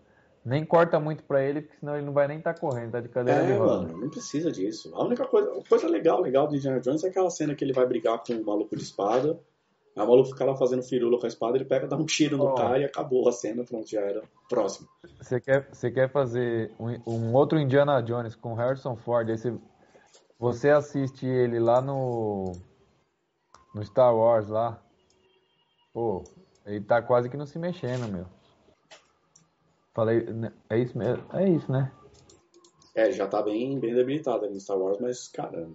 Nem 0.46 0.66
corta 0.66 1.00
muito 1.00 1.24
pra 1.24 1.42
ele, 1.42 1.62
porque 1.62 1.78
senão 1.80 1.96
ele 1.96 2.06
não 2.06 2.12
vai 2.12 2.28
nem 2.28 2.38
estar 2.38 2.54
tá 2.54 2.60
correndo, 2.60 2.92
tá 2.92 3.00
de 3.00 3.08
cadeira 3.08 3.44
é, 3.44 3.46
de 3.46 3.54
roda. 3.54 3.88
mano, 3.88 3.98
não 3.98 4.10
precisa 4.10 4.52
disso. 4.52 4.94
A 4.94 5.04
única 5.04 5.26
coisa, 5.26 5.50
coisa 5.70 5.88
legal, 5.88 6.22
legal 6.22 6.48
do 6.48 6.56
Indiana 6.56 6.82
Jones 6.82 7.04
é 7.04 7.08
aquela 7.08 7.30
cena 7.30 7.56
que 7.56 7.64
ele 7.64 7.72
vai 7.72 7.86
brigar 7.86 8.22
com 8.22 8.34
o 8.34 8.46
maluco 8.46 8.76
de 8.76 8.84
espada 8.84 9.40
Aí 9.96 10.04
o 10.04 10.08
maluco 10.08 10.30
fica 10.30 10.44
lá 10.44 10.56
fazendo 10.56 10.82
firula 10.82 11.20
com 11.20 11.26
a 11.26 11.30
espada, 11.30 11.56
ele 11.56 11.66
pega, 11.66 11.88
dá 11.88 11.96
um 11.96 12.06
tiro 12.06 12.36
no 12.36 12.46
oh. 12.46 12.56
cara 12.56 12.80
e 12.80 12.86
acabou 12.86 13.28
a 13.30 13.32
cena, 13.32 13.64
pronto, 13.64 13.88
já 13.88 14.02
era. 14.02 14.24
Próximo. 14.50 14.88
Você 15.20 15.40
quer, 15.40 15.68
você 15.72 15.92
quer 15.92 16.12
fazer 16.12 16.72
um, 16.80 17.12
um, 17.12 17.34
outro 17.34 17.60
Indiana 17.60 18.02
Jones 18.02 18.36
com 18.36 18.56
Harrison 18.56 18.96
Ford, 18.96 19.30
aí 19.30 19.38
você, 19.38 19.56
você 20.40 20.70
assiste 20.72 21.28
ele 21.28 21.60
lá 21.60 21.80
no, 21.80 22.54
no 23.74 23.84
Star 23.86 24.16
Wars 24.16 24.48
lá, 24.48 24.82
pô, 25.94 26.24
ele 26.66 26.82
tá 26.82 27.02
quase 27.02 27.30
que 27.30 27.38
não 27.38 27.46
se 27.46 27.60
mexendo, 27.60 28.12
meu. 28.12 28.26
Falei, 29.94 30.24
né, 30.24 30.52
é 30.72 30.80
isso 30.80 30.98
mesmo, 30.98 31.24
é 31.34 31.48
isso, 31.48 31.72
né? 31.72 31.92
É, 32.96 33.12
já 33.12 33.28
tá 33.28 33.44
bem, 33.44 33.80
bem 33.80 33.94
debilitado 33.94 34.46
ali 34.46 34.56
no 34.56 34.60
Star 34.60 34.78
Wars, 34.78 34.98
mas, 35.00 35.28
cara, 35.28 35.68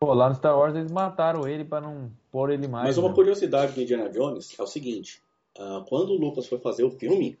Pô, 0.00 0.14
lá 0.14 0.28
no 0.28 0.34
Star 0.36 0.56
Wars 0.56 0.76
eles 0.76 0.92
mataram 0.92 1.48
ele 1.48 1.64
para 1.64 1.80
não 1.80 2.10
pôr 2.30 2.50
ele 2.50 2.68
mais. 2.68 2.86
Mas 2.86 2.98
uma 2.98 3.08
né? 3.08 3.14
curiosidade 3.14 3.72
do 3.72 3.82
Indiana 3.82 4.08
Jones 4.08 4.56
é 4.58 4.62
o 4.62 4.66
seguinte: 4.66 5.20
uh, 5.58 5.84
quando 5.88 6.10
o 6.10 6.18
Lucas 6.18 6.46
foi 6.46 6.58
fazer 6.58 6.84
o 6.84 6.90
filme, 6.90 7.38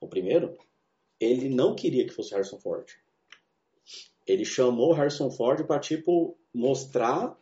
o 0.00 0.06
primeiro, 0.06 0.56
ele 1.18 1.48
não 1.48 1.74
queria 1.74 2.06
que 2.06 2.12
fosse 2.12 2.32
Harrison 2.32 2.58
Ford. 2.58 2.86
Ele 4.26 4.44
chamou 4.44 4.92
Harrison 4.92 5.30
Ford 5.30 5.66
para 5.66 5.80
tipo 5.80 6.36
mostrar 6.54 7.36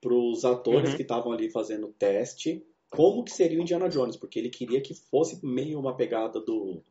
para 0.00 0.14
os 0.14 0.44
atores 0.44 0.90
uhum. 0.90 0.96
que 0.96 1.02
estavam 1.02 1.32
ali 1.32 1.50
fazendo 1.50 1.88
o 1.88 1.92
teste 1.92 2.64
como 2.90 3.24
que 3.24 3.32
seria 3.32 3.58
o 3.58 3.62
Indiana 3.62 3.88
Jones, 3.88 4.16
porque 4.16 4.38
ele 4.38 4.48
queria 4.48 4.80
que 4.80 4.94
fosse 4.94 5.44
meio 5.44 5.78
uma 5.78 5.94
pegada 5.94 6.40
do 6.40 6.82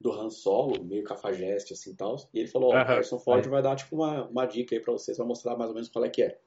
do 0.00 0.12
Han 0.12 0.30
Solo, 0.30 0.84
meio 0.84 1.04
cafajeste 1.04 1.72
assim 1.72 1.94
tal. 1.94 2.16
E 2.32 2.40
ele 2.40 2.48
falou, 2.48 2.72
ó, 2.72 2.80
oh, 2.80 2.84
Harrison 2.84 3.18
Ford 3.18 3.44
é. 3.44 3.48
vai 3.48 3.62
dar 3.62 3.76
tipo 3.76 3.96
uma, 3.96 4.26
uma 4.28 4.46
dica 4.46 4.74
aí 4.74 4.80
pra 4.80 4.92
vocês, 4.92 5.18
vai 5.18 5.26
mostrar 5.26 5.56
mais 5.56 5.68
ou 5.70 5.74
menos 5.74 5.88
qual 5.88 6.04
é 6.04 6.08
que 6.08 6.22
é. 6.22 6.38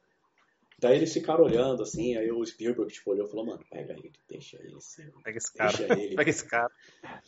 Daí 0.80 0.98
eles 0.98 1.14
ficaram 1.14 1.44
olhando 1.44 1.84
assim, 1.84 2.18
aí 2.18 2.32
o 2.32 2.44
Spielberg 2.44 2.92
tipo, 2.92 3.12
olhou 3.12 3.28
e 3.28 3.30
falou, 3.30 3.46
mano, 3.46 3.64
pega 3.70 3.94
ele, 3.94 4.12
deixa 4.28 4.58
ele. 4.58 4.76
Pega 5.24 5.38
esse 5.38 5.54
cara. 5.54 5.78
Deixa 5.78 5.94
ele. 5.94 6.16
Pega 6.16 6.30
esse 6.30 6.46
cara. 6.46 6.72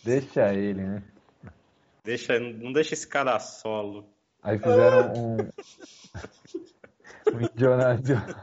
Deixa 0.03 0.53
ele, 0.53 0.83
né? 0.83 1.03
Deixa, 2.03 2.39
não 2.39 2.73
deixa 2.73 2.95
esse 2.95 3.07
cara 3.07 3.39
solo. 3.39 4.05
Aí 4.41 4.57
fizeram 4.57 5.13
um. 5.15 5.37
um 7.31 7.41
Indiana 7.41 7.95
Jones. 7.95 8.35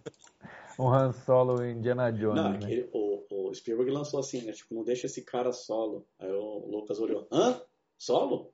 um 0.78 0.88
Han 0.88 1.12
Solo 1.12 1.64
Indiana 1.64 2.10
Jones. 2.10 2.34
Não, 2.34 2.52
né? 2.52 2.72
ele, 2.72 2.90
o, 3.34 3.50
o 3.50 3.54
Spielberg 3.54 3.90
lançou 3.90 4.20
assim, 4.20 4.42
né? 4.42 4.52
Tipo, 4.52 4.74
não 4.74 4.84
deixa 4.84 5.06
esse 5.06 5.22
cara 5.22 5.52
solo. 5.52 6.06
Aí 6.18 6.30
o 6.30 6.66
Lucas 6.66 6.98
olhou, 7.00 7.26
hã? 7.32 7.60
Solo? 7.98 8.52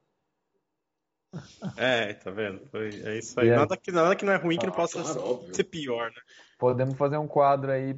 É, 1.77 2.13
tá 2.15 2.31
vendo? 2.31 2.69
É 2.75 3.19
isso 3.19 3.39
aí. 3.39 3.51
Nada, 3.51 3.77
que, 3.77 3.93
nada 3.93 4.17
que 4.17 4.25
não 4.25 4.33
é 4.33 4.37
ruim 4.37 4.59
que 4.59 4.67
não 4.67 4.73
ah, 4.73 4.77
possa 4.77 5.01
claro, 5.01 5.43
ser, 5.47 5.55
ser 5.55 5.65
pior, 5.65 6.11
né? 6.11 6.21
Podemos 6.59 6.99
fazer 6.99 7.19
um 7.19 7.29
quadro 7.29 7.71
aí 7.71 7.97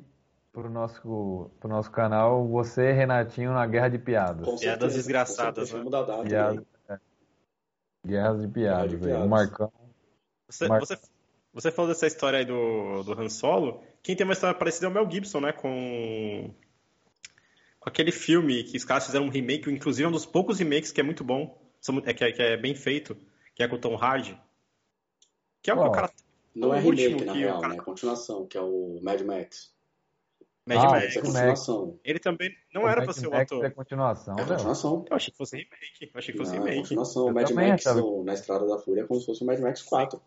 pro 0.53 0.69
nosso, 0.69 1.51
pro 1.59 1.69
nosso 1.69 1.91
canal, 1.91 2.47
você, 2.47 2.93
Renatinho, 2.93 3.55
na 3.55 3.67
Guerra 3.67 3.89
de 3.89 3.99
Piadas. 3.99 4.45
Com 4.45 4.59
Piadas 4.59 4.95
desgraçadas, 4.95 5.73
né? 5.73 5.83
Da 5.85 6.03
data 6.03 6.23
Piada, 6.25 6.67
é. 6.91 6.99
Guerras 8.07 8.43
de 8.43 8.49
Piadas, 8.49 8.91
de 8.91 8.99
piadas. 8.99 9.25
O 9.25 9.29
Marcão. 9.29 9.73
Você, 10.47 10.69
Mar... 10.69 10.81
você, 10.81 10.99
você 11.55 11.71
falou 11.71 11.91
dessa 11.91 12.07
história 12.07 12.39
aí 12.39 12.45
do, 12.45 13.03
do 13.03 13.19
Han 13.19 13.31
Solo. 13.31 13.83
Quem 14.03 14.15
tem 14.15 14.27
uma 14.27 14.35
história 14.35 14.59
parecida 14.59 14.87
é 14.87 14.89
o 14.91 14.93
Mel 14.93 15.11
Gibson, 15.11 15.41
né? 15.41 15.53
Com 15.53 16.53
com 17.83 17.89
aquele 17.89 18.13
filme 18.13 18.63
que 18.63 18.77
os 18.77 18.85
caras 18.85 19.07
fizeram 19.07 19.27
um 19.27 19.29
remake, 19.29 19.69
inclusive 19.69 20.05
é 20.05 20.09
um 20.09 20.13
dos 20.13 20.25
poucos 20.25 20.61
remakes 20.61 20.93
que 20.93 21.01
é 21.01 21.05
muito 21.05 21.25
bom, 21.25 21.59
é, 22.05 22.15
que, 22.15 22.23
é, 22.23 22.31
que 22.31 22.41
é 22.41 22.57
bem 22.57 22.77
feito, 22.77 23.17
que 23.57 23.63
é 23.63 23.67
com 23.67 23.75
o 23.75 23.79
Tom 23.79 23.97
Hardy. 23.97 24.41
Que 25.61 25.69
é 25.69 25.75
o 25.75 25.79
oh. 25.79 25.83
que 25.83 25.89
o 25.89 25.91
cara. 25.91 26.11
Não 26.55 26.73
é 26.73 26.79
remake, 26.79 27.25
na 27.25 27.33
real, 27.33 27.61
cara... 27.61 27.73
né? 27.75 27.81
É 27.81 27.83
continuação, 27.83 28.47
que 28.47 28.57
é 28.57 28.61
o 28.61 29.01
Mad 29.03 29.21
Max. 29.23 29.73
Mad 30.65 30.79
ah, 30.79 30.91
Max. 30.91 31.17
É 31.17 31.21
continuação. 31.21 31.99
Ele 32.05 32.21
também 32.21 32.57
não 32.73 32.85
o 32.85 32.89
era 32.89 33.03
pra 33.03 33.13
ser 33.13 33.27
o 33.27 33.35
ator. 33.35 33.65
É 33.65 33.71
continuação, 33.71 34.39
é 34.39 34.45
continuação. 34.45 35.05
Eu 35.11 35.17
achei 35.17 35.33
que 35.33 35.39
fosse 35.39 35.57
remake. 35.57 36.13
Eu 36.15 36.19
achei 36.19 36.33
que 36.33 36.39
fosse 36.39 36.53
não, 36.53 36.59
remake. 36.61 36.79
É 36.79 36.83
continuação. 36.83 37.27
o 37.27 37.35
Mad 37.35 37.51
Max 37.51 37.85
no, 37.97 38.23
na 38.23 38.35
Estrada 38.35 38.65
da 38.65 38.79
Fúria 38.79 39.03
é 39.03 39.07
como 39.07 39.19
se 39.19 39.27
fosse 39.27 39.43
o 39.43 39.47
Mad 39.47 39.59
Max 39.59 39.83
4. 39.83 40.23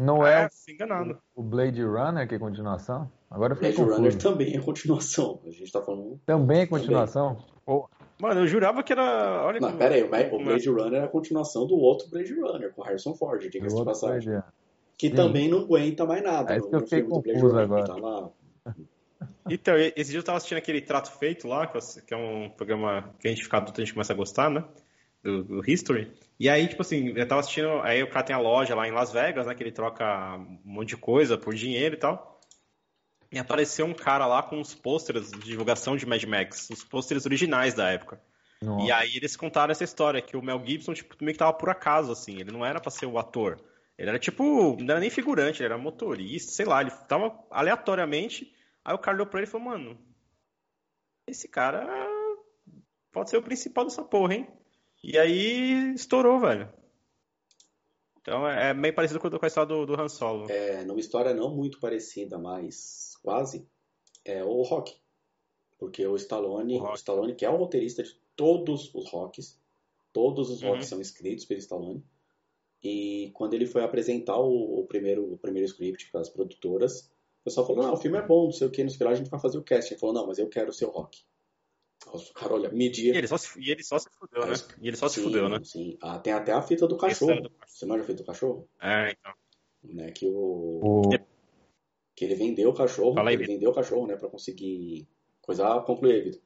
Não 0.00 0.26
é, 0.26 0.48
é 0.68 0.72
enganado. 0.72 1.18
o 1.34 1.42
Blade 1.42 1.82
Runner 1.82 2.28
que 2.28 2.34
é 2.34 2.38
continuação? 2.38 3.10
Agora 3.30 3.54
eu 3.54 3.58
Blade 3.58 3.76
confuso. 3.76 3.96
Runner 3.96 4.18
também 4.18 4.56
é 4.56 4.60
continuação. 4.60 5.40
A 5.46 5.50
gente 5.50 5.70
tá 5.70 5.80
falando. 5.80 6.20
Também 6.26 6.62
é 6.62 6.66
continuação? 6.66 7.36
Também. 7.66 7.84
Mano, 8.20 8.40
eu 8.40 8.46
jurava 8.46 8.82
que 8.82 8.92
era. 8.92 9.44
Olha 9.44 9.60
Não, 9.60 9.68
como... 9.68 9.78
pera 9.78 9.94
aí, 9.94 10.02
o 10.02 10.44
Blade 10.44 10.68
Runner 10.68 11.02
é 11.02 11.04
a 11.04 11.08
continuação 11.08 11.66
do 11.66 11.76
outro 11.76 12.08
Blade 12.08 12.32
Runner, 12.32 12.72
com 12.72 12.82
Harrison 12.82 13.14
Ford, 13.14 13.40
diga-se 13.48 13.74
de 13.74 13.84
passagem. 13.84 14.30
Blade, 14.30 14.46
que 14.96 15.08
Sim. 15.08 15.14
também 15.14 15.48
não 15.48 15.60
aguenta 15.60 16.04
mais 16.04 16.22
nada. 16.22 16.54
É 16.54 16.58
isso 16.58 16.68
que 16.68 16.76
eu 16.76 16.80
fiquei 16.80 17.02
confuso 17.02 17.58
agora. 17.58 17.84
Tá 17.84 17.96
lá. 17.96 18.30
Então, 19.50 19.74
esse 19.76 20.10
dia 20.10 20.20
eu 20.20 20.24
tava 20.24 20.38
assistindo 20.38 20.58
aquele 20.58 20.80
Trato 20.80 21.10
Feito 21.12 21.46
lá, 21.46 21.66
que 21.66 22.14
é 22.14 22.16
um 22.16 22.48
programa 22.50 23.10
que 23.18 23.28
a 23.28 23.30
gente 23.30 23.42
fica 23.42 23.58
adulto, 23.58 23.80
a 23.80 23.84
gente 23.84 23.92
começa 23.92 24.12
a 24.12 24.16
gostar, 24.16 24.50
né? 24.50 24.64
Do, 25.22 25.42
do, 25.42 25.70
History. 25.70 26.10
E 26.38 26.48
aí, 26.48 26.66
tipo 26.66 26.82
assim, 26.82 27.12
eu 27.16 27.28
tava 27.28 27.40
assistindo, 27.40 27.80
aí 27.82 28.02
o 28.02 28.10
cara 28.10 28.24
tem 28.24 28.34
a 28.34 28.40
loja 28.40 28.74
lá 28.74 28.88
em 28.88 28.90
Las 28.90 29.12
Vegas, 29.12 29.46
né? 29.46 29.54
Que 29.54 29.62
ele 29.62 29.72
troca 29.72 30.36
um 30.36 30.60
monte 30.64 30.90
de 30.90 30.96
coisa 30.96 31.38
por 31.38 31.54
dinheiro 31.54 31.94
e 31.94 31.98
tal. 31.98 32.40
E 33.30 33.38
apareceu 33.38 33.86
um 33.86 33.94
cara 33.94 34.26
lá 34.26 34.42
com 34.42 34.60
os 34.60 34.74
pôsteres 34.74 35.30
de 35.30 35.40
divulgação 35.40 35.96
de 35.96 36.06
Mad 36.06 36.22
Max, 36.24 36.68
os 36.70 36.84
pôsteres 36.84 37.26
originais 37.26 37.74
da 37.74 37.90
época. 37.90 38.20
Nossa. 38.62 38.86
E 38.86 38.92
aí 38.92 39.16
eles 39.16 39.36
contaram 39.36 39.72
essa 39.72 39.84
história, 39.84 40.22
que 40.22 40.36
o 40.36 40.42
Mel 40.42 40.62
Gibson, 40.64 40.94
tipo, 40.94 41.16
meio 41.20 41.34
que 41.34 41.38
tava 41.38 41.52
por 41.52 41.68
acaso, 41.68 42.12
assim, 42.12 42.40
ele 42.40 42.52
não 42.52 42.64
era 42.64 42.80
pra 42.80 42.90
ser 42.90 43.06
o 43.06 43.18
ator. 43.18 43.60
Ele 43.98 44.08
era 44.08 44.18
tipo, 44.18 44.76
não 44.80 44.90
era 44.90 45.00
nem 45.00 45.10
figurante, 45.10 45.62
ele 45.62 45.72
era 45.72 45.78
motorista, 45.78 46.52
sei 46.52 46.64
lá, 46.66 46.80
ele 46.80 46.90
tava 47.08 47.38
aleatoriamente. 47.50 48.52
Aí 48.84 48.94
o 48.94 48.98
cara 48.98 49.16
olhou 49.16 49.26
pra 49.26 49.40
ele 49.40 49.48
e 49.48 49.50
falou, 49.50 49.68
mano, 49.68 49.98
esse 51.26 51.48
cara 51.48 51.86
pode 53.12 53.30
ser 53.30 53.36
o 53.36 53.42
principal 53.42 53.84
dessa 53.84 54.02
porra, 54.02 54.34
hein? 54.34 54.48
E 55.06 55.18
aí 55.18 55.92
estourou, 55.94 56.40
velho. 56.40 56.72
Então 58.22 58.48
é, 58.48 58.70
é 58.70 58.74
meio 58.74 58.94
parecido 58.94 59.20
com 59.20 59.28
a 59.28 59.46
história 59.46 59.68
do, 59.68 59.84
do 59.84 60.00
Han 60.00 60.08
Solo. 60.08 60.50
É, 60.50 60.82
numa 60.82 60.98
história 60.98 61.34
não 61.34 61.54
muito 61.54 61.78
parecida, 61.78 62.38
mas 62.38 63.14
quase, 63.22 63.68
é 64.24 64.42
o 64.42 64.62
Rock. 64.62 64.96
Porque 65.78 66.06
o 66.06 66.16
Stallone, 66.16 66.80
o, 66.80 66.84
o 66.84 66.94
Stallone 66.94 67.34
que 67.34 67.44
é 67.44 67.50
o 67.50 67.56
roteirista 67.56 68.02
de 68.02 68.18
todos 68.34 68.94
os 68.94 69.10
Rocks, 69.10 69.60
todos 70.10 70.48
os 70.48 70.62
Rocks 70.62 70.84
uhum. 70.84 70.88
são 70.88 71.00
escritos 71.02 71.44
pelo 71.44 71.60
Stallone. 71.60 72.02
E 72.82 73.30
quando 73.34 73.52
ele 73.52 73.66
foi 73.66 73.84
apresentar 73.84 74.38
o, 74.38 74.80
o 74.80 74.86
primeiro, 74.86 75.34
o 75.34 75.36
primeiro 75.36 75.68
script 75.68 76.10
para 76.10 76.22
as 76.22 76.30
produtoras, 76.30 77.12
o 77.42 77.44
pessoal 77.44 77.66
falou, 77.66 77.82
não, 77.82 77.92
o 77.92 77.98
filme 77.98 78.16
é 78.16 78.22
bom, 78.22 78.44
não 78.44 78.52
sei 78.52 78.68
o 78.68 78.70
que, 78.70 78.82
no 78.82 78.90
final 78.90 79.12
a 79.12 79.16
gente 79.16 79.28
vai 79.28 79.40
fazer 79.40 79.58
o 79.58 79.62
casting. 79.62 79.94
Ele 79.94 80.00
falou, 80.00 80.14
não, 80.14 80.26
mas 80.26 80.38
eu 80.38 80.48
quero 80.48 80.70
o 80.70 80.74
seu 80.74 80.88
Rock. 80.88 81.22
Cara, 82.34 82.54
olha, 82.54 82.70
media. 82.70 83.14
E 83.14 83.16
ele 83.16 83.26
só 83.26 83.36
se, 83.36 83.60
e 83.60 83.70
ele 83.70 83.82
só 83.82 83.98
se 83.98 84.08
fudeu, 84.18 84.46
né? 84.46 84.54
E 84.80 84.88
ele 84.88 84.96
só 84.96 85.08
sim, 85.08 85.14
se 85.16 85.22
fudeu, 85.22 85.48
né? 85.48 85.60
Sim, 85.64 85.96
ah, 86.02 86.18
tem 86.18 86.32
até 86.32 86.52
a 86.52 86.62
fita 86.62 86.86
do 86.86 86.96
cachorro. 86.96 87.40
Do 87.40 87.50
Você 87.66 87.86
manja 87.86 88.02
a 88.02 88.06
fita 88.06 88.22
do 88.22 88.26
cachorro? 88.26 88.68
É, 88.80 89.10
então. 89.10 89.32
Né, 89.82 90.10
que 90.10 90.26
o. 90.26 90.80
o... 90.82 91.02
Que 92.14 92.24
ele 92.24 92.34
vendeu 92.34 92.70
o 92.70 92.74
cachorro. 92.74 93.14
Fala 93.14 93.30
aí, 93.30 93.36
ele 93.36 93.46
vendeu 93.46 93.70
o 93.70 93.74
cachorro, 93.74 94.06
né? 94.06 94.16
Pra 94.16 94.28
conseguir. 94.28 95.08
Coisa 95.40 95.80
concluir, 95.80 96.24
Vitor. 96.24 96.40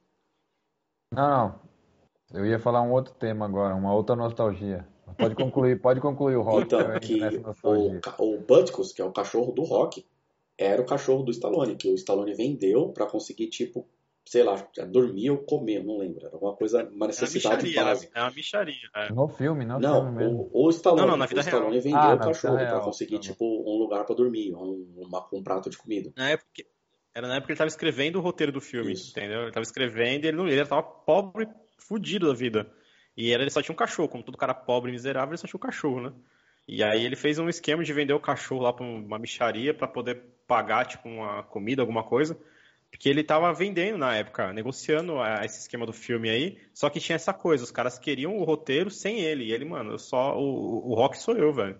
Não, 1.13 1.29
não. 1.29 1.69
Eu 2.33 2.45
ia 2.45 2.59
falar 2.59 2.81
um 2.81 2.91
outro 2.91 3.13
tema 3.15 3.45
agora, 3.45 3.75
uma 3.75 3.93
outra 3.93 4.15
nostalgia. 4.15 4.87
Pode 5.17 5.35
concluir, 5.35 5.79
pode 5.81 5.99
concluir 5.99 6.35
o 6.35 6.41
Rock. 6.41 6.63
Então, 6.63 6.99
que 6.99 7.19
o, 7.63 8.35
o 8.35 8.39
Butkus, 8.39 8.93
que 8.93 9.01
é 9.01 9.05
o 9.05 9.11
cachorro 9.11 9.51
do 9.51 9.63
Rock, 9.63 10.05
era 10.57 10.81
o 10.81 10.85
cachorro 10.85 11.23
do 11.23 11.31
Stallone, 11.31 11.75
que 11.75 11.89
o 11.89 11.95
Stallone 11.95 12.33
vendeu 12.33 12.89
para 12.89 13.07
conseguir, 13.07 13.47
tipo, 13.47 13.87
sei 14.29 14.43
lá, 14.43 14.53
dormir 14.91 15.31
ou 15.31 15.39
comer, 15.39 15.83
não 15.83 15.97
lembro. 15.97 16.23
Era 16.23 16.35
alguma 16.35 16.55
coisa, 16.55 16.83
uma 16.87 17.07
necessidade 17.07 17.75
é 17.75 17.81
uma 17.81 17.85
básica. 17.89 18.19
É 18.19 18.21
uma 18.21 18.29
micharia. 18.31 18.75
É. 18.95 19.11
No 19.11 19.27
filme, 19.27 19.65
no 19.65 19.79
Não, 19.79 20.01
filme 20.03 20.17
mesmo. 20.17 20.49
o, 20.53 20.65
o 20.67 20.69
Stallone, 20.69 21.01
Não, 21.01 21.07
não, 21.07 21.17
na 21.17 21.25
vida 21.25 21.41
o 21.41 21.43
Stallone 21.43 21.71
real. 21.71 21.81
vendeu 21.81 21.99
Ah, 21.99 22.13
o 22.13 22.17
na 22.19 22.25
cachorro 22.25 22.55
real, 22.57 22.81
conseguir, 22.83 23.15
tá 23.15 23.21
tipo, 23.21 23.43
um 23.43 23.79
lugar 23.79 24.05
pra 24.05 24.13
dormir, 24.13 24.53
um, 24.53 24.87
uma- 24.97 25.27
um 25.33 25.41
prato 25.41 25.67
de 25.67 25.79
comida. 25.79 26.13
Na 26.15 26.29
época, 26.29 26.47
era 27.15 27.27
na 27.27 27.33
época 27.37 27.47
que 27.47 27.51
ele 27.53 27.57
tava 27.57 27.69
escrevendo 27.69 28.17
o 28.19 28.21
roteiro 28.21 28.51
do 28.51 28.61
filme, 28.61 28.91
Isso. 28.93 29.09
entendeu? 29.09 29.41
Ele 29.41 29.51
tava 29.51 29.63
escrevendo 29.63 30.25
e 30.25 30.27
ele, 30.27 30.37
não, 30.37 30.47
ele 30.47 30.63
tava 30.63 30.83
pobre, 30.83 31.47
fudido 31.79 32.27
da 32.27 32.33
vida. 32.35 32.71
E 33.17 33.31
era, 33.33 33.41
ele 33.41 33.49
só 33.49 33.63
tinha 33.63 33.73
um 33.73 33.77
cachorro, 33.77 34.09
como 34.09 34.23
todo 34.23 34.37
cara 34.37 34.53
pobre 34.53 34.91
e 34.91 34.93
miserável, 34.93 35.31
ele 35.31 35.37
só 35.39 35.47
tinha 35.47 35.57
um 35.57 35.59
cachorro, 35.59 36.01
né? 36.01 36.13
E 36.67 36.83
aí 36.83 37.03
ele 37.03 37.15
fez 37.15 37.39
um 37.39 37.49
esquema 37.49 37.83
de 37.83 37.91
vender 37.91 38.13
o 38.13 38.19
cachorro 38.19 38.61
lá 38.61 38.71
pra 38.71 38.85
uma 38.85 39.17
micharia 39.17 39.73
pra 39.73 39.87
poder 39.87 40.21
pagar, 40.45 40.85
tipo, 40.85 41.09
uma 41.09 41.41
comida, 41.41 41.81
alguma 41.81 42.03
coisa. 42.03 42.39
Porque 42.91 43.07
ele 43.07 43.23
tava 43.23 43.53
vendendo 43.53 43.97
na 43.97 44.15
época, 44.15 44.51
negociando 44.51 45.13
esse 45.43 45.59
esquema 45.59 45.85
do 45.85 45.93
filme 45.93 46.29
aí. 46.29 46.57
Só 46.73 46.89
que 46.89 46.99
tinha 46.99 47.15
essa 47.15 47.33
coisa, 47.33 47.63
os 47.63 47.71
caras 47.71 47.99
queriam 47.99 48.37
o 48.37 48.43
roteiro 48.43 48.89
sem 48.89 49.19
ele. 49.21 49.45
E 49.45 49.51
ele, 49.51 49.63
mano, 49.65 49.91
eu 49.91 49.99
só. 49.99 50.37
O, 50.37 50.89
o 50.91 50.95
Rock 50.95 51.17
sou 51.17 51.35
eu, 51.37 51.53
velho. 51.53 51.77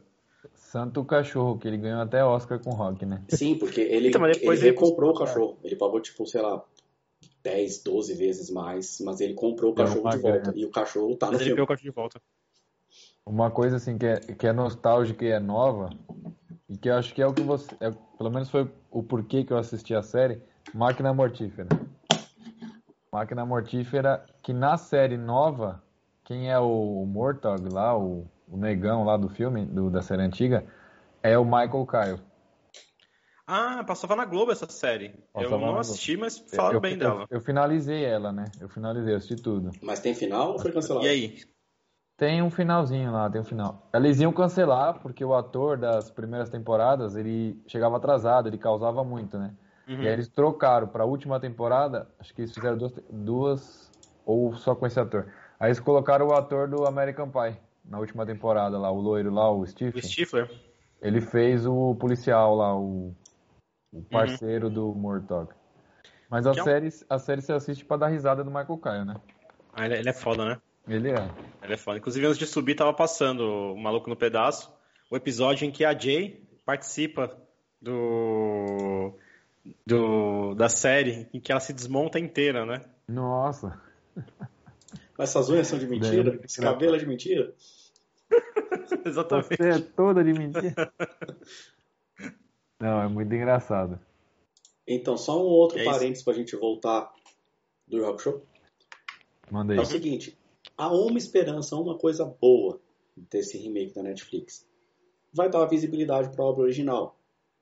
Santo 0.54 1.04
Cachorro, 1.04 1.58
que 1.58 1.68
ele 1.68 1.78
ganhou 1.78 2.00
até 2.02 2.24
Oscar 2.24 2.60
com 2.60 2.70
Rock, 2.72 3.06
né? 3.06 3.24
Sim, 3.30 3.58
porque 3.58 3.82
ele, 3.82 4.10
Então, 4.10 4.22
mas 4.22 4.32
ele 4.32 4.40
depois 4.40 4.62
ele 4.62 4.70
recomprou 4.70 5.12
o 5.12 5.14
cachorro. 5.18 5.58
Ele 5.64 5.76
pagou, 5.76 6.00
tipo, 6.00 6.26
sei 6.26 6.42
lá, 6.42 6.64
10, 7.44 7.84
12 7.84 8.14
vezes 8.14 8.50
mais, 8.50 9.00
mas 9.02 9.20
ele 9.20 9.34
comprou 9.34 9.72
o 9.72 9.76
cachorro 9.76 10.10
de 10.10 10.18
volta. 10.18 10.40
grana. 10.40 10.54
E 10.56 10.66
o 10.66 10.70
cachorro 10.70 11.16
tá 11.16 11.26
no 11.28 11.34
Mas 11.34 11.42
ele 11.42 11.50
filme. 11.50 11.56
pegou 11.56 11.66
o 11.66 11.68
cachorro 11.68 11.90
de 11.90 11.96
volta. 11.96 12.22
Uma 13.26 13.52
coisa 13.52 13.76
assim 13.78 13.98
que 13.98 14.06
é, 14.06 14.20
que 14.20 14.48
é 14.48 14.54
nostálgica 14.54 15.24
e 15.26 15.30
é 15.30 15.40
nova, 15.40 15.90
e 16.68 16.78
que 16.78 16.90
eu 16.90 16.96
acho 16.96 17.14
que 17.14 17.22
é 17.22 17.28
o 17.28 17.34
que 17.34 17.42
você. 17.42 17.76
é- 17.80 17.92
pelo 18.18 18.30
menos 18.32 18.50
foi 18.50 18.70
o 18.90 19.04
porquê 19.04 19.44
que 19.44 19.54
eu 19.54 19.58
assisti 19.58 19.94
a 19.94 20.02
série, 20.02 20.42
Máquina 20.74 21.14
Mortífera. 21.14 21.68
Máquina 23.12 23.46
Mortífera, 23.46 24.26
que 24.42 24.54
na 24.54 24.78
série 24.78 25.18
nova, 25.18 25.84
quem 26.24 26.52
é 26.52 26.60
o 26.60 27.06
Mortog 27.06 27.68
lá, 27.74 27.98
o, 27.98 28.28
o 28.48 28.58
negão 28.58 29.04
lá 29.04 29.18
do 29.18 29.30
filme, 29.30 29.66
do, 29.66 29.90
da 29.90 30.02
série 30.02 30.22
antiga, 30.22 30.66
é 31.24 31.38
o 31.38 31.44
Michael 31.44 31.88
Kyle. 31.88 32.20
Ah, 33.48 33.84
passava 33.84 34.16
na 34.16 34.26
Globo 34.26 34.52
essa 34.52 34.70
série. 34.70 35.16
Passava 35.34 35.56
eu 35.56 35.60
não 35.60 35.80
assisti, 35.80 36.16
mas 36.16 36.38
falaram 36.38 36.76
eu, 36.76 36.82
bem 36.82 36.94
eu- 36.94 37.00
dela. 37.00 37.26
Eu, 37.32 37.42
finalizei 37.42 38.06
ela, 38.06 38.32
né? 38.32 38.46
Eu 38.62 38.70
finalizei, 38.70 39.14
eu 39.14 39.18
assisti 39.18 39.42
tudo. 39.42 39.72
Mas 39.82 40.00
tem 40.00 40.14
final 40.14 40.52
ou 40.54 40.60
foi 40.60 40.72
cancelado? 40.72 41.08
E 41.08 41.10
aí? 41.10 41.40
Tem 42.16 42.44
um 42.44 42.52
finalzinho 42.52 43.12
lá, 43.12 43.28
tem 43.30 43.42
um 43.42 43.46
final. 43.46 43.90
Eles 43.92 44.20
iam 44.20 44.32
cancelar 44.32 45.00
porque 45.00 45.26
o 45.26 45.34
ator 45.34 45.78
das 45.78 46.12
primeiras 46.12 46.50
temporadas, 46.50 47.16
ele 47.16 47.60
chegava 47.66 47.98
atrasado, 47.98 48.48
ele 48.48 48.58
causava 48.58 49.04
muito, 49.04 49.40
né? 49.40 49.56
Uhum. 49.90 50.04
E 50.04 50.08
aí 50.08 50.14
eles 50.14 50.28
trocaram 50.30 50.88
pra 50.88 51.04
última 51.04 51.40
temporada, 51.40 52.08
acho 52.20 52.34
que 52.34 52.42
eles 52.42 52.54
fizeram 52.54 52.78
duas, 52.78 52.94
duas 53.10 53.92
ou 54.24 54.54
só 54.56 54.76
com 54.76 54.86
esse 54.86 55.00
ator. 55.00 55.34
Aí 55.60 55.70
eles 55.70 55.80
colocaram 55.80 56.28
o 56.28 56.34
ator 56.34 56.68
do 56.68 56.86
American 56.86 57.30
Pie 57.30 57.58
na 57.84 57.98
última 58.00 58.24
temporada 58.26 58.78
lá, 58.78 58.92
o 58.92 59.02
loiro 59.02 59.34
lá, 59.34 59.52
o 59.52 59.66
Stephen. 59.66 60.00
O 60.00 60.06
Stifler? 60.06 60.50
Ele 61.02 61.20
fez 61.22 61.66
o 61.66 61.96
policial 61.96 62.56
lá, 62.56 62.78
o, 62.78 63.16
o 63.92 64.04
parceiro 64.04 64.70
do 64.70 64.94
Murdoch. 64.94 65.52
Mas 66.30 66.46
a 66.46 66.52
Que 66.54 66.60
é 66.60 66.62
um- 66.62 66.66
série, 66.66 66.90
a 67.10 67.18
série 67.18 67.42
você 67.42 67.54
assiste 67.54 67.84
pra 67.84 67.98
dar 67.98 68.08
risada 68.10 68.44
do 68.44 68.52
Michael 68.52 68.78
Kyle, 68.78 69.06
né? 69.06 69.16
Ah, 69.74 69.86
ele, 69.86 69.96
ele 69.98 70.10
é 70.10 70.14
foda, 70.14 70.46
né? 70.46 70.62
Ele 70.88 71.10
é. 71.10 71.28
Ele 71.64 71.74
é 71.74 71.78
foda. 71.78 71.98
Inclusive, 71.98 72.26
antes 72.28 72.38
de 72.38 72.46
subir, 72.46 72.76
tava 72.76 72.94
passando 72.94 73.42
o 73.74 73.78
Maluco 73.78 74.10
no 74.10 74.16
Pedaço, 74.16 74.72
o 75.10 75.16
episódio 75.16 75.66
em 75.66 75.72
que 75.72 75.84
a 75.84 75.98
Jay 75.98 76.48
participa 76.66 77.36
do, 77.82 79.14
do 79.86 80.54
da 80.56 80.70
série, 80.70 81.28
em 81.34 81.40
que 81.40 81.52
ela 81.52 81.62
se 81.62 81.74
desmonta 81.74 82.20
inteira, 82.20 82.66
né? 82.66 82.86
Nossa. 83.08 83.82
Mas 85.18 85.30
essas 85.30 85.50
unhas 85.50 85.68
são 85.68 85.78
de 85.80 85.88
mentira? 85.88 86.32
Daí- 86.32 86.42
Esse 86.46 86.62
cabelo 86.62 86.96
é 86.96 87.00
de 87.00 87.06
mentira? 87.06 87.54
Exatamente. 89.06 89.56
Você 89.58 89.70
é 89.70 89.80
toda 89.80 90.24
de 90.24 90.34
mentira. 90.34 90.94
Não, 92.80 93.02
é 93.02 93.08
muito 93.08 93.34
engraçado. 93.34 94.00
Então, 94.88 95.18
só 95.18 95.38
um 95.40 95.46
outro 95.48 95.78
É 95.80 95.84
parênteses 95.86 96.24
pra 96.24 96.34
gente 96.34 96.56
voltar 96.56 97.12
do 97.88 98.04
Rock 98.04 98.22
Show. 98.24 98.46
Manda 99.52 99.74
É 99.74 99.78
aí. 99.78 99.84
o 99.84 99.86
seguinte, 99.86 100.38
há 100.78 100.92
uma 100.92 101.18
esperança, 101.18 101.76
há 101.76 101.80
uma 101.80 101.98
coisa 101.98 102.26
boa 102.26 102.80
desse 103.18 103.58
remake 103.58 103.94
da 103.94 104.02
Netflix. 104.04 104.66
Vai 105.34 105.50
dar 105.50 105.66
visibilidade 105.66 106.30
para 106.30 106.44
a 106.44 106.48
obra 106.48 106.64
original. 106.64 107.19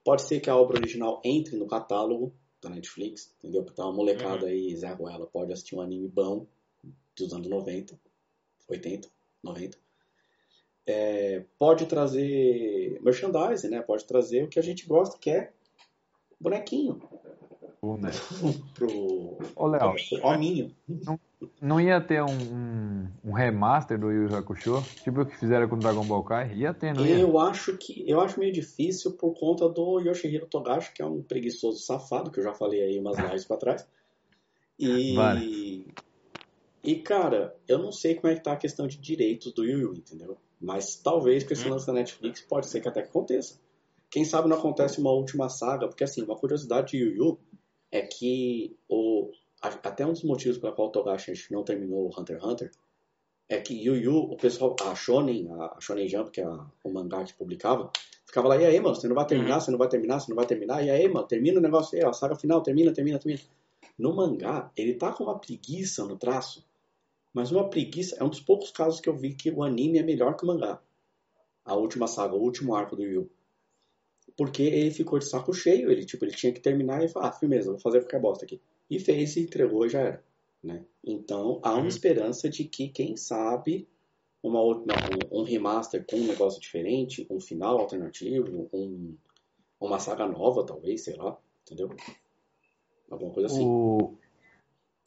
Pode 0.07 0.21
ser 0.21 0.39
que 0.39 0.49
a 0.49 0.55
obra 0.55 0.77
original 0.77 1.21
entre 1.21 1.57
no 1.57 1.67
catálogo 1.67 2.33
da 2.61 2.69
Netflix, 2.69 3.35
entendeu? 3.39 3.61
Porque 3.61 3.75
tá 3.75 3.83
uma 3.83 3.91
molecada 3.91 4.45
Uhum. 4.45 4.51
aí, 4.51 4.73
Zé 4.73 4.87
Ruela, 4.93 5.27
pode 5.27 5.51
assistir 5.51 5.75
um 5.75 5.81
anime 5.81 6.07
bom 6.07 6.47
dos 7.13 7.33
anos 7.33 7.49
90, 7.49 7.99
80, 8.69 9.09
90. 9.43 9.77
É, 10.85 11.43
pode 11.59 11.87
trazer 11.87 13.01
merchandising, 13.01 13.67
né? 13.67 13.81
Pode 13.81 14.05
trazer 14.05 14.45
o 14.45 14.47
que 14.47 14.57
a 14.57 14.61
gente 14.63 14.87
gosta, 14.87 15.17
que 15.17 15.29
é 15.29 15.51
bonequinho 16.39 17.01
Né? 17.99 18.11
pro 18.75 19.37
Ô, 19.57 19.67
Léo, 19.67 19.93
hominho. 20.23 20.73
não 20.87 21.19
ia 21.81 22.01
ter 22.01 22.21
um, 22.23 22.31
um, 22.31 23.07
um 23.25 23.31
remaster 23.33 23.99
do 23.99 24.11
Yu 24.11 24.29
Yu 24.29 24.35
Hakusho? 24.35 24.83
Tipo 25.03 25.21
o 25.21 25.25
que 25.25 25.37
fizeram 25.37 25.67
com 25.67 25.77
Dragon 25.77 26.03
Ball 26.03 26.23
Kai? 26.23 26.53
Ia 26.55 26.73
ter, 26.73 26.93
não 26.93 27.05
ia? 27.05 27.19
Eu 27.19 27.37
acho 27.39 27.77
que 27.77 28.03
eu 28.09 28.19
acho 28.19 28.39
meio 28.39 28.51
difícil 28.51 29.11
por 29.13 29.33
conta 29.33 29.69
do 29.69 29.99
Yoshihiro 29.99 30.47
Togashi, 30.47 30.93
que 30.93 31.01
é 31.01 31.05
um 31.05 31.21
preguiçoso 31.21 31.79
safado, 31.79 32.31
que 32.31 32.39
eu 32.39 32.43
já 32.43 32.53
falei 32.53 32.81
aí 32.81 32.99
umas 32.99 33.17
lives 33.17 33.45
pra 33.45 33.57
trás. 33.57 33.87
E 34.79 35.15
Várias. 35.15 35.85
e 36.83 36.95
cara, 36.97 37.55
eu 37.67 37.79
não 37.79 37.91
sei 37.91 38.13
como 38.13 38.31
é 38.31 38.35
que 38.35 38.43
tá 38.43 38.51
a 38.53 38.57
questão 38.57 38.85
de 38.85 38.95
direitos 38.99 39.51
do 39.51 39.65
Yu 39.65 39.79
Yu, 39.79 39.93
entendeu? 39.95 40.37
Mas 40.61 40.95
talvez 40.95 41.43
com 41.43 41.51
esse 41.53 41.67
Hum. 41.67 41.71
lance 41.71 41.87
da 41.87 41.93
Netflix 41.93 42.41
pode 42.41 42.67
ser 42.67 42.79
que 42.79 42.87
até 42.87 43.01
que 43.01 43.09
aconteça. 43.09 43.59
Quem 44.07 44.23
sabe 44.23 44.47
não 44.47 44.55
acontece 44.57 44.99
uma 44.99 45.11
última 45.11 45.49
saga, 45.49 45.87
porque 45.87 46.03
assim, 46.03 46.21
uma 46.21 46.35
curiosidade 46.35 46.91
de 46.91 46.97
Yu 46.97 47.15
Yu 47.15 47.39
é 47.91 48.01
que 48.03 48.77
o 48.87 49.31
até 49.61 50.05
um 50.05 50.13
dos 50.13 50.23
motivos 50.23 50.57
pela 50.57 50.73
qual 50.73 50.89
o 50.89 50.91
Togashi 50.91 51.33
não 51.51 51.63
terminou 51.63 52.05
o 52.05 52.19
Hunter 52.19 52.37
x 52.37 52.45
Hunter 52.45 52.71
é 53.49 53.61
que 53.61 53.73
Yu 53.73 53.95
Yu, 53.95 54.15
o 54.15 54.35
pessoal, 54.35 54.75
a 54.81 54.93
Shonen, 54.93 55.49
a 55.51 55.77
Shonen 55.79 56.07
Jump, 56.07 56.31
que 56.31 56.41
é 56.41 56.43
a- 56.43 56.65
o 56.83 56.91
mangá 56.91 57.23
que 57.23 57.33
publicava, 57.33 57.89
ficava 58.25 58.49
lá, 58.49 58.57
e 58.57 58.65
aí, 58.65 58.79
mano, 58.79 58.93
você 58.95 59.07
não 59.07 59.15
vai 59.15 59.25
terminar, 59.25 59.61
você 59.61 59.71
não 59.71 59.77
vai 59.77 59.87
terminar, 59.87 60.19
você 60.19 60.29
não 60.29 60.35
vai 60.35 60.45
terminar, 60.45 60.83
e 60.85 60.89
aí, 60.89 61.07
mano, 61.07 61.25
termina 61.25 61.57
o 61.57 61.61
negócio 61.61 61.97
aí, 61.97 62.03
ó, 62.03 62.09
a 62.09 62.13
saga 62.13 62.35
final, 62.35 62.61
termina, 62.61 62.91
termina, 62.93 63.17
termina. 63.17 63.41
No 63.97 64.13
mangá, 64.13 64.69
ele 64.75 64.95
tá 64.95 65.13
com 65.13 65.23
uma 65.23 65.39
preguiça 65.39 66.03
no 66.03 66.17
traço, 66.17 66.67
mas 67.33 67.49
uma 67.51 67.69
preguiça, 67.69 68.17
é 68.19 68.23
um 68.23 68.29
dos 68.29 68.41
poucos 68.41 68.69
casos 68.69 68.99
que 68.99 69.07
eu 69.07 69.15
vi 69.15 69.33
que 69.33 69.49
o 69.49 69.63
anime 69.63 69.97
é 69.97 70.03
melhor 70.03 70.35
que 70.35 70.43
o 70.43 70.47
mangá. 70.47 70.81
A 71.63 71.73
última 71.75 72.05
saga, 72.07 72.35
o 72.35 72.41
último 72.41 72.75
arco 72.75 72.95
do 72.97 73.03
Yu 73.03 73.11
Yu. 73.13 73.31
Porque 74.35 74.61
ele 74.63 74.91
ficou 74.91 75.17
de 75.19 75.25
saco 75.25 75.53
cheio, 75.53 75.89
ele, 75.89 76.05
tipo, 76.05 76.25
ele 76.25 76.33
tinha 76.33 76.51
que 76.51 76.59
terminar 76.59 77.03
e 77.03 77.07
falar, 77.07 77.29
ah, 77.29 77.31
firmeza, 77.31 77.71
vou 77.71 77.79
fazer 77.79 78.01
qualquer 78.01 78.19
bosta 78.19 78.45
aqui. 78.45 78.61
E 78.89 78.99
fez, 78.99 79.35
e 79.35 79.41
entregou 79.41 79.85
e 79.85 79.89
já 79.89 79.99
era. 80.01 80.23
Né? 80.63 80.83
Então, 81.03 81.59
há 81.63 81.73
uma 81.73 81.81
Uhum. 81.81 81.87
esperança 81.87 82.49
de 82.49 82.63
que, 82.65 82.89
quem 82.89 83.15
sabe, 83.15 83.87
uma 84.41 84.61
outra, 84.61 84.95
um, 85.31 85.39
um 85.41 85.43
remaster 85.43 86.05
com 86.05 86.15
um 86.17 86.27
negócio 86.27 86.59
diferente, 86.59 87.27
um 87.29 87.39
final 87.39 87.79
alternativo, 87.79 88.69
um, 88.73 89.15
uma 89.79 89.99
saga 89.99 90.25
nova, 90.27 90.65
talvez, 90.65 91.03
sei 91.03 91.15
lá, 91.15 91.37
entendeu? 91.63 91.89
Alguma 93.09 93.31
coisa 93.31 93.47
assim. 93.47 93.63
O... 93.65 94.17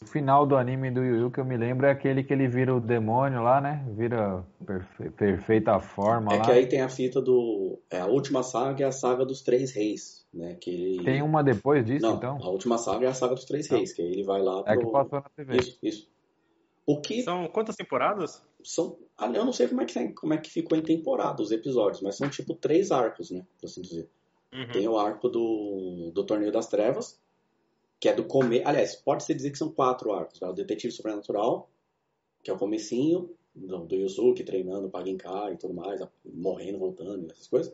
o 0.02 0.07
final 0.07 0.47
do 0.47 0.57
anime 0.57 0.90
do 0.90 1.02
Yu 1.02 1.16
Yu 1.16 1.31
que 1.31 1.40
eu 1.40 1.44
me 1.44 1.57
lembro 1.57 1.86
é 1.86 1.90
aquele 1.90 2.24
que 2.24 2.32
ele 2.32 2.48
vira 2.48 2.74
o 2.74 2.81
demônio 2.81 3.43
lá, 3.43 3.61
né? 3.61 3.85
Vira 3.97 4.44
perfe- 4.65 5.11
perfeita 5.11 5.78
forma 5.81 6.35
É 6.35 6.39
lá. 6.39 6.44
que 6.47 6.51
aí 6.52 6.66
tem 6.66 6.81
a 6.81 6.89
fita 6.89 7.20
do. 7.20 7.78
É, 7.90 8.01
a 8.01 8.07
última 8.07 8.43
saga 8.43 8.85
é 8.85 8.89
a 8.89 8.93
saga 8.93 9.24
dos 9.27 9.43
Três 9.43 9.73
Reis, 9.73 10.20
né? 10.32 10.55
Que 10.55 10.70
ele... 10.70 11.05
Tem 11.05 11.23
uma 11.23 11.43
depois 11.43 11.85
disso, 11.85 12.05
Não, 12.07 12.16
então? 12.16 12.39
a 12.43 12.48
última 12.48 12.78
saga 12.78 13.07
é 13.07 13.09
a 13.09 13.15
saga 13.15 13.35
dos 13.35 13.44
Três 13.44 13.69
Não. 13.69 13.78
Reis, 13.78 13.93
que 13.93 14.02
aí 14.02 14.09
ele 14.12 14.23
vai 14.24 14.40
lá 14.43 14.62
É 14.66 14.74
pro. 14.74 14.86
que 14.86 14.93
passou 14.93 15.20
na 15.20 15.28
TV. 15.31 15.57
Isso, 15.57 15.78
isso. 15.82 16.11
O 16.86 17.01
que 17.01 17.23
São 17.23 17.47
quantas 17.48 17.77
temporadas? 17.77 18.43
são. 18.65 18.98
ah, 19.16 19.27
Eu 19.27 19.44
não 19.44 19.52
sei 19.52 19.69
como 19.69 19.81
é, 19.82 19.85
que, 19.85 19.94
tem- 19.94 20.12
como 20.15 20.35
é 20.35 20.39
que 20.39 20.51
ficou 20.51 20.77
em 20.77 20.82
temporada 20.82 21.43
os 21.43 21.52
episódios, 21.52 22.01
mas 22.02 22.16
são 22.16 22.28
tipo 22.28 22.55
três 22.55 22.90
arcos, 22.90 23.31
né? 23.31 23.47
Por 23.61 23.66
assim 23.66 23.81
dizer. 23.82 24.09
Uhum. 24.52 24.73
Tem 24.73 24.89
o 24.89 24.98
arco 24.98 25.28
do, 25.28 26.11
do 26.12 26.24
Torneio 26.24 26.51
das 26.51 26.66
Trevas, 26.66 27.20
que 28.01 28.09
é 28.09 28.12
do 28.15 28.24
começo. 28.24 28.66
Aliás, 28.66 28.97
pode-se 28.97 29.32
dizer 29.35 29.51
que 29.52 29.59
são 29.59 29.70
quatro 29.70 30.12
arcos. 30.12 30.40
Né? 30.40 30.48
O 30.48 30.52
Detetive 30.52 30.93
Sobrenatural, 30.93 31.70
que 32.43 32.51
é 32.51 32.55
o 32.55 32.59
comecinho, 32.59 33.31
do, 33.55 33.78
do 33.85 33.94
Yusuke 33.94 34.43
treinando 34.43 34.89
para 34.90 35.05
Genkai 35.05 35.52
e 35.52 35.57
tudo 35.57 35.74
mais, 35.74 36.01
morrendo, 36.24 36.78
voltando, 36.78 37.31
essas 37.31 37.47
coisas. 37.47 37.73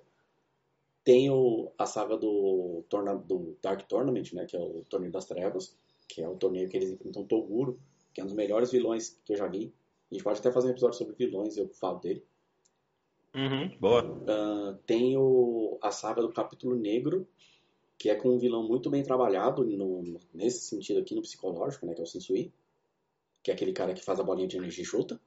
Tem 1.06 1.30
o, 1.30 1.70
a 1.78 1.86
saga 1.86 2.16
do, 2.16 2.84
torna, 2.88 3.14
do 3.14 3.56
Dark 3.62 3.86
Tournament, 3.86 4.32
né? 4.32 4.44
Que 4.44 4.56
é 4.56 4.60
o 4.60 4.82
Torneio 4.90 5.12
das 5.12 5.24
Trevas, 5.24 5.78
que 6.08 6.20
é 6.20 6.28
o 6.28 6.34
torneio 6.34 6.68
que 6.68 6.76
eles 6.76 6.90
enfrentam 6.90 7.24
Toguro, 7.24 7.78
que 8.12 8.20
é 8.20 8.24
um 8.24 8.26
dos 8.26 8.34
melhores 8.34 8.72
vilões 8.72 9.16
que 9.24 9.32
eu 9.32 9.36
já 9.36 9.46
vi. 9.46 9.72
A 10.10 10.14
gente 10.14 10.24
pode 10.24 10.40
até 10.40 10.50
fazer 10.50 10.66
um 10.66 10.72
episódio 10.72 10.98
sobre 10.98 11.14
vilões, 11.14 11.56
eu 11.56 11.68
falo 11.68 12.00
dele. 12.00 12.24
Uhum. 13.32 13.78
Boa. 13.78 14.02
Ah, 14.26 14.76
tem 14.84 15.16
o, 15.16 15.78
a 15.80 15.92
saga 15.92 16.22
do 16.22 16.32
Capítulo 16.32 16.74
Negro, 16.74 17.24
que 17.96 18.10
é 18.10 18.16
com 18.16 18.30
um 18.30 18.38
vilão 18.38 18.66
muito 18.66 18.90
bem 18.90 19.04
trabalhado 19.04 19.64
no, 19.64 20.18
nesse 20.34 20.62
sentido 20.62 20.98
aqui 20.98 21.14
no 21.14 21.22
psicológico, 21.22 21.86
né, 21.86 21.94
que 21.94 22.00
é 22.00 22.04
o 22.04 22.06
Sensui, 22.06 22.52
que 23.44 23.52
é 23.52 23.54
aquele 23.54 23.72
cara 23.72 23.94
que 23.94 24.04
faz 24.04 24.18
a 24.18 24.24
bolinha 24.24 24.48
de 24.48 24.56
energia 24.56 24.82
e 24.82 24.86
chuta. 24.86 25.20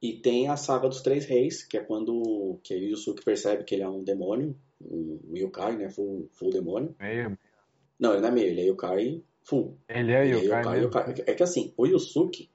E 0.00 0.12
tem 0.12 0.48
a 0.48 0.56
saga 0.56 0.88
dos 0.88 1.02
três 1.02 1.24
reis, 1.26 1.64
que 1.64 1.76
é 1.76 1.80
quando 1.82 2.60
que 2.62 2.74
o 2.74 2.78
Yusuke 2.78 3.24
percebe 3.24 3.64
que 3.64 3.74
ele 3.74 3.82
é 3.82 3.88
um 3.88 4.04
demônio, 4.04 4.56
um 4.80 5.36
yokai, 5.36 5.76
né, 5.76 5.90
full, 5.90 6.28
full 6.32 6.50
demônio. 6.50 6.94
Meio. 7.00 7.36
Não, 7.98 8.12
ele 8.12 8.20
não 8.20 8.28
é 8.28 8.32
meio, 8.32 8.46
ele 8.46 8.60
é 8.60 8.64
yokai 8.64 9.22
full. 9.42 9.76
Ele 9.88 10.12
é 10.12 10.24
Ele 10.24 10.46
yokai, 10.46 10.82
yokai. 10.82 11.14
É 11.26 11.34
que 11.34 11.42
assim, 11.42 11.72
o 11.76 11.86
Yusuke 11.86 12.48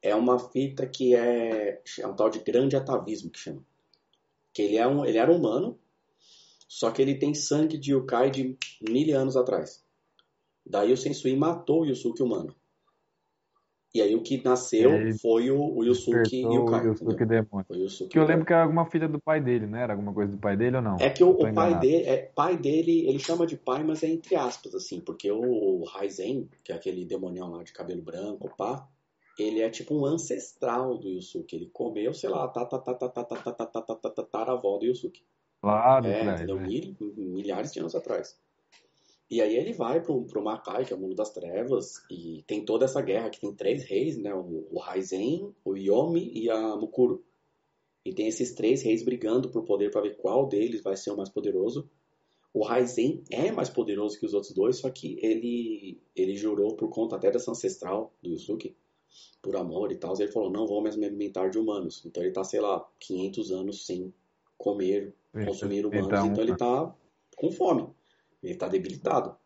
é 0.00 0.14
uma 0.14 0.38
fita 0.38 0.86
que 0.86 1.14
é, 1.14 1.82
é 1.98 2.06
um 2.06 2.14
tal 2.14 2.30
de 2.30 2.38
grande 2.38 2.76
atavismo 2.76 3.30
que 3.30 3.38
chama. 3.38 3.62
Que 4.54 4.62
ele, 4.62 4.76
é 4.76 4.86
um, 4.86 5.04
ele 5.04 5.18
era 5.18 5.30
humano, 5.30 5.78
só 6.66 6.90
que 6.90 7.02
ele 7.02 7.18
tem 7.18 7.34
sangue 7.34 7.76
de 7.76 7.92
yokai 7.92 8.30
de 8.30 8.56
mil 8.80 9.18
anos 9.18 9.36
atrás. 9.36 9.84
Daí 10.64 10.92
o 10.92 10.96
Sensui 10.96 11.36
matou 11.36 11.82
o 11.82 11.86
Yusuke 11.86 12.22
humano. 12.22 12.54
E 13.94 14.02
aí 14.02 14.14
o 14.14 14.22
que 14.22 14.42
nasceu 14.44 14.90
foi 15.20 15.50
o, 15.50 15.76
o 15.76 15.84
Yusuke 15.84 16.42
e 16.42 16.46
o 16.46 16.66
Kai. 16.66 16.82
Que 18.10 18.18
eu 18.18 18.26
lembro 18.26 18.44
que 18.44 18.52
era 18.52 18.62
alguma 18.62 18.84
filha 18.84 19.08
do 19.08 19.18
pai 19.18 19.40
dele, 19.40 19.66
né? 19.66 19.82
Era 19.82 19.94
alguma 19.94 20.12
coisa 20.12 20.30
do 20.30 20.38
pai 20.38 20.56
dele 20.56 20.76
ou 20.76 20.82
não? 20.82 20.96
É 21.00 21.08
que 21.08 21.24
o, 21.24 21.34
pai, 21.54 21.78
dele, 21.78 22.28
pai 22.34 22.56
dele, 22.56 23.08
ele 23.08 23.18
chama 23.18 23.46
de 23.46 23.56
pai, 23.56 23.82
mas 23.82 24.02
é 24.02 24.08
entre 24.08 24.36
aspas, 24.36 24.74
assim, 24.74 25.00
porque 25.00 25.32
o 25.32 25.84
Raizen, 25.84 26.48
que 26.62 26.70
é 26.70 26.74
aquele 26.74 27.06
demonial 27.06 27.50
lá 27.50 27.62
de 27.62 27.72
cabelo 27.72 28.02
branco, 28.02 28.54
pá, 28.58 28.86
ele 29.38 29.62
é 29.62 29.70
tipo 29.70 29.94
um 29.94 30.04
ancestral 30.04 30.98
do 30.98 31.08
Yusuke. 31.08 31.56
Ele 31.56 31.70
comeu, 31.72 32.12
sei 32.12 32.28
lá, 32.28 32.46
tataravó 32.48 34.78
do 34.78 34.84
Yusuke. 34.84 35.22
Claro, 35.62 36.06
é, 36.06 36.44
milhares 37.16 37.72
de 37.72 37.80
anos 37.80 37.94
atrás. 37.94 38.38
E 39.30 39.42
aí 39.42 39.56
ele 39.56 39.74
vai 39.74 40.02
pro, 40.02 40.24
pro 40.24 40.42
Makai, 40.42 40.86
que 40.86 40.92
é 40.92 40.96
o 40.96 40.98
mundo 40.98 41.14
das 41.14 41.30
trevas, 41.30 42.02
e 42.10 42.42
tem 42.46 42.64
toda 42.64 42.86
essa 42.86 43.02
guerra, 43.02 43.28
que 43.28 43.40
tem 43.40 43.52
três 43.54 43.84
reis, 43.84 44.16
né? 44.16 44.34
O, 44.34 44.66
o 44.70 44.78
Raizen, 44.78 45.54
o 45.64 45.76
Yomi 45.76 46.32
e 46.32 46.50
a 46.50 46.76
Mukuro. 46.76 47.22
E 48.04 48.14
tem 48.14 48.26
esses 48.26 48.54
três 48.54 48.82
reis 48.82 49.04
brigando 49.04 49.50
por 49.50 49.64
poder 49.64 49.90
para 49.90 50.00
ver 50.00 50.16
qual 50.16 50.48
deles 50.48 50.82
vai 50.82 50.96
ser 50.96 51.10
o 51.10 51.16
mais 51.16 51.28
poderoso. 51.28 51.90
O 52.54 52.64
Raizen 52.64 53.22
é 53.30 53.52
mais 53.52 53.68
poderoso 53.68 54.18
que 54.18 54.24
os 54.24 54.32
outros 54.32 54.54
dois, 54.54 54.78
só 54.78 54.88
que 54.88 55.18
ele, 55.22 56.00
ele 56.16 56.34
jurou 56.34 56.74
por 56.74 56.88
conta 56.88 57.16
até 57.16 57.30
dessa 57.30 57.50
ancestral 57.50 58.14
do 58.22 58.30
Yusuke, 58.30 58.74
por 59.42 59.56
amor 59.56 59.92
e 59.92 59.96
tal. 59.96 60.14
Ele 60.18 60.32
falou, 60.32 60.50
não 60.50 60.66
vou 60.66 60.82
mais 60.82 60.96
me 60.96 61.04
alimentar 61.04 61.48
de 61.48 61.58
humanos. 61.58 62.02
Então 62.06 62.22
ele 62.22 62.32
tá, 62.32 62.42
sei 62.44 62.60
lá, 62.60 62.88
500 62.98 63.52
anos 63.52 63.84
sem 63.84 64.12
comer, 64.56 65.14
consumir 65.44 65.84
humanos. 65.84 66.06
Então, 66.06 66.26
Então 66.26 66.44
ele 66.44 66.56
tá 66.56 66.96
com 67.36 67.52
fome. 67.52 67.86
Ele 68.42 68.54
tá 68.54 68.68
debilitado. 68.68 69.36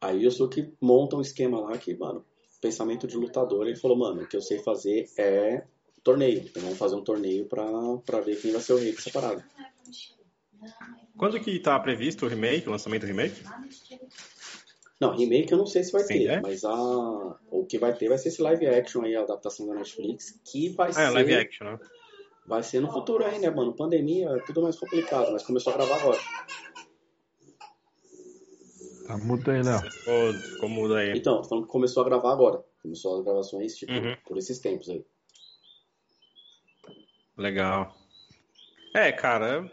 Aí 0.00 0.18
o 0.18 0.22
Yusuke 0.22 0.72
monta 0.80 1.16
um 1.16 1.20
esquema 1.20 1.60
lá 1.60 1.76
que, 1.76 1.94
mano, 1.94 2.24
pensamento 2.60 3.06
de 3.06 3.16
lutador. 3.16 3.66
Ele 3.66 3.76
falou, 3.76 3.96
mano, 3.96 4.22
o 4.22 4.26
que 4.26 4.36
eu 4.36 4.42
sei 4.42 4.58
fazer 4.60 5.08
é 5.18 5.64
torneio. 6.02 6.40
Então 6.40 6.62
vamos 6.62 6.78
fazer 6.78 6.94
um 6.96 7.02
torneio 7.04 7.46
pra, 7.46 7.66
pra 8.04 8.20
ver 8.20 8.40
quem 8.40 8.52
vai 8.52 8.60
ser 8.60 8.72
o 8.74 8.78
rei 8.78 8.92
dessa 8.92 9.10
parada. 9.10 9.44
Quando 11.16 11.40
que 11.40 11.58
tá 11.58 11.78
previsto 11.80 12.26
o 12.26 12.28
remake, 12.28 12.68
o 12.68 12.70
lançamento 12.70 13.02
do 13.02 13.06
remake? 13.08 13.42
Não, 15.00 15.16
remake 15.16 15.52
eu 15.52 15.58
não 15.58 15.66
sei 15.66 15.84
se 15.84 15.92
vai 15.92 16.02
Sim, 16.02 16.14
ter, 16.14 16.26
é? 16.26 16.40
mas 16.40 16.64
a, 16.64 16.74
o 17.50 17.64
que 17.68 17.78
vai 17.78 17.94
ter 17.94 18.08
vai 18.08 18.18
ser 18.18 18.28
esse 18.28 18.42
live 18.42 18.66
action 18.66 19.02
aí, 19.04 19.14
a 19.14 19.22
adaptação 19.22 19.66
da 19.66 19.74
Netflix, 19.74 20.40
que 20.44 20.70
vai 20.70 20.90
Ah, 20.90 20.92
ser. 20.92 21.02
é 21.02 21.10
live 21.10 21.34
action, 21.34 21.64
né? 21.64 21.78
Vai 22.46 22.62
ser 22.62 22.80
no 22.80 22.90
futuro 22.90 23.24
aí, 23.24 23.38
né, 23.38 23.50
mano? 23.50 23.74
Pandemia 23.76 24.28
é 24.30 24.40
tudo 24.40 24.62
mais 24.62 24.76
complicado, 24.78 25.30
mas 25.32 25.42
começou 25.44 25.72
a 25.72 25.76
gravar 25.76 25.96
agora. 25.96 26.18
Tá 29.08 29.16
mudo 29.16 29.50
aí, 29.50 29.62
Léo. 29.62 29.90
Ficou, 29.90 30.34
ficou 30.34 30.68
mudo 30.68 30.94
aí. 30.94 31.12
Então, 31.16 31.40
que 31.40 31.66
começou 31.66 32.02
a 32.02 32.06
gravar 32.06 32.30
agora. 32.30 32.62
Começou 32.82 33.16
as 33.16 33.24
gravações, 33.24 33.74
tipo, 33.74 33.90
Uhum. 33.90 34.14
por 34.26 34.36
esses 34.36 34.58
tempos 34.58 34.90
aí. 34.90 35.02
Legal. 37.34 37.96
É, 38.92 39.10
cara, 39.10 39.72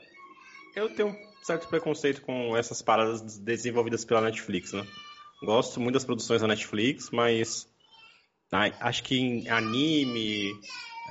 eu 0.73 0.87
tenho 0.95 1.09
um 1.09 1.43
certo 1.43 1.67
preconceito 1.67 2.21
com 2.21 2.55
essas 2.55 2.81
paradas 2.81 3.37
desenvolvidas 3.37 4.05
pela 4.05 4.21
Netflix, 4.21 4.71
né? 4.71 4.87
Gosto 5.43 5.81
muito 5.81 5.95
das 5.95 6.05
produções 6.05 6.41
da 6.41 6.47
Netflix, 6.47 7.09
mas 7.11 7.67
acho 8.79 9.03
que 9.03 9.19
em 9.19 9.49
anime 9.49 10.53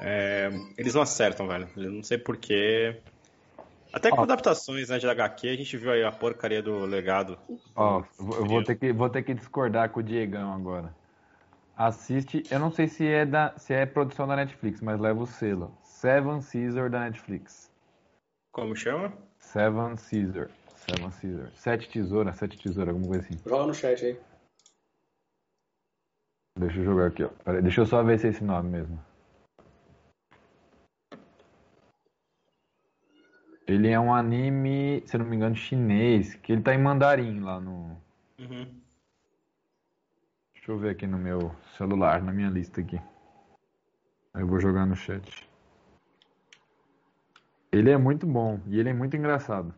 é, 0.01 0.51
eles 0.79 0.95
não 0.95 1.03
acertam, 1.03 1.47
velho. 1.47 1.69
Eu 1.77 1.93
não 1.93 2.03
sei 2.03 2.17
porquê. 2.17 3.03
Até 3.95 4.11
com 4.11 4.23
Ó. 4.23 4.25
adaptações 4.25 4.89
né, 4.89 4.99
de 4.99 5.09
HQ, 5.09 5.49
a 5.49 5.57
gente 5.57 5.77
viu 5.77 5.93
aí 5.93 6.03
a 6.03 6.11
porcaria 6.11 6.61
do 6.61 6.85
legado. 6.85 7.39
Ó, 7.77 8.03
eu 8.19 8.45
vou- 8.45 8.65
ter, 8.65 8.75
que, 8.75 8.93
vou 8.93 9.09
ter 9.09 9.23
que 9.23 9.33
discordar 9.33 9.89
com 9.91 10.01
o 10.01 10.03
Diegão 10.03 10.53
agora. 10.53 10.93
Assiste, 11.77 12.43
eu 12.51 12.59
não 12.59 12.73
sei 12.73 12.89
se 12.89 13.07
é, 13.07 13.25
da, 13.25 13.57
se 13.57 13.73
é 13.73 13.87
produção 13.87 14.27
da 14.27 14.35
Netflix, 14.35 14.81
mas 14.81 14.99
leva 14.99 15.23
o 15.23 15.27
selo. 15.27 15.79
Seven 15.85 16.41
Caesar 16.43 16.91
da 16.91 17.01
Netflix. 17.01 17.71
Como 18.51 18.75
chama? 18.75 19.13
Seven 19.39 19.95
Caesar. 19.95 20.51
Seven 20.75 21.11
Caesar. 21.13 21.53
Sete 21.55 21.89
tesouras, 21.89 22.37
sete 22.37 22.59
tesouras, 22.59 22.89
alguma 22.93 23.13
coisa 23.13 23.25
assim. 23.29 23.39
Joga 23.49 23.67
no 23.67 23.75
chat 23.75 24.05
aí. 24.05 24.21
Deixa 26.59 26.81
eu 26.81 26.85
jogar 26.85 27.07
aqui, 27.07 27.23
ó. 27.23 27.29
Pera 27.29 27.59
aí, 27.59 27.63
deixa 27.63 27.81
eu 27.81 27.87
só 27.87 28.03
ver 28.03 28.19
se 28.19 28.27
é 28.27 28.31
esse 28.31 28.43
nome 28.43 28.71
mesmo. 28.71 29.01
Ele 33.67 33.89
é 33.89 33.99
um 33.99 34.15
anime, 34.15 35.03
se 35.07 35.17
não 35.17 35.25
me 35.25 35.37
engano, 35.37 35.57
chinês, 35.57 36.35
que 36.35 36.53
ele 36.53 36.63
tá 36.63 36.75
em 36.75 36.79
mandarim 36.79 37.41
lá 37.41 37.59
no. 37.59 37.97
Uhum. 38.39 38.81
Deixa 40.55 40.71
eu 40.71 40.79
ver 40.79 40.91
aqui 40.91 41.07
no 41.07 41.19
meu 41.19 41.55
celular, 41.77 42.23
na 42.23 42.33
minha 42.33 42.51
lista 42.51 42.81
aqui. 42.81 43.01
Aí 44.35 44.43
eu 44.43 44.47
vou 44.47 44.61
jogar 44.61 44.85
no 44.85 44.95
chat. 44.95 45.49
Ele 47.73 47.91
é 47.91 47.97
muito 47.97 48.27
bom 48.27 48.61
e 48.67 48.79
ele 48.79 48.91
é 48.91 48.95
muito 48.95 49.17
engraçado. 49.17 49.75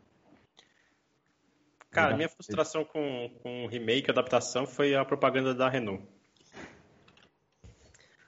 Cara, 1.90 2.14
minha 2.14 2.28
frustração 2.28 2.84
com, 2.84 3.30
com 3.42 3.64
o 3.64 3.68
remake, 3.68 4.10
adaptação, 4.10 4.66
foi 4.66 4.94
a 4.94 5.04
propaganda 5.04 5.54
da 5.54 5.68
Renault. 5.68 6.04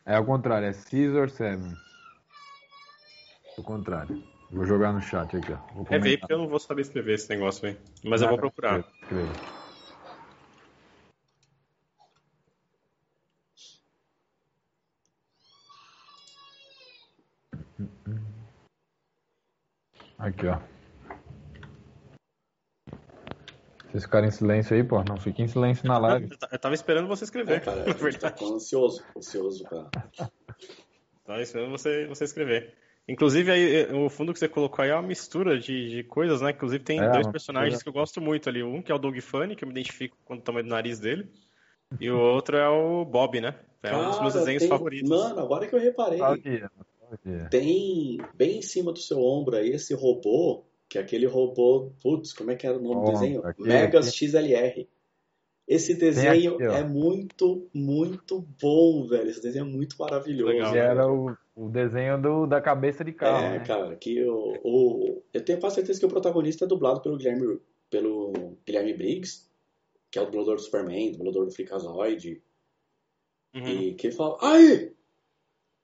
É 0.07 0.17
ao 0.17 0.25
contrário, 0.25 0.69
é 0.69 0.73
Caesar 0.73 1.29
7. 1.29 1.63
O 3.59 3.63
contrário. 3.63 4.38
Vou 4.51 4.65
jogar 4.65 4.93
no 4.93 5.01
chat 5.01 5.37
aqui, 5.37 5.53
ó. 5.53 5.57
Vou 5.75 5.87
É 5.91 5.99
ver, 5.99 6.19
porque 6.19 6.33
eu 6.33 6.39
não 6.39 6.49
vou 6.49 6.59
saber 6.59 6.83
escrever 6.83 7.15
esse 7.15 7.29
negócio 7.29 7.69
aí. 7.69 7.77
Mas 8.05 8.23
eu 8.23 8.29
vou 8.29 8.39
procurar. 8.39 8.79
Escreva. 9.03 9.35
Aqui, 20.19 20.47
ó. 20.47 20.59
Vocês 23.91 24.05
ficarem 24.05 24.29
em 24.29 24.33
silêncio 24.33 24.77
aí, 24.77 24.85
pô. 24.85 25.03
Não 25.05 25.17
fiquem 25.19 25.45
em 25.47 25.49
silêncio 25.49 25.87
na 25.87 25.97
live. 25.99 26.29
Eu 26.31 26.39
ta- 26.39 26.49
Eu 26.53 26.59
tava 26.59 26.75
esperando 26.75 27.09
você 27.09 27.25
escrever, 27.25 27.57
É, 27.57 27.61
cara, 27.61 27.85
na 27.87 27.93
tá 27.95 27.99
verdade. 27.99 28.45
ansioso, 28.45 29.03
ansioso 29.17 29.65
pra... 29.65 29.91
Tava 31.25 31.43
esperando 31.43 31.71
você, 31.71 32.07
você 32.07 32.25
escrever. 32.25 32.75
Inclusive, 33.09 33.51
aí, 33.51 33.77
eh, 33.77 33.93
o 33.95 34.11
fundo 34.11 34.33
que 34.33 34.39
você 34.39 34.49
colocou 34.49 34.83
aí 34.85 34.91
é 34.91 34.95
uma 34.95 35.03
mistura 35.03 35.59
de, 35.59 35.89
de 35.89 36.05
coisas, 36.05 36.43
né? 36.43 36.51
Inclusive, 36.51 36.85
tem 36.85 37.01
É, 37.01 37.11
dois 37.11 37.27
personagens 37.27 37.75
mistura. 37.75 37.85
que 37.93 37.99
eu 37.99 38.01
gosto 38.01 38.21
muito 38.21 38.49
ali. 38.49 38.63
Um 38.63 38.83
que 38.83 38.93
é 38.93 38.95
o 38.95 38.99
Doug 38.99 39.19
Funny, 39.21 39.57
que 39.57 39.65
eu 39.65 39.69
me 39.69 39.73
identifico 39.73 40.17
com 40.25 40.35
o 40.35 40.41
tamanho 40.41 40.65
do 40.65 40.71
nariz 40.71 40.99
dele. 41.01 41.29
E 42.01 42.11
o 42.11 42.19
outro 42.19 42.57
é 42.57 42.69
o 42.69 43.03
Bob, 43.07 43.41
né? 43.41 43.55
É 43.83 43.97
um 43.97 44.11
dos 44.11 44.21
meus 44.21 44.33
Cara, 44.35 44.45
desenhos 44.45 44.61
tem- 44.63 44.69
favoritos. 44.69 45.09
Mano, 45.09 45.41
agora 45.41 45.67
que 45.67 45.75
eu 45.75 45.81
reparei, 45.81 46.21
tem 47.51 48.19
bem 48.35 48.59
em 48.59 48.63
cima 48.63 48.93
do 48.93 48.99
seu 48.99 49.19
ombro 49.23 49.57
aí 49.57 49.71
esse 49.71 49.95
robô, 49.95 50.65
que 50.89 50.99
é 50.99 51.01
aquele 51.01 51.27
robô, 51.27 51.93
putz, 52.03 52.33
como 52.33 52.51
é 52.51 52.57
que 52.57 52.67
era 52.67 52.77
o 52.77 52.83
nome 52.83 52.97
do 52.97 53.09
Ó, 53.09 53.13
desenho? 53.13 53.47
aqui, 53.47 53.63
Megas 53.63 54.09
aqui. 54.09 54.19
XLR. 54.19 54.89
Esse 55.67 55.95
desenho 55.95 56.55
aqui, 56.55 56.65
é 56.65 56.83
muito, 56.83 57.69
muito 57.75 58.47
bom, 58.61 59.07
velho. 59.07 59.29
Esse 59.29 59.43
desenho 59.43 59.67
é 59.67 59.69
muito 59.69 59.97
maravilhoso. 59.99 60.53
Legal, 60.53 60.77
era 60.77 61.07
o, 61.11 61.37
o 61.61 61.69
desenho 61.69 62.21
do, 62.21 62.47
da 62.47 62.61
cabeça 62.61 63.05
de 63.05 63.13
carro, 63.13 63.47
É, 63.47 63.59
né? 63.59 63.65
cara, 63.65 63.97
que 63.97 64.23
o, 64.25 64.55
o- 64.63 65.23
eu 65.33 65.45
tenho 65.45 65.59
quase 65.59 65.77
certeza 65.77 65.99
que 65.99 66.07
o 66.07 66.09
protagonista 66.09 66.65
é 66.65 66.69
dublado 66.69 67.01
pelo 67.01 67.17
Guilherme, 67.17 67.59
pelo 67.91 68.57
Guilherme 68.65 68.95
Briggs, 68.95 69.49
que 70.11 70.19
é 70.19 70.23
o 70.23 70.27
dublador 70.27 70.57
do 70.57 70.63
Superman, 70.63 71.13
dublador 71.13 71.45
do 71.47 71.51
Freakazoid, 71.53 72.43
Uhum. 73.55 73.67
e 73.67 73.95
que 73.95 74.09
ele 74.09 74.15
fala, 74.17 74.37
aí, 74.43 74.93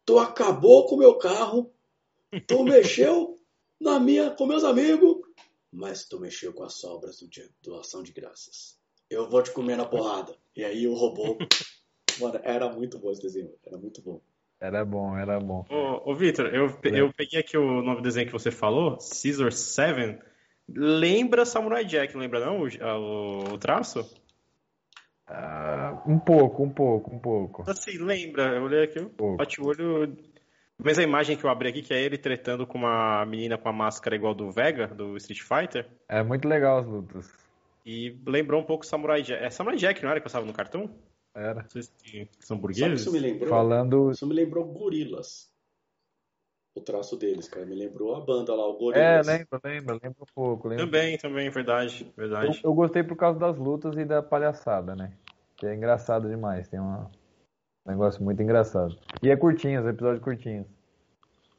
tu 0.05 0.19
acabou 0.19 0.87
com 0.87 0.97
o 0.97 0.99
meu 0.99 1.17
carro, 1.17 1.73
tu 2.47 2.63
mexeu 2.63 3.37
na 3.81 3.99
minha, 3.99 4.31
com 4.31 4.47
meus 4.47 4.63
amigos, 4.65 5.17
mas 5.73 6.05
tu 6.07 6.21
mexeu 6.21 6.53
com 6.53 6.63
as 6.63 6.75
sobras 6.75 7.19
do 7.21 7.29
dia, 7.29 7.49
do 7.63 7.75
Ação 7.75 8.03
de 8.03 8.13
Graças. 8.13 8.79
Eu 9.11 9.29
vou 9.29 9.43
te 9.43 9.51
comer 9.51 9.77
na 9.77 9.85
porrada. 9.87 10.37
E 10.55 10.63
aí 10.65 10.87
o 10.87 10.95
robô, 10.95 11.37
mano, 12.21 12.39
era 12.45 12.71
muito 12.73 12.99
bom 12.99 13.11
esse 13.11 13.23
desenho, 13.23 13.53
era 13.65 13.77
muito 13.77 14.01
bom. 14.03 14.21
Era 14.65 14.83
bom, 14.85 15.17
era 15.17 15.39
bom. 15.39 15.67
Ô, 15.69 16.11
ô 16.11 16.15
Vitor, 16.15 16.47
eu, 16.47 16.71
pe- 16.73 16.89
É. 16.89 17.01
eu 17.01 17.13
peguei 17.13 17.39
aqui 17.41 17.57
o 17.59 17.83
nome 17.83 17.97
do 17.97 18.03
desenho 18.03 18.27
que 18.27 18.33
você 18.33 18.51
falou, 18.51 18.97
Caesar 18.97 19.53
7. 19.53 20.19
Lembra 20.69 21.45
Samurai 21.45 21.85
Jack, 21.85 22.15
não 22.15 22.23
lembra 22.23 22.41
não 22.41 22.61
o, 22.63 22.67
o, 22.67 23.55
o 23.55 23.59
traço? 23.59 24.01
Uh, 25.29 26.11
um 26.11 26.19
pouco, 26.19 26.63
um 26.63 26.71
pouco, 26.71 27.15
um 27.15 27.19
pouco. 27.19 27.71
Assim, 27.71 27.99
lembra, 27.99 28.57
eu 28.57 28.63
olhei 28.63 28.85
aqui, 28.85 29.01
um 29.01 29.37
bate 29.37 29.61
o 29.61 29.67
olho. 29.67 30.17
Mesma 30.83 31.03
imagem 31.03 31.37
que 31.37 31.45
eu 31.45 31.51
abri 31.51 31.69
aqui, 31.69 31.83
que 31.83 31.95
é 31.95 32.01
ele 32.03 32.19
tretando 32.19 32.67
com 32.67 32.79
uma 32.79 33.25
menina 33.27 33.57
com 33.57 33.69
a 33.69 33.73
máscara 33.73 34.17
igual 34.17 34.35
do 34.35 34.51
Vega, 34.51 34.87
do 34.89 35.17
Street 35.19 35.41
Fighter. 35.43 35.87
É 36.09 36.23
muito 36.23 36.49
legal 36.49 36.79
as 36.79 36.87
lutas. 36.87 37.33
E 37.87 38.17
lembrou 38.27 38.61
um 38.61 38.65
pouco 38.65 38.85
Samurai 38.85 39.23
Jack. 39.23 39.45
É 39.45 39.51
Samurai 39.51 39.79
Jack, 39.79 40.03
não 40.03 40.11
era 40.11 40.21
que 40.21 40.25
passava 40.25 40.45
no 40.47 40.53
cartão? 40.53 40.91
Era. 41.35 41.67
São 42.39 42.57
burgueses? 42.57 43.01
Isso 43.01 43.13
me 43.13 43.19
lembrou, 43.19 43.49
Falando... 43.49 44.11
isso 44.13 44.27
me 44.27 44.35
lembrou 44.35 44.65
Gorilas. 44.65 45.53
O 46.77 46.81
traço 46.81 47.17
deles, 47.17 47.49
cara. 47.49 47.67
Me 47.67 47.75
lembrou 47.75 48.15
a 48.15 48.21
banda 48.21 48.55
lá, 48.55 48.67
o 48.69 48.77
Gorilas. 48.77 49.27
É, 49.29 49.33
lembra, 49.33 49.61
lembra, 49.65 49.95
lembra 49.95 50.23
um 50.23 50.35
pouco. 50.35 50.69
Lembra. 50.69 50.85
Também, 50.85 51.19
também, 51.19 51.51
verdade, 51.51 52.13
verdade. 52.17 52.61
Eu, 52.63 52.71
eu, 52.71 52.75
gostei 52.75 53.03
por 53.03 53.17
causa 53.17 53.39
das 53.39 53.57
lutas 53.57 53.97
e 53.97 54.05
da 54.05 54.23
palhaçada, 54.23 54.95
né? 54.95 55.13
Que 55.57 55.67
é 55.67 55.75
engraçado 55.75 56.29
demais. 56.29 56.69
Tem 56.69 56.79
uma... 56.79 57.11
um 57.87 57.91
negócio 57.91 58.23
muito 58.23 58.43
engraçado. 58.43 58.97
E 59.23 59.31
é 59.31 59.37
curtinho, 59.37 59.81
os 59.81 59.87
episódios 59.87 60.23
curtinhos. 60.23 60.67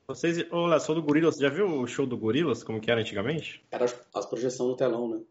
Vocês, 0.07 0.45
olha, 0.51 0.79
sou 0.79 0.95
do 0.95 1.03
Gorilas. 1.03 1.37
Já 1.37 1.49
viu 1.49 1.65
o 1.65 1.87
show 1.87 2.05
do 2.05 2.17
Gorilas, 2.17 2.63
como 2.63 2.79
que 2.79 2.91
era 2.91 3.01
antigamente? 3.01 3.65
Era 3.71 3.85
as 4.13 4.25
projeções 4.25 4.69
no 4.69 4.75
telão, 4.75 5.09
né? 5.09 5.21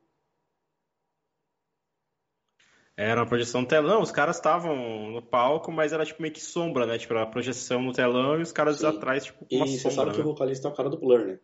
Era 2.97 3.21
uma 3.21 3.27
projeção 3.27 3.62
no 3.62 3.66
telão, 3.66 4.01
os 4.03 4.12
caras 4.12 4.37
estavam 4.37 5.11
no 5.11 5.21
palco, 5.21 5.73
mas 5.73 5.93
era 5.93 6.07
tipo 6.07 6.23
meio 6.23 6.33
que 6.33 6.41
sombra, 6.41 6.87
né? 6.87 6.97
Tipo, 6.97 7.15
a 7.16 7.27
projeção 7.27 7.83
no 7.83 7.93
telão 7.93 8.39
e 8.39 8.43
os 8.43 8.53
caras 8.53 8.79
Sim. 8.79 8.87
atrás, 8.87 9.25
tipo, 9.25 9.41
com 9.41 9.47
E 9.51 9.57
uma 9.57 9.66
você 9.66 9.79
sombra. 9.79 9.97
sabe 9.97 10.11
que 10.12 10.19
né? 10.19 10.23
o 10.25 10.29
vocalista 10.29 10.69
é 10.69 10.71
o 10.71 10.75
cara 10.75 10.89
do 10.89 10.97
Blur, 10.99 11.25
né? 11.27 11.39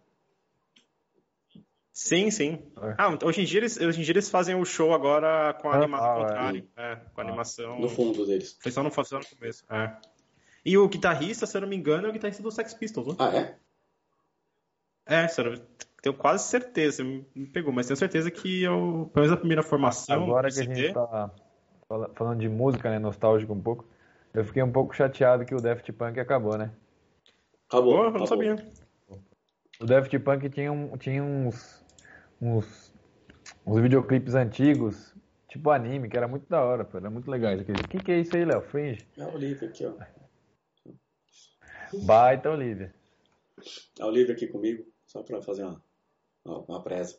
Sim, 1.92 2.30
sim. 2.30 2.62
É. 2.80 2.94
Ah, 2.96 3.18
hoje 3.24 3.42
em, 3.42 3.44
dia 3.44 3.58
eles, 3.60 3.76
hoje 3.78 4.00
em 4.00 4.04
dia 4.04 4.12
eles 4.12 4.30
fazem 4.30 4.54
o 4.54 4.64
show 4.64 4.94
agora 4.94 5.52
com 5.54 5.68
a 5.68 5.74
Ah, 5.74 5.76
animação 5.76 6.06
ah, 6.06 6.12
ao 6.12 6.18
é. 6.20 6.22
contrário. 6.24 6.68
É, 6.76 6.96
com 6.96 7.20
a 7.20 7.24
Ah. 7.24 7.26
animação. 7.26 7.80
No 7.80 7.88
fundo 7.88 8.24
deles. 8.24 8.56
Foi 8.60 8.70
só 8.70 8.82
no, 8.82 8.90
só 9.04 9.18
no 9.18 9.26
começo. 9.26 9.64
É. 9.70 9.96
E 10.64 10.78
o 10.78 10.88
guitarrista, 10.88 11.46
se 11.46 11.56
eu 11.56 11.60
não 11.62 11.68
me 11.68 11.76
engano, 11.76 12.06
é 12.06 12.10
o 12.10 12.12
guitarrista 12.12 12.42
do 12.42 12.50
Sex 12.52 12.72
Pistols, 12.74 13.08
né? 13.08 13.14
Ah, 13.18 13.36
é? 13.36 13.58
É, 15.24 15.28
se 15.28 15.40
eu 15.40 15.50
não- 15.50 15.62
tenho 16.02 16.14
quase 16.16 16.44
certeza, 16.48 17.02
me 17.04 17.46
pegou, 17.52 17.72
mas 17.72 17.86
tenho 17.86 17.96
certeza 17.96 18.30
que 18.30 18.62
eu, 18.62 19.10
pelo 19.12 19.24
menos 19.24 19.32
a 19.32 19.36
primeira 19.36 19.62
formação. 19.62 20.22
Agora 20.24 20.50
que 20.50 20.60
a 20.60 20.62
gente 20.64 20.92
tá 20.92 21.30
fala- 21.88 22.10
falando 22.14 22.40
de 22.40 22.48
música, 22.48 22.90
né? 22.90 22.98
Nostálgico 22.98 23.52
um 23.52 23.60
pouco. 23.60 23.84
Eu 24.32 24.44
fiquei 24.44 24.62
um 24.62 24.70
pouco 24.72 24.94
chateado 24.94 25.44
que 25.44 25.54
o 25.54 25.60
Daft 25.60 25.90
Punk 25.92 26.18
acabou, 26.20 26.56
né? 26.56 26.70
Acabou. 27.68 27.94
Eu 27.96 28.02
não 28.04 28.08
acabou. 28.10 28.26
sabia. 28.26 28.56
O 29.80 29.86
Daft 29.86 30.18
Punk 30.18 30.48
tinha, 30.50 30.70
um- 30.72 30.96
tinha 30.96 31.22
uns, 31.22 31.84
uns, 32.40 32.92
uns 33.66 33.80
videoclipes 33.80 34.34
antigos, 34.34 35.14
tipo 35.48 35.70
anime, 35.70 36.08
que 36.08 36.16
era 36.16 36.28
muito 36.28 36.48
da 36.48 36.62
hora, 36.62 36.84
pô. 36.84 36.98
Era 36.98 37.10
muito 37.10 37.30
legais. 37.30 37.60
O 37.60 37.64
que, 37.64 37.98
que 37.98 38.12
é 38.12 38.20
isso 38.20 38.36
aí, 38.36 38.44
Léo? 38.44 38.62
Fringe? 38.62 39.06
É 39.18 39.22
a 39.22 39.28
Olivia 39.28 39.68
aqui, 39.68 39.84
ó. 39.86 39.94
Baita 42.04 42.50
Olivia. 42.50 42.94
A 44.00 44.06
Olivia 44.06 44.34
aqui 44.34 44.46
comigo, 44.46 44.84
só 45.06 45.22
pra 45.22 45.42
fazer 45.42 45.64
uma, 45.64 45.82
uma, 46.44 46.58
uma 46.60 46.82
presa. 46.82 47.18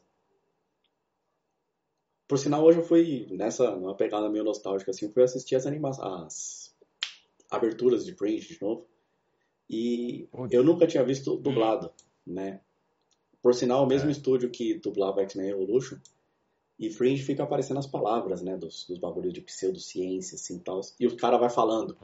Por 2.27 2.37
sinal, 2.37 2.63
hoje 2.63 2.79
eu 2.79 2.83
fui 2.83 3.27
nessa, 3.31 3.75
numa 3.75 3.95
pegada 3.95 4.29
meio 4.29 4.43
nostálgica, 4.43 4.91
assim, 4.91 5.05
eu 5.05 5.11
fui 5.11 5.23
assistir 5.23 5.55
as 5.55 5.65
animações, 5.65 6.07
as 6.07 6.75
aberturas 7.49 8.05
de 8.05 8.15
Fringe 8.15 8.47
de 8.47 8.61
novo. 8.61 8.87
E 9.69 10.27
eu 10.49 10.63
nunca 10.63 10.87
tinha 10.87 11.03
visto 11.03 11.35
dublado, 11.35 11.91
né? 12.25 12.61
Por 13.41 13.53
sinal, 13.53 13.83
o 13.83 13.87
mesmo 13.87 14.09
estúdio 14.09 14.49
que 14.49 14.75
dublava 14.75 15.21
X-Men 15.21 15.49
Evolution. 15.49 15.97
E 16.79 16.89
Fringe 16.89 17.23
fica 17.23 17.43
aparecendo 17.43 17.79
as 17.79 17.87
palavras, 17.87 18.41
né? 18.41 18.57
Dos, 18.57 18.85
dos 18.85 18.97
bagulhos 18.97 19.33
de 19.33 19.41
pseudociência, 19.41 20.35
assim, 20.35 20.57
tal. 20.59 20.81
E 20.99 21.07
o 21.07 21.17
cara 21.17 21.37
vai 21.37 21.49
falando 21.49 21.97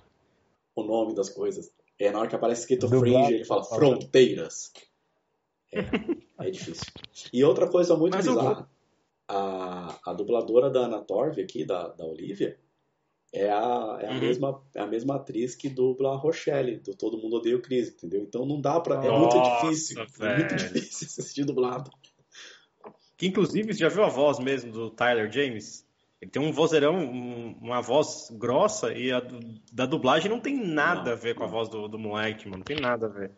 o 0.75 0.83
nome 0.83 1.13
das 1.13 1.29
coisas. 1.29 1.71
É 1.99 2.11
na 2.11 2.19
hora 2.19 2.29
que 2.29 2.35
aparece 2.35 2.61
escrito 2.61 2.87
Dublado, 2.87 2.99
Fringe, 2.99 3.33
ele 3.33 3.45
fala 3.45 3.63
fronteiras. 3.63 4.71
É, 5.73 5.79
é 6.47 6.49
difícil. 6.51 6.85
E 7.33 7.43
outra 7.43 7.67
coisa 7.69 7.95
muito 7.95 8.15
Mas 8.15 8.25
bizarra. 8.27 8.69
A, 9.29 9.99
a 10.05 10.13
dubladora 10.13 10.69
da 10.69 10.81
Ana 10.81 11.01
Torv 11.01 11.37
aqui, 11.41 11.65
da, 11.65 11.89
da 11.89 12.05
Olivia, 12.05 12.57
é 13.33 13.49
a, 13.49 13.97
é, 14.01 14.07
a 14.07 14.11
Uhum. 14.13 14.19
mesma, 14.21 14.63
é 14.73 14.79
a 14.79 14.87
mesma 14.87 15.15
atriz 15.17 15.53
que 15.55 15.67
dubla 15.69 16.13
a 16.13 16.15
Rochelle, 16.15 16.77
do 16.79 16.95
Todo 16.95 17.17
Mundo 17.17 17.35
Odeia 17.37 17.57
o 17.57 17.61
Chris, 17.61 17.89
entendeu? 17.89 18.21
Então 18.21 18.45
não 18.45 18.61
dá 18.61 18.79
pra... 18.79 18.95
É 19.05 19.11
muito 19.11 19.35
Nossa, 19.37 19.61
difícil. 19.67 19.99
É 20.01 20.35
muito 20.35 20.55
velho. 20.55 20.73
difícil 20.73 21.07
assistir 21.23 21.43
dublado. 21.43 21.91
Que 23.17 23.27
inclusive, 23.27 23.73
você 23.73 23.79
já 23.79 23.89
viu 23.89 24.03
a 24.05 24.09
voz 24.09 24.39
mesmo 24.39 24.71
do 24.71 24.89
Tyler 24.91 25.29
James? 25.31 25.85
Ele 26.21 26.31
tem 26.31 26.41
um 26.41 26.51
vozeirão, 26.53 26.95
um- 26.95 27.57
uma 27.61 27.81
voz 27.81 28.29
grossa, 28.31 28.93
e 28.93 29.11
a 29.11 29.19
do- 29.19 29.39
da 29.73 29.85
dublagem 29.85 30.29
não 30.31 30.39
tem 30.39 30.55
nada 30.55 31.03
Não, 31.09 31.11
a 31.11 31.15
ver 31.15 31.35
com 31.35 31.43
a 31.43 31.47
voz 31.47 31.67
do, 31.67 31.87
do 31.89 31.99
moleque, 31.99 32.45
mano. 32.45 32.59
Não 32.59 32.63
tem 32.63 32.79
nada 32.79 33.07
a 33.07 33.09
ver. 33.09 33.31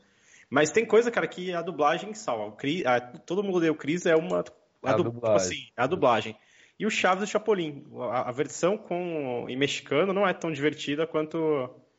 Mas 0.50 0.72
tem 0.72 0.86
coisa, 0.86 1.12
cara, 1.12 1.28
que 1.28 1.54
a 1.54 1.62
dublagem 1.62 2.14
salva. 2.14 2.46
O 2.46 2.52
Chris, 2.54 2.86
a- 2.86 3.00
todo 3.00 3.44
mundo 3.44 3.64
o 3.70 3.76
Chris 3.76 4.06
é 4.06 4.16
uma. 4.16 4.44
A 4.84 4.94
du- 4.94 5.04
dublagem. 5.04 5.36
Assim, 5.38 5.72
a 5.78 5.86
dublagem. 5.86 6.36
E 6.80 6.86
o 6.86 6.90
Chaves 6.90 7.20
do 7.26 7.28
Chapolin. 7.28 7.86
A, 8.12 8.30
a 8.30 8.32
versão 8.32 8.78
com, 8.78 9.46
em 9.50 9.58
mexicano 9.58 10.14
não 10.14 10.28
é 10.28 10.34
tão 10.34 10.52
divertida 10.52 11.06
quanto. 11.06 11.38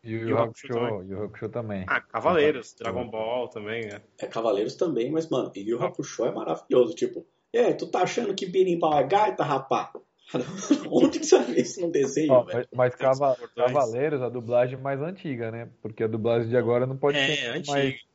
E 0.03 0.15
o 0.17 0.19
E 0.19 0.25
o 0.25 0.29
Yu 0.31 0.39
Hakusho 0.39 0.67
Hakusho, 0.79 1.03
Yu 1.13 1.23
Hakusho 1.25 1.49
também. 1.51 1.85
Ah, 1.87 2.01
Cavaleiros, 2.01 2.75
Dragon 2.75 3.07
Ball 3.09 3.49
também, 3.49 3.87
né? 3.87 4.01
É 4.19 4.27
Cavaleiros 4.27 4.75
também, 4.75 5.11
mas, 5.11 5.29
mano, 5.29 5.53
e 5.55 5.75
o 5.75 5.83
Hakusho 5.83 6.25
é 6.25 6.33
maravilhoso. 6.33 6.95
Tipo, 6.95 7.27
é, 7.53 7.73
tu 7.75 7.87
tá 7.91 8.03
achando 8.03 8.35
que 8.35 8.47
berimbau 8.47 8.99
é 8.99 9.05
gaita, 9.07 9.45
rapá? 9.45 9.93
Onde 10.91 11.19
que 11.19 11.27
você 11.27 11.39
vê 11.41 11.61
isso 11.61 11.81
no 11.83 11.91
desenho, 11.91 12.43
velho? 12.45 12.67
mas 12.73 12.95
mas 12.95 12.95
Cava-. 12.95 13.37
Cavaleiros, 13.55 14.23
a 14.23 14.29
dublagem 14.29 14.79
mais 14.79 15.01
antiga, 15.03 15.51
né? 15.51 15.69
Porque 15.83 16.03
a 16.05 16.07
dublagem 16.09 16.49
de 16.49 16.57
agora 16.57 16.87
não 16.87 16.97
pode 16.97 17.19
É, 17.19 17.27
ser 17.37 17.47
antigo. 17.51 17.73
mais. 17.73 18.10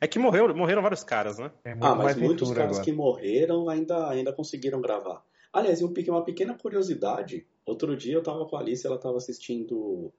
É 0.00 0.06
que 0.06 0.18
morreu, 0.18 0.54
morreram 0.54 0.82
vários 0.82 1.02
caras, 1.04 1.38
né? 1.38 1.50
Muito 1.64 1.84
Ah, 1.84 1.94
mas 1.94 2.16
muitos 2.16 2.48
caras 2.52 2.72
agora. 2.72 2.84
que 2.84 2.92
morreram 2.92 3.68
ainda, 3.68 4.08
ainda 4.10 4.32
conseguiram 4.32 4.80
gravar. 4.80 5.24
Aliás, 5.52 5.80
uma 5.82 6.24
pequena 6.24 6.54
curiosidade. 6.58 7.46
Outro 7.64 7.96
dia 7.96 8.14
eu 8.14 8.22
tava 8.22 8.44
com 8.46 8.56
a 8.56 8.60
Alice, 8.60 8.86
ela 8.86 8.98
tava 8.98 9.16
assistindo. 9.16 10.12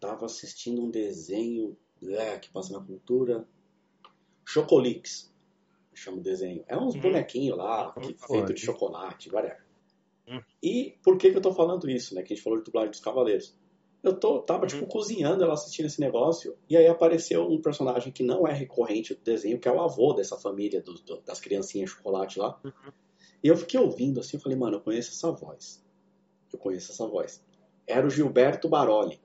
Tava 0.00 0.26
assistindo 0.26 0.82
um 0.82 0.90
desenho 0.90 1.76
é, 2.02 2.38
que 2.38 2.50
passa 2.50 2.72
na 2.72 2.84
cultura. 2.84 3.46
Chocolix. 4.44 5.32
Chama 5.94 6.18
o 6.18 6.20
desenho. 6.22 6.64
É 6.68 6.76
uns 6.76 6.94
Uhum. 6.94 7.00
bonequinhos 7.00 7.56
lá, 7.58 7.92
que, 8.00 8.14
Pô, 8.14 8.26
feito 8.28 8.46
de 8.48 8.54
que- 8.54 8.60
chocolate, 8.66 9.28
whatever. 9.32 9.64
Uhum. 10.28 10.40
E 10.62 10.96
por 11.02 11.16
que, 11.18 11.30
que 11.30 11.36
eu 11.36 11.40
tô 11.42 11.52
falando 11.52 11.90
isso, 11.90 12.14
né? 12.14 12.22
Que 12.22 12.32
a 12.32 12.36
gente 12.36 12.44
falou 12.44 12.58
de 12.58 12.64
dublagem 12.64 12.90
dos 12.90 13.00
Cavaleiros. 13.00 13.57
Eu 14.02 14.14
tô, 14.14 14.40
tava, 14.40 14.62
Uhum. 14.62 14.68
tipo, 14.68 14.86
cozinhando 14.86 15.42
ela 15.42 15.54
assistindo 15.54 15.86
esse 15.86 16.00
negócio, 16.00 16.56
e 16.70 16.76
aí 16.76 16.86
apareceu 16.86 17.42
um 17.48 17.60
personagem 17.60 18.12
que 18.12 18.22
não 18.22 18.46
é 18.46 18.52
recorrente 18.52 19.12
do 19.14 19.20
desenho, 19.20 19.58
que 19.58 19.68
é 19.68 19.72
o 19.72 19.80
avô 19.80 20.12
dessa 20.12 20.36
família 20.36 20.80
do- 20.80 20.94
do- 20.94 21.20
das 21.22 21.40
criancinhas 21.40 21.90
chocolate 21.90 22.38
lá. 22.38 22.60
E 23.42 23.48
eu 23.48 23.56
fiquei 23.56 23.78
ouvindo 23.80 24.20
assim, 24.20 24.36
eu 24.36 24.40
falei, 24.40 24.56
mano, 24.56 24.76
eu 24.76 24.80
conheço 24.80 25.10
essa 25.10 25.30
voz. 25.32 25.84
Eu 26.52 26.58
conheço 26.58 26.92
essa 26.92 27.06
voz. 27.06 27.42
Era 27.86 28.06
o 28.06 28.10
Gilberto 28.10 28.68
Baroli. 28.68 29.20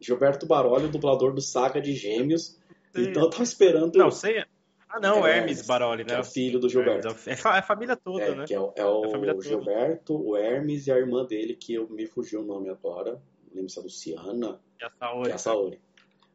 Gilberto 0.00 0.46
Baroli, 0.46 0.86
o 0.86 0.90
dublador 0.90 1.32
do 1.32 1.40
Saga 1.40 1.80
de 1.80 1.94
Gêmeos. 1.94 2.58
Então 2.94 3.22
eu 3.24 3.30
tava 3.30 3.42
esperando. 3.44 3.96
Não, 3.96 4.10
sei. 4.10 4.44
Ah, 4.88 4.98
não, 5.00 5.26
É, 5.26 5.38
Hermes 5.38 5.66
Baroli, 5.66 6.02
né? 6.04 6.14
é 6.14 6.20
o 6.20 6.24
filho 6.24 6.58
do 6.58 6.68
Gilberto. 6.68 7.08
É, 7.26 7.32
é 7.32 7.34
a 7.44 7.62
família 7.62 7.94
toda, 7.94 8.22
É, 8.24 8.34
né? 8.34 8.44
que 8.46 8.54
é, 8.54 8.60
o- 8.60 8.72
é 8.74 8.80
É 8.80 8.84
o 8.86 9.02
toda. 9.02 9.42
Gilberto, 9.42 10.16
o 10.16 10.36
Hermes 10.36 10.86
e 10.86 10.92
a 10.92 10.96
irmã 10.96 11.24
dele, 11.24 11.54
que 11.54 11.74
eu 11.74 11.88
me 11.88 12.06
fugiu 12.06 12.40
o 12.40 12.44
nome 12.44 12.68
agora. 12.70 13.20
Não 13.48 13.56
lembro 13.56 13.70
se 13.70 13.78
é 13.78 13.82
Luciana, 13.82 14.60
E 14.80 14.84
a 14.84 14.90
Saori. 14.90 15.30
é 15.30 15.34
a 15.34 15.38
Saori. 15.38 15.80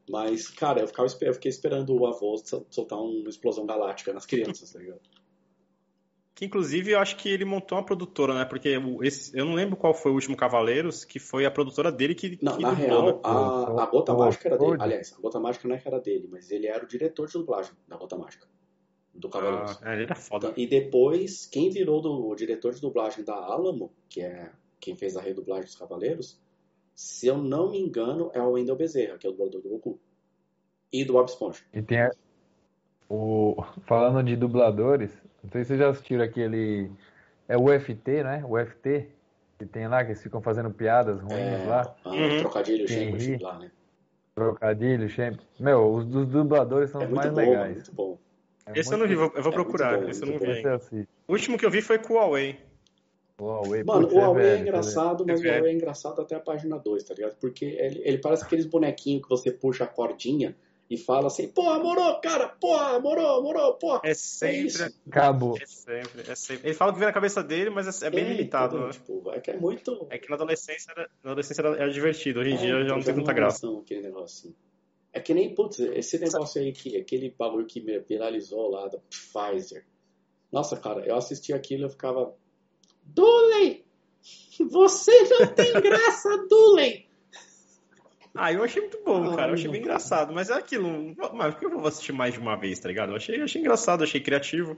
Mas, 0.09 0.47
cara, 0.49 0.81
eu, 0.81 0.87
ficava, 0.87 1.07
eu 1.21 1.33
fiquei 1.33 1.49
esperando 1.49 1.95
o 1.97 2.05
avô 2.05 2.35
sol- 2.37 2.65
soltar 2.69 2.99
uma 2.99 3.29
explosão 3.29 3.65
galáctica 3.65 4.11
nas 4.11 4.25
crianças, 4.25 4.71
tá 4.73 4.79
ligado? 4.79 4.99
Que 6.35 6.45
inclusive 6.45 6.91
eu 6.91 6.99
acho 6.99 7.15
que 7.17 7.29
ele 7.29 7.45
montou 7.45 7.77
uma 7.77 7.85
produtora, 7.85 8.33
né? 8.33 8.43
Porque 8.43 8.75
o- 8.75 9.03
esse, 9.03 9.37
eu 9.37 9.45
não 9.45 9.53
lembro 9.53 9.77
qual 9.77 9.93
foi 9.93 10.11
o 10.11 10.15
último 10.15 10.35
Cavaleiros, 10.35 11.05
que 11.05 11.19
foi 11.19 11.45
a 11.45 11.51
produtora 11.51 11.91
dele 11.91 12.15
que, 12.15 12.37
Não, 12.41 12.57
que 12.57 12.63
na 12.63 12.73
real, 12.73 13.21
a, 13.23 13.83
a 13.83 13.85
Gota 13.85 14.13
o- 14.13 14.17
Mágica 14.17 14.49
era 14.49 14.57
dele. 14.57 14.75
Aliás, 14.79 15.13
a 15.17 15.21
Gota 15.21 15.39
Mágica 15.39 15.67
não 15.67 15.75
é 15.75 15.79
que 15.79 15.87
era 15.87 15.99
dele, 15.99 16.27
mas 16.29 16.49
ele 16.49 16.65
era 16.67 16.83
o 16.83 16.87
diretor 16.87 17.27
de 17.27 17.33
dublagem 17.33 17.71
da 17.87 17.95
Gota 17.97 18.17
Mágica. 18.17 18.47
Do 19.13 19.29
Cavaleiros. 19.29 19.79
Ah, 19.83 19.91
é, 19.91 19.93
ele 19.93 20.03
era 20.03 20.15
foda. 20.15 20.51
E 20.57 20.65
depois, 20.65 21.45
quem 21.45 21.69
virou 21.69 22.01
do, 22.01 22.27
o 22.27 22.35
diretor 22.35 22.73
de 22.73 22.81
dublagem 22.81 23.23
da 23.23 23.35
Alamo, 23.35 23.93
que 24.09 24.21
é 24.21 24.51
quem 24.79 24.95
fez 24.95 25.15
a 25.15 25.21
redublagem 25.21 25.65
dos 25.65 25.75
Cavaleiros, 25.75 26.41
se 26.95 27.27
eu 27.27 27.37
não 27.37 27.71
me 27.71 27.79
engano, 27.79 28.29
é 28.33 28.41
o 28.41 28.51
Wendel 28.51 28.75
Bezerra, 28.75 29.17
que 29.17 29.25
é 29.25 29.29
o 29.29 29.33
dublador 29.33 29.61
do 29.61 29.69
Goku. 29.69 29.99
E 30.91 31.03
do 31.03 31.13
Bob 31.13 31.27
Esponja. 31.27 31.61
E 31.73 31.81
tem 31.81 32.01
a- 32.01 32.11
o 33.09 33.55
falando 33.85 34.23
de 34.23 34.35
dubladores, 34.35 35.11
não 35.43 35.49
sei 35.51 35.63
se 35.63 35.69
vocês 35.69 35.79
já 35.79 35.89
assistiram 35.89 36.23
aquele 36.23 36.91
é 37.47 37.57
o 37.57 37.63
UFT, 37.65 38.23
né? 38.23 38.43
O 38.45 38.53
UFT 38.55 39.09
que 39.57 39.65
tem 39.65 39.87
lá 39.87 40.03
que 40.03 40.11
eles 40.11 40.21
ficam 40.21 40.41
fazendo 40.41 40.71
piadas 40.71 41.21
ruins 41.21 41.35
É, 41.37 41.67
lá, 41.67 41.95
a- 42.03 42.09
Uhum. 42.09 42.37
Trocadilho 42.39 42.85
ri. 43.15 43.37
lá, 43.37 43.59
né? 43.59 43.71
trocadilho, 44.35 45.09
sempre. 45.11 45.45
Meu, 45.59 45.93
os 45.93 46.05
dos 46.05 46.27
dubladores 46.27 46.89
são 46.89 47.01
É 47.01 47.05
os 47.05 47.11
mais 47.11 47.31
bom, 47.31 47.37
legais. 47.39 47.73
muito 47.75 47.93
bom. 47.93 48.17
É 48.65 48.79
esse 48.79 48.89
muito, 48.89 48.93
eu 48.93 48.97
não 48.97 49.07
vi, 49.07 49.35
eu 49.37 49.43
vou 49.43 49.51
é 49.51 49.55
procurar. 49.55 49.99
Bom, 49.99 50.09
esse 50.09 50.23
eu 50.23 50.27
não 50.31 50.39
vi. 50.39 51.07
O 51.27 51.31
último 51.33 51.57
que 51.57 51.65
eu 51.65 51.69
vi 51.69 51.81
foi 51.81 51.99
com 51.99 52.13
o 52.13 52.17
Huawei. 52.17 52.59
O 53.39 53.45
Huawei 53.45 53.83
Mano, 53.83 54.07
o 54.07 54.15
Huawei 54.15 54.45
é, 54.45 54.55
é 54.55 54.59
engraçado, 54.59 55.25
mas 55.25 55.41
o 55.41 55.43
Huawei 55.43 55.71
é 55.71 55.73
engraçado 55.73 56.21
até 56.21 56.35
a 56.35 56.39
página 56.39 56.77
2, 56.77 57.03
tá 57.03 57.13
ligado? 57.13 57.35
Porque 57.39 57.65
ele, 57.65 58.01
ele 58.03 58.17
parece 58.19 58.43
aqueles 58.43 58.65
bonequinhos 58.65 59.23
que 59.23 59.29
você 59.29 59.51
puxa 59.51 59.85
a 59.85 59.87
cordinha 59.87 60.55
e 60.89 60.97
fala 60.97 61.27
assim, 61.27 61.47
pô, 61.47 61.63
morou, 61.79 62.19
cara, 62.21 62.49
pô, 62.49 62.77
morou, 62.99 63.41
morou, 63.41 63.73
pô. 63.75 63.99
É 64.03 64.13
sempre. 64.13 64.83
É 64.83 64.89
Acabou. 65.07 65.57
É 65.59 65.65
sempre, 65.65 66.31
é 66.31 66.35
sempre. 66.35 66.67
Ele 66.67 66.75
fala 66.75 66.91
o 66.91 66.93
que 66.93 66.99
vem 66.99 67.07
na 67.07 67.13
cabeça 67.13 67.43
dele, 67.43 67.69
mas 67.69 68.01
é, 68.01 68.07
é 68.07 68.09
bem 68.11 68.25
é, 68.25 68.29
limitado. 68.29 68.79
Né? 68.79 68.91
Tipo, 68.91 69.31
é 69.31 69.39
que 69.39 69.51
é 69.51 69.57
muito. 69.57 70.07
É 70.09 70.17
que 70.17 70.29
na 70.29 70.35
adolescência 70.35 70.91
era, 70.91 71.09
na 71.23 71.31
adolescência 71.31 71.61
era, 71.61 71.75
era 71.75 71.91
divertido, 71.91 72.39
hoje 72.41 72.51
em 72.51 72.57
dia 72.57 72.85
já 72.85 72.95
não 72.95 73.01
tem 73.01 73.13
muita 73.15 73.33
graça. 73.33 73.67
Aquele 73.67 74.01
negócio 74.01 74.49
assim. 74.49 74.55
É 75.11 75.19
que 75.19 75.33
nem, 75.33 75.53
putz, 75.53 75.79
esse 75.79 76.17
negócio 76.17 76.59
aí, 76.59 76.71
que, 76.71 76.97
aquele 76.97 77.29
bagulho 77.37 77.67
que 77.67 77.79
viralizou 77.79 78.69
lá 78.69 78.87
da 78.87 78.97
Pfizer. 79.09 79.85
Nossa, 80.51 80.75
cara, 80.75 81.05
eu 81.05 81.15
assisti 81.15 81.53
aquilo 81.53 81.83
e 81.83 81.85
eu 81.85 81.89
ficava. 81.89 82.35
Dooley! 83.05 83.83
Você 84.69 85.11
não 85.29 85.47
tem 85.47 85.73
graça, 85.81 86.47
Dooley! 86.49 87.07
Ah, 88.35 88.51
eu 88.51 88.63
achei 88.63 88.81
muito 88.81 88.99
bom, 89.03 89.31
ah, 89.31 89.35
cara. 89.35 89.51
Eu 89.51 89.53
achei 89.53 89.69
bem 89.69 89.81
engraçado. 89.81 90.33
Mas 90.33 90.49
é 90.49 90.53
aquilo. 90.53 91.15
Mas 91.33 91.53
por 91.53 91.59
que 91.59 91.65
eu 91.65 91.79
vou 91.79 91.87
assistir 91.87 92.13
mais 92.13 92.33
de 92.33 92.39
uma 92.39 92.55
vez, 92.55 92.79
tá 92.79 92.87
ligado? 92.87 93.11
Eu 93.11 93.15
achei, 93.15 93.39
achei 93.41 93.61
engraçado, 93.61 94.03
achei 94.03 94.19
criativo. 94.19 94.77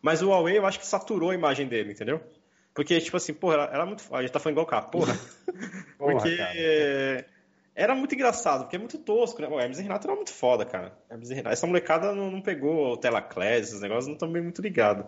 Mas 0.00 0.22
o 0.22 0.28
Huawei 0.28 0.58
eu 0.58 0.66
acho 0.66 0.78
que 0.78 0.86
saturou 0.86 1.30
a 1.30 1.34
imagem 1.34 1.66
dele, 1.66 1.92
entendeu? 1.92 2.20
Porque, 2.74 3.00
tipo 3.00 3.16
assim, 3.16 3.34
porra, 3.34 3.68
era 3.72 3.84
muito. 3.84 4.04
A 4.14 4.22
gente 4.22 4.32
tá 4.32 4.38
falando 4.38 4.54
igual 4.54 4.66
o 4.66 4.68
cara, 4.68 4.82
porra. 4.86 5.18
Porque. 5.98 6.36
Porra, 6.36 7.32
era 7.74 7.94
muito 7.94 8.14
engraçado, 8.14 8.64
porque 8.64 8.76
é 8.76 8.78
muito 8.78 8.98
tosco, 8.98 9.40
né? 9.40 9.48
O 9.48 9.58
Hermes 9.58 9.78
e 9.78 9.82
Renato 9.82 10.06
era 10.06 10.14
muito 10.14 10.32
foda, 10.32 10.64
cara. 10.64 10.92
Hermes 11.10 11.30
e 11.30 11.34
Renato. 11.34 11.54
Essa 11.54 11.66
molecada 11.66 12.14
não, 12.14 12.30
não 12.30 12.42
pegou 12.42 12.92
o 12.92 12.96
Telaclass, 12.98 13.68
esses 13.68 13.80
negócios 13.80 14.06
não 14.06 14.14
estão 14.14 14.30
bem 14.30 14.42
muito 14.42 14.60
ligados. 14.60 15.06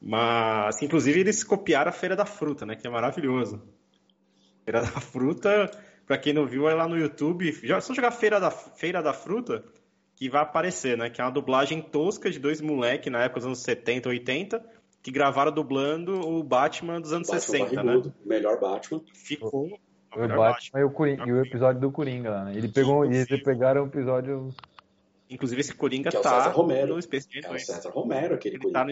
Mas, 0.00 0.80
inclusive, 0.82 1.20
eles 1.20 1.42
copiaram 1.42 1.90
a 1.90 1.92
Feira 1.92 2.14
da 2.14 2.24
Fruta, 2.24 2.64
né? 2.64 2.76
Que 2.76 2.86
é 2.86 2.90
maravilhoso. 2.90 3.62
Feira 4.64 4.80
da 4.80 5.00
Fruta, 5.00 5.70
pra 6.06 6.16
quem 6.16 6.32
não 6.32 6.46
viu, 6.46 6.68
é 6.68 6.74
lá 6.74 6.86
no 6.86 6.96
YouTube. 6.96 7.58
É 7.62 7.80
só 7.80 7.92
jogar 7.92 8.12
Feira 8.12 8.38
da, 8.38 8.50
Feira 8.50 9.02
da 9.02 9.12
Fruta, 9.12 9.64
que 10.14 10.28
vai 10.28 10.42
aparecer, 10.42 10.96
né? 10.96 11.10
Que 11.10 11.20
é 11.20 11.24
uma 11.24 11.30
dublagem 11.30 11.82
tosca 11.82 12.30
de 12.30 12.38
dois 12.38 12.60
moleques 12.60 13.10
na 13.10 13.22
época 13.22 13.40
dos 13.40 13.46
anos 13.46 13.58
70, 13.60 14.08
80, 14.08 14.64
que 15.02 15.10
gravaram 15.10 15.52
dublando 15.52 16.20
o 16.20 16.42
Batman 16.42 17.00
dos 17.00 17.12
anos 17.12 17.28
Batman 17.28 17.40
60, 17.40 17.70
né? 17.70 17.82
barrigudo, 17.82 18.08
né? 18.08 18.14
Melhor 18.24 18.60
Batman. 18.60 19.00
Ficou 19.12 19.78
o 20.14 20.28
Batman 20.28 20.80
e 20.80 20.84
o, 20.84 20.90
Coringa, 20.90 21.26
e 21.26 21.32
o 21.32 21.44
episódio 21.44 21.80
do 21.80 21.90
Coringa 21.90 22.30
lá, 22.30 22.44
né? 22.44 22.56
Ele 22.56 22.68
pegou, 22.68 23.04
e 23.04 23.16
eles 23.16 23.42
pegaram 23.42 23.84
o 23.84 23.86
episódio. 23.86 24.54
Inclusive 25.28 25.60
esse 25.60 25.74
Coringa 25.74 26.10
que 26.10 26.16
é 26.16 26.20
tá 26.20 26.48
Romero. 26.48 26.94
no 26.94 27.02
Space 27.02 27.28
Jam 27.30 27.50
2. 27.50 27.68
É 27.68 27.72
o 27.72 27.76
César 27.76 27.90
Romero, 27.90 28.34
aquele 28.34 28.56
ele 28.56 28.72
Tá 28.72 28.84
no, 28.84 28.90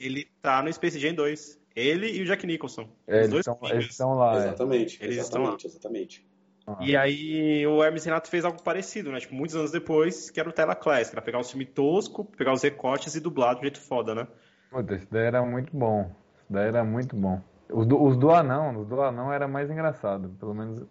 ele 0.00 0.26
tá 0.40 0.62
no 0.62 0.72
Space 0.72 0.98
Jam 0.98 1.14
2. 1.14 1.60
Ele 1.76 2.10
e 2.10 2.22
o 2.22 2.24
Jack 2.24 2.46
Nicholson. 2.46 2.88
É, 3.06 3.24
eles, 3.24 3.34
estão, 3.34 3.58
eles 3.64 3.86
estão 3.86 4.14
lá. 4.14 4.36
Exatamente, 4.36 5.00
é. 5.00 5.06
eles 5.06 5.18
exatamente, 5.18 5.66
exatamente. 5.66 6.26
Ah. 6.66 6.78
E 6.80 6.96
aí 6.96 7.66
o 7.66 7.82
Hermes 7.82 8.04
Renato 8.04 8.28
fez 8.28 8.44
algo 8.44 8.62
parecido, 8.62 9.10
né? 9.12 9.20
Tipo, 9.20 9.34
muitos 9.34 9.56
anos 9.56 9.70
depois, 9.70 10.30
que 10.30 10.40
era 10.40 10.48
o 10.48 10.52
Tela 10.52 10.74
Class, 10.74 11.10
que 11.10 11.14
era 11.14 11.22
pegar 11.22 11.38
um 11.38 11.44
filme 11.44 11.64
tosco, 11.64 12.24
pegar 12.36 12.52
os 12.52 12.62
recortes 12.62 13.14
e 13.14 13.20
dublar 13.20 13.54
de 13.54 13.60
um 13.60 13.62
jeito 13.62 13.80
foda, 13.80 14.14
né? 14.14 14.26
Puta, 14.70 14.94
isso 14.94 15.06
daí 15.10 15.26
era 15.26 15.42
muito 15.44 15.76
bom. 15.76 16.10
Isso 16.36 16.46
daí 16.50 16.68
era 16.68 16.84
muito 16.84 17.16
bom. 17.16 17.40
Os 17.72 17.86
do, 17.86 18.02
os 18.02 18.16
do 18.16 18.30
anão, 18.30 18.80
os 18.80 18.86
do 18.86 19.00
anão 19.00 19.32
era 19.32 19.46
mais 19.46 19.70
engraçado, 19.70 20.28
pelo 20.40 20.54
menos 20.54 20.86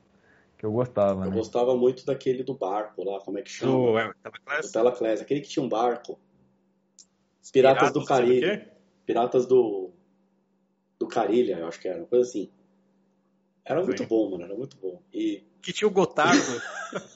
que 0.58 0.66
eu 0.66 0.72
gostava. 0.72 1.26
Eu 1.26 1.30
né? 1.30 1.36
gostava 1.36 1.76
muito 1.76 2.06
daquele 2.06 2.44
do 2.44 2.54
barco 2.54 3.04
lá, 3.04 3.20
como 3.20 3.38
é 3.38 3.42
que 3.42 3.50
chama? 3.50 3.72
Do, 3.72 4.00
é, 4.00 4.08
o 4.08 4.72
Telaclass, 4.72 5.22
aquele 5.22 5.42
que 5.42 5.50
tinha 5.50 5.64
um 5.64 5.70
barco. 5.70 6.18
Piratas, 7.52 7.90
Piratas 7.90 7.94
do 7.94 8.06
Caribe. 8.06 8.68
Piratas 9.10 9.48
do. 9.48 9.92
Do 11.00 11.08
Carilha, 11.08 11.58
eu 11.58 11.68
acho 11.68 11.80
que 11.80 11.88
era, 11.88 11.98
uma 11.98 12.06
coisa 12.06 12.30
assim. 12.30 12.52
Era 13.66 13.84
muito 13.84 14.04
Sim. 14.04 14.08
bom, 14.08 14.30
mano, 14.30 14.44
era 14.44 14.54
muito 14.54 14.78
bom. 14.78 15.02
E... 15.12 15.44
Que 15.64 15.74
tinha 15.74 15.88
o 15.88 15.92
Gotardo. 15.92 16.40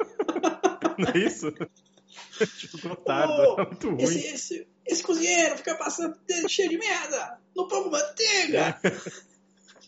Não 0.97 1.09
é 1.09 1.17
isso? 1.19 1.51
Tinha 1.53 2.85
o 2.85 2.89
Gotardo, 2.89 3.33
oh, 3.33 3.53
era 3.53 3.65
muito 3.65 3.89
ruim. 3.89 4.01
Esse, 4.01 4.25
esse, 4.25 4.67
esse 4.87 5.03
cozinheiro 5.03 5.55
fica 5.57 5.75
passando 5.75 6.17
cheio 6.47 6.69
de 6.69 6.79
merda, 6.79 7.39
não 7.55 7.67
põe 7.67 7.89
manteiga. 7.89 8.79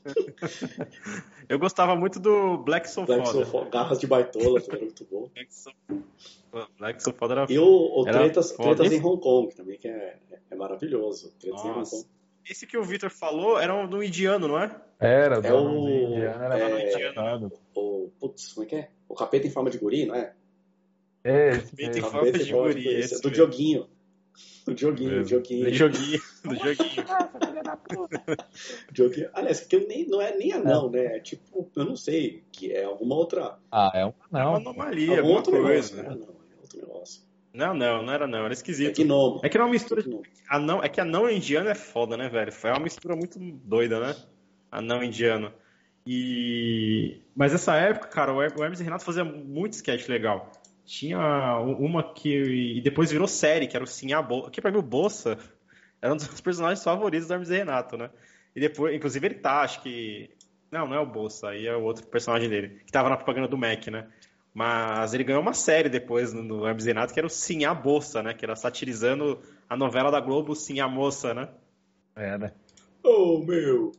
Eu 1.49 1.59
gostava 1.59 1.95
muito 1.95 2.19
do 2.19 2.57
Black 2.59 2.89
Soul 2.89 3.07
Black 3.07 3.27
Soul 3.27 3.69
Garras 3.69 3.99
de 3.99 4.07
baitola, 4.07 4.61
era 4.67 4.79
muito 4.79 5.05
bom. 5.09 5.29
Black 5.33 5.53
Soul, 5.53 5.75
Black 6.77 7.03
Soul 7.03 7.15
era 7.31 7.45
E 7.49 7.57
o, 7.57 7.65
o 7.65 8.07
era 8.07 8.19
Tretas, 8.19 8.51
Tretas 8.51 8.91
em 8.91 9.03
Hong 9.03 9.21
Kong 9.21 9.53
também, 9.55 9.77
que 9.77 9.87
é, 9.87 10.17
é 10.49 10.55
maravilhoso. 10.55 11.33
Tretas 11.39 11.63
Nossa. 11.63 11.67
em 11.67 11.71
Hong 11.79 11.89
Kong. 11.89 12.15
Esse 12.47 12.67
que 12.67 12.77
o 12.77 12.83
Victor 12.83 13.09
falou 13.09 13.59
era 13.59 13.73
um 13.73 13.87
do 13.87 14.03
indiano, 14.03 14.47
não 14.47 14.59
é? 14.59 14.79
Era, 14.99 15.35
é 15.35 15.53
o 15.53 15.89
indiano, 15.89 16.43
era 16.43 16.59
é, 16.59 17.09
indiano. 17.09 17.51
O, 17.73 18.11
putz, 18.19 18.53
como 18.53 18.65
é 18.65 18.69
que 18.69 18.75
é? 18.75 18.89
O 19.09 19.15
capeta 19.15 19.47
em 19.47 19.49
forma 19.49 19.71
de 19.71 19.79
guri, 19.79 20.05
não 20.05 20.13
é? 20.13 20.33
É, 21.23 21.57
capeta 21.57 21.97
em 21.97 22.01
forma 22.01 22.31
de 22.31 22.51
guri. 22.51 22.87
Esse, 22.87 23.19
do 23.21 23.31
Dioguinho. 23.31 23.89
Do 24.65 24.77
joguinho, 24.77 25.21
do 25.21 25.27
joguinho. 25.27 26.21
Do 26.47 26.55
joguinho, 26.55 27.03
do 27.03 27.95
joguinho. 27.95 28.37
joguinho. 28.93 29.29
Aliás, 29.33 29.61
que 29.61 29.75
eu 29.75 29.87
nem, 29.87 30.07
não 30.07 30.21
é 30.21 30.35
nem 30.35 30.53
anão, 30.53 30.89
né? 30.89 31.17
É 31.17 31.19
tipo, 31.19 31.69
eu 31.75 31.85
não 31.85 31.95
sei, 31.95 32.43
que 32.51 32.71
é 32.71 32.83
alguma 32.83 33.15
outra. 33.15 33.57
Ah, 33.71 33.91
é 33.93 34.05
um 34.05 34.13
anão. 34.31 34.41
É 34.41 34.45
uma 34.45 34.57
anomalia, 34.57 35.17
alguma 35.19 35.37
outra 35.37 35.61
coisa. 35.61 35.95
Negócio, 35.95 36.19
né? 36.19 36.25
Não, 36.25 36.33
é 36.33 36.61
outro 36.61 36.79
negócio. 36.79 37.21
Não, 37.53 37.73
não, 37.73 38.03
não 38.03 38.13
era 38.13 38.27
não, 38.27 38.43
era 38.43 38.53
esquisito. 38.53 38.87
É. 38.87 38.91
É 38.91 39.49
que 39.49 39.57
não 39.57 39.63
é 39.63 39.67
uma 39.67 39.71
mistura. 39.71 40.03
De... 40.03 40.21
Anão, 40.49 40.83
é 40.83 40.89
que 40.89 40.99
anão 40.99 41.29
indiano 41.29 41.69
é 41.69 41.75
foda, 41.75 42.17
né, 42.17 42.27
velho? 42.27 42.51
Foi 42.51 42.69
uma 42.69 42.81
mistura 42.81 43.15
muito 43.15 43.39
doida, 43.39 43.99
né? 43.99 44.15
Anão 44.69 45.01
indiano. 45.01 45.53
E. 46.05 47.21
Mas 47.35 47.53
essa 47.53 47.75
época, 47.75 48.07
cara, 48.07 48.33
o 48.33 48.41
Hermes 48.41 48.79
e 48.79 48.83
Renato 48.83 49.05
fazia 49.05 49.23
muito 49.23 49.73
sketch 49.73 50.07
legal. 50.07 50.51
Tinha 50.85 51.17
uma 51.59 52.03
que. 52.13 52.29
E 52.77 52.81
depois 52.81 53.11
virou 53.11 53.27
série, 53.27 53.67
que 53.67 53.75
era 53.75 53.83
o 53.83 53.87
Sim 53.87 54.13
a 54.13 54.21
Bolsa. 54.21 54.51
Que 54.51 54.61
pra 54.61 54.71
mim 54.71 54.77
o 54.77 54.83
Bolsa 54.83 55.37
era 56.01 56.13
um 56.13 56.17
dos 56.17 56.41
personagens 56.41 56.83
favoritos 56.83 57.27
do 57.27 57.33
Hermes 57.33 57.49
e 57.49 57.57
Renato, 57.57 57.97
né? 57.97 58.09
E 58.55 58.59
depois, 58.59 58.95
inclusive 58.95 59.27
ele 59.27 59.35
tá, 59.35 59.61
acho 59.61 59.81
que. 59.81 60.29
Não, 60.71 60.87
não 60.87 60.95
é 60.95 60.99
o 60.99 61.05
Bolsa, 61.05 61.49
aí 61.49 61.67
é 61.67 61.75
o 61.75 61.83
outro 61.83 62.05
personagem 62.07 62.49
dele, 62.49 62.81
que 62.85 62.91
tava 62.91 63.09
na 63.09 63.17
propaganda 63.17 63.47
do 63.47 63.57
Mac, 63.57 63.87
né? 63.87 64.07
Mas 64.53 65.13
ele 65.13 65.23
ganhou 65.23 65.41
uma 65.41 65.53
série 65.53 65.89
depois 65.89 66.31
no 66.31 66.65
Hermes 66.65 66.85
e 66.85 66.87
Renato, 66.87 67.13
que 67.13 67.19
era 67.19 67.27
o 67.27 67.29
Sim 67.29 67.65
a 67.65 67.73
Bolsa, 67.73 68.23
né? 68.23 68.33
Que 68.33 68.45
era 68.45 68.55
satirizando 68.55 69.39
a 69.69 69.75
novela 69.75 70.09
da 70.09 70.19
Globo 70.19 70.55
Sim 70.55 70.79
a 70.79 70.87
Moça, 70.87 71.33
né? 71.33 71.49
É, 72.15 72.37
né? 72.37 72.53
Oh, 73.03 73.39
meu! 73.39 73.91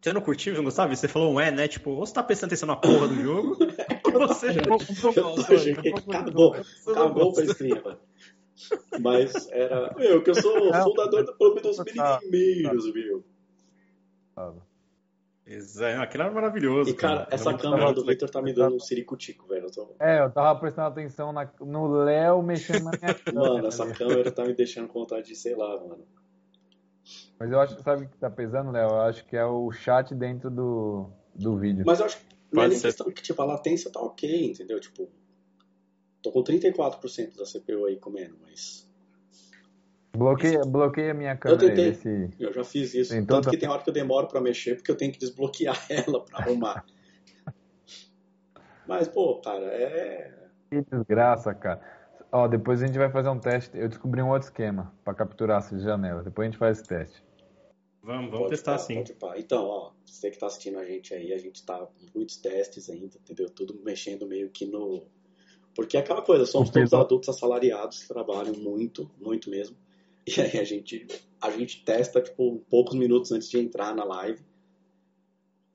Você 0.00 0.12
não 0.12 0.20
curtiu, 0.20 0.54
não 0.54 0.62
gostava? 0.62 0.94
Você 0.94 1.08
falou 1.08 1.34
um 1.34 1.40
é, 1.40 1.50
né? 1.50 1.66
Tipo, 1.66 1.90
ou 1.90 2.06
você 2.06 2.14
tá 2.14 2.22
prestando 2.22 2.50
atenção 2.50 2.68
na 2.68 2.76
porra 2.76 3.08
do 3.08 3.20
jogo, 3.20 3.58
ou 4.14 4.28
você 4.28 4.52
já 4.52 4.60
Acabou, 6.08 6.54
acabou 6.86 7.32
pra 7.32 7.44
escrever. 7.44 7.98
Mas 9.00 9.48
era. 9.50 9.94
Eu, 9.98 10.22
que 10.22 10.30
eu 10.30 10.34
sou 10.34 10.72
fundador 10.72 11.24
do 11.24 11.34
Clube 11.36 11.60
dos 11.60 11.78
Minimeiros, 11.78 12.92
viu? 12.92 13.24
Exato, 15.46 16.02
aquilo 16.02 16.24
era 16.24 16.32
maravilhoso. 16.32 16.90
E, 16.90 16.94
cara, 16.94 17.24
cara. 17.24 17.28
essa 17.30 17.54
câmera 17.54 17.92
do 17.92 18.04
Victor 18.04 18.28
tá 18.28 18.42
me 18.42 18.52
dando 18.52 18.76
um 18.76 18.80
ciricutico, 18.80 19.48
velho. 19.48 19.70
Tô... 19.70 19.94
É, 19.98 20.20
eu 20.20 20.30
tava 20.30 20.58
prestando 20.60 20.88
atenção 20.88 21.32
na... 21.32 21.50
no 21.60 21.88
Léo 22.04 22.42
mexendo 22.42 22.84
na 22.84 22.90
minha 22.90 23.14
câmera. 23.16 23.54
Mano, 23.54 23.66
essa 23.66 23.90
câmera 23.90 24.30
tá 24.30 24.44
me 24.44 24.52
deixando 24.52 24.88
com 24.88 25.00
vontade 25.00 25.26
de, 25.28 25.34
sei 25.34 25.56
lá, 25.56 25.80
mano. 25.80 26.06
Mas 27.38 27.50
eu 27.50 27.60
acho, 27.60 27.82
sabe 27.82 28.04
o 28.04 28.08
que 28.08 28.18
tá 28.18 28.28
pesando, 28.28 28.70
Léo? 28.70 28.90
Eu 28.90 29.00
acho 29.00 29.24
que 29.24 29.36
é 29.36 29.44
o 29.44 29.72
chat 29.72 30.14
dentro 30.14 30.50
do, 30.50 31.08
do 31.34 31.56
vídeo. 31.56 31.82
Mas 31.86 32.00
eu 32.00 32.06
acho 32.06 32.18
que 32.18 32.26
não 32.52 32.62
é 32.64 32.68
nem 32.68 32.78
questão 32.78 33.10
que, 33.10 33.22
tipo, 33.22 33.40
a 33.40 33.46
latência 33.46 33.90
tá 33.90 34.00
ok, 34.00 34.50
entendeu? 34.50 34.78
Tipo, 34.80 35.08
tô 36.22 36.32
com 36.32 36.42
34% 36.42 37.36
da 37.36 37.44
CPU 37.44 37.86
aí 37.86 37.96
comendo, 37.96 38.36
mas... 38.42 38.88
Bloqueia, 40.16 40.62
bloqueia 40.66 41.14
minha 41.14 41.36
câmera. 41.36 41.62
Eu 41.62 41.68
tentei, 41.68 41.88
esse... 41.90 42.30
eu 42.40 42.52
já 42.52 42.64
fiz 42.64 42.94
isso. 42.94 43.12
Tem 43.12 43.24
Tanto 43.24 43.50
que 43.50 43.56
tem 43.56 43.68
hora 43.68 43.82
que 43.82 43.90
eu 43.90 43.94
demoro 43.94 44.26
pra 44.26 44.40
mexer, 44.40 44.74
porque 44.76 44.90
eu 44.90 44.96
tenho 44.96 45.12
que 45.12 45.18
desbloquear 45.18 45.78
ela 45.88 46.24
pra 46.24 46.38
arrumar. 46.40 46.84
mas, 48.86 49.06
pô, 49.06 49.40
cara, 49.40 49.66
é... 49.66 50.34
Que 50.70 50.82
desgraça, 50.82 51.54
cara. 51.54 51.80
Ó, 52.30 52.46
depois 52.46 52.82
a 52.82 52.86
gente 52.86 52.98
vai 52.98 53.10
fazer 53.10 53.28
um 53.28 53.38
teste. 53.38 53.76
Eu 53.78 53.88
descobri 53.88 54.20
um 54.20 54.28
outro 54.28 54.48
esquema 54.48 54.92
para 55.04 55.14
capturar 55.14 55.58
essas 55.58 55.82
janelas. 55.82 56.24
Depois 56.24 56.46
a 56.46 56.50
gente 56.50 56.58
faz 56.58 56.78
esse 56.78 56.88
teste. 56.88 57.22
Vamos, 58.02 58.30
vamos 58.30 58.48
testar 58.48 58.72
pá, 58.72 58.78
sim. 58.78 59.04
Então, 59.36 59.64
ó, 59.66 59.92
você 60.04 60.30
que 60.30 60.38
tá 60.38 60.46
assistindo 60.46 60.78
a 60.78 60.84
gente 60.84 61.12
aí, 61.12 61.32
a 61.32 61.38
gente 61.38 61.64
tá 61.64 61.78
com 61.78 62.06
muitos 62.14 62.36
testes 62.36 62.88
ainda, 62.88 63.16
entendeu? 63.16 63.50
Tudo 63.50 63.78
mexendo 63.84 64.26
meio 64.26 64.50
que 64.50 64.66
no. 64.66 65.06
Porque 65.78 65.96
é 65.96 66.00
aquela 66.00 66.20
coisa, 66.20 66.44
somos 66.44 66.70
todos 66.70 66.92
adultos 66.92 67.28
assalariados 67.28 68.00
que 68.00 68.08
trabalham 68.08 68.52
muito, 68.52 69.08
muito 69.16 69.48
mesmo. 69.48 69.76
E 70.26 70.40
aí 70.40 70.58
a 70.58 70.64
gente, 70.64 71.06
a 71.40 71.52
gente 71.52 71.84
testa, 71.84 72.20
tipo, 72.20 72.58
poucos 72.68 72.96
minutos 72.96 73.30
antes 73.30 73.48
de 73.48 73.60
entrar 73.60 73.94
na 73.94 74.02
live. 74.02 74.40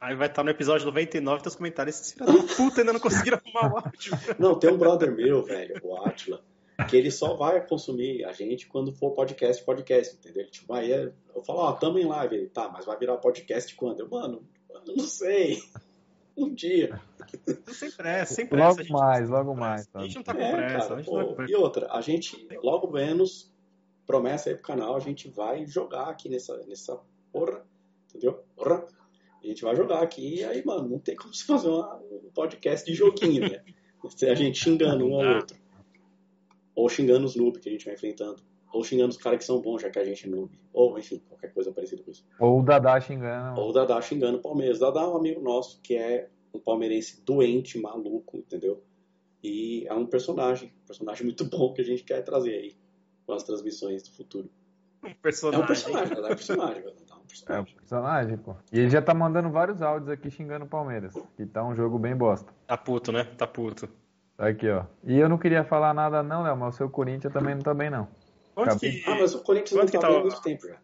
Aí 0.02 0.14
vai 0.14 0.28
estar 0.28 0.44
no 0.44 0.50
episódio 0.50 0.86
99 0.88 1.44
teus 1.44 1.56
comentários. 1.56 1.96
Esses 2.02 2.12
filhos 2.12 2.36
da 2.36 2.54
puta 2.54 2.82
ainda 2.82 2.92
não 2.92 3.00
conseguiram 3.00 3.40
arrumar 3.46 3.74
o 3.74 3.78
áudio. 3.78 4.12
Não, 4.38 4.60
tem 4.60 4.72
um 4.72 4.78
brother 4.78 5.16
meu, 5.16 5.42
velho, 5.42 5.80
o 5.82 5.96
Atila. 5.96 6.44
que 6.90 6.98
ele 6.98 7.10
só 7.10 7.36
vai 7.36 7.66
consumir 7.66 8.26
a 8.26 8.34
gente 8.34 8.68
quando 8.68 8.92
for 8.92 9.12
podcast, 9.12 9.64
podcast, 9.64 10.18
entendeu? 10.18 10.52
Tipo, 10.52 10.74
aí 10.74 10.92
é, 10.92 11.14
eu 11.34 11.42
falo, 11.46 11.60
ó, 11.60 11.70
oh, 11.70 11.74
tamo 11.76 11.98
em 11.98 12.06
live. 12.06 12.36
Ele, 12.36 12.48
tá, 12.50 12.68
mas 12.68 12.86
vai 12.86 13.00
virar 13.00 13.16
podcast 13.20 13.74
quando? 13.76 14.02
Eu, 14.02 14.10
mano, 14.10 14.46
eu 14.70 14.98
não 14.98 15.08
sei. 15.08 15.64
Um 16.35 16.53
dia. 16.53 16.99
Sem 17.72 17.91
pressa, 17.91 18.34
sem 18.34 18.47
pressa. 18.47 18.81
Logo 18.81 18.93
mais, 18.93 19.30
logo 19.30 19.55
mais. 19.55 19.88
A 19.93 20.01
gente 20.01 20.15
não 20.15 20.23
tá 20.23 20.34
com 20.34 20.41
é, 20.41 20.51
pressa. 20.51 20.95
Tá 20.95 21.03
com 21.03 21.45
E 21.47 21.55
outra, 21.55 21.91
a 21.91 22.01
gente, 22.01 22.47
logo 22.64 22.91
menos, 22.91 23.51
promessa 24.05 24.49
aí 24.49 24.55
pro 24.55 24.64
canal, 24.64 24.95
a 24.95 24.99
gente 24.99 25.30
vai 25.30 25.65
jogar 25.65 26.10
aqui 26.10 26.30
nessa, 26.30 26.57
nessa 26.65 26.99
porra, 27.31 27.64
entendeu? 28.10 28.43
Porra. 28.55 28.85
A 29.43 29.47
gente 29.47 29.61
vai 29.61 29.76
jogar 29.76 30.01
aqui 30.01 30.35
e 30.35 30.43
aí, 30.45 30.64
mano, 30.65 30.88
não 30.88 30.99
tem 30.99 31.15
como 31.15 31.34
se 31.34 31.45
fazer 31.45 31.68
uma, 31.68 31.97
um 31.97 32.31
podcast 32.34 32.89
de 32.89 32.95
joguinho, 32.95 33.41
né? 33.41 33.61
A 34.30 34.35
gente 34.35 34.60
xingando 34.60 35.05
um 35.05 35.15
ao 35.15 35.35
outro. 35.35 35.57
Ou 36.76 36.89
xingando 36.89 37.26
os 37.26 37.35
noob 37.38 37.60
que 37.60 37.69
a 37.69 37.72
gente 37.72 37.85
vai 37.85 37.93
enfrentando. 37.93 38.43
Ou 38.74 38.84
xingando 38.84 39.10
os 39.10 39.18
caras 39.18 39.38
que 39.38 39.45
são 39.45 39.62
bons, 39.62 39.84
já 39.84 39.90
que 39.91 40.00
a 40.00 40.04
gente 40.04 40.26
é 40.26 40.30
noob. 40.30 40.60
Ou, 40.74 40.98
enfim, 40.98 41.22
qualquer 41.30 41.54
coisa 41.54 41.72
parecida 41.72 42.02
com 42.02 42.10
isso. 42.10 42.26
Ou 42.40 42.60
o 42.60 42.64
Dadá 42.64 43.00
xingando. 43.00 43.62
Ou 43.62 43.70
o 43.70 43.72
Dadá 43.72 44.02
xingando 44.02 44.40
o 44.40 44.41
Palmeiras. 44.41 44.78
O 44.78 44.80
Dadá 44.82 45.02
é 45.02 45.08
um 45.08 45.16
amigo 45.16 45.41
nosso 45.41 45.80
que 45.82 45.95
é 45.95 46.28
um 46.52 46.60
palmeirense 46.60 47.24
doente, 47.24 47.80
maluco, 47.80 48.38
entendeu? 48.38 48.84
E 49.44 49.86
é 49.88 49.94
um 49.94 50.08
personagem, 50.08 50.74
um 50.84 50.88
personagem 50.88 51.24
muito 51.24 51.45
bom 51.45 51.72
que 51.72 51.82
a 51.82 51.86
gente 51.86 52.04
quer 52.04 52.24
trazer 52.24 52.56
aí 52.56 52.76
com 53.28 53.34
as 53.34 53.44
transmissões 53.44 54.02
do 54.04 54.12
futuro. 54.16 54.50
Um 55.04 55.14
personagem. 55.14 55.62
É 55.62 55.64
um 55.64 55.68
personagem, 55.68 56.18
é 56.18 56.20
um 56.20 56.36
personagem. 56.36 56.84
É 57.48 57.60
um 57.60 57.66
personagem, 57.66 58.38
pô. 58.38 58.56
E 58.72 58.80
ele 58.80 58.90
já 58.90 59.02
tá 59.02 59.14
mandando 59.14 59.50
vários 59.52 59.82
áudios 59.82 60.10
aqui 60.10 60.32
xingando 60.32 60.66
o 60.66 60.68
Palmeiras. 60.68 61.14
Que 61.36 61.45
tá 61.45 61.64
um 61.64 61.76
jogo 61.76 62.00
bem 62.00 62.16
bosta. 62.16 62.52
Tá 62.66 62.78
puto, 62.78 63.12
né? 63.12 63.24
Tá 63.38 63.45
puto. 63.45 63.88
Tá 64.36 64.48
aqui, 64.48 64.70
ó. 64.70 64.86
E 65.04 65.18
eu 65.18 65.30
não 65.30 65.38
queria 65.38 65.64
falar 65.64 65.94
nada 65.94 66.24
não, 66.24 66.41
Léo, 66.41 66.58
mas 66.58 66.74
o 66.74 66.78
seu 66.78 66.90
Corinthians 66.90 67.32
também 67.32 67.54
não 67.54 67.62
tá 67.62 67.74
bem, 67.74 67.90
não. 67.90 68.08
Quanto 68.54 68.80
que... 68.80 69.04
Ah, 69.06 69.16
mas 69.16 69.34
o 69.34 69.42
Corinthians 69.42 69.80
quanto 69.80 69.94
não 69.94 70.02
tá, 70.02 70.08
tá 70.08 70.14
bem 70.14 70.18
há 70.18 70.22
muito 70.22 70.42
tempo 70.42 70.68
já. 70.68 70.78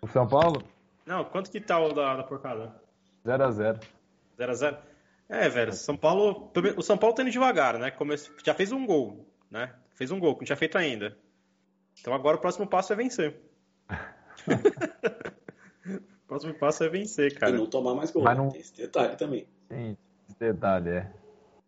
O 0.00 0.08
São 0.08 0.26
Paulo? 0.26 0.62
Não, 1.04 1.24
quanto 1.24 1.50
que 1.50 1.60
tá 1.60 1.78
o 1.78 1.92
da, 1.92 2.16
da 2.16 2.22
porcada? 2.22 2.74
0x0. 3.26 3.80
0x0? 4.38 4.78
É, 5.28 5.48
velho, 5.48 5.72
São 5.72 5.96
Paulo. 5.96 6.50
O 6.76 6.82
São 6.82 6.96
Paulo 6.96 7.14
tá 7.14 7.22
indo 7.22 7.30
devagar, 7.30 7.78
né? 7.78 7.90
Come... 7.90 8.14
Já 8.44 8.54
fez 8.54 8.72
um 8.72 8.86
gol, 8.86 9.26
né? 9.50 9.74
Fez 9.94 10.10
um 10.10 10.18
gol, 10.18 10.34
que 10.34 10.42
não 10.42 10.46
tinha 10.46 10.56
feito 10.56 10.78
ainda. 10.78 11.16
Então 12.00 12.14
agora 12.14 12.36
o 12.36 12.40
próximo 12.40 12.66
passo 12.66 12.92
é 12.92 12.96
vencer. 12.96 13.40
o 15.86 16.26
próximo 16.26 16.54
passo 16.54 16.84
é 16.84 16.88
vencer, 16.88 17.38
cara. 17.38 17.52
E 17.52 17.58
não 17.58 17.66
tomar 17.66 17.94
mais 17.94 18.10
gol. 18.10 18.22
Mas 18.22 18.38
não... 18.38 18.48
Tem 18.48 18.60
esse 18.60 18.76
detalhe 18.76 19.16
também. 19.16 19.46
Sim, 19.70 19.96
esse 20.28 20.38
detalhe, 20.38 20.90
é. 20.90 21.12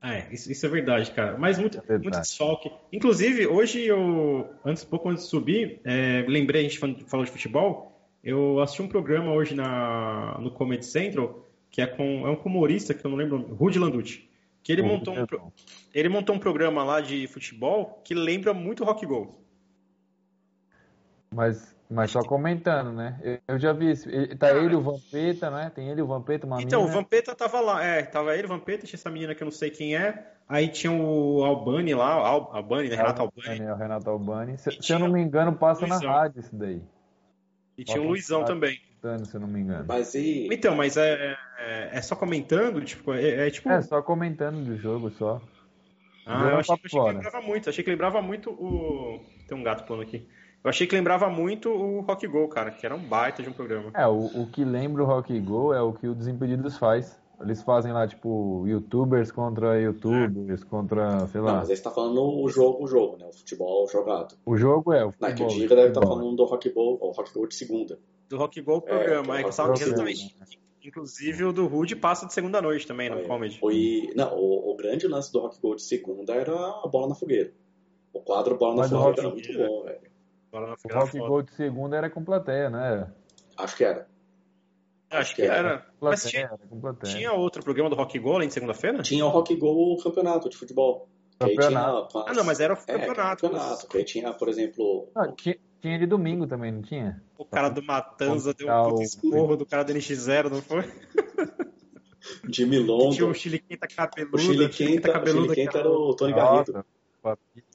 É, 0.02 0.32
isso, 0.32 0.50
isso, 0.50 0.64
é 0.64 0.68
verdade, 0.68 1.10
cara. 1.10 1.36
Mas 1.36 1.58
muito, 1.58 1.78
é 1.86 1.98
muito 1.98 2.18
desfalque. 2.18 2.70
Inclusive, 2.90 3.46
hoje 3.46 3.84
eu, 3.84 4.48
antes, 4.64 4.82
pouco 4.82 5.10
antes 5.10 5.24
de 5.24 5.30
subir, 5.30 5.80
é, 5.84 6.24
lembrei, 6.26 6.64
a 6.64 6.68
gente 6.68 6.78
falou 6.78 7.24
de 7.24 7.30
futebol, 7.30 7.90
eu 8.24 8.60
assisti 8.60 8.80
um 8.80 8.88
programa 8.88 9.32
hoje 9.32 9.54
na, 9.54 10.38
no 10.40 10.50
Comedy 10.50 10.86
Central, 10.86 11.46
que 11.70 11.82
é 11.82 11.86
com 11.86 12.26
é 12.26 12.30
um 12.30 12.34
humorista 12.34 12.94
que 12.94 13.04
eu 13.04 13.10
não 13.10 13.18
lembro, 13.18 13.38
Rudy 13.54 13.78
Landucci. 13.78 14.28
Que 14.62 14.72
ele, 14.72 14.82
montou 14.82 15.14
um, 15.14 15.26
ele 15.94 16.08
montou 16.10 16.36
um 16.36 16.38
programa 16.38 16.84
lá 16.84 17.00
de 17.00 17.26
futebol 17.26 18.02
que 18.04 18.14
lembra 18.14 18.52
muito 18.52 18.84
Rock 18.84 19.06
Go. 19.06 19.42
Mas, 21.34 21.74
mas 21.90 22.12
só 22.12 22.20
comentando, 22.20 22.92
né? 22.92 23.40
Eu 23.48 23.58
já 23.58 23.72
vi 23.72 23.90
isso. 23.90 24.08
Tá 24.38 24.50
ele, 24.56 24.76
o 24.76 24.80
Vampeta, 24.80 25.50
né? 25.50 25.72
Tem 25.74 25.88
ele, 25.88 26.00
o 26.00 26.06
Vampeta, 26.06 26.46
uma 26.46 26.62
Então, 26.62 26.82
mina. 26.82 26.92
o 26.92 26.94
Vampeta 26.94 27.34
tava 27.34 27.60
lá. 27.60 27.84
É, 27.84 28.02
tava 28.02 28.36
ele, 28.36 28.46
o 28.46 28.48
Vampeta, 28.48 28.86
tinha 28.86 28.96
essa 28.96 29.10
menina 29.10 29.34
que 29.34 29.42
eu 29.42 29.46
não 29.46 29.52
sei 29.52 29.70
quem 29.70 29.96
é. 29.96 30.32
Aí 30.48 30.68
tinha 30.68 30.92
o 30.92 31.42
Albani 31.42 31.92
lá, 31.94 32.12
Al, 32.12 32.54
Albani, 32.54 32.88
né? 32.88 32.96
Renato 32.96 33.22
Albani. 33.22 33.60
É, 33.60 33.72
o 33.72 33.76
Renato 33.76 34.08
Albani. 34.08 34.56
Se, 34.58 34.70
se 34.80 34.92
eu 34.92 35.00
não 35.00 35.08
me 35.08 35.20
engano, 35.20 35.52
passa 35.56 35.84
Luizão. 35.84 36.00
na 36.00 36.12
rádio 36.12 36.40
isso 36.40 36.54
daí. 36.54 36.80
E 37.76 37.84
tinha 37.84 38.00
o 38.00 38.06
Luizão 38.06 38.44
também. 38.44 38.80
Se 39.24 39.34
eu 39.34 39.40
não 39.40 39.48
me 39.48 39.60
engano. 39.60 39.84
Mas 39.88 40.14
e... 40.14 40.48
Então, 40.52 40.76
mas 40.76 40.96
é, 40.96 41.36
é, 41.58 41.88
é 41.92 42.02
só 42.02 42.14
comentando? 42.14 42.80
Tipo, 42.82 43.14
é, 43.14 43.46
é, 43.46 43.50
tipo... 43.50 43.68
É, 43.68 43.82
só 43.82 44.00
comentando 44.00 44.62
do 44.64 44.76
jogo, 44.76 45.10
só. 45.10 45.40
Ah, 46.26 46.50
eu 46.50 46.58
achei, 46.58 46.74
achei 46.74 46.88
que 46.88 47.00
lembrava 47.00 47.40
muito. 47.40 47.70
Achei 47.70 47.84
que 47.84 47.90
lembrava 47.90 48.22
muito 48.22 48.50
o... 48.50 49.24
Tem 49.48 49.56
um 49.56 49.62
gato 49.62 49.84
pulando 49.84 50.02
aqui. 50.02 50.28
Eu 50.62 50.68
achei 50.68 50.86
que 50.86 50.94
lembrava 50.94 51.28
muito 51.30 51.70
o 51.70 52.00
Rock 52.02 52.26
Go, 52.26 52.46
cara, 52.48 52.70
que 52.70 52.84
era 52.84 52.94
um 52.94 53.02
baita 53.02 53.42
de 53.42 53.48
um 53.48 53.52
programa. 53.52 53.90
É, 53.94 54.06
o, 54.06 54.26
o 54.42 54.46
que 54.46 54.62
lembra 54.62 55.02
o 55.02 55.06
Rock 55.06 55.38
Go 55.40 55.72
é 55.72 55.80
o 55.80 55.92
que 55.92 56.06
o 56.06 56.14
Desimpedidos 56.14 56.76
faz. 56.76 57.18
Eles 57.40 57.62
fazem 57.62 57.90
lá, 57.90 58.06
tipo, 58.06 58.66
youtubers 58.66 59.32
contra 59.32 59.80
youtubers, 59.80 60.60
é. 60.60 60.64
contra, 60.66 61.26
sei 61.28 61.40
lá. 61.40 61.52
Não, 61.52 61.58
mas 61.60 61.70
aí 61.70 61.76
você 61.76 61.82
tá 61.82 61.90
falando 61.90 62.22
o 62.22 62.46
jogo, 62.50 62.84
o 62.84 62.86
jogo, 62.86 63.16
né? 63.16 63.26
O 63.26 63.32
futebol 63.32 63.88
jogado. 63.88 64.36
O 64.44 64.54
jogo 64.58 64.92
é 64.92 65.02
o 65.02 65.10
futebol. 65.10 65.28
Não, 65.30 65.36
que 65.36 65.42
o 65.44 65.48
Diga 65.48 65.74
deve 65.74 65.88
estar 65.88 66.02
tá 66.02 66.06
falando 66.06 66.36
do 66.36 66.44
Rock 66.44 66.68
Go, 66.68 66.98
o 67.00 67.10
Rock 67.12 67.32
Go 67.32 67.48
de 67.48 67.54
segunda. 67.54 67.98
Do 68.28 68.36
Rock 68.36 68.60
Go 68.60 68.82
programa, 68.82 69.38
é, 69.38 69.40
é, 69.40 69.44
que 69.44 69.48
exatamente. 69.48 70.36
Inclusive 70.84 71.44
o 71.44 71.52
do 71.52 71.66
Rude 71.66 71.96
passa 71.96 72.26
de 72.26 72.34
segunda 72.34 72.60
noite 72.60 72.86
também 72.86 73.08
no 73.08 73.20
é. 73.20 73.22
comedy. 73.22 73.58
O, 73.62 73.70
não, 74.14 74.36
o, 74.36 74.72
o, 74.72 74.76
grande 74.76 75.06
lance 75.06 75.32
do 75.32 75.40
Rock 75.40 75.58
Go 75.62 75.74
de 75.74 75.82
segunda 75.82 76.34
era 76.34 76.52
a 76.52 76.88
bola 76.88 77.08
na 77.08 77.14
fogueira. 77.14 77.52
O 78.12 78.20
quadro 78.20 78.58
Bola 78.58 78.82
na 78.82 78.88
Fogueira 78.88 79.20
era 79.20 79.30
muito 79.30 79.52
bom, 79.56 79.84
velho. 79.84 80.09
O 80.52 80.92
Rock 80.92 81.18
Gold 81.18 81.50
de 81.50 81.56
segunda 81.56 81.96
era 81.96 82.10
com 82.10 82.24
plateia, 82.24 82.68
né? 82.68 83.12
Acho 83.56 83.76
que 83.76 83.84
era. 83.84 84.08
Acho, 85.10 85.20
Acho 85.20 85.34
que, 85.34 85.42
era. 85.42 85.56
era. 85.56 85.86
Mas 86.00 86.24
tinha, 86.24 86.50
tinha, 87.04 87.32
outro 87.32 87.62
programa 87.62 87.90
do 87.90 87.96
Rock 87.96 88.18
Go 88.18 88.34
além 88.34 88.48
de 88.48 88.54
segunda-feira? 88.54 89.02
Tinha 89.02 89.26
o 89.26 89.28
Rock 89.28 89.54
Go 89.56 89.96
campeonato 90.02 90.48
de 90.48 90.56
futebol. 90.56 91.08
Campeonato. 91.38 92.08
Tinha, 92.08 92.24
ah, 92.28 92.34
não, 92.34 92.44
mas 92.44 92.60
era 92.60 92.74
o 92.74 92.76
campeonato. 92.76 93.46
É, 93.46 93.48
campeonato. 93.48 93.88
Que 93.88 93.98
aí 93.98 94.04
tinha, 94.04 94.32
por 94.32 94.48
exemplo. 94.48 95.10
Não, 95.14 95.34
tinha, 95.34 95.56
tinha 95.80 95.98
de 95.98 96.06
domingo 96.06 96.46
também, 96.46 96.70
não 96.70 96.82
tinha? 96.82 97.22
O 97.36 97.44
cara 97.44 97.68
do 97.68 97.82
Matanza 97.82 98.54
deu 98.54 98.68
um 98.68 98.90
puto 98.90 99.02
esporro 99.02 99.56
do 99.56 99.66
cara 99.66 99.82
do 99.82 99.92
NX0, 99.92 100.50
não 100.50 100.62
foi? 100.62 100.84
De 102.44 102.66
Milongo. 102.66 103.14
Tinha 103.14 103.26
o 103.26 103.34
Chiliquenta 103.34 103.88
cabeludo. 103.88 104.36
O 104.36 104.38
Chiliquenta, 104.38 105.12
cabeludo, 105.12 105.52
o 105.52 105.54
Chiliquenta 105.54 105.78
era 105.78 105.90
o 105.90 106.14
Tony 106.14 106.34
Garrido. 106.34 106.84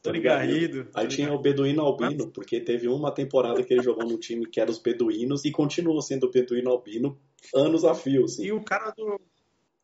Tony 0.01 0.19
Garrido. 0.19 0.87
Aí 0.93 1.07
tinha 1.07 1.33
o 1.33 1.39
Beduíno 1.39 1.81
Albino, 1.81 2.31
porque 2.31 2.59
teve 2.59 2.87
uma 2.87 3.11
temporada 3.11 3.63
que 3.63 3.73
ele 3.73 3.83
jogou 3.83 4.05
num 4.05 4.17
time 4.17 4.45
que 4.45 4.59
era 4.59 4.71
os 4.71 4.79
Beduínos 4.79 5.45
e 5.45 5.51
continuou 5.51 6.01
sendo 6.01 6.27
o 6.27 6.31
Beduíno 6.31 6.71
Albino 6.71 7.17
anos 7.53 7.85
a 7.85 7.93
fio. 7.93 8.25
Assim. 8.25 8.45
E 8.45 8.51
o 8.51 8.63
cara 8.63 8.91
do. 8.91 9.19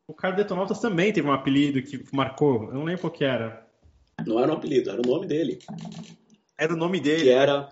O 0.08 0.14
cara 0.14 0.34
do 0.34 0.38
Detonautas 0.38 0.80
também 0.80 1.14
teve 1.14 1.28
um 1.28 1.34
apelido 1.34 1.82
que 1.82 2.04
marcou. 2.14 2.66
Eu 2.66 2.74
não 2.74 2.84
lembro 2.84 3.02
qual 3.02 3.14
que 3.14 3.24
era. 3.24 3.66
Não 4.26 4.40
era 4.40 4.52
um 4.52 4.56
apelido, 4.56 4.90
era 4.90 5.02
o 5.02 5.06
nome 5.06 5.28
dele. 5.28 5.60
Era 6.58 6.74
o 6.74 6.78
nome 6.78 7.00
dele. 7.00 7.24
Que 7.24 7.30
era. 7.30 7.70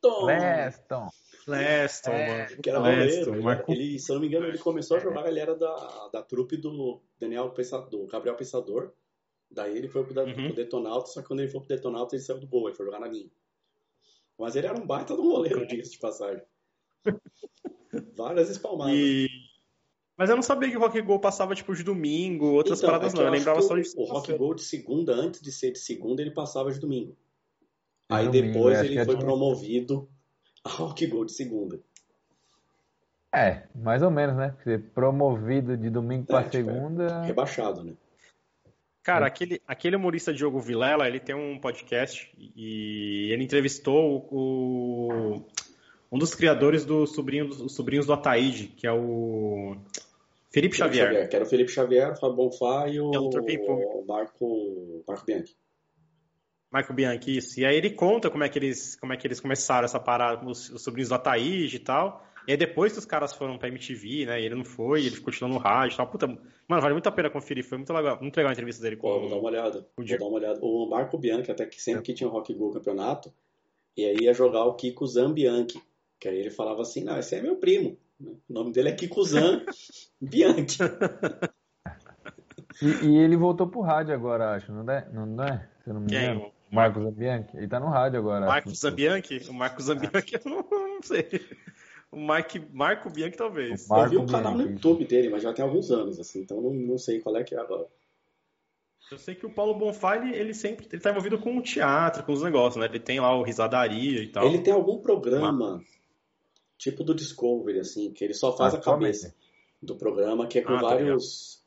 Cleston! 0.00 0.26
Cleston! 0.26 1.10
Leston, 1.50 2.10
é, 2.10 2.28
mano. 2.28 2.62
Que 2.62 2.70
era 2.70 2.78
Leston, 2.80 3.34
Ele, 3.68 3.98
se 3.98 4.10
eu 4.10 4.14
não 4.14 4.20
me 4.20 4.28
engano, 4.28 4.46
ele 4.46 4.58
começou 4.58 4.96
a 4.96 5.00
jogar, 5.00 5.26
ele 5.28 5.40
era 5.40 5.54
da, 5.54 6.08
da 6.12 6.22
trupe 6.22 6.56
do 6.56 7.00
Daniel 7.18 7.50
Pensador, 7.50 8.06
Gabriel 8.06 8.36
Pensador. 8.36 8.92
Daí 9.50 9.76
ele 9.76 9.88
foi 9.88 10.04
pro, 10.04 10.20
uhum. 10.20 10.32
pro 10.32 10.54
Detonautas, 10.54 11.12
só 11.12 11.22
que 11.22 11.28
quando 11.28 11.40
ele 11.40 11.50
foi 11.50 11.60
pro 11.60 11.68
Detonautas 11.68 12.12
ele 12.12 12.22
saiu 12.22 12.38
do 12.38 12.46
boa, 12.46 12.70
ele 12.70 12.76
foi 12.76 12.86
jogar 12.86 13.00
na 13.00 13.08
linha. 13.08 13.30
Mas 14.38 14.56
ele 14.56 14.66
era 14.66 14.78
um 14.78 14.86
baita 14.86 15.14
do 15.16 15.22
goleiro, 15.22 15.66
diga-se 15.66 15.90
de 15.90 15.98
passagem. 15.98 16.42
Várias 18.16 18.48
espalmadas. 18.48 18.94
E... 18.94 19.28
Mas 20.16 20.30
eu 20.30 20.36
não 20.36 20.42
sabia 20.42 20.70
que 20.70 20.76
o 20.76 20.80
Rock 20.80 21.00
Go 21.02 21.18
passava 21.18 21.54
tipo 21.54 21.74
de 21.74 21.82
domingo, 21.82 22.46
outras 22.52 22.78
então, 22.78 22.90
paradas 22.90 23.12
é 23.12 23.16
não. 23.16 23.22
Eu, 23.22 23.28
eu 23.28 23.32
lembrava 23.32 23.60
só 23.62 23.76
de 23.76 23.90
O 23.96 24.04
Rock 24.04 24.32
Go 24.36 24.54
de 24.54 24.62
segunda, 24.62 25.14
antes 25.14 25.40
de 25.40 25.50
ser 25.50 25.72
de 25.72 25.78
segunda, 25.78 26.22
ele 26.22 26.30
passava 26.30 26.70
de 26.70 26.78
domingo. 26.78 27.16
Aí 28.08 28.26
domingo, 28.26 28.46
depois 28.46 28.80
ele 28.80 29.04
foi 29.04 29.18
promovido 29.18 30.10
Rock 30.66 31.06
Go 31.06 31.24
de 31.24 31.32
segunda. 31.32 31.80
É, 33.32 33.62
mais 33.74 34.02
ou 34.02 34.10
menos, 34.10 34.36
né? 34.36 34.56
Ser 34.64 34.82
promovido 34.90 35.76
de 35.76 35.88
domingo 35.88 36.26
para 36.26 36.40
é, 36.40 36.48
tipo, 36.48 36.70
segunda. 36.70 37.04
É 37.04 37.26
rebaixado, 37.26 37.84
né? 37.84 37.94
Cara, 39.02 39.26
aquele, 39.26 39.62
aquele 39.66 39.96
humorista 39.96 40.32
Diogo 40.32 40.60
Vilela, 40.60 41.08
ele 41.08 41.20
tem 41.20 41.34
um 41.34 41.58
podcast 41.58 42.30
e 42.38 43.32
ele 43.32 43.42
entrevistou 43.42 44.28
o, 44.30 45.42
um 46.12 46.18
dos 46.18 46.34
criadores 46.34 46.84
do 46.84 47.06
sobrinho, 47.06 47.48
dos 47.48 47.74
sobrinhos 47.74 48.06
do 48.06 48.12
Ataíde, 48.12 48.66
que 48.66 48.86
é 48.86 48.92
o 48.92 49.76
Felipe, 50.50 50.76
Felipe 50.76 50.76
Xavier. 50.76 51.06
Xavier. 51.06 51.28
Que 51.28 51.36
era 51.36 51.44
o 51.44 51.48
Felipe 51.48 51.70
Xavier, 51.70 52.12
o 52.12 52.16
Fábio 52.16 52.36
Bonfá 52.36 52.88
e 52.88 53.00
o, 53.00 53.10
é 53.14 53.18
o 53.18 54.04
Marco, 54.06 55.02
Marco 55.08 55.24
Bianchi. 55.24 55.56
Michael 56.72 56.94
Bianchi, 56.94 57.36
isso. 57.36 57.60
E 57.60 57.64
aí 57.64 57.76
ele 57.76 57.90
conta 57.90 58.30
como 58.30 58.44
é 58.44 58.48
que 58.48 58.58
eles, 58.58 58.96
como 58.96 59.12
é 59.12 59.16
que 59.16 59.26
eles 59.26 59.40
começaram 59.40 59.84
essa 59.84 59.98
parada, 59.98 60.46
os, 60.46 60.70
os 60.70 60.82
sobrinhos 60.82 61.08
do 61.08 61.14
Ataíde 61.16 61.76
e 61.76 61.80
tal. 61.80 62.24
E 62.46 62.52
aí 62.52 62.56
depois 62.56 62.92
que 62.92 62.98
os 62.98 63.04
caras 63.04 63.34
foram 63.34 63.58
pra 63.58 63.68
MTV, 63.68 64.26
né? 64.26 64.40
E 64.40 64.46
ele 64.46 64.54
não 64.54 64.64
foi, 64.64 65.04
ele 65.04 65.20
continuou 65.20 65.54
no 65.54 65.60
rádio 65.60 65.94
e 65.94 65.96
tal. 65.96 66.06
Puta, 66.06 66.26
mano, 66.26 66.82
vale 66.82 66.94
muito 66.94 67.08
a 67.08 67.12
pena 67.12 67.28
conferir. 67.28 67.64
Foi 67.64 67.76
muito 67.76 67.92
legal, 67.92 68.18
muito 68.20 68.36
legal 68.36 68.50
a 68.50 68.52
entrevista 68.52 68.82
dele 68.82 68.96
com 68.96 69.08
Pô, 69.08 69.20
vou 69.20 69.30
dar 69.30 69.36
uma 69.36 69.48
olhada. 69.48 69.86
Vou 69.96 70.06
dar 70.06 70.24
uma 70.24 70.36
olhada. 70.38 70.58
O 70.62 70.88
Marco 70.88 71.18
Bianchi, 71.18 71.50
até 71.50 71.66
que 71.66 71.80
sempre 71.80 72.02
que 72.02 72.14
tinha 72.14 72.28
o 72.28 72.32
Rock 72.32 72.54
Go 72.54 72.72
campeonato, 72.72 73.32
e 73.96 74.04
aí 74.04 74.16
ia 74.22 74.32
jogar 74.32 74.64
o 74.64 74.74
Kiko 74.74 75.06
Zambianchi. 75.06 75.80
Que 76.18 76.28
aí 76.28 76.38
ele 76.38 76.50
falava 76.50 76.82
assim, 76.82 77.02
não, 77.02 77.18
esse 77.18 77.34
é 77.34 77.42
meu 77.42 77.56
primo. 77.56 77.96
O 78.20 78.52
nome 78.52 78.72
dele 78.72 78.90
é 78.90 78.92
Kikuzan 78.92 79.64
Bianchi. 80.20 80.78
E, 82.82 83.06
e, 83.06 83.18
ele 83.18 83.36
voltou 83.36 83.66
pro 83.66 83.82
rádio 83.82 84.14
agora, 84.14 84.54
acho, 84.54 84.72
não 84.72 84.90
é? 84.90 85.06
Não, 85.12 85.26
não 85.26 85.44
é? 85.44 85.68
Se 85.84 85.90
eu 85.90 85.94
não 85.94 86.00
me 86.00 86.06
engano. 86.06 86.50
Marcos 86.70 87.02
Zambianchi. 87.02 87.56
Ele 87.56 87.68
tá 87.68 87.80
no 87.80 87.88
rádio 87.88 88.18
agora. 88.18 88.46
Marcos 88.46 88.78
Zambianchi? 88.78 89.40
O 89.48 89.54
Marcos 89.54 89.84
Zambianchi 89.86 90.36
eu 90.44 90.50
não, 90.50 90.66
não 90.70 91.02
sei. 91.02 91.26
O 92.12 92.16
Mike, 92.16 92.60
Marco 92.72 93.10
Bianchi, 93.10 93.36
talvez. 93.36 93.88
eu 93.88 94.08
vi 94.08 94.16
o 94.16 94.26
canal 94.26 94.56
no 94.56 94.68
YouTube 94.68 95.04
dele, 95.04 95.28
mas 95.28 95.42
já 95.42 95.52
tem 95.52 95.64
alguns 95.64 95.90
anos, 95.90 96.18
assim, 96.18 96.40
então 96.40 96.60
não, 96.60 96.72
não 96.72 96.98
sei 96.98 97.20
qual 97.20 97.36
é 97.36 97.44
que 97.44 97.54
é 97.54 97.58
agora. 97.58 97.86
Eu 99.10 99.18
sei 99.18 99.34
que 99.34 99.46
o 99.46 99.50
Paulo 99.50 99.74
Bonfá, 99.74 100.16
ele, 100.16 100.36
ele 100.36 100.54
sempre 100.54 100.86
ele 100.90 101.02
tá 101.02 101.10
envolvido 101.10 101.38
com 101.38 101.56
o 101.56 101.62
teatro, 101.62 102.22
com 102.22 102.32
os 102.32 102.42
negócios, 102.42 102.80
né? 102.80 102.86
Ele 102.86 103.00
tem 103.00 103.18
lá 103.18 103.36
o 103.36 103.42
Risadaria 103.42 104.22
e 104.22 104.28
tal. 104.28 104.46
Ele 104.46 104.58
tem 104.58 104.72
algum 104.72 104.98
programa, 104.98 105.82
tipo 106.78 107.02
do 107.02 107.14
Discovery, 107.14 107.80
assim, 107.80 108.12
que 108.12 108.24
ele 108.24 108.34
só 108.34 108.56
faz 108.56 108.74
ah, 108.74 108.78
a 108.78 108.80
cabeça 108.80 109.34
do 109.82 109.96
programa, 109.96 110.46
que 110.46 110.58
é 110.58 110.62
com 110.62 110.74
ah, 110.74 110.80
tá 110.80 110.88
vários... 110.88 111.59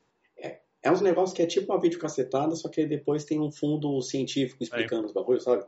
É, 0.83 0.91
uns 0.91 1.01
negócios 1.01 1.33
que 1.33 1.41
é 1.41 1.45
tipo 1.45 1.71
uma 1.71 1.79
videocacetada, 1.79 2.55
só 2.55 2.67
que 2.67 2.85
depois 2.85 3.23
tem 3.23 3.39
um 3.39 3.49
fundo 3.49 4.01
científico 4.01 4.61
explicando 4.61 5.03
é. 5.03 5.05
os 5.05 5.13
bagulhos, 5.13 5.43
sabe? 5.43 5.63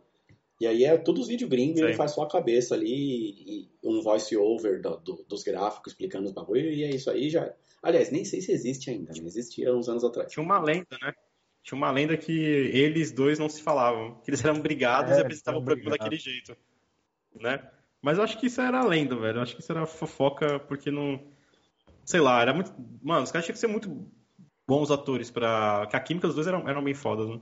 E 0.59 0.67
aí 0.67 0.83
é 0.83 0.97
todos 0.97 1.23
os 1.23 1.27
vídeos 1.27 1.49
gringos, 1.49 1.79
ele 1.79 1.93
faz 1.93 2.11
só 2.11 2.23
a 2.23 2.29
cabeça 2.29 2.75
ali 2.75 2.89
e 2.91 3.69
um 3.83 4.01
voice 4.01 4.35
over 4.35 4.81
do, 4.81 4.97
do, 4.97 5.25
dos 5.27 5.43
gráficos 5.43 5.93
explicando 5.93 6.25
os 6.25 6.33
bagulho, 6.33 6.69
e 6.69 6.83
é 6.83 6.89
isso 6.89 7.09
aí 7.09 7.29
já. 7.29 7.53
Aliás, 7.81 8.11
nem 8.11 8.25
sei 8.25 8.41
se 8.41 8.51
existe 8.51 8.89
ainda, 8.89 9.13
né? 9.13 9.19
Existia 9.25 9.73
uns 9.73 9.87
anos 9.87 10.03
atrás. 10.03 10.31
Tinha 10.31 10.43
uma 10.43 10.59
lenda, 10.59 10.97
né? 11.01 11.13
Tinha 11.63 11.77
uma 11.77 11.91
lenda 11.91 12.15
que 12.15 12.31
eles 12.31 13.11
dois 13.11 13.39
não 13.39 13.49
se 13.49 13.61
falavam, 13.61 14.19
que 14.21 14.29
eles 14.29 14.43
eram 14.43 14.59
brigados 14.59 15.13
é, 15.13 15.17
e 15.17 15.21
apresentavam 15.21 15.61
o 15.61 15.65
programa 15.65 15.91
daquele 15.91 16.17
jeito. 16.17 16.55
Né? 17.39 17.69
Mas 18.01 18.17
eu 18.17 18.23
acho 18.23 18.37
que 18.37 18.47
isso 18.47 18.61
era 18.61 18.85
lenda, 18.85 19.15
velho. 19.15 19.37
Eu 19.37 19.41
acho 19.41 19.55
que 19.55 19.61
isso 19.61 19.71
era 19.71 19.85
fofoca 19.85 20.59
porque 20.59 20.91
não. 20.91 21.19
Sei 22.05 22.19
lá, 22.19 22.41
era 22.41 22.53
muito. 22.53 22.73
Mano, 23.01 23.23
os 23.23 23.31
caras 23.31 23.45
tinham 23.45 23.53
que 23.53 23.59
ser 23.59 23.67
muito 23.67 24.07
bons 24.67 24.91
atores 24.91 25.29
para 25.31 25.87
Que 25.87 25.95
a 25.95 25.99
química 25.99 26.27
dos 26.27 26.35
dois 26.35 26.47
eram, 26.47 26.67
eram 26.67 26.83
bem 26.83 26.93
fodas, 26.93 27.27
né? 27.27 27.39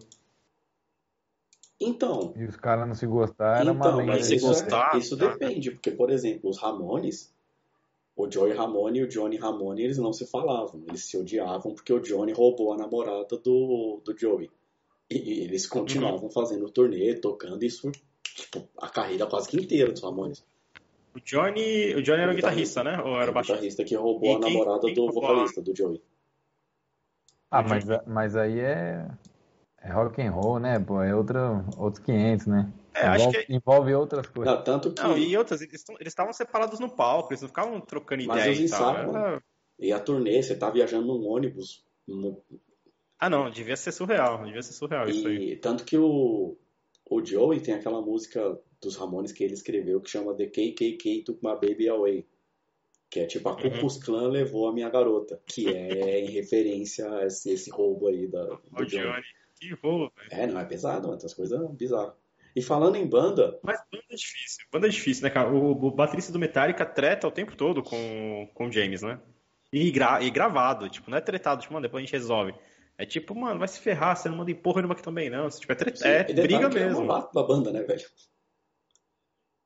Então. 1.80 2.34
E 2.38 2.46
os 2.46 2.56
caras 2.56 2.88
não 2.88 2.96
se 2.96 3.06
gostaram, 3.06 3.74
então, 3.74 4.06
mas 4.06 4.32
isso, 4.32 4.48
gostar, 4.48 4.98
isso 4.98 5.18
tá. 5.18 5.28
depende, 5.28 5.72
porque, 5.72 5.92
por 5.92 6.10
exemplo, 6.10 6.50
os 6.50 6.58
Ramones, 6.58 7.34
o 8.16 8.30
Joey 8.30 8.54
Ramone 8.54 9.00
e 9.00 9.04
o 9.04 9.08
Johnny 9.08 9.38
Ramone, 9.38 9.84
eles 9.84 9.98
não 9.98 10.14
se 10.14 10.26
falavam, 10.26 10.82
eles 10.88 11.06
se 11.06 11.18
odiavam 11.18 11.74
porque 11.74 11.92
o 11.92 12.00
Johnny 12.00 12.32
roubou 12.32 12.74
a 12.74 12.78
namorada 12.78 13.38
do, 13.38 14.02
do 14.04 14.18
Joey. 14.18 14.50
E, 15.10 15.18
e 15.18 15.44
eles 15.44 15.68
continuavam 15.68 16.24
uhum. 16.24 16.32
fazendo 16.32 16.70
turnê, 16.70 17.16
tocando 17.16 17.64
isso, 17.64 17.92
tipo, 18.24 18.68
a 18.78 18.88
carreira 18.88 19.26
quase 19.26 19.50
que 19.50 19.58
inteira 19.58 19.92
dos 19.92 20.02
Ramones. 20.02 20.46
O 21.14 21.20
Johnny, 21.20 21.94
o 21.96 22.02
Johnny 22.02 22.22
era 22.22 22.32
o 22.32 22.36
guitarrista, 22.36 22.84
né? 22.84 23.00
Ou 23.02 23.20
era 23.20 23.30
o 23.30 23.34
baixista? 23.34 23.56
guitarrista 23.56 23.84
que 23.84 23.96
roubou 23.96 24.30
e 24.30 24.36
a 24.36 24.40
quem, 24.40 24.54
namorada 24.54 24.86
quem 24.86 24.96
do 24.96 25.12
vocalista, 25.12 25.62
do 25.62 25.76
Joey. 25.76 26.02
Ah, 27.54 27.64
mas, 27.64 27.86
mas 28.08 28.36
aí 28.36 28.60
é 28.60 29.08
é 29.84 29.92
rock 29.92 30.22
and 30.22 30.32
roll, 30.32 30.60
né? 30.60 30.80
Pô, 30.80 31.02
é 31.02 31.14
outra, 31.14 31.66
outros 31.78 32.04
500, 32.06 32.48
né? 32.48 32.74
É, 32.96 33.02
envolve, 33.06 33.24
acho 33.24 33.46
que... 33.46 33.54
envolve 33.54 33.94
outras 33.94 34.28
coisas. 34.28 34.56
Não, 34.56 34.64
tanto 34.64 34.94
que... 34.94 35.04
Não, 35.04 35.18
e 35.18 35.36
outras, 35.36 35.62
eles 35.62 35.84
estavam 36.06 36.32
separados 36.32 36.80
no 36.80 36.90
palco, 36.90 37.34
eles 37.34 37.42
não 37.42 37.50
ficavam 37.50 37.82
trocando 37.82 38.24
Mas 38.26 38.46
ideia 38.46 38.66
e 38.66 38.70
tal. 38.70 38.96
Era... 38.96 39.44
E 39.78 39.92
a 39.92 40.00
turnê, 40.00 40.42
você 40.42 40.56
tá 40.56 40.70
viajando 40.70 41.08
num 41.08 41.28
ônibus. 41.28 41.84
No... 42.08 42.42
Ah, 43.20 43.30
não, 43.30 43.50
devia 43.50 43.76
ser 43.76 43.92
surreal, 43.92 44.46
devia 44.46 44.62
ser 44.62 44.74
surreal 44.74 45.08
e 45.08 45.12
isso 45.12 45.28
aí. 45.28 45.56
Tanto 45.58 45.84
que 45.84 45.98
o, 45.98 46.58
o 47.10 47.26
Joey 47.26 47.60
tem 47.60 47.74
aquela 47.74 48.02
música 48.02 48.58
dos 48.82 48.96
Ramones 48.96 49.34
que 49.34 49.44
ele 49.44 49.54
escreveu 49.54 50.00
que 50.00 50.10
chama 50.10 50.36
The 50.36 50.48
KKK 50.48 51.24
Took 51.26 51.40
My 51.44 51.56
Baby 51.56 51.90
Away. 51.90 52.26
Que 53.14 53.20
é 53.20 53.28
tipo, 53.28 53.48
a 53.48 53.56
Ku 53.56 53.70
Klux 53.70 53.98
Klan 53.98 54.28
levou 54.30 54.68
a 54.68 54.74
minha 54.74 54.90
garota. 54.90 55.40
Que 55.46 55.68
é 55.68 56.20
em 56.22 56.32
referência 56.32 57.08
a 57.14 57.28
esse, 57.28 57.52
esse 57.52 57.70
roubo 57.70 58.08
aí 58.08 58.26
da, 58.26 58.44
do 58.44 58.60
o 58.72 58.86
Johnny. 58.88 59.04
Johnny. 59.04 59.24
Que 59.60 59.74
rolo, 59.76 60.12
velho. 60.18 60.30
É, 60.32 60.48
não, 60.48 60.60
é 60.60 60.66
pesado, 60.66 61.06
mano. 61.06 61.20
Essas 61.20 61.36
coisas 61.36 61.60
bizarras. 61.74 62.16
E 62.56 62.62
falando 62.64 62.96
em 62.96 63.06
banda. 63.06 63.60
Mas 63.62 63.80
banda 63.92 64.04
é 64.10 64.16
difícil. 64.16 64.66
Banda 64.72 64.88
é 64.88 64.90
difícil, 64.90 65.24
né, 65.26 65.30
cara? 65.30 65.54
O, 65.54 65.74
o 65.74 65.92
baterista 65.92 66.32
do 66.32 66.40
Metallica 66.40 66.88
treta 66.88 67.28
o 67.28 67.32
tempo 67.32 67.56
todo 67.56 67.84
com, 67.84 68.50
com 68.52 68.66
o 68.66 68.72
James, 68.72 69.04
né? 69.04 69.20
E, 69.72 69.92
gra, 69.92 70.20
e 70.24 70.32
gravado, 70.32 70.90
tipo, 70.90 71.12
não 71.12 71.18
é 71.20 71.22
tretado, 71.22 71.62
tipo, 71.62 71.72
mano, 71.72 71.84
depois 71.84 72.02
a 72.02 72.06
gente 72.06 72.14
resolve. 72.14 72.56
É 72.98 73.06
tipo, 73.06 73.36
mano, 73.36 73.60
vai 73.60 73.68
se 73.68 73.80
ferrar, 73.80 74.18
você 74.18 74.28
não 74.28 74.38
manda 74.38 74.50
em 74.50 74.56
porra 74.56 74.78
nenhuma 74.78 74.96
aqui 74.96 75.04
também, 75.04 75.30
não. 75.30 75.48
Tipo, 75.50 75.72
é, 75.72 75.76
treta, 75.76 76.08
é 76.08 76.24
briga 76.34 76.68
mesmo. 76.68 76.80
Ele 76.80 76.90
é 76.90 76.96
o 76.96 77.02
novato 77.02 77.32
da 77.32 77.44
banda, 77.44 77.72
né, 77.72 77.84
velho? 77.84 78.06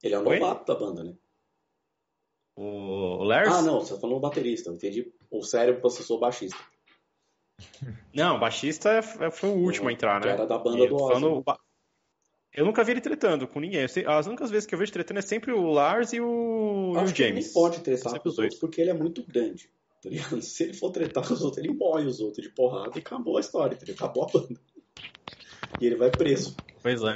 Ele 0.04 0.16
é 0.16 0.20
o 0.20 0.24
novato 0.24 0.66
da 0.66 0.78
banda, 0.78 1.04
né? 1.06 1.14
O 2.58 3.24
Lars? 3.24 3.54
Ah, 3.54 3.62
não, 3.62 3.80
você 3.80 3.94
tá 3.94 4.00
falando 4.00 4.18
o 4.18 4.20
baterista. 4.20 4.70
Eu 4.70 4.74
entendi 4.74 5.14
o 5.30 5.44
cérebro 5.44 5.80
processou 5.80 6.18
o 6.18 6.20
baixista. 6.20 6.58
Não, 8.14 8.38
o 8.38 8.40
baixista 8.40 8.90
é, 8.90 9.26
é, 9.26 9.32
foi 9.32 9.50
o 9.50 9.54
último 9.54 9.90
a 9.90 9.94
entrar, 9.94 10.20
né? 10.20 10.32
era 10.32 10.46
da 10.46 10.58
banda 10.58 10.80
e 10.84 10.88
do 10.88 10.96
Ozzy. 10.96 11.24
Eu 12.54 12.66
nunca 12.66 12.84
vi 12.84 12.94
ele 12.94 13.02
tretando 13.02 13.48
com 13.48 13.60
ninguém. 13.60 13.86
As 14.08 14.26
únicas 14.26 14.50
vezes 14.50 14.66
que 14.66 14.74
eu 14.74 14.80
vejo 14.80 14.92
tretando 14.92 15.20
é 15.20 15.22
sempre 15.22 15.52
o 15.52 15.70
Lars 15.70 16.14
e 16.14 16.20
o, 16.20 16.94
Acho 16.96 17.12
e 17.12 17.14
o 17.14 17.16
James. 17.16 17.46
ele 17.46 17.54
pode 17.54 17.82
tretar 17.82 18.20
com 18.20 18.30
os 18.30 18.40
outros 18.40 18.60
porque 18.60 18.82
ele 18.82 18.90
é 18.90 18.94
muito 18.94 19.24
grande. 19.24 19.70
Tá 20.02 20.10
Se 20.42 20.64
ele 20.64 20.74
for 20.74 20.92
tretar 20.92 21.28
com 21.28 21.36
os 21.36 21.44
outros, 21.44 21.64
ele 21.64 21.74
morre 21.74 22.06
os 22.06 22.20
outros 22.20 22.44
de 22.44 22.52
porrada 22.52 22.92
e 22.96 23.00
acabou 23.00 23.38
a 23.38 23.40
história, 23.40 23.78
tá 23.78 23.92
acabou 23.92 24.24
a 24.24 24.28
banda. 24.32 24.60
E 25.80 25.86
ele 25.86 25.96
vai 25.96 26.10
preso. 26.10 26.56
Pois 26.82 27.04
é. 27.04 27.16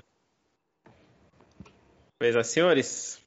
Pois 2.20 2.36
é, 2.36 2.44
senhores. 2.44 3.20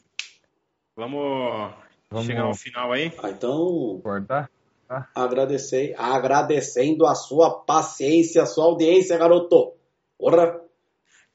Vamos, 0.97 1.75
vamos 2.15 2.27
chegar 2.27 2.43
ao 2.43 2.55
final 2.55 2.93
aí. 2.93 3.13
Ah, 3.23 3.31
então. 3.31 4.01
Cortar? 4.03 4.51
Ah. 4.89 5.07
Agradecer, 5.15 5.95
agradecendo 5.99 7.07
a 7.07 7.15
sua 7.15 7.61
paciência, 7.61 8.43
a 8.43 8.47
sua 8.47 8.65
audiência, 8.65 9.19
garoto. 9.19 9.75
Porra! 10.19 10.61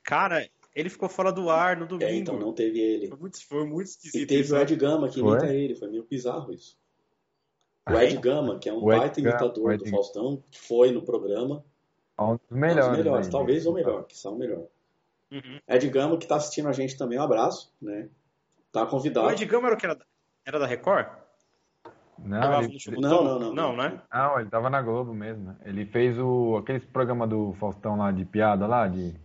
Cara, 0.04 0.48
ele 0.76 0.90
ficou 0.90 1.10
fora 1.10 1.32
do 1.32 1.50
ar 1.50 1.78
no 1.78 1.88
domingo. 1.88 2.10
É, 2.10 2.16
então 2.16 2.40
não 2.40 2.54
teve 2.54 2.80
ele. 2.80 3.08
Foi 3.08 3.18
muito, 3.18 3.48
foi 3.48 3.66
muito 3.66 3.88
esquisito. 3.88 4.24
E 4.24 4.26
teve 4.26 4.42
isso. 4.42 4.56
o 4.56 4.58
Ed 4.58 4.76
Gama 4.76 5.10
que 5.10 5.20
imita 5.20 5.48
ele, 5.48 5.76
foi 5.76 5.90
meio 5.90 6.06
bizarro 6.10 6.54
isso. 6.54 6.78
O 7.88 7.94
Ed 7.94 8.16
Gama, 8.18 8.60
que 8.60 8.70
é 8.70 8.74
um 8.74 8.82
baita 8.86 9.20
imitador 9.20 9.78
do 9.78 9.86
Faustão, 9.88 10.44
foi 10.52 10.92
no 10.92 11.02
programa. 11.02 11.64
Um 12.20 12.36
dos 12.36 12.42
melhores. 12.52 12.86
Um 12.86 12.90
dos 12.90 12.98
melhores 12.98 13.28
talvez 13.28 13.66
o 13.66 13.74
melhor, 13.74 14.06
que 14.06 14.18
são 14.18 14.36
o 14.36 14.38
melhor. 14.38 14.66
Uhum. 15.32 15.60
Ed 15.68 15.90
Gama, 15.90 16.18
que 16.18 16.28
tá 16.28 16.36
assistindo 16.36 16.68
a 16.70 16.72
gente 16.72 16.98
também, 16.98 17.20
um 17.20 17.24
abraço, 17.24 17.74
né? 17.82 18.10
Tá 18.72 18.86
convidado. 18.86 19.28
O 19.28 19.32
Ed 19.32 19.46
Gama 19.46 19.68
era 19.68 19.76
o 19.76 19.80
que? 19.80 19.86
Era, 19.86 19.98
era 20.50 20.60
da 20.60 20.66
Record? 20.66 21.06
Não, 22.18 22.62
ele... 22.62 22.78
não, 23.00 23.24
não, 23.24 23.40
não, 23.40 23.54
não, 23.54 23.78
né? 23.78 24.02
Não, 24.12 24.40
ele 24.40 24.50
tava 24.50 24.70
na 24.70 24.82
Globo 24.82 25.14
mesmo. 25.14 25.56
Ele 25.64 25.86
fez 25.86 26.18
o 26.20 26.58
aquele 26.58 26.80
programa 26.82 27.26
do 27.26 27.54
Faustão 27.54 27.96
lá 27.96 28.12
de 28.12 28.26
piada 28.26 28.68
lá 28.68 28.88
de 28.88 29.16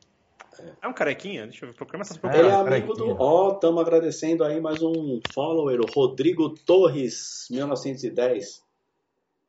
é 0.81 0.87
um 0.87 0.93
carequinha? 0.93 1.47
Deixa 1.47 1.65
eu 1.65 1.71
ver. 1.71 1.77
Procura 1.77 2.03
essas 2.03 2.17
Ele 2.23 2.47
é 2.47 2.53
amigo 2.53 2.95
do. 2.95 3.17
Ó, 3.21 3.49
oh, 3.49 3.55
estamos 3.55 3.83
agradecendo 3.83 4.45
aí 4.45 4.61
mais 4.61 4.83
um 4.83 5.21
follower, 5.35 5.81
o 5.81 5.87
Rodrigo 5.87 6.51
Torres, 6.51 7.49
1910. 7.51 8.63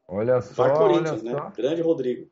Olha 0.07 0.41
só. 0.41 0.67
Vai 0.67 0.75
Corinthians, 0.75 1.21
né? 1.21 1.31
Só. 1.31 1.49
Grande 1.51 1.81
Rodrigo. 1.83 2.27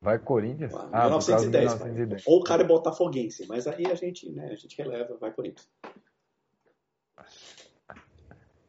Vai 0.00 0.18
Corinthians? 0.18 0.74
Ah, 0.74 1.04
1910, 1.04 1.74
1910. 1.74 2.26
Ou 2.26 2.40
o 2.40 2.42
cara 2.42 2.62
é 2.62 2.66
botafoguense, 2.66 3.46
mas 3.46 3.68
aí 3.68 3.86
a 3.86 3.94
gente, 3.94 4.28
né, 4.30 4.50
a 4.50 4.56
gente 4.56 4.76
releva, 4.76 5.16
vai 5.16 5.30
Corinthians. 5.30 5.70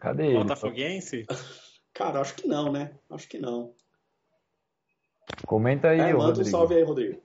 Cadê 0.03 0.25
ele? 0.25 0.39
Botafoguense? 0.39 1.25
Cara, 1.93 2.19
acho 2.19 2.35
que 2.35 2.45
não, 2.45 2.69
né? 2.69 2.91
Acho 3.09 3.25
que 3.29 3.39
não. 3.39 3.73
Comenta 5.47 5.87
aí, 5.87 5.99
é, 6.01 6.11
manda 6.11 6.25
Rodrigo. 6.25 6.49
um 6.49 6.51
salve 6.51 6.75
aí, 6.75 6.83
Rodrigo. 6.83 7.21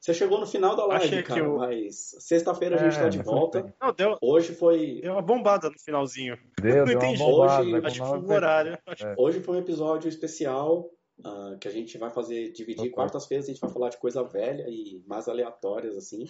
Você 0.00 0.14
chegou 0.14 0.40
no 0.40 0.46
final 0.46 0.74
da 0.74 0.86
live, 0.86 1.04
Achei 1.04 1.22
cara, 1.22 1.40
eu... 1.40 1.58
mas 1.58 2.16
sexta-feira 2.18 2.76
a 2.76 2.78
gente 2.82 2.98
é, 2.98 3.02
tá 3.02 3.08
de 3.10 3.22
volta. 3.22 3.74
Não, 3.78 3.92
deu, 3.92 4.16
hoje 4.22 4.54
foi... 4.54 5.00
Deu 5.02 5.12
uma 5.12 5.20
bombada 5.20 5.68
no 5.68 5.78
finalzinho. 5.78 6.38
Deu, 6.58 6.78
não 6.78 6.84
deu 6.86 6.96
entendi. 6.96 7.18
Bombada, 7.18 7.62
hoje, 7.62 7.86
acho 7.86 8.02
que 8.02 8.08
foi 8.08 8.18
o 8.18 8.32
horário. 8.32 8.78
É. 8.88 9.14
Hoje 9.18 9.40
foi 9.40 9.56
um 9.56 9.60
episódio 9.60 10.08
especial 10.08 10.90
uh, 11.20 11.58
que 11.60 11.68
a 11.68 11.70
gente 11.70 11.98
vai 11.98 12.08
fazer, 12.08 12.52
dividir 12.52 12.90
quartas-feiras, 12.90 13.44
a 13.44 13.52
gente 13.52 13.60
vai 13.60 13.70
falar 13.70 13.90
de 13.90 13.98
coisa 13.98 14.24
velha 14.24 14.64
e 14.66 15.04
mais 15.06 15.28
aleatórias, 15.28 15.94
assim. 15.94 16.24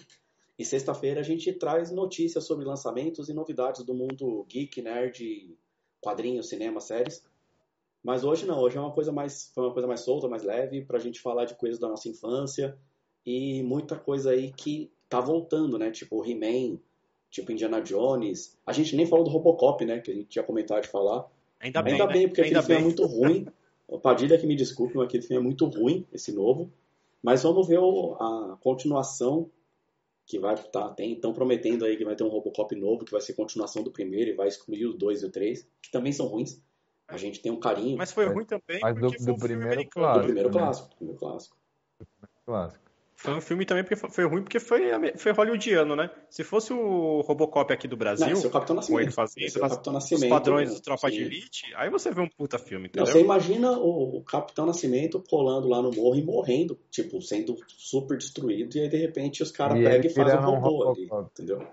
E 0.57 0.63
sexta-feira 0.63 1.19
a 1.19 1.23
gente 1.23 1.51
traz 1.53 1.91
notícias 1.91 2.45
sobre 2.45 2.65
lançamentos 2.65 3.27
e 3.29 3.33
novidades 3.33 3.83
do 3.83 3.93
mundo 3.93 4.45
geek, 4.47 4.81
nerd, 4.81 5.57
quadrinhos, 5.99 6.47
cinema, 6.49 6.79
séries. 6.79 7.23
Mas 8.03 8.23
hoje 8.23 8.45
não, 8.45 8.59
hoje 8.59 8.77
é 8.77 8.81
uma 8.81 8.91
coisa 8.91 9.11
mais, 9.11 9.51
foi 9.55 9.63
uma 9.63 9.73
coisa 9.73 9.87
mais 9.87 10.01
solta, 10.01 10.27
mais 10.27 10.43
leve, 10.43 10.83
pra 10.83 10.99
gente 10.99 11.19
falar 11.21 11.45
de 11.45 11.55
coisas 11.55 11.79
da 11.79 11.87
nossa 11.87 12.07
infância 12.09 12.77
e 13.25 13.63
muita 13.63 13.97
coisa 13.97 14.31
aí 14.31 14.51
que 14.51 14.91
tá 15.09 15.19
voltando, 15.21 15.79
né? 15.79 15.89
Tipo 15.89 16.23
He-Man, 16.23 16.77
tipo 17.31 17.51
Indiana 17.51 17.81
Jones. 17.81 18.57
A 18.65 18.73
gente 18.73 18.95
nem 18.95 19.05
falou 19.05 19.23
do 19.23 19.31
Robocop, 19.31 19.83
né? 19.85 19.99
Que 19.99 20.11
a 20.11 20.13
gente 20.13 20.27
tinha 20.27 20.43
comentado 20.43 20.81
de 20.81 20.89
falar. 20.89 21.25
Ainda 21.59 21.81
bem, 21.81 21.93
Ainda 21.93 22.07
né? 22.07 22.13
bem 22.13 22.27
porque 22.27 22.41
Ainda 22.41 22.59
aquele 22.59 22.67
bem. 22.67 22.77
filme 22.77 22.81
é 22.81 23.05
muito 23.05 23.05
ruim. 23.05 23.47
O 23.87 23.97
Padilha 23.99 24.37
que 24.37 24.45
me 24.45 24.55
desculpe, 24.55 24.95
mas 24.95 25.05
aquele 25.05 25.23
filme 25.23 25.37
é 25.41 25.43
muito 25.43 25.65
ruim, 25.65 26.05
esse 26.11 26.31
novo. 26.33 26.69
Mas 27.23 27.43
vamos 27.43 27.67
ver 27.67 27.79
a 27.79 28.57
continuação 28.59 29.49
que 30.25 30.39
vai 30.39 30.55
tá, 30.55 30.89
tem 30.89 31.13
estão 31.13 31.33
prometendo 31.33 31.85
aí 31.85 31.97
que 31.97 32.05
vai 32.05 32.15
ter 32.15 32.23
um 32.23 32.29
Robocop 32.29 32.75
novo 32.75 33.05
que 33.05 33.11
vai 33.11 33.21
ser 33.21 33.33
continuação 33.33 33.83
do 33.83 33.91
primeiro 33.91 34.31
e 34.31 34.35
vai 34.35 34.47
excluir 34.47 34.85
o 34.85 34.93
2 34.93 35.23
e 35.23 35.25
o 35.25 35.31
3, 35.31 35.67
que 35.81 35.91
também 35.91 36.13
são 36.13 36.27
ruins. 36.27 36.61
A 37.07 37.17
gente 37.17 37.41
tem 37.41 37.51
um 37.51 37.59
carinho. 37.59 37.97
Mas 37.97 38.11
foi 38.11 38.25
ruim 38.25 38.45
também. 38.45 38.79
Mas 38.81 38.95
do, 38.95 39.09
do 39.11 39.37
primeiro 39.37 39.87
clássico. 39.89 40.19
Do 40.19 40.25
primeiro 40.25 40.49
clássico. 40.49 40.89
Do 40.89 40.95
primeiro 40.95 41.19
clássico. 41.19 41.57
clássico. 42.45 42.82
Foi 43.23 43.35
um 43.35 43.39
filme 43.39 43.65
também 43.65 43.85
porque 43.85 43.95
foi 43.95 44.25
ruim 44.25 44.43
porque 44.43 44.59
foi, 44.59 44.81
foi 45.15 45.31
hollywoodiano, 45.31 45.95
né? 45.95 46.09
Se 46.29 46.43
fosse 46.43 46.73
o 46.73 47.21
Robocop 47.21 47.71
aqui 47.71 47.87
do 47.87 47.95
Brasil, 47.95 48.27
não, 48.27 48.43
é 48.43 48.45
o 48.45 48.49
Capitão 48.49 48.75
Nascimento. 48.75 49.13
Fazia, 49.13 49.45
esse 49.45 49.57
é 49.57 49.65
o 49.65 49.69
Capitão 49.69 49.93
Nascimento. 49.93 50.23
Os 50.25 50.29
padrões 50.29 50.75
do 50.75 50.81
Tropa 50.81 51.09
sim. 51.09 51.15
de 51.15 51.21
Elite, 51.21 51.73
aí 51.77 51.89
você 51.89 52.11
vê 52.11 52.19
um 52.19 52.27
puta 52.27 52.59
filme, 52.59 52.87
entendeu? 52.87 53.05
Não, 53.05 53.13
você 53.13 53.21
imagina 53.21 53.71
o, 53.79 54.17
o, 54.17 54.23
Capitão 54.25 54.65
Nascimento 54.65 55.23
colando 55.29 55.69
lá 55.69 55.81
no 55.81 55.89
morro 55.91 56.17
e 56.17 56.21
morrendo, 56.21 56.77
tipo, 56.91 57.21
sendo 57.21 57.55
super 57.65 58.17
destruído, 58.17 58.75
e 58.75 58.81
aí 58.81 58.89
de 58.89 58.97
repente 58.97 59.41
os 59.41 59.51
caras 59.51 59.81
pegam 59.81 60.11
e 60.11 60.13
fazem 60.13 60.39
um 60.39 60.59
robô 60.59 60.91
ali, 60.91 61.09
entendeu? 61.31 61.65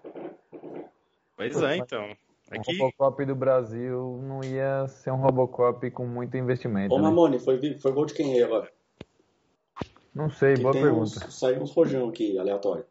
Pois 1.36 1.62
é, 1.62 1.78
então. 1.78 2.16
Aqui... 2.48 2.77
O 2.77 2.78
Robocop 2.78 3.24
do 3.24 3.35
Brasil 3.35 4.20
não 4.22 4.44
ia 4.44 4.86
ser 4.86 5.10
um 5.10 5.16
Robocop 5.16 5.90
com 5.90 6.06
muito 6.06 6.36
investimento. 6.36 6.94
Ô, 6.94 6.98
né? 6.98 7.05
Mamone, 7.05 7.40
foi, 7.40 7.77
foi 7.78 7.93
gol 7.93 8.06
de 8.06 8.14
quem 8.14 8.35
aí 8.35 8.43
agora? 8.43 8.70
Não 10.15 10.28
sei, 10.31 10.57
boa 10.57 10.73
pergunta. 10.73 11.03
Uns, 11.03 11.35
saiu 11.35 11.62
uns 11.62 11.73
rojão 11.73 12.09
aqui, 12.09 12.39
aleatório. 12.39 12.85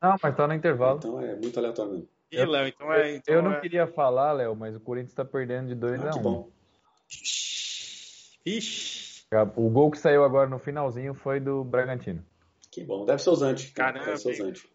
Não, 0.00 0.16
mas 0.22 0.36
tá 0.36 0.46
no 0.46 0.54
intervalo. 0.54 0.98
Então 0.98 1.20
é 1.20 1.34
muito 1.36 1.58
aleatório 1.58 1.92
mesmo. 1.92 2.08
E, 2.30 2.44
Léo, 2.44 2.66
então 2.66 2.92
é. 2.92 3.16
Então 3.16 3.34
eu 3.34 3.42
não 3.42 3.52
é... 3.52 3.60
queria 3.60 3.86
falar, 3.86 4.32
Léo, 4.32 4.56
mas 4.56 4.74
o 4.74 4.80
Corinthians 4.80 5.14
tá 5.14 5.24
perdendo 5.24 5.68
de 5.68 5.74
2 5.74 6.04
ah, 6.04 6.10
a 6.10 6.16
1 6.16 6.18
um. 6.18 6.22
bom. 6.22 6.50
Ixi. 8.44 9.26
O 9.56 9.70
gol 9.70 9.90
que 9.90 9.98
saiu 9.98 10.24
agora 10.24 10.48
no 10.48 10.58
finalzinho 10.58 11.14
foi 11.14 11.40
do 11.40 11.64
Bragantino. 11.64 12.24
Que 12.70 12.84
bom. 12.84 13.04
Deve 13.04 13.22
ser 13.22 13.30
o 13.30 13.34
Zante. 13.34 13.72
Caramba. 13.72 14.06
Deve 14.06 14.18
ser 14.18 14.30
o 14.30 14.34
Zante. 14.34 14.72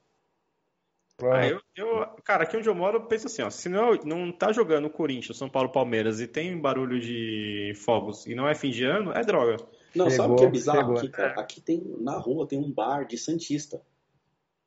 Ah, 1.24 1.48
eu, 1.48 1.60
eu, 1.76 2.06
cara, 2.24 2.44
aqui 2.44 2.56
onde 2.56 2.70
eu 2.70 2.76
moro, 2.76 2.98
eu 2.98 3.06
penso 3.06 3.26
assim, 3.26 3.41
ó, 3.41 3.49
se 3.49 3.68
não, 3.68 3.95
não 4.06 4.32
tá 4.32 4.52
jogando 4.52 4.86
o 4.86 4.90
Corinthians, 4.90 5.36
São 5.36 5.49
Paulo, 5.49 5.72
Palmeiras 5.72 6.22
e 6.22 6.28
tem 6.28 6.56
barulho 6.60 6.99
de 6.99 7.74
fogos 7.76 8.28
e 8.28 8.36
não 8.36 8.48
é 8.48 8.54
fim 8.54 8.70
de 8.70 8.86
ano, 8.86 9.12
é 9.12 9.22
droga. 9.22 9.58
Não, 9.98 10.10
chegou, 10.10 10.26
sabe 10.26 10.34
o 10.34 10.36
que 10.38 10.45
é 10.45 10.49
bizarro 10.49 10.80
chegou. 10.80 10.98
aqui, 10.98 11.10
cara? 11.10 11.41
Aqui 11.41 11.61
tem, 11.61 11.84
na 11.99 12.18
rua, 12.18 12.48
tem 12.48 12.60
um 12.60 12.72
bar 12.72 13.06
de 13.06 13.18
Santista. 13.18 13.82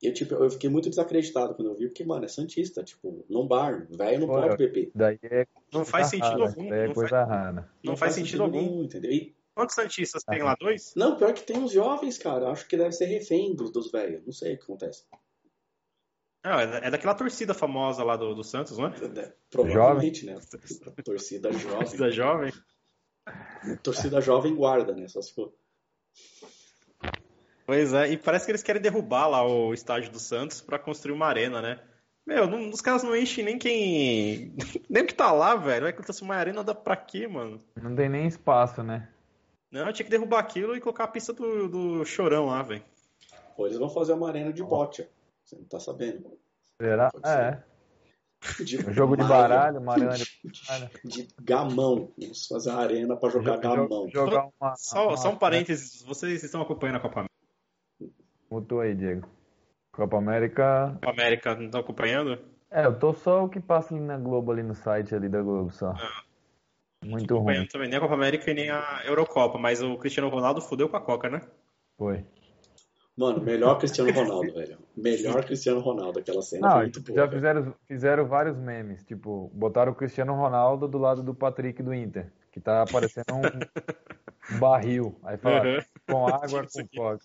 Eu, 0.03 0.15
tipo, 0.15 0.35
eu 0.35 0.51
fiquei 0.51 0.71
muito 0.71 0.89
desacreditado 0.89 1.55
quando 1.55 1.69
eu 1.69 1.75
vi, 1.75 1.87
porque, 1.87 2.05
mano, 2.05 2.25
é 2.25 2.29
Santista, 2.29 2.83
tipo, 2.83 3.25
num 3.29 3.47
bar, 3.47 3.87
velho 3.91 4.21
não 4.21 4.27
Pô, 4.29 4.35
pode 4.35 4.57
beber. 4.57 4.91
Daí 4.95 5.19
é 5.23 5.47
não 5.73 5.85
faz 5.85 6.09
sentido 6.09 6.39
rara, 6.39 6.49
algum. 6.49 6.69
Daí 6.69 6.81
é 6.81 6.87
não 6.87 6.95
coisa 6.95 7.11
faz, 7.11 7.29
rara. 7.29 7.53
Não, 7.53 7.69
não 7.85 7.97
faz, 7.97 8.15
sentido, 8.15 8.43
sentido 8.45 8.59
algum. 8.59 8.83
Entendeu? 8.83 9.13
E, 9.13 9.35
Quantos 9.55 9.75
Santistas 9.75 10.23
tem 10.25 10.43
lá? 10.43 10.57
Dois? 10.59 10.95
Não, 10.97 11.17
pior 11.17 11.35
que 11.35 11.43
tem 11.43 11.59
uns 11.59 11.73
jovens, 11.73 12.17
cara. 12.17 12.51
Acho 12.51 12.67
que 12.67 12.77
deve 12.77 12.93
ser 12.93 13.07
refém 13.07 13.55
dos, 13.55 13.71
dos 13.71 13.91
velhos. 13.91 14.25
Não 14.25 14.33
sei 14.33 14.55
o 14.55 14.57
que 14.57 14.65
acontece. 14.65 15.05
Não, 16.43 16.59
é 16.59 16.91
daquela 16.91 17.15
torcida 17.15 17.53
famosa 17.53 18.03
lá 18.03 18.17
do, 18.17 18.35
do 18.35 18.43
Santos, 18.43 18.79
não 18.79 18.87
é? 18.87 18.95
é 19.19 19.35
provavelmente, 19.51 20.25
jovem. 20.25 20.35
né? 20.35 20.41
Torcida 21.05 21.53
jovem. 21.53 21.81
torcida 21.85 22.11
jovem. 22.11 22.53
Torcida 23.83 24.21
jovem 24.21 24.55
guarda, 24.55 24.95
né? 24.95 25.07
Só 25.09 25.21
se 25.21 25.35
for. 25.35 25.53
Pois 27.67 27.93
é, 27.93 28.11
e 28.11 28.17
parece 28.17 28.47
que 28.47 28.51
eles 28.51 28.63
querem 28.63 28.83
derrubar 28.83 29.29
lá 29.29 29.47
o 29.47 29.73
estádio 29.73 30.11
do 30.11 30.19
Santos 30.19 30.61
para 30.61 30.79
construir 30.79 31.13
uma 31.13 31.27
arena, 31.27 31.63
né? 31.63 31.81
Meu, 32.27 32.47
não, 32.47 32.69
os 32.69 32.81
caras 32.81 33.03
não 33.03 33.15
enchem 33.15 33.45
nem 33.45 33.59
quem. 33.59 34.55
nem 34.91 35.03
o 35.03 35.07
que 35.07 35.15
tá 35.15 35.33
lá, 35.33 35.55
velho. 35.55 35.83
Vai 35.83 35.93
construir 35.93 36.29
uma 36.29 36.37
arena 36.37 36.65
dá 36.65 36.75
pra 36.75 36.97
quê, 36.97 37.29
mano? 37.29 37.61
Não 37.81 37.95
tem 37.95 38.09
nem 38.09 38.27
espaço, 38.27 38.83
né? 38.83 39.09
Não, 39.71 39.93
tinha 39.93 40.05
que 40.05 40.11
derrubar 40.11 40.41
aquilo 40.41 40.77
e 40.77 40.81
colocar 40.81 41.05
a 41.05 41.09
pista 41.09 41.33
do, 41.33 41.69
do 41.69 42.05
chorão 42.05 42.47
lá, 42.47 42.63
velho. 42.63 42.83
Ou 43.57 43.67
eles 43.67 43.79
vão 43.79 43.89
fazer 43.89 44.13
uma 44.13 44.29
arena 44.29 44.53
de 44.53 44.63
bote. 44.63 45.09
Você 45.45 45.57
não 45.57 45.65
tá 45.65 45.79
sabendo. 45.79 46.39
Será? 46.81 47.11
É. 47.25 47.63
De 48.65 48.79
um 48.89 48.93
jogo 48.93 49.17
de 49.17 49.25
baralho, 49.25 49.81
uma 49.81 49.93
arena 49.93 50.17
de. 50.17 50.27
De 51.05 51.29
gamão. 51.43 52.11
Vamos 52.19 52.47
fazer 52.47 52.71
uma 52.71 52.81
arena 52.81 53.17
pra 53.17 53.29
jogar 53.29 53.59
gamão. 53.59 54.09
Jogar 54.09 54.49
uma, 54.61 54.77
só, 54.77 55.09
uma, 55.09 55.17
só 55.17 55.31
um 55.31 55.37
parênteses, 55.37 56.03
vocês 56.03 56.43
estão 56.43 56.63
acompanhando 56.63 56.97
a 56.97 57.01
Copa 57.01 57.21
América? 57.21 58.21
Mutou 58.51 58.81
aí, 58.81 58.95
Diego. 58.95 59.29
Copa 59.93 60.17
América. 60.17 60.93
Copa 60.95 61.11
América, 61.11 61.55
não 61.55 61.67
estão 61.67 61.81
acompanhando? 61.81 62.39
É, 62.71 62.87
eu 62.87 62.99
tô 62.99 63.13
só 63.13 63.45
o 63.45 63.49
que 63.49 63.61
passa 63.61 63.95
ali 63.95 64.03
na 64.03 64.17
Globo, 64.17 64.53
ali 64.53 64.63
no 64.63 64.75
site 64.75 65.15
ali 65.15 65.29
da 65.29 65.43
Globo 65.43 65.71
só. 65.71 65.91
Ah. 65.91 66.23
Muito 67.05 67.37
ruim. 67.39 67.67
Também, 67.67 67.89
nem 67.89 67.99
a 67.99 68.01
Copa 68.01 68.15
América 68.15 68.51
e 68.51 68.55
nem 68.55 68.71
a 68.71 69.03
Eurocopa, 69.05 69.59
mas 69.59 69.83
o 69.83 69.97
Cristiano 69.97 70.29
Ronaldo 70.29 70.61
fudeu 70.61 70.89
com 70.89 70.97
a 70.97 71.01
Coca, 71.01 71.29
né? 71.29 71.41
Foi. 71.97 72.25
Mano, 73.17 73.43
melhor 73.43 73.79
Cristiano 73.79 74.11
Ronaldo, 74.13 74.53
velho. 74.55 74.79
Melhor 74.97 75.45
Cristiano 75.45 75.81
Ronaldo, 75.81 76.19
aquela 76.21 76.41
cena 76.43 76.67
Não, 76.69 76.75
foi 76.75 76.83
muito 76.85 77.03
boa. 77.03 77.17
Já 77.19 77.29
fizeram, 77.29 77.75
fizeram 77.87 78.27
vários 78.27 78.57
memes, 78.57 79.05
tipo, 79.05 79.51
botaram 79.55 79.93
o 79.93 79.95
Cristiano 79.95 80.35
Ronaldo 80.35 80.89
do 80.89 80.97
lado 80.99 81.23
do 81.23 81.35
Patrick 81.35 81.83
do 81.83 81.93
Inter, 81.93 82.33
que 82.51 82.61
tá 82.61 82.83
aparecendo 82.83 83.35
um, 83.35 83.43
barril. 84.59 85.19
Aí 85.23 85.37
fala, 85.37 85.63
Uhum. 85.65 85.81
com 86.07 86.27
água, 86.33 86.67
com 86.73 86.89
Coca. 86.97 87.25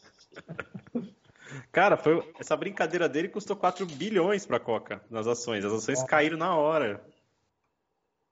Cara, 1.72 1.96
foi, 1.96 2.28
essa 2.40 2.58
brincadeira 2.58 3.08
dele 3.08 3.30
custou 3.30 3.56
4 3.56 3.86
bilhões 3.86 4.46
pra 4.46 4.60
Coca 4.60 5.02
nas 5.10 5.28
ações. 5.28 5.64
As 5.64 5.72
ações 5.72 6.04
caíram 6.04 6.38
na 6.38 6.56
hora. 6.56 7.06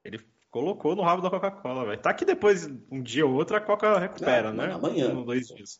Ele 0.04 0.20
colocou 0.52 0.96
no 0.96 1.04
rabo 1.04 1.22
da 1.22 1.30
Coca-Cola, 1.30 1.86
velho. 1.86 2.02
Tá 2.02 2.14
que 2.14 2.26
depois, 2.26 2.68
um 2.92 3.02
dia 3.02 3.26
ou 3.26 3.34
outro, 3.34 3.56
a 3.56 3.62
Coca 3.62 3.98
recupera, 4.00 4.50
Ah, 4.50 4.54
né? 4.54 4.74
amanhã. 4.74 5.10
Um, 5.14 5.24
dois 5.24 5.48
dias. 5.48 5.80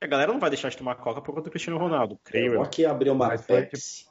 E 0.00 0.04
a 0.04 0.08
galera 0.08 0.32
não 0.32 0.40
vai 0.40 0.50
deixar 0.50 0.68
de 0.68 0.76
tomar 0.76 0.94
Coca 0.96 1.20
por 1.20 1.32
conta 1.34 1.42
do 1.44 1.50
Cristiano 1.50 1.78
Ronaldo, 1.78 2.18
creio 2.24 2.54
Eu 2.54 2.62
aqui 2.62 2.84
abriu 2.86 3.12
uma 3.12 3.28
Mas 3.28 3.44
foi, 3.44 3.62
Pepsi. 3.62 4.06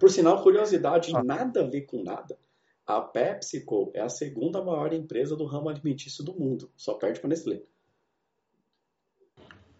Por 0.00 0.10
sinal, 0.10 0.42
curiosidade, 0.42 1.14
Ah. 1.14 1.22
nada 1.22 1.60
a 1.62 1.68
ver 1.68 1.82
com 1.82 2.02
nada. 2.02 2.38
A 2.86 3.00
PepsiCo 3.00 3.90
é 3.94 4.00
a 4.00 4.08
segunda 4.08 4.62
maior 4.62 4.92
empresa 4.92 5.36
do 5.36 5.44
ramo 5.44 5.68
alimentício 5.68 6.24
do 6.24 6.34
mundo. 6.38 6.70
Só 6.76 6.94
perde 6.94 7.20
pra 7.20 7.28
Nestlé. 7.28 7.60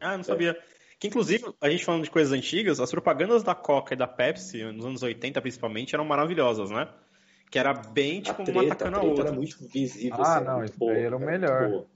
Ah, 0.01 0.12
eu 0.12 0.19
não 0.19 0.25
sabia. 0.25 0.59
Que 0.99 1.09
inclusive, 1.09 1.45
a 1.61 1.69
gente 1.71 1.85
falando 1.85 2.05
de 2.05 2.11
coisas 2.11 2.33
antigas, 2.33 2.81
as 2.81 2.91
propagandas 2.91 3.43
da 3.43 3.55
Coca 3.55 3.95
e 3.95 3.97
da 3.97 4.07
Pepsi, 4.07 4.62
nos 4.73 4.85
anos 4.87 5.03
80 5.03 5.41
principalmente, 5.41 5.95
eram 5.95 6.05
maravilhosas, 6.05 6.71
né? 6.71 6.89
Que 7.51 7.59
era 7.59 7.73
bem 7.75 8.21
A 8.21 8.23
tipo 8.23 8.43
uma 8.43 8.45
treta, 8.45 8.61
a 8.61 8.73
atacando 8.75 8.97
a 8.97 9.01
treta 9.01 9.11
outra. 9.11 9.27
era 9.29 9.37
muito 9.37 9.57
visível. 9.69 10.16
Ah, 10.19 10.37
assim, 10.37 10.45
não, 10.45 10.57
muito 10.59 10.71
isso 10.71 10.79
boa, 10.79 10.93
era 10.93 11.16
o 11.16 11.19
muito 11.21 11.31
melhor. 11.31 11.69
boa. 11.71 11.87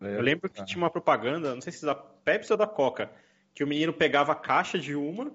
Eu 0.00 0.20
lembro 0.20 0.50
que 0.50 0.64
tinha 0.64 0.78
uma 0.82 0.90
propaganda, 0.90 1.54
não 1.54 1.60
sei 1.60 1.72
se 1.72 1.84
da 1.84 1.94
Pepsi 1.94 2.52
ou 2.52 2.58
da 2.58 2.66
Coca, 2.66 3.10
que 3.54 3.64
o 3.64 3.66
menino 3.66 3.92
pegava 3.92 4.32
a 4.32 4.36
caixa 4.36 4.78
de 4.78 4.94
uma, 4.94 5.32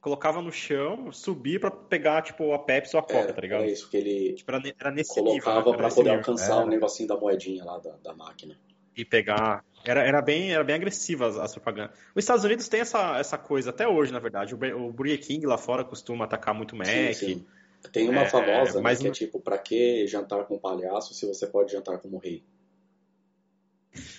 colocava 0.00 0.40
no 0.42 0.52
chão, 0.52 1.10
subia 1.12 1.58
pra 1.58 1.70
pegar, 1.70 2.22
tipo, 2.22 2.52
a 2.52 2.58
Pepsi 2.58 2.96
ou 2.96 3.00
a 3.00 3.02
Coca, 3.02 3.18
Era, 3.18 3.32
tá 3.32 3.40
ligado? 3.40 3.62
era 3.62 3.70
isso 3.70 3.88
que 3.88 3.96
ele 3.96 4.32
Tipo, 4.34 4.52
era, 4.52 4.62
era 4.78 4.90
nesse 4.90 5.20
nível. 5.22 5.42
colocava 5.42 5.60
né? 5.60 5.68
Era 5.68 5.76
pra 5.78 5.88
poder 5.88 6.00
nível. 6.10 6.18
alcançar 6.18 6.64
o 6.64 6.68
negocinho 6.68 7.08
da 7.08 7.16
moedinha 7.16 7.64
lá 7.64 7.78
da, 7.78 7.92
da 8.02 8.14
máquina. 8.14 8.56
E 8.96 9.04
pegar. 9.04 9.64
Era, 9.84 10.02
era, 10.02 10.22
bem, 10.22 10.52
era 10.52 10.62
bem 10.62 10.76
agressiva 10.76 11.26
as, 11.26 11.36
as 11.36 11.52
propagandas. 11.52 11.96
Os 12.14 12.22
Estados 12.22 12.44
Unidos 12.44 12.68
tem 12.68 12.80
essa, 12.80 13.18
essa 13.18 13.36
coisa, 13.36 13.70
até 13.70 13.88
hoje, 13.88 14.12
na 14.12 14.20
verdade. 14.20 14.54
O, 14.54 14.58
o 14.86 14.92
Burger 14.92 15.20
King 15.20 15.44
lá 15.46 15.58
fora 15.58 15.82
costuma 15.84 16.24
atacar 16.24 16.54
muito 16.54 16.76
Mac. 16.76 16.86
Sim, 16.86 17.12
sim. 17.12 17.46
Tem 17.92 18.08
uma 18.08 18.22
É, 18.22 18.26
famosa, 18.26 18.74
né, 18.76 18.82
mas 18.82 19.00
que 19.00 19.08
é 19.08 19.10
tipo, 19.10 19.40
pra 19.40 19.58
que 19.58 20.06
jantar 20.06 20.44
com 20.44 20.56
palhaço 20.56 21.14
se 21.14 21.26
você 21.26 21.46
pode 21.46 21.72
jantar 21.72 21.98
como 21.98 22.18
rei? 22.18 22.44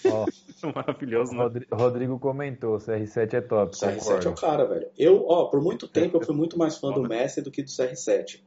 Ó, 0.05 0.25
Maravilhoso, 0.75 1.33
né? 1.33 1.43
Rodri- 1.43 1.67
Rodrigo 1.71 2.19
comentou, 2.19 2.77
CR7 2.77 3.33
é 3.33 3.41
top, 3.41 3.75
O 3.75 3.79
CR7 3.79 3.85
é 3.85 3.91
o 3.93 3.97
concordo. 3.99 4.35
cara, 4.35 4.65
velho. 4.65 4.89
Eu, 4.97 5.25
ó, 5.27 5.45
por 5.45 5.61
muito 5.61 5.87
tempo 5.87 6.17
eu 6.17 6.21
fui 6.25 6.35
muito 6.35 6.57
mais 6.57 6.77
fã 6.77 6.91
do 6.91 7.01
Messi 7.01 7.41
do 7.41 7.51
que 7.51 7.61
do 7.63 7.69
CR7. 7.69 8.43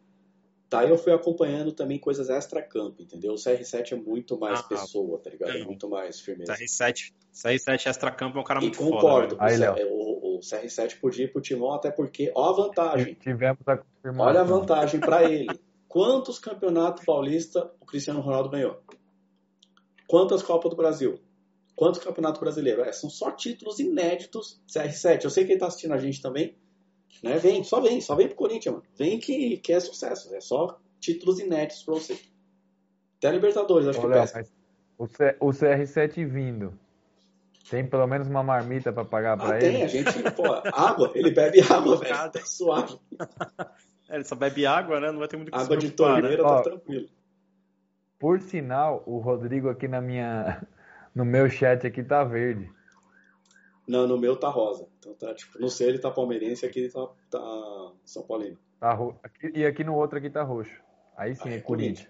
Daí 0.69 0.91
eu 0.91 0.99
fui 0.99 1.13
acompanhando 1.13 1.73
também 1.73 1.97
coisas 1.99 2.29
extra-campo, 2.29 3.01
entendeu? 3.01 3.33
O 3.33 3.37
CR7 3.37 3.93
é 3.93 3.97
muito 3.97 4.39
mais 4.39 4.61
Ah, 4.61 4.63
pessoa, 4.65 5.19
tá 5.21 5.31
ligado? 5.31 5.51
É 5.57 5.65
muito 5.65 5.89
mais 5.89 6.21
firmeza. 6.21 6.55
CR7, 6.55 7.13
CR7 7.33 7.87
Extra 7.87 8.11
Campo 8.11 8.39
é 8.39 8.41
um 8.41 8.45
cara 8.45 8.59
E 8.61 8.65
muito 8.65 8.79
concordo, 8.79 9.37
foda. 9.37 9.45
Aí, 9.49 9.57
o, 9.57 9.61
Léo. 9.61 9.77
C- 9.77 9.85
o, 9.85 10.37
o 10.37 10.41
CR7 10.41 11.01
podia 11.01 11.25
ir 11.27 11.33
pro 11.33 11.41
Timão, 11.41 11.73
até 11.73 11.91
porque, 11.91 12.33
ó 12.35 12.49
a 12.51 12.53
vantagem. 12.53 13.15
Tivemos 13.15 13.61
a 13.67 13.77
confirmação. 13.77 14.27
Olha 14.27 14.41
a 14.41 14.45
vantagem 14.45 15.01
pra 15.01 15.23
ele. 15.25 15.61
Quantos 15.87 16.39
campeonatos 16.39 17.05
paulista 17.05 17.71
o 17.81 17.87
Cristiano 17.87 18.21
Ronaldo 18.21 18.51
ganhou? 18.51 18.81
Quantas 20.07 20.43
Copas 20.43 20.71
do 20.71 20.77
Brasil? 20.77 21.19
Quantos 21.75 22.03
campeonatos 22.03 22.41
brasileiros? 22.41 22.87
É, 22.87 22.93
são 22.93 23.11
só 23.11 23.31
títulos 23.31 23.79
inéditos 23.79 24.61
CR7. 24.69 25.25
Eu 25.25 25.31
sei 25.31 25.45
que 25.45 25.53
ele 25.53 25.61
tá 25.61 25.67
assistindo 25.67 25.93
a 25.93 25.99
gente 25.99 26.23
também. 26.23 26.57
Né? 27.23 27.39
Vem, 27.39 27.63
só 27.65 27.81
vem, 27.81 28.01
só 28.01 28.15
vem 28.15 28.29
pro 28.29 28.37
Corinthians, 28.37 28.75
mano. 28.77 28.87
Vem 28.97 29.19
que, 29.19 29.59
que 29.59 29.73
é 29.73 29.81
sucesso. 29.81 30.35
É 30.35 30.41
só 30.41 30.79
títulos 31.01 31.39
inéditos 31.39 31.83
pra 31.83 31.95
você. 31.95 32.19
Até 33.19 33.31
Libertadores, 33.33 33.89
acho 33.89 33.99
Ô, 33.99 34.03
que 34.03 34.09
mas 34.09 34.33
o, 34.99 35.07
C- 35.07 35.37
o 35.41 35.49
CR7 35.49 36.27
vindo, 36.27 36.79
tem 37.71 37.87
pelo 37.87 38.07
menos 38.07 38.29
uma 38.29 38.43
marmita 38.43 38.93
pra 38.93 39.05
pagar 39.05 39.37
pra 39.37 39.55
Ah, 39.55 39.59
ele? 39.59 39.73
tem, 39.73 39.83
a 39.83 39.87
gente, 39.89 40.31
pô, 40.35 40.53
água, 40.53 41.13
ele 41.15 41.31
bebe 41.31 41.61
água, 41.61 41.97
velho. 41.97 42.31
Tá 42.31 42.41
suave. 42.45 42.99
É, 44.09 44.15
ele 44.15 44.25
só 44.25 44.37
bebe 44.37 44.65
água, 44.65 45.01
né? 45.01 45.11
Não 45.11 45.19
vai 45.19 45.27
ter 45.27 45.37
muito 45.37 45.51
que 45.51 45.59
Água 45.59 45.81
se 45.81 45.89
de 45.89 45.93
preocupar, 45.93 46.23
né? 46.23 46.37
torneira, 46.37 46.45
Ó, 46.47 46.57
tá 46.59 46.63
tranquilo. 46.71 47.09
Por 48.19 48.41
sinal, 48.41 49.03
o 49.07 49.19
Rodrigo 49.19 49.69
aqui 49.69 49.87
na 49.87 50.01
minha, 50.01 50.67
no 51.15 51.25
meu 51.25 51.49
chat 51.51 51.87
aqui 51.87 52.03
tá 52.03 52.25
verde. 52.25 52.71
Não, 53.87 54.07
no 54.07 54.19
meu 54.19 54.37
tá 54.37 54.49
rosa. 54.49 54.89
Então 54.99 55.15
tá, 55.15 55.35
tipo, 55.35 55.59
no 55.61 55.69
seu 55.69 55.89
ele 55.89 55.99
tá 55.99 56.11
palmeirense, 56.11 56.67
aqui 56.67 56.81
ele 56.81 56.91
tá, 56.91 57.07
tá 57.31 57.93
São 58.05 58.23
Paulino. 58.23 58.59
Tá 58.81 58.93
ro... 58.93 59.19
aqui, 59.23 59.53
e 59.55 59.65
aqui 59.65 59.85
no 59.85 59.95
outro 59.95 60.19
aqui 60.19 60.29
tá 60.29 60.43
roxo. 60.43 60.83
Aí 61.17 61.37
sim, 61.37 61.49
Ah, 61.49 61.53
é 61.53 61.57
é 61.57 61.61
Corinthians. 61.61 62.09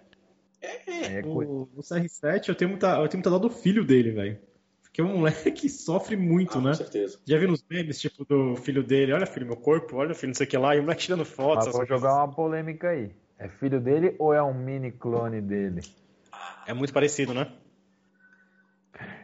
É, 0.61 1.17
É, 1.19 1.21
Cor- 1.21 1.45
O, 1.45 1.69
o 1.75 1.81
CR7, 1.81 2.49
eu 2.49 2.55
tenho 2.55 2.71
muita, 2.71 2.87
eu 2.97 3.07
tenho 3.07 3.19
muita 3.19 3.29
dó 3.29 3.37
do 3.37 3.49
filho 3.49 3.85
dele, 3.85 4.11
velho. 4.11 4.39
Porque 4.81 5.01
é 5.01 5.03
um 5.03 5.17
moleque 5.17 5.69
sofre 5.69 6.15
muito, 6.17 6.57
ah, 6.57 6.61
né? 6.61 6.69
com 6.69 6.75
certeza. 6.75 7.19
Já 7.25 7.37
viu 7.37 7.49
nos 7.49 7.63
memes, 7.69 7.99
tipo, 7.99 8.25
do 8.25 8.55
filho 8.55 8.83
dele, 8.83 9.13
olha 9.13 9.25
filho, 9.27 9.45
meu 9.45 9.57
corpo, 9.57 9.97
olha 9.97 10.15
filho, 10.15 10.29
não 10.29 10.35
sei 10.35 10.47
o 10.47 10.49
que 10.49 10.57
lá, 10.57 10.75
e 10.75 10.79
o 10.79 10.83
moleque 10.83 11.03
tirando 11.03 11.25
fotos. 11.25 11.67
Vou 11.67 11.85
jogar 11.85 11.99
coisas. 12.09 12.17
uma 12.17 12.33
polêmica 12.33 12.89
aí. 12.89 13.11
É 13.39 13.47
filho 13.47 13.79
dele 13.79 14.15
ou 14.19 14.33
é 14.33 14.41
um 14.41 14.53
mini 14.53 14.91
clone 14.91 15.41
dele? 15.41 15.81
É 16.65 16.73
muito 16.73 16.93
parecido, 16.93 17.33
né? 17.33 17.51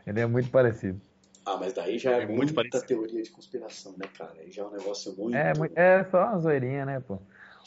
Ele 0.05 0.19
é 0.19 0.25
muito 0.25 0.49
parecido. 0.51 1.01
Ah, 1.45 1.57
mas 1.57 1.73
daí 1.73 1.97
já 1.97 2.11
é, 2.11 2.21
É 2.21 2.25
muito 2.25 2.53
muita 2.53 2.53
parecido. 2.55 2.85
teoria 2.87 3.21
de 3.21 3.29
conspiração, 3.31 3.93
né, 3.97 4.05
cara? 4.17 4.33
Aí 4.39 4.51
já 4.51 4.63
é 4.63 4.65
um 4.65 4.71
negócio 4.71 5.13
muito. 5.17 5.35
É, 5.35 5.51
é 5.75 6.03
só 6.05 6.23
uma 6.25 6.39
zoeirinha, 6.39 6.85
né, 6.85 6.99
pô? 6.99 7.19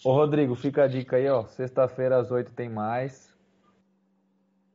Ô, 0.05 0.12
Rodrigo, 0.12 0.55
fica 0.55 0.85
a 0.85 0.89
dica 0.89 1.16
aí, 1.16 1.28
ó. 1.28 1.47
Sexta-feira 1.47 2.18
às 2.18 2.31
8 2.31 2.52
tem 2.52 2.68
mais. 2.68 3.35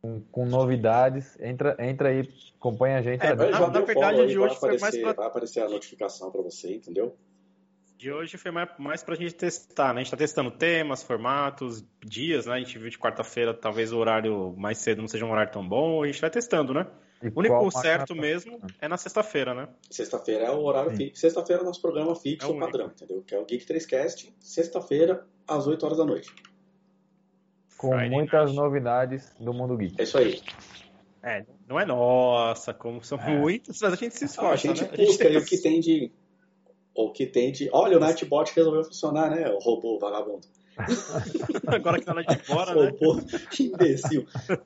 Com, 0.01 0.19
com 0.31 0.45
novidades. 0.45 1.39
Entra, 1.39 1.75
entra 1.79 2.09
aí, 2.09 2.27
acompanha 2.59 2.97
a 2.97 3.01
gente. 3.01 3.25
É? 3.25 3.33
Vai, 3.35 3.51
na- 3.51 3.69
verdade, 3.81 4.27
de 4.27 4.37
hoje 4.37 4.55
foi 4.59 4.69
mais 4.77 4.95
aparecer, 4.95 5.15
vai 5.15 5.27
aparecer 5.27 5.59
a 5.61 5.69
notificação 5.69 6.31
pra 6.31 6.41
você, 6.41 6.75
entendeu? 6.75 7.15
De 8.01 8.11
hoje 8.11 8.35
foi 8.35 8.49
mais, 8.49 8.67
mais 8.79 9.03
pra 9.03 9.13
gente 9.13 9.35
testar, 9.35 9.93
né? 9.93 10.01
A 10.01 10.03
gente 10.03 10.09
tá 10.09 10.17
testando 10.17 10.49
temas, 10.49 11.03
formatos, 11.03 11.85
dias, 12.03 12.47
né? 12.47 12.53
A 12.55 12.57
gente 12.57 12.75
viu 12.79 12.89
de 12.89 12.97
quarta-feira, 12.97 13.53
talvez 13.53 13.93
o 13.93 13.97
horário 13.99 14.55
mais 14.57 14.79
cedo 14.79 15.01
não 15.01 15.07
seja 15.07 15.23
um 15.23 15.29
horário 15.31 15.51
tão 15.51 15.69
bom, 15.69 16.01
a 16.01 16.07
gente 16.07 16.19
vai 16.19 16.31
testando, 16.31 16.73
né? 16.73 16.87
E 17.21 17.27
O 17.27 17.33
único 17.37 17.69
certo 17.69 18.15
mesmo 18.15 18.59
é 18.79 18.87
na 18.87 18.97
sexta-feira, 18.97 19.53
né? 19.53 19.67
Sexta-feira 19.87 20.45
é 20.45 20.49
o 20.49 20.63
horário 20.63 20.89
Sim. 20.89 20.97
fixo. 20.97 21.21
Sexta-feira 21.21 21.61
é 21.61 21.63
o 21.63 21.65
nosso 21.67 21.79
programa 21.79 22.13
É 22.13 22.15
fixo 22.15 22.47
o 22.47 22.49
único. 22.55 22.65
padrão, 22.65 22.87
entendeu? 22.87 23.21
Que 23.21 23.35
é 23.35 23.39
o 23.39 23.45
Geek 23.45 23.67
3Cast, 23.67 24.33
sexta-feira, 24.39 25.23
às 25.47 25.67
8 25.67 25.85
horas 25.85 25.99
da 25.99 26.05
noite. 26.05 26.33
Com 27.77 27.89
Friday 27.91 28.09
muitas 28.09 28.45
night. 28.45 28.55
novidades 28.55 29.35
do 29.39 29.53
mundo 29.53 29.77
geek. 29.77 29.93
É 29.99 30.03
isso 30.05 30.17
aí. 30.17 30.41
É, 31.21 31.45
não 31.67 31.79
é 31.79 31.85
nossa, 31.85 32.73
como 32.73 33.03
são 33.03 33.19
muitas, 33.19 33.79
mas 33.79 33.93
a 33.93 33.95
gente 33.95 34.15
se 34.15 34.23
Ah, 34.23 34.25
a 34.25 34.29
esforça, 34.55 34.67
gente 34.67 34.81
né? 34.85 35.05
busca 35.05 35.27
aí 35.27 35.37
o 35.37 35.45
que 35.45 35.57
tem 35.61 35.79
de. 35.79 36.11
O 36.93 37.11
que 37.11 37.25
tem 37.25 37.51
de. 37.51 37.69
Olha, 37.71 37.97
o 37.97 37.99
Nightbot 37.99 38.51
resolveu 38.55 38.83
funcionar, 38.83 39.29
né? 39.31 39.49
O 39.49 39.59
robô 39.59 39.97
vagabundo. 39.99 40.45
Agora 41.67 41.99
que 41.99 42.05
tá 42.05 42.13
lá 42.13 42.21
de 42.21 42.35
fora, 42.43 42.73
né? 42.75 42.89
Robô 42.99 43.21
imbecil. 43.59 44.25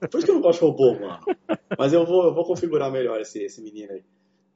Por 0.09 0.17
isso 0.17 0.25
que 0.25 0.31
eu 0.31 0.35
não 0.35 0.41
gosto 0.41 0.59
de 0.59 0.65
robô, 0.65 0.93
mano. 0.99 1.19
Mas 1.77 1.93
eu 1.93 2.05
vou, 2.05 2.23
eu 2.25 2.33
vou 2.33 2.45
configurar 2.45 2.91
melhor 2.91 3.19
esse, 3.21 3.43
esse 3.43 3.61
menino 3.61 3.91
aí. 3.93 4.03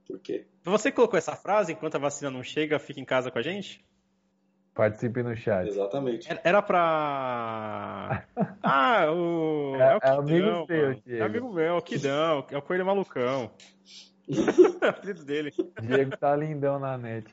Por 0.07 0.19
quê? 0.19 0.45
Você 0.63 0.91
colocou 0.91 1.17
essa 1.17 1.35
frase, 1.35 1.73
enquanto 1.73 1.95
a 1.95 1.99
vacina 1.99 2.31
não 2.31 2.41
chega, 2.43 2.79
fica 2.79 2.99
em 2.99 3.05
casa 3.05 3.29
com 3.29 3.37
a 3.37 3.41
gente? 3.41 3.83
Participe 4.73 5.21
no 5.21 5.35
chat. 5.35 5.67
Exatamente. 5.67 6.29
Era- 6.29 6.41
Era 6.43 6.61
pra. 6.61 8.25
Ah, 8.63 9.11
o. 9.11 9.75
É- 9.75 9.95
o 9.95 9.99
é 10.01 10.09
amigo 10.09 10.65
seu. 10.67 11.17
É 11.17 11.21
amigo 11.21 11.53
meu, 11.53 11.65
é 11.65 11.73
o 11.73 11.81
Kidão, 11.81 12.45
é 12.49 12.57
o 12.57 12.61
Coelho 12.61 12.85
Malucão. 12.85 13.51
É 14.29 14.85
o 14.85 14.89
apelido 14.89 15.23
dele. 15.25 15.51
Diego 15.81 16.17
tá 16.17 16.35
lindão 16.35 16.79
na 16.79 16.97
net. 16.97 17.27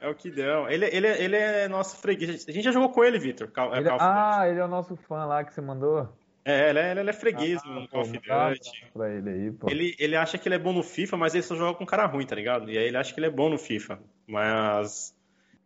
É 0.00 0.08
o 0.08 0.14
Kidão. 0.14 0.68
Ele, 0.68 0.84
ele, 0.86 1.06
ele 1.08 1.36
é 1.36 1.66
nosso 1.68 1.96
freguês. 1.96 2.46
A 2.48 2.52
gente 2.52 2.64
já 2.64 2.72
jogou 2.72 2.90
com 2.90 3.02
ele, 3.04 3.18
Vitor. 3.18 3.50
É 3.56 3.78
Ele- 3.78 3.90
Duty. 3.90 3.96
ah, 4.00 4.48
ele 4.48 4.58
é 4.60 4.64
o 4.64 4.68
nosso 4.68 4.96
fã 4.96 5.24
lá 5.24 5.42
que 5.44 5.54
você 5.54 5.60
mandou. 5.60 6.08
É, 6.44 6.68
ele 6.68 6.78
é, 6.78 6.90
ele 6.90 7.08
é 7.08 7.12
freguês 7.14 7.62
no 7.64 7.88
Call 7.88 8.02
of 8.02 8.12
Duty. 8.12 8.86
pra 8.92 9.10
ele 9.10 9.30
aí, 9.30 9.50
pô. 9.50 9.66
Ele, 9.70 9.94
ele 9.98 10.14
acha 10.14 10.36
que 10.36 10.46
ele 10.46 10.56
é 10.56 10.58
bom 10.58 10.74
no 10.74 10.82
FIFA, 10.82 11.16
mas 11.16 11.32
ele 11.34 11.42
só 11.42 11.56
joga 11.56 11.78
com 11.78 11.86
cara 11.86 12.04
ruim, 12.04 12.26
tá 12.26 12.36
ligado? 12.36 12.70
E 12.70 12.76
aí 12.76 12.84
ele 12.84 12.98
acha 12.98 13.14
que 13.14 13.18
ele 13.18 13.28
é 13.28 13.30
bom 13.30 13.48
no 13.48 13.56
FIFA. 13.58 13.98
Mas. 14.26 15.14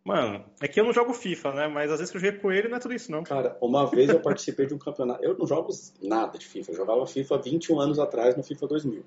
Mano, 0.04 0.44
é 0.62 0.68
que 0.68 0.78
eu 0.80 0.84
não 0.84 0.92
jogo 0.92 1.12
FIFA, 1.12 1.52
né? 1.52 1.66
Mas 1.68 1.90
às 1.90 1.98
vezes 1.98 2.12
que 2.12 2.16
eu 2.16 2.20
joguei 2.22 2.38
com 2.38 2.52
ele 2.52 2.68
não 2.68 2.76
é 2.76 2.80
tudo 2.80 2.94
isso, 2.94 3.10
não. 3.10 3.24
Cara, 3.24 3.58
uma 3.60 3.84
vez 3.90 4.08
eu 4.08 4.20
participei 4.20 4.66
de 4.66 4.72
um 4.72 4.78
campeonato. 4.78 5.22
Eu 5.24 5.36
não 5.36 5.46
jogo 5.48 5.70
nada 6.00 6.38
de 6.38 6.46
FIFA. 6.46 6.70
Eu 6.70 6.76
jogava 6.76 7.04
FIFA 7.08 7.38
21 7.38 7.80
anos 7.80 7.98
atrás 7.98 8.36
no 8.36 8.44
FIFA 8.44 8.68
2000, 8.68 9.04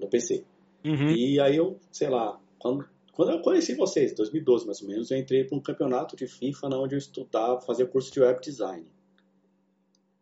no 0.00 0.08
PC. 0.08 0.44
Uhum. 0.84 1.10
E 1.10 1.38
aí 1.38 1.56
eu, 1.56 1.78
sei 1.92 2.08
lá, 2.08 2.40
quando, 2.58 2.88
quando 3.12 3.32
eu 3.32 3.40
conheci 3.42 3.74
vocês, 3.74 4.14
2012 4.14 4.66
mais 4.66 4.80
ou 4.80 4.88
menos, 4.88 5.10
eu 5.10 5.18
entrei 5.18 5.44
para 5.44 5.56
um 5.56 5.60
campeonato 5.60 6.16
de 6.16 6.26
FIFA 6.26 6.68
na 6.68 6.78
onde 6.78 6.94
eu 6.94 6.98
estudava, 6.98 7.60
fazia 7.60 7.86
curso 7.86 8.12
de 8.12 8.20
web 8.20 8.40
design. 8.40 8.86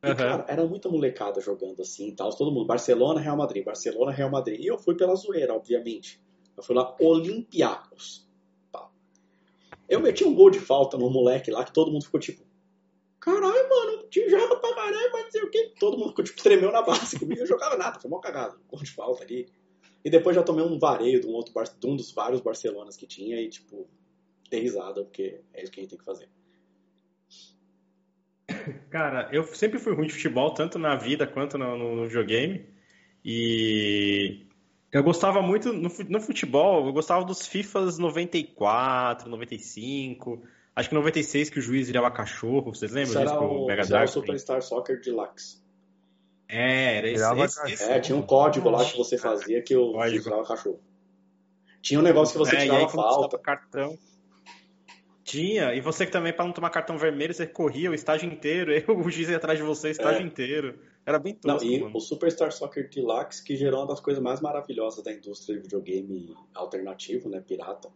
E, 0.02 0.06
Aham. 0.06 0.14
cara, 0.14 0.46
era 0.48 0.66
muita 0.66 0.88
molecada 0.88 1.40
jogando 1.40 1.82
assim 1.82 2.08
e 2.08 2.12
tal. 2.12 2.30
Todo 2.30 2.52
mundo, 2.52 2.66
Barcelona, 2.66 3.20
Real 3.20 3.36
Madrid, 3.36 3.64
Barcelona, 3.64 4.12
Real 4.12 4.30
Madrid. 4.30 4.60
E 4.60 4.66
eu 4.66 4.78
fui 4.78 4.94
pela 4.94 5.14
zoeira, 5.14 5.54
obviamente. 5.54 6.20
Eu 6.56 6.62
fui 6.62 6.74
lá, 6.74 6.94
Olympiacos. 7.00 8.28
Eu 9.88 10.00
meti 10.00 10.22
um 10.22 10.34
gol 10.34 10.50
de 10.50 10.60
falta 10.60 10.98
no 10.98 11.08
moleque 11.08 11.50
lá 11.50 11.64
que 11.64 11.72
todo 11.72 11.90
mundo 11.90 12.04
ficou 12.04 12.20
tipo, 12.20 12.44
caralho, 13.18 13.68
mano, 13.68 14.02
time 14.10 14.28
joga 14.28 14.56
pra 14.56 14.74
caralho, 14.74 15.10
mas 15.12 15.24
não 15.24 15.30
sei 15.30 15.42
o 15.42 15.50
quê. 15.50 15.72
Todo 15.80 15.96
mundo 15.96 16.10
ficou 16.10 16.24
tipo, 16.24 16.42
tremeu 16.42 16.70
na 16.70 16.82
base 16.82 17.18
comigo. 17.18 17.40
Eu 17.40 17.46
jogava 17.46 17.76
nada, 17.76 17.98
foi 17.98 18.10
mó 18.10 18.18
cagado. 18.18 18.60
Gol 18.68 18.82
de 18.82 18.90
falta 18.90 19.24
ali. 19.24 19.48
E 20.04 20.10
depois 20.10 20.36
já 20.36 20.42
tomei 20.42 20.64
um 20.64 20.78
vareio 20.78 21.20
de 21.20 21.26
um, 21.26 21.32
outro, 21.32 21.52
de 21.78 21.86
um 21.86 21.96
dos 21.96 22.12
vários 22.12 22.40
Barcelonas 22.40 22.96
que 22.96 23.06
tinha 23.06 23.40
e, 23.40 23.48
tipo, 23.48 23.88
dei 24.50 24.60
risada, 24.60 25.02
porque 25.02 25.40
é 25.52 25.62
isso 25.62 25.72
que 25.72 25.80
a 25.80 25.82
gente 25.82 25.90
tem 25.90 25.98
que 25.98 26.04
fazer. 26.04 26.28
Cara, 28.90 29.28
eu 29.32 29.44
sempre 29.54 29.78
fui 29.78 29.94
ruim 29.94 30.06
de 30.06 30.14
futebol, 30.14 30.52
tanto 30.52 30.78
na 30.78 30.96
vida 30.96 31.26
quanto 31.26 31.58
no, 31.58 31.76
no- 31.76 32.06
videogame. 32.06 32.66
E 33.24 34.46
eu 34.92 35.02
gostava 35.02 35.42
muito 35.42 35.72
no, 35.72 35.90
no 36.08 36.20
futebol, 36.20 36.86
eu 36.86 36.92
gostava 36.92 37.24
dos 37.24 37.46
FIFAs 37.46 37.98
94, 37.98 39.28
95. 39.28 40.42
Acho 40.74 40.88
que 40.88 40.94
96 40.94 41.50
que 41.50 41.58
o 41.58 41.62
juiz 41.62 41.88
virava 41.88 42.10
cachorro, 42.10 42.72
vocês 42.72 42.92
lembram 42.92 43.10
Isso 43.10 43.18
disso? 43.20 43.32
era 43.34 43.38
com 43.38 43.46
o, 43.46 43.66
Mega 43.66 43.82
era 43.82 44.04
o? 44.04 44.08
Superstar 44.08 44.62
Soccer 44.62 45.00
Deluxe. 45.00 45.60
É, 46.48 46.96
era 46.98 47.08
esse. 47.10 47.22
Esse, 47.44 47.72
esse- 47.74 47.90
É, 47.90 48.00
tinha 48.00 48.16
um 48.16 48.22
código 48.22 48.70
lá 48.70 48.84
que 48.84 48.96
você 48.96 49.18
fazia 49.18 49.62
que 49.62 49.74
juiz 49.74 50.24
virava 50.24 50.44
cachorro. 50.46 50.80
Tinha 51.82 52.00
um 52.00 52.02
negócio 52.02 52.32
que 52.32 52.38
você 52.38 52.56
É, 52.56 52.58
e 52.58 52.62
tirava 52.62 52.78
aí, 52.80 52.84
quando 52.86 53.06
você 53.08 53.20
falta. 53.20 53.38
cartão. 53.38 53.98
Tinha, 55.22 55.74
e 55.74 55.80
você 55.82 56.06
que 56.06 56.12
também, 56.12 56.32
pra 56.32 56.44
não 56.46 56.52
tomar 56.52 56.70
cartão 56.70 56.96
vermelho, 56.96 57.34
você 57.34 57.46
corria 57.46 57.90
o 57.90 57.94
estágio 57.94 58.32
inteiro, 58.32 58.72
aí 58.72 58.82
o 58.88 59.10
juiz 59.10 59.28
ia 59.28 59.36
atrás 59.36 59.58
de 59.58 59.64
você 59.64 59.88
o 59.88 59.90
estágio 59.90 60.22
É. 60.22 60.24
inteiro. 60.24 60.78
Era 61.04 61.18
bem 61.18 61.38
Não, 61.44 61.54
tosco, 61.56 61.68
e 61.70 61.80
mano. 61.80 61.96
o 61.96 62.00
Superstar 62.00 62.50
Soccer 62.52 62.88
Deluxe, 62.90 63.42
que 63.44 63.54
gerou 63.56 63.80
uma 63.80 63.86
das 63.88 64.00
coisas 64.00 64.22
mais 64.22 64.40
maravilhosas 64.40 65.04
da 65.04 65.12
indústria 65.12 65.56
de 65.56 65.62
videogame 65.62 66.34
alternativo, 66.54 67.28
né, 67.28 67.40
pirata, 67.46 67.90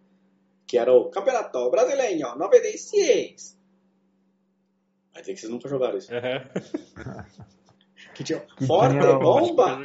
que 0.66 0.77
era 0.79 0.93
o 0.93 1.11
Campeonato 1.11 1.70
Brasileiro, 1.70 2.29
ó, 2.29 2.37
96. 2.37 3.59
Vai 5.12 5.23
dizer 5.23 5.35
que 5.35 5.41
vocês 5.41 5.53
nunca 5.53 5.69
jogaram 5.69 5.97
isso. 5.99 6.11
Aham. 6.15 6.43
Que 8.15 8.25
tinha 8.25 8.41
Que 8.41 8.67
Forte 8.67 8.99
tinha 8.99 9.19
Bomba! 9.19 9.83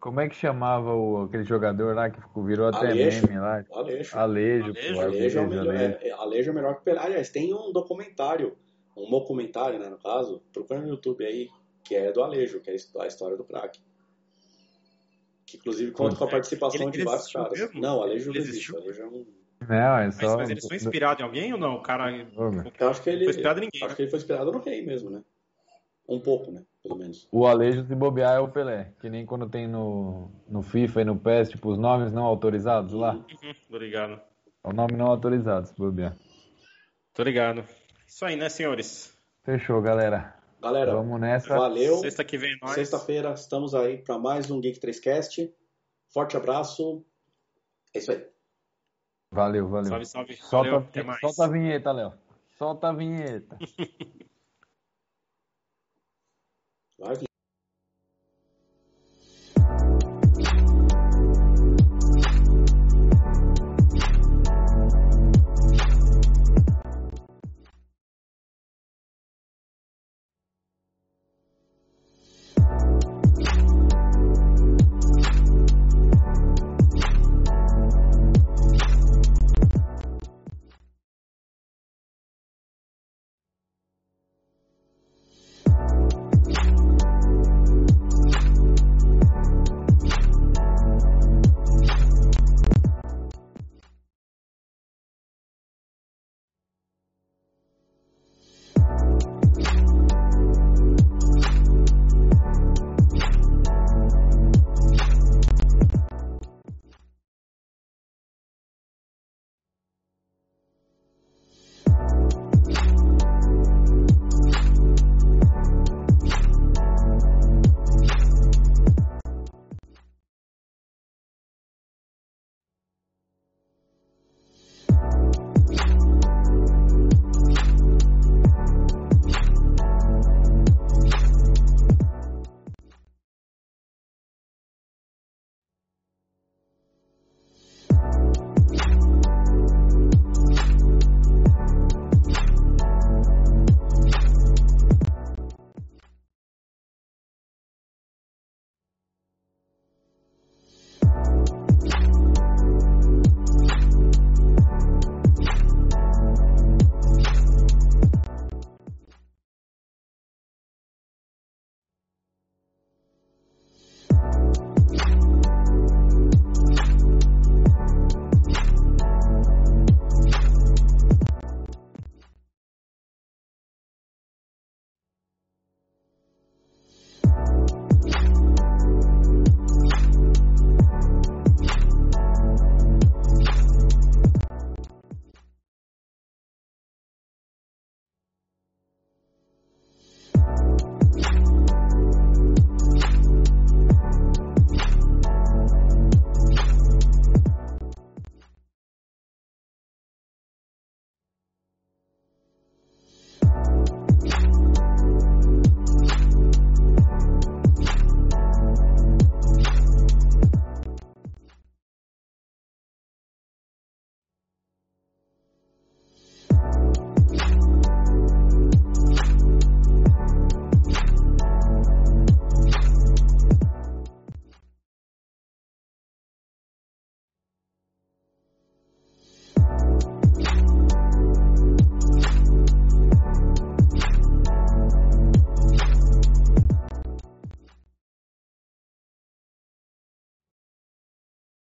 Como 0.00 0.20
é 0.20 0.28
que 0.28 0.36
chamava 0.36 0.94
o, 0.94 1.22
aquele 1.24 1.42
jogador 1.42 1.94
lá 1.94 2.08
que 2.08 2.20
ficou, 2.20 2.44
virou 2.44 2.68
até 2.68 2.86
Aleixo. 2.90 3.26
meme 3.26 3.40
lá? 3.40 3.64
Alejo. 3.72 4.16
Alejo, 4.16 4.64
Alejo, 4.66 4.94
pô, 4.94 5.00
Alejo 5.00 5.38
é, 5.38 5.42
o 5.42 5.44
Alejo, 5.44 5.48
melhor, 5.48 5.66
Alejo. 5.66 5.82
é, 6.00 6.08
é, 6.08 6.12
Alejo 6.12 6.50
é 6.50 6.54
melhor 6.54 6.76
que 6.76 6.82
Pelé. 6.84 7.00
Aliás, 7.00 7.30
tem 7.30 7.52
um 7.52 7.72
documentário, 7.72 8.56
um 8.96 9.10
documentário, 9.10 9.78
né, 9.80 9.88
no 9.88 9.98
caso, 9.98 10.40
procura 10.52 10.80
no 10.80 10.88
YouTube 10.88 11.24
aí, 11.24 11.48
que 11.82 11.96
é 11.96 12.12
do 12.12 12.22
Alejo, 12.22 12.60
que 12.60 12.70
é 12.70 12.74
a 13.00 13.06
história 13.06 13.36
do 13.36 13.42
craque. 13.44 13.80
Que 15.46 15.56
inclusive 15.56 15.90
conta 15.90 16.14
com 16.14 16.24
a 16.24 16.28
participação 16.28 16.82
Ele- 16.82 16.90
de 16.92 16.98
ele 16.98 17.04
vários 17.04 17.22
existiu 17.22 17.42
caras. 17.42 17.58
mesmo? 17.58 17.80
Não, 17.80 18.02
Alejo 18.02 18.26
não 18.26 18.32
Ele 18.34 18.38
existe. 18.44 18.56
existiu? 18.72 18.76
Alejo 18.78 19.02
é 19.02 19.06
um... 19.06 19.26
Não, 19.68 19.98
é 19.98 20.04
Mas, 20.06 20.14
só. 20.14 20.36
mas 20.36 20.50
eles 20.50 20.64
são 20.64 20.76
inspirados 20.76 21.20
em 21.20 21.24
alguém 21.24 21.52
ou 21.52 21.58
não? 21.58 21.74
O 21.74 21.82
cara. 21.82 22.12
Eu 22.78 22.88
acho 22.88 23.02
que 23.02 23.10
ele. 23.10 23.24
Foi 23.24 23.30
inspirado 23.32 23.58
em 23.58 23.62
ninguém, 23.62 23.80
Acho 23.82 23.88
né? 23.90 23.96
que 23.96 24.02
ele 24.02 24.10
foi 24.10 24.18
inspirado 24.20 24.52
no 24.52 24.60
rei 24.60 24.86
mesmo, 24.86 25.10
né? 25.10 25.20
Um 26.08 26.18
pouco, 26.20 26.50
né? 26.50 26.64
Pelo 26.82 26.96
menos. 26.96 27.28
O 27.30 27.46
Alejo, 27.46 27.84
se 27.84 27.94
bobear, 27.94 28.36
é 28.36 28.40
o 28.40 28.48
Pelé. 28.48 28.92
Que 29.00 29.10
nem 29.10 29.26
quando 29.26 29.48
tem 29.48 29.68
no, 29.68 30.30
no 30.48 30.62
FIFA 30.62 31.02
e 31.02 31.04
no 31.04 31.18
PES, 31.18 31.50
tipo, 31.50 31.70
os 31.70 31.76
nomes 31.78 32.12
não 32.12 32.24
autorizados 32.24 32.94
lá. 32.94 33.12
Uhum, 33.14 33.54
tô 33.68 33.76
ligado. 33.76 34.20
É 34.64 34.68
o 34.68 34.72
nome 34.72 34.94
não 34.96 35.06
autorizado, 35.06 35.66
se 35.66 35.74
bobear. 35.76 36.16
Tô 37.12 37.22
ligado. 37.22 37.62
Isso 38.06 38.24
aí, 38.24 38.36
né, 38.36 38.48
senhores? 38.48 39.14
Fechou, 39.44 39.82
galera. 39.82 40.34
Galera, 40.62 40.92
Vamos 40.96 41.20
nessa. 41.20 41.56
valeu. 41.56 41.98
Sexta 41.98 42.24
que 42.24 42.38
vem 42.38 42.52
é 42.52 42.56
nós. 42.62 42.72
Sexta-feira 42.74 43.32
estamos 43.32 43.74
aí 43.74 43.98
para 43.98 44.18
mais 44.18 44.50
um 44.50 44.60
Geek 44.60 44.80
3Cast. 44.80 45.52
Forte 46.08 46.36
abraço. 46.36 47.04
É 47.94 47.98
isso 47.98 48.10
aí. 48.10 48.26
Valeu, 49.30 49.68
valeu. 49.68 49.88
Salve, 49.88 50.06
salve. 50.06 50.36
Solta, 50.36 50.70
Valeu, 50.70 50.86
até 50.88 51.02
mais. 51.02 51.20
solta 51.20 51.44
a 51.44 51.48
vinheta, 51.48 51.92
Léo. 51.92 52.12
Solta 52.56 52.88
a 52.88 52.92
vinheta. 52.92 53.58
Vai 56.98 57.14
vir. 57.16 57.27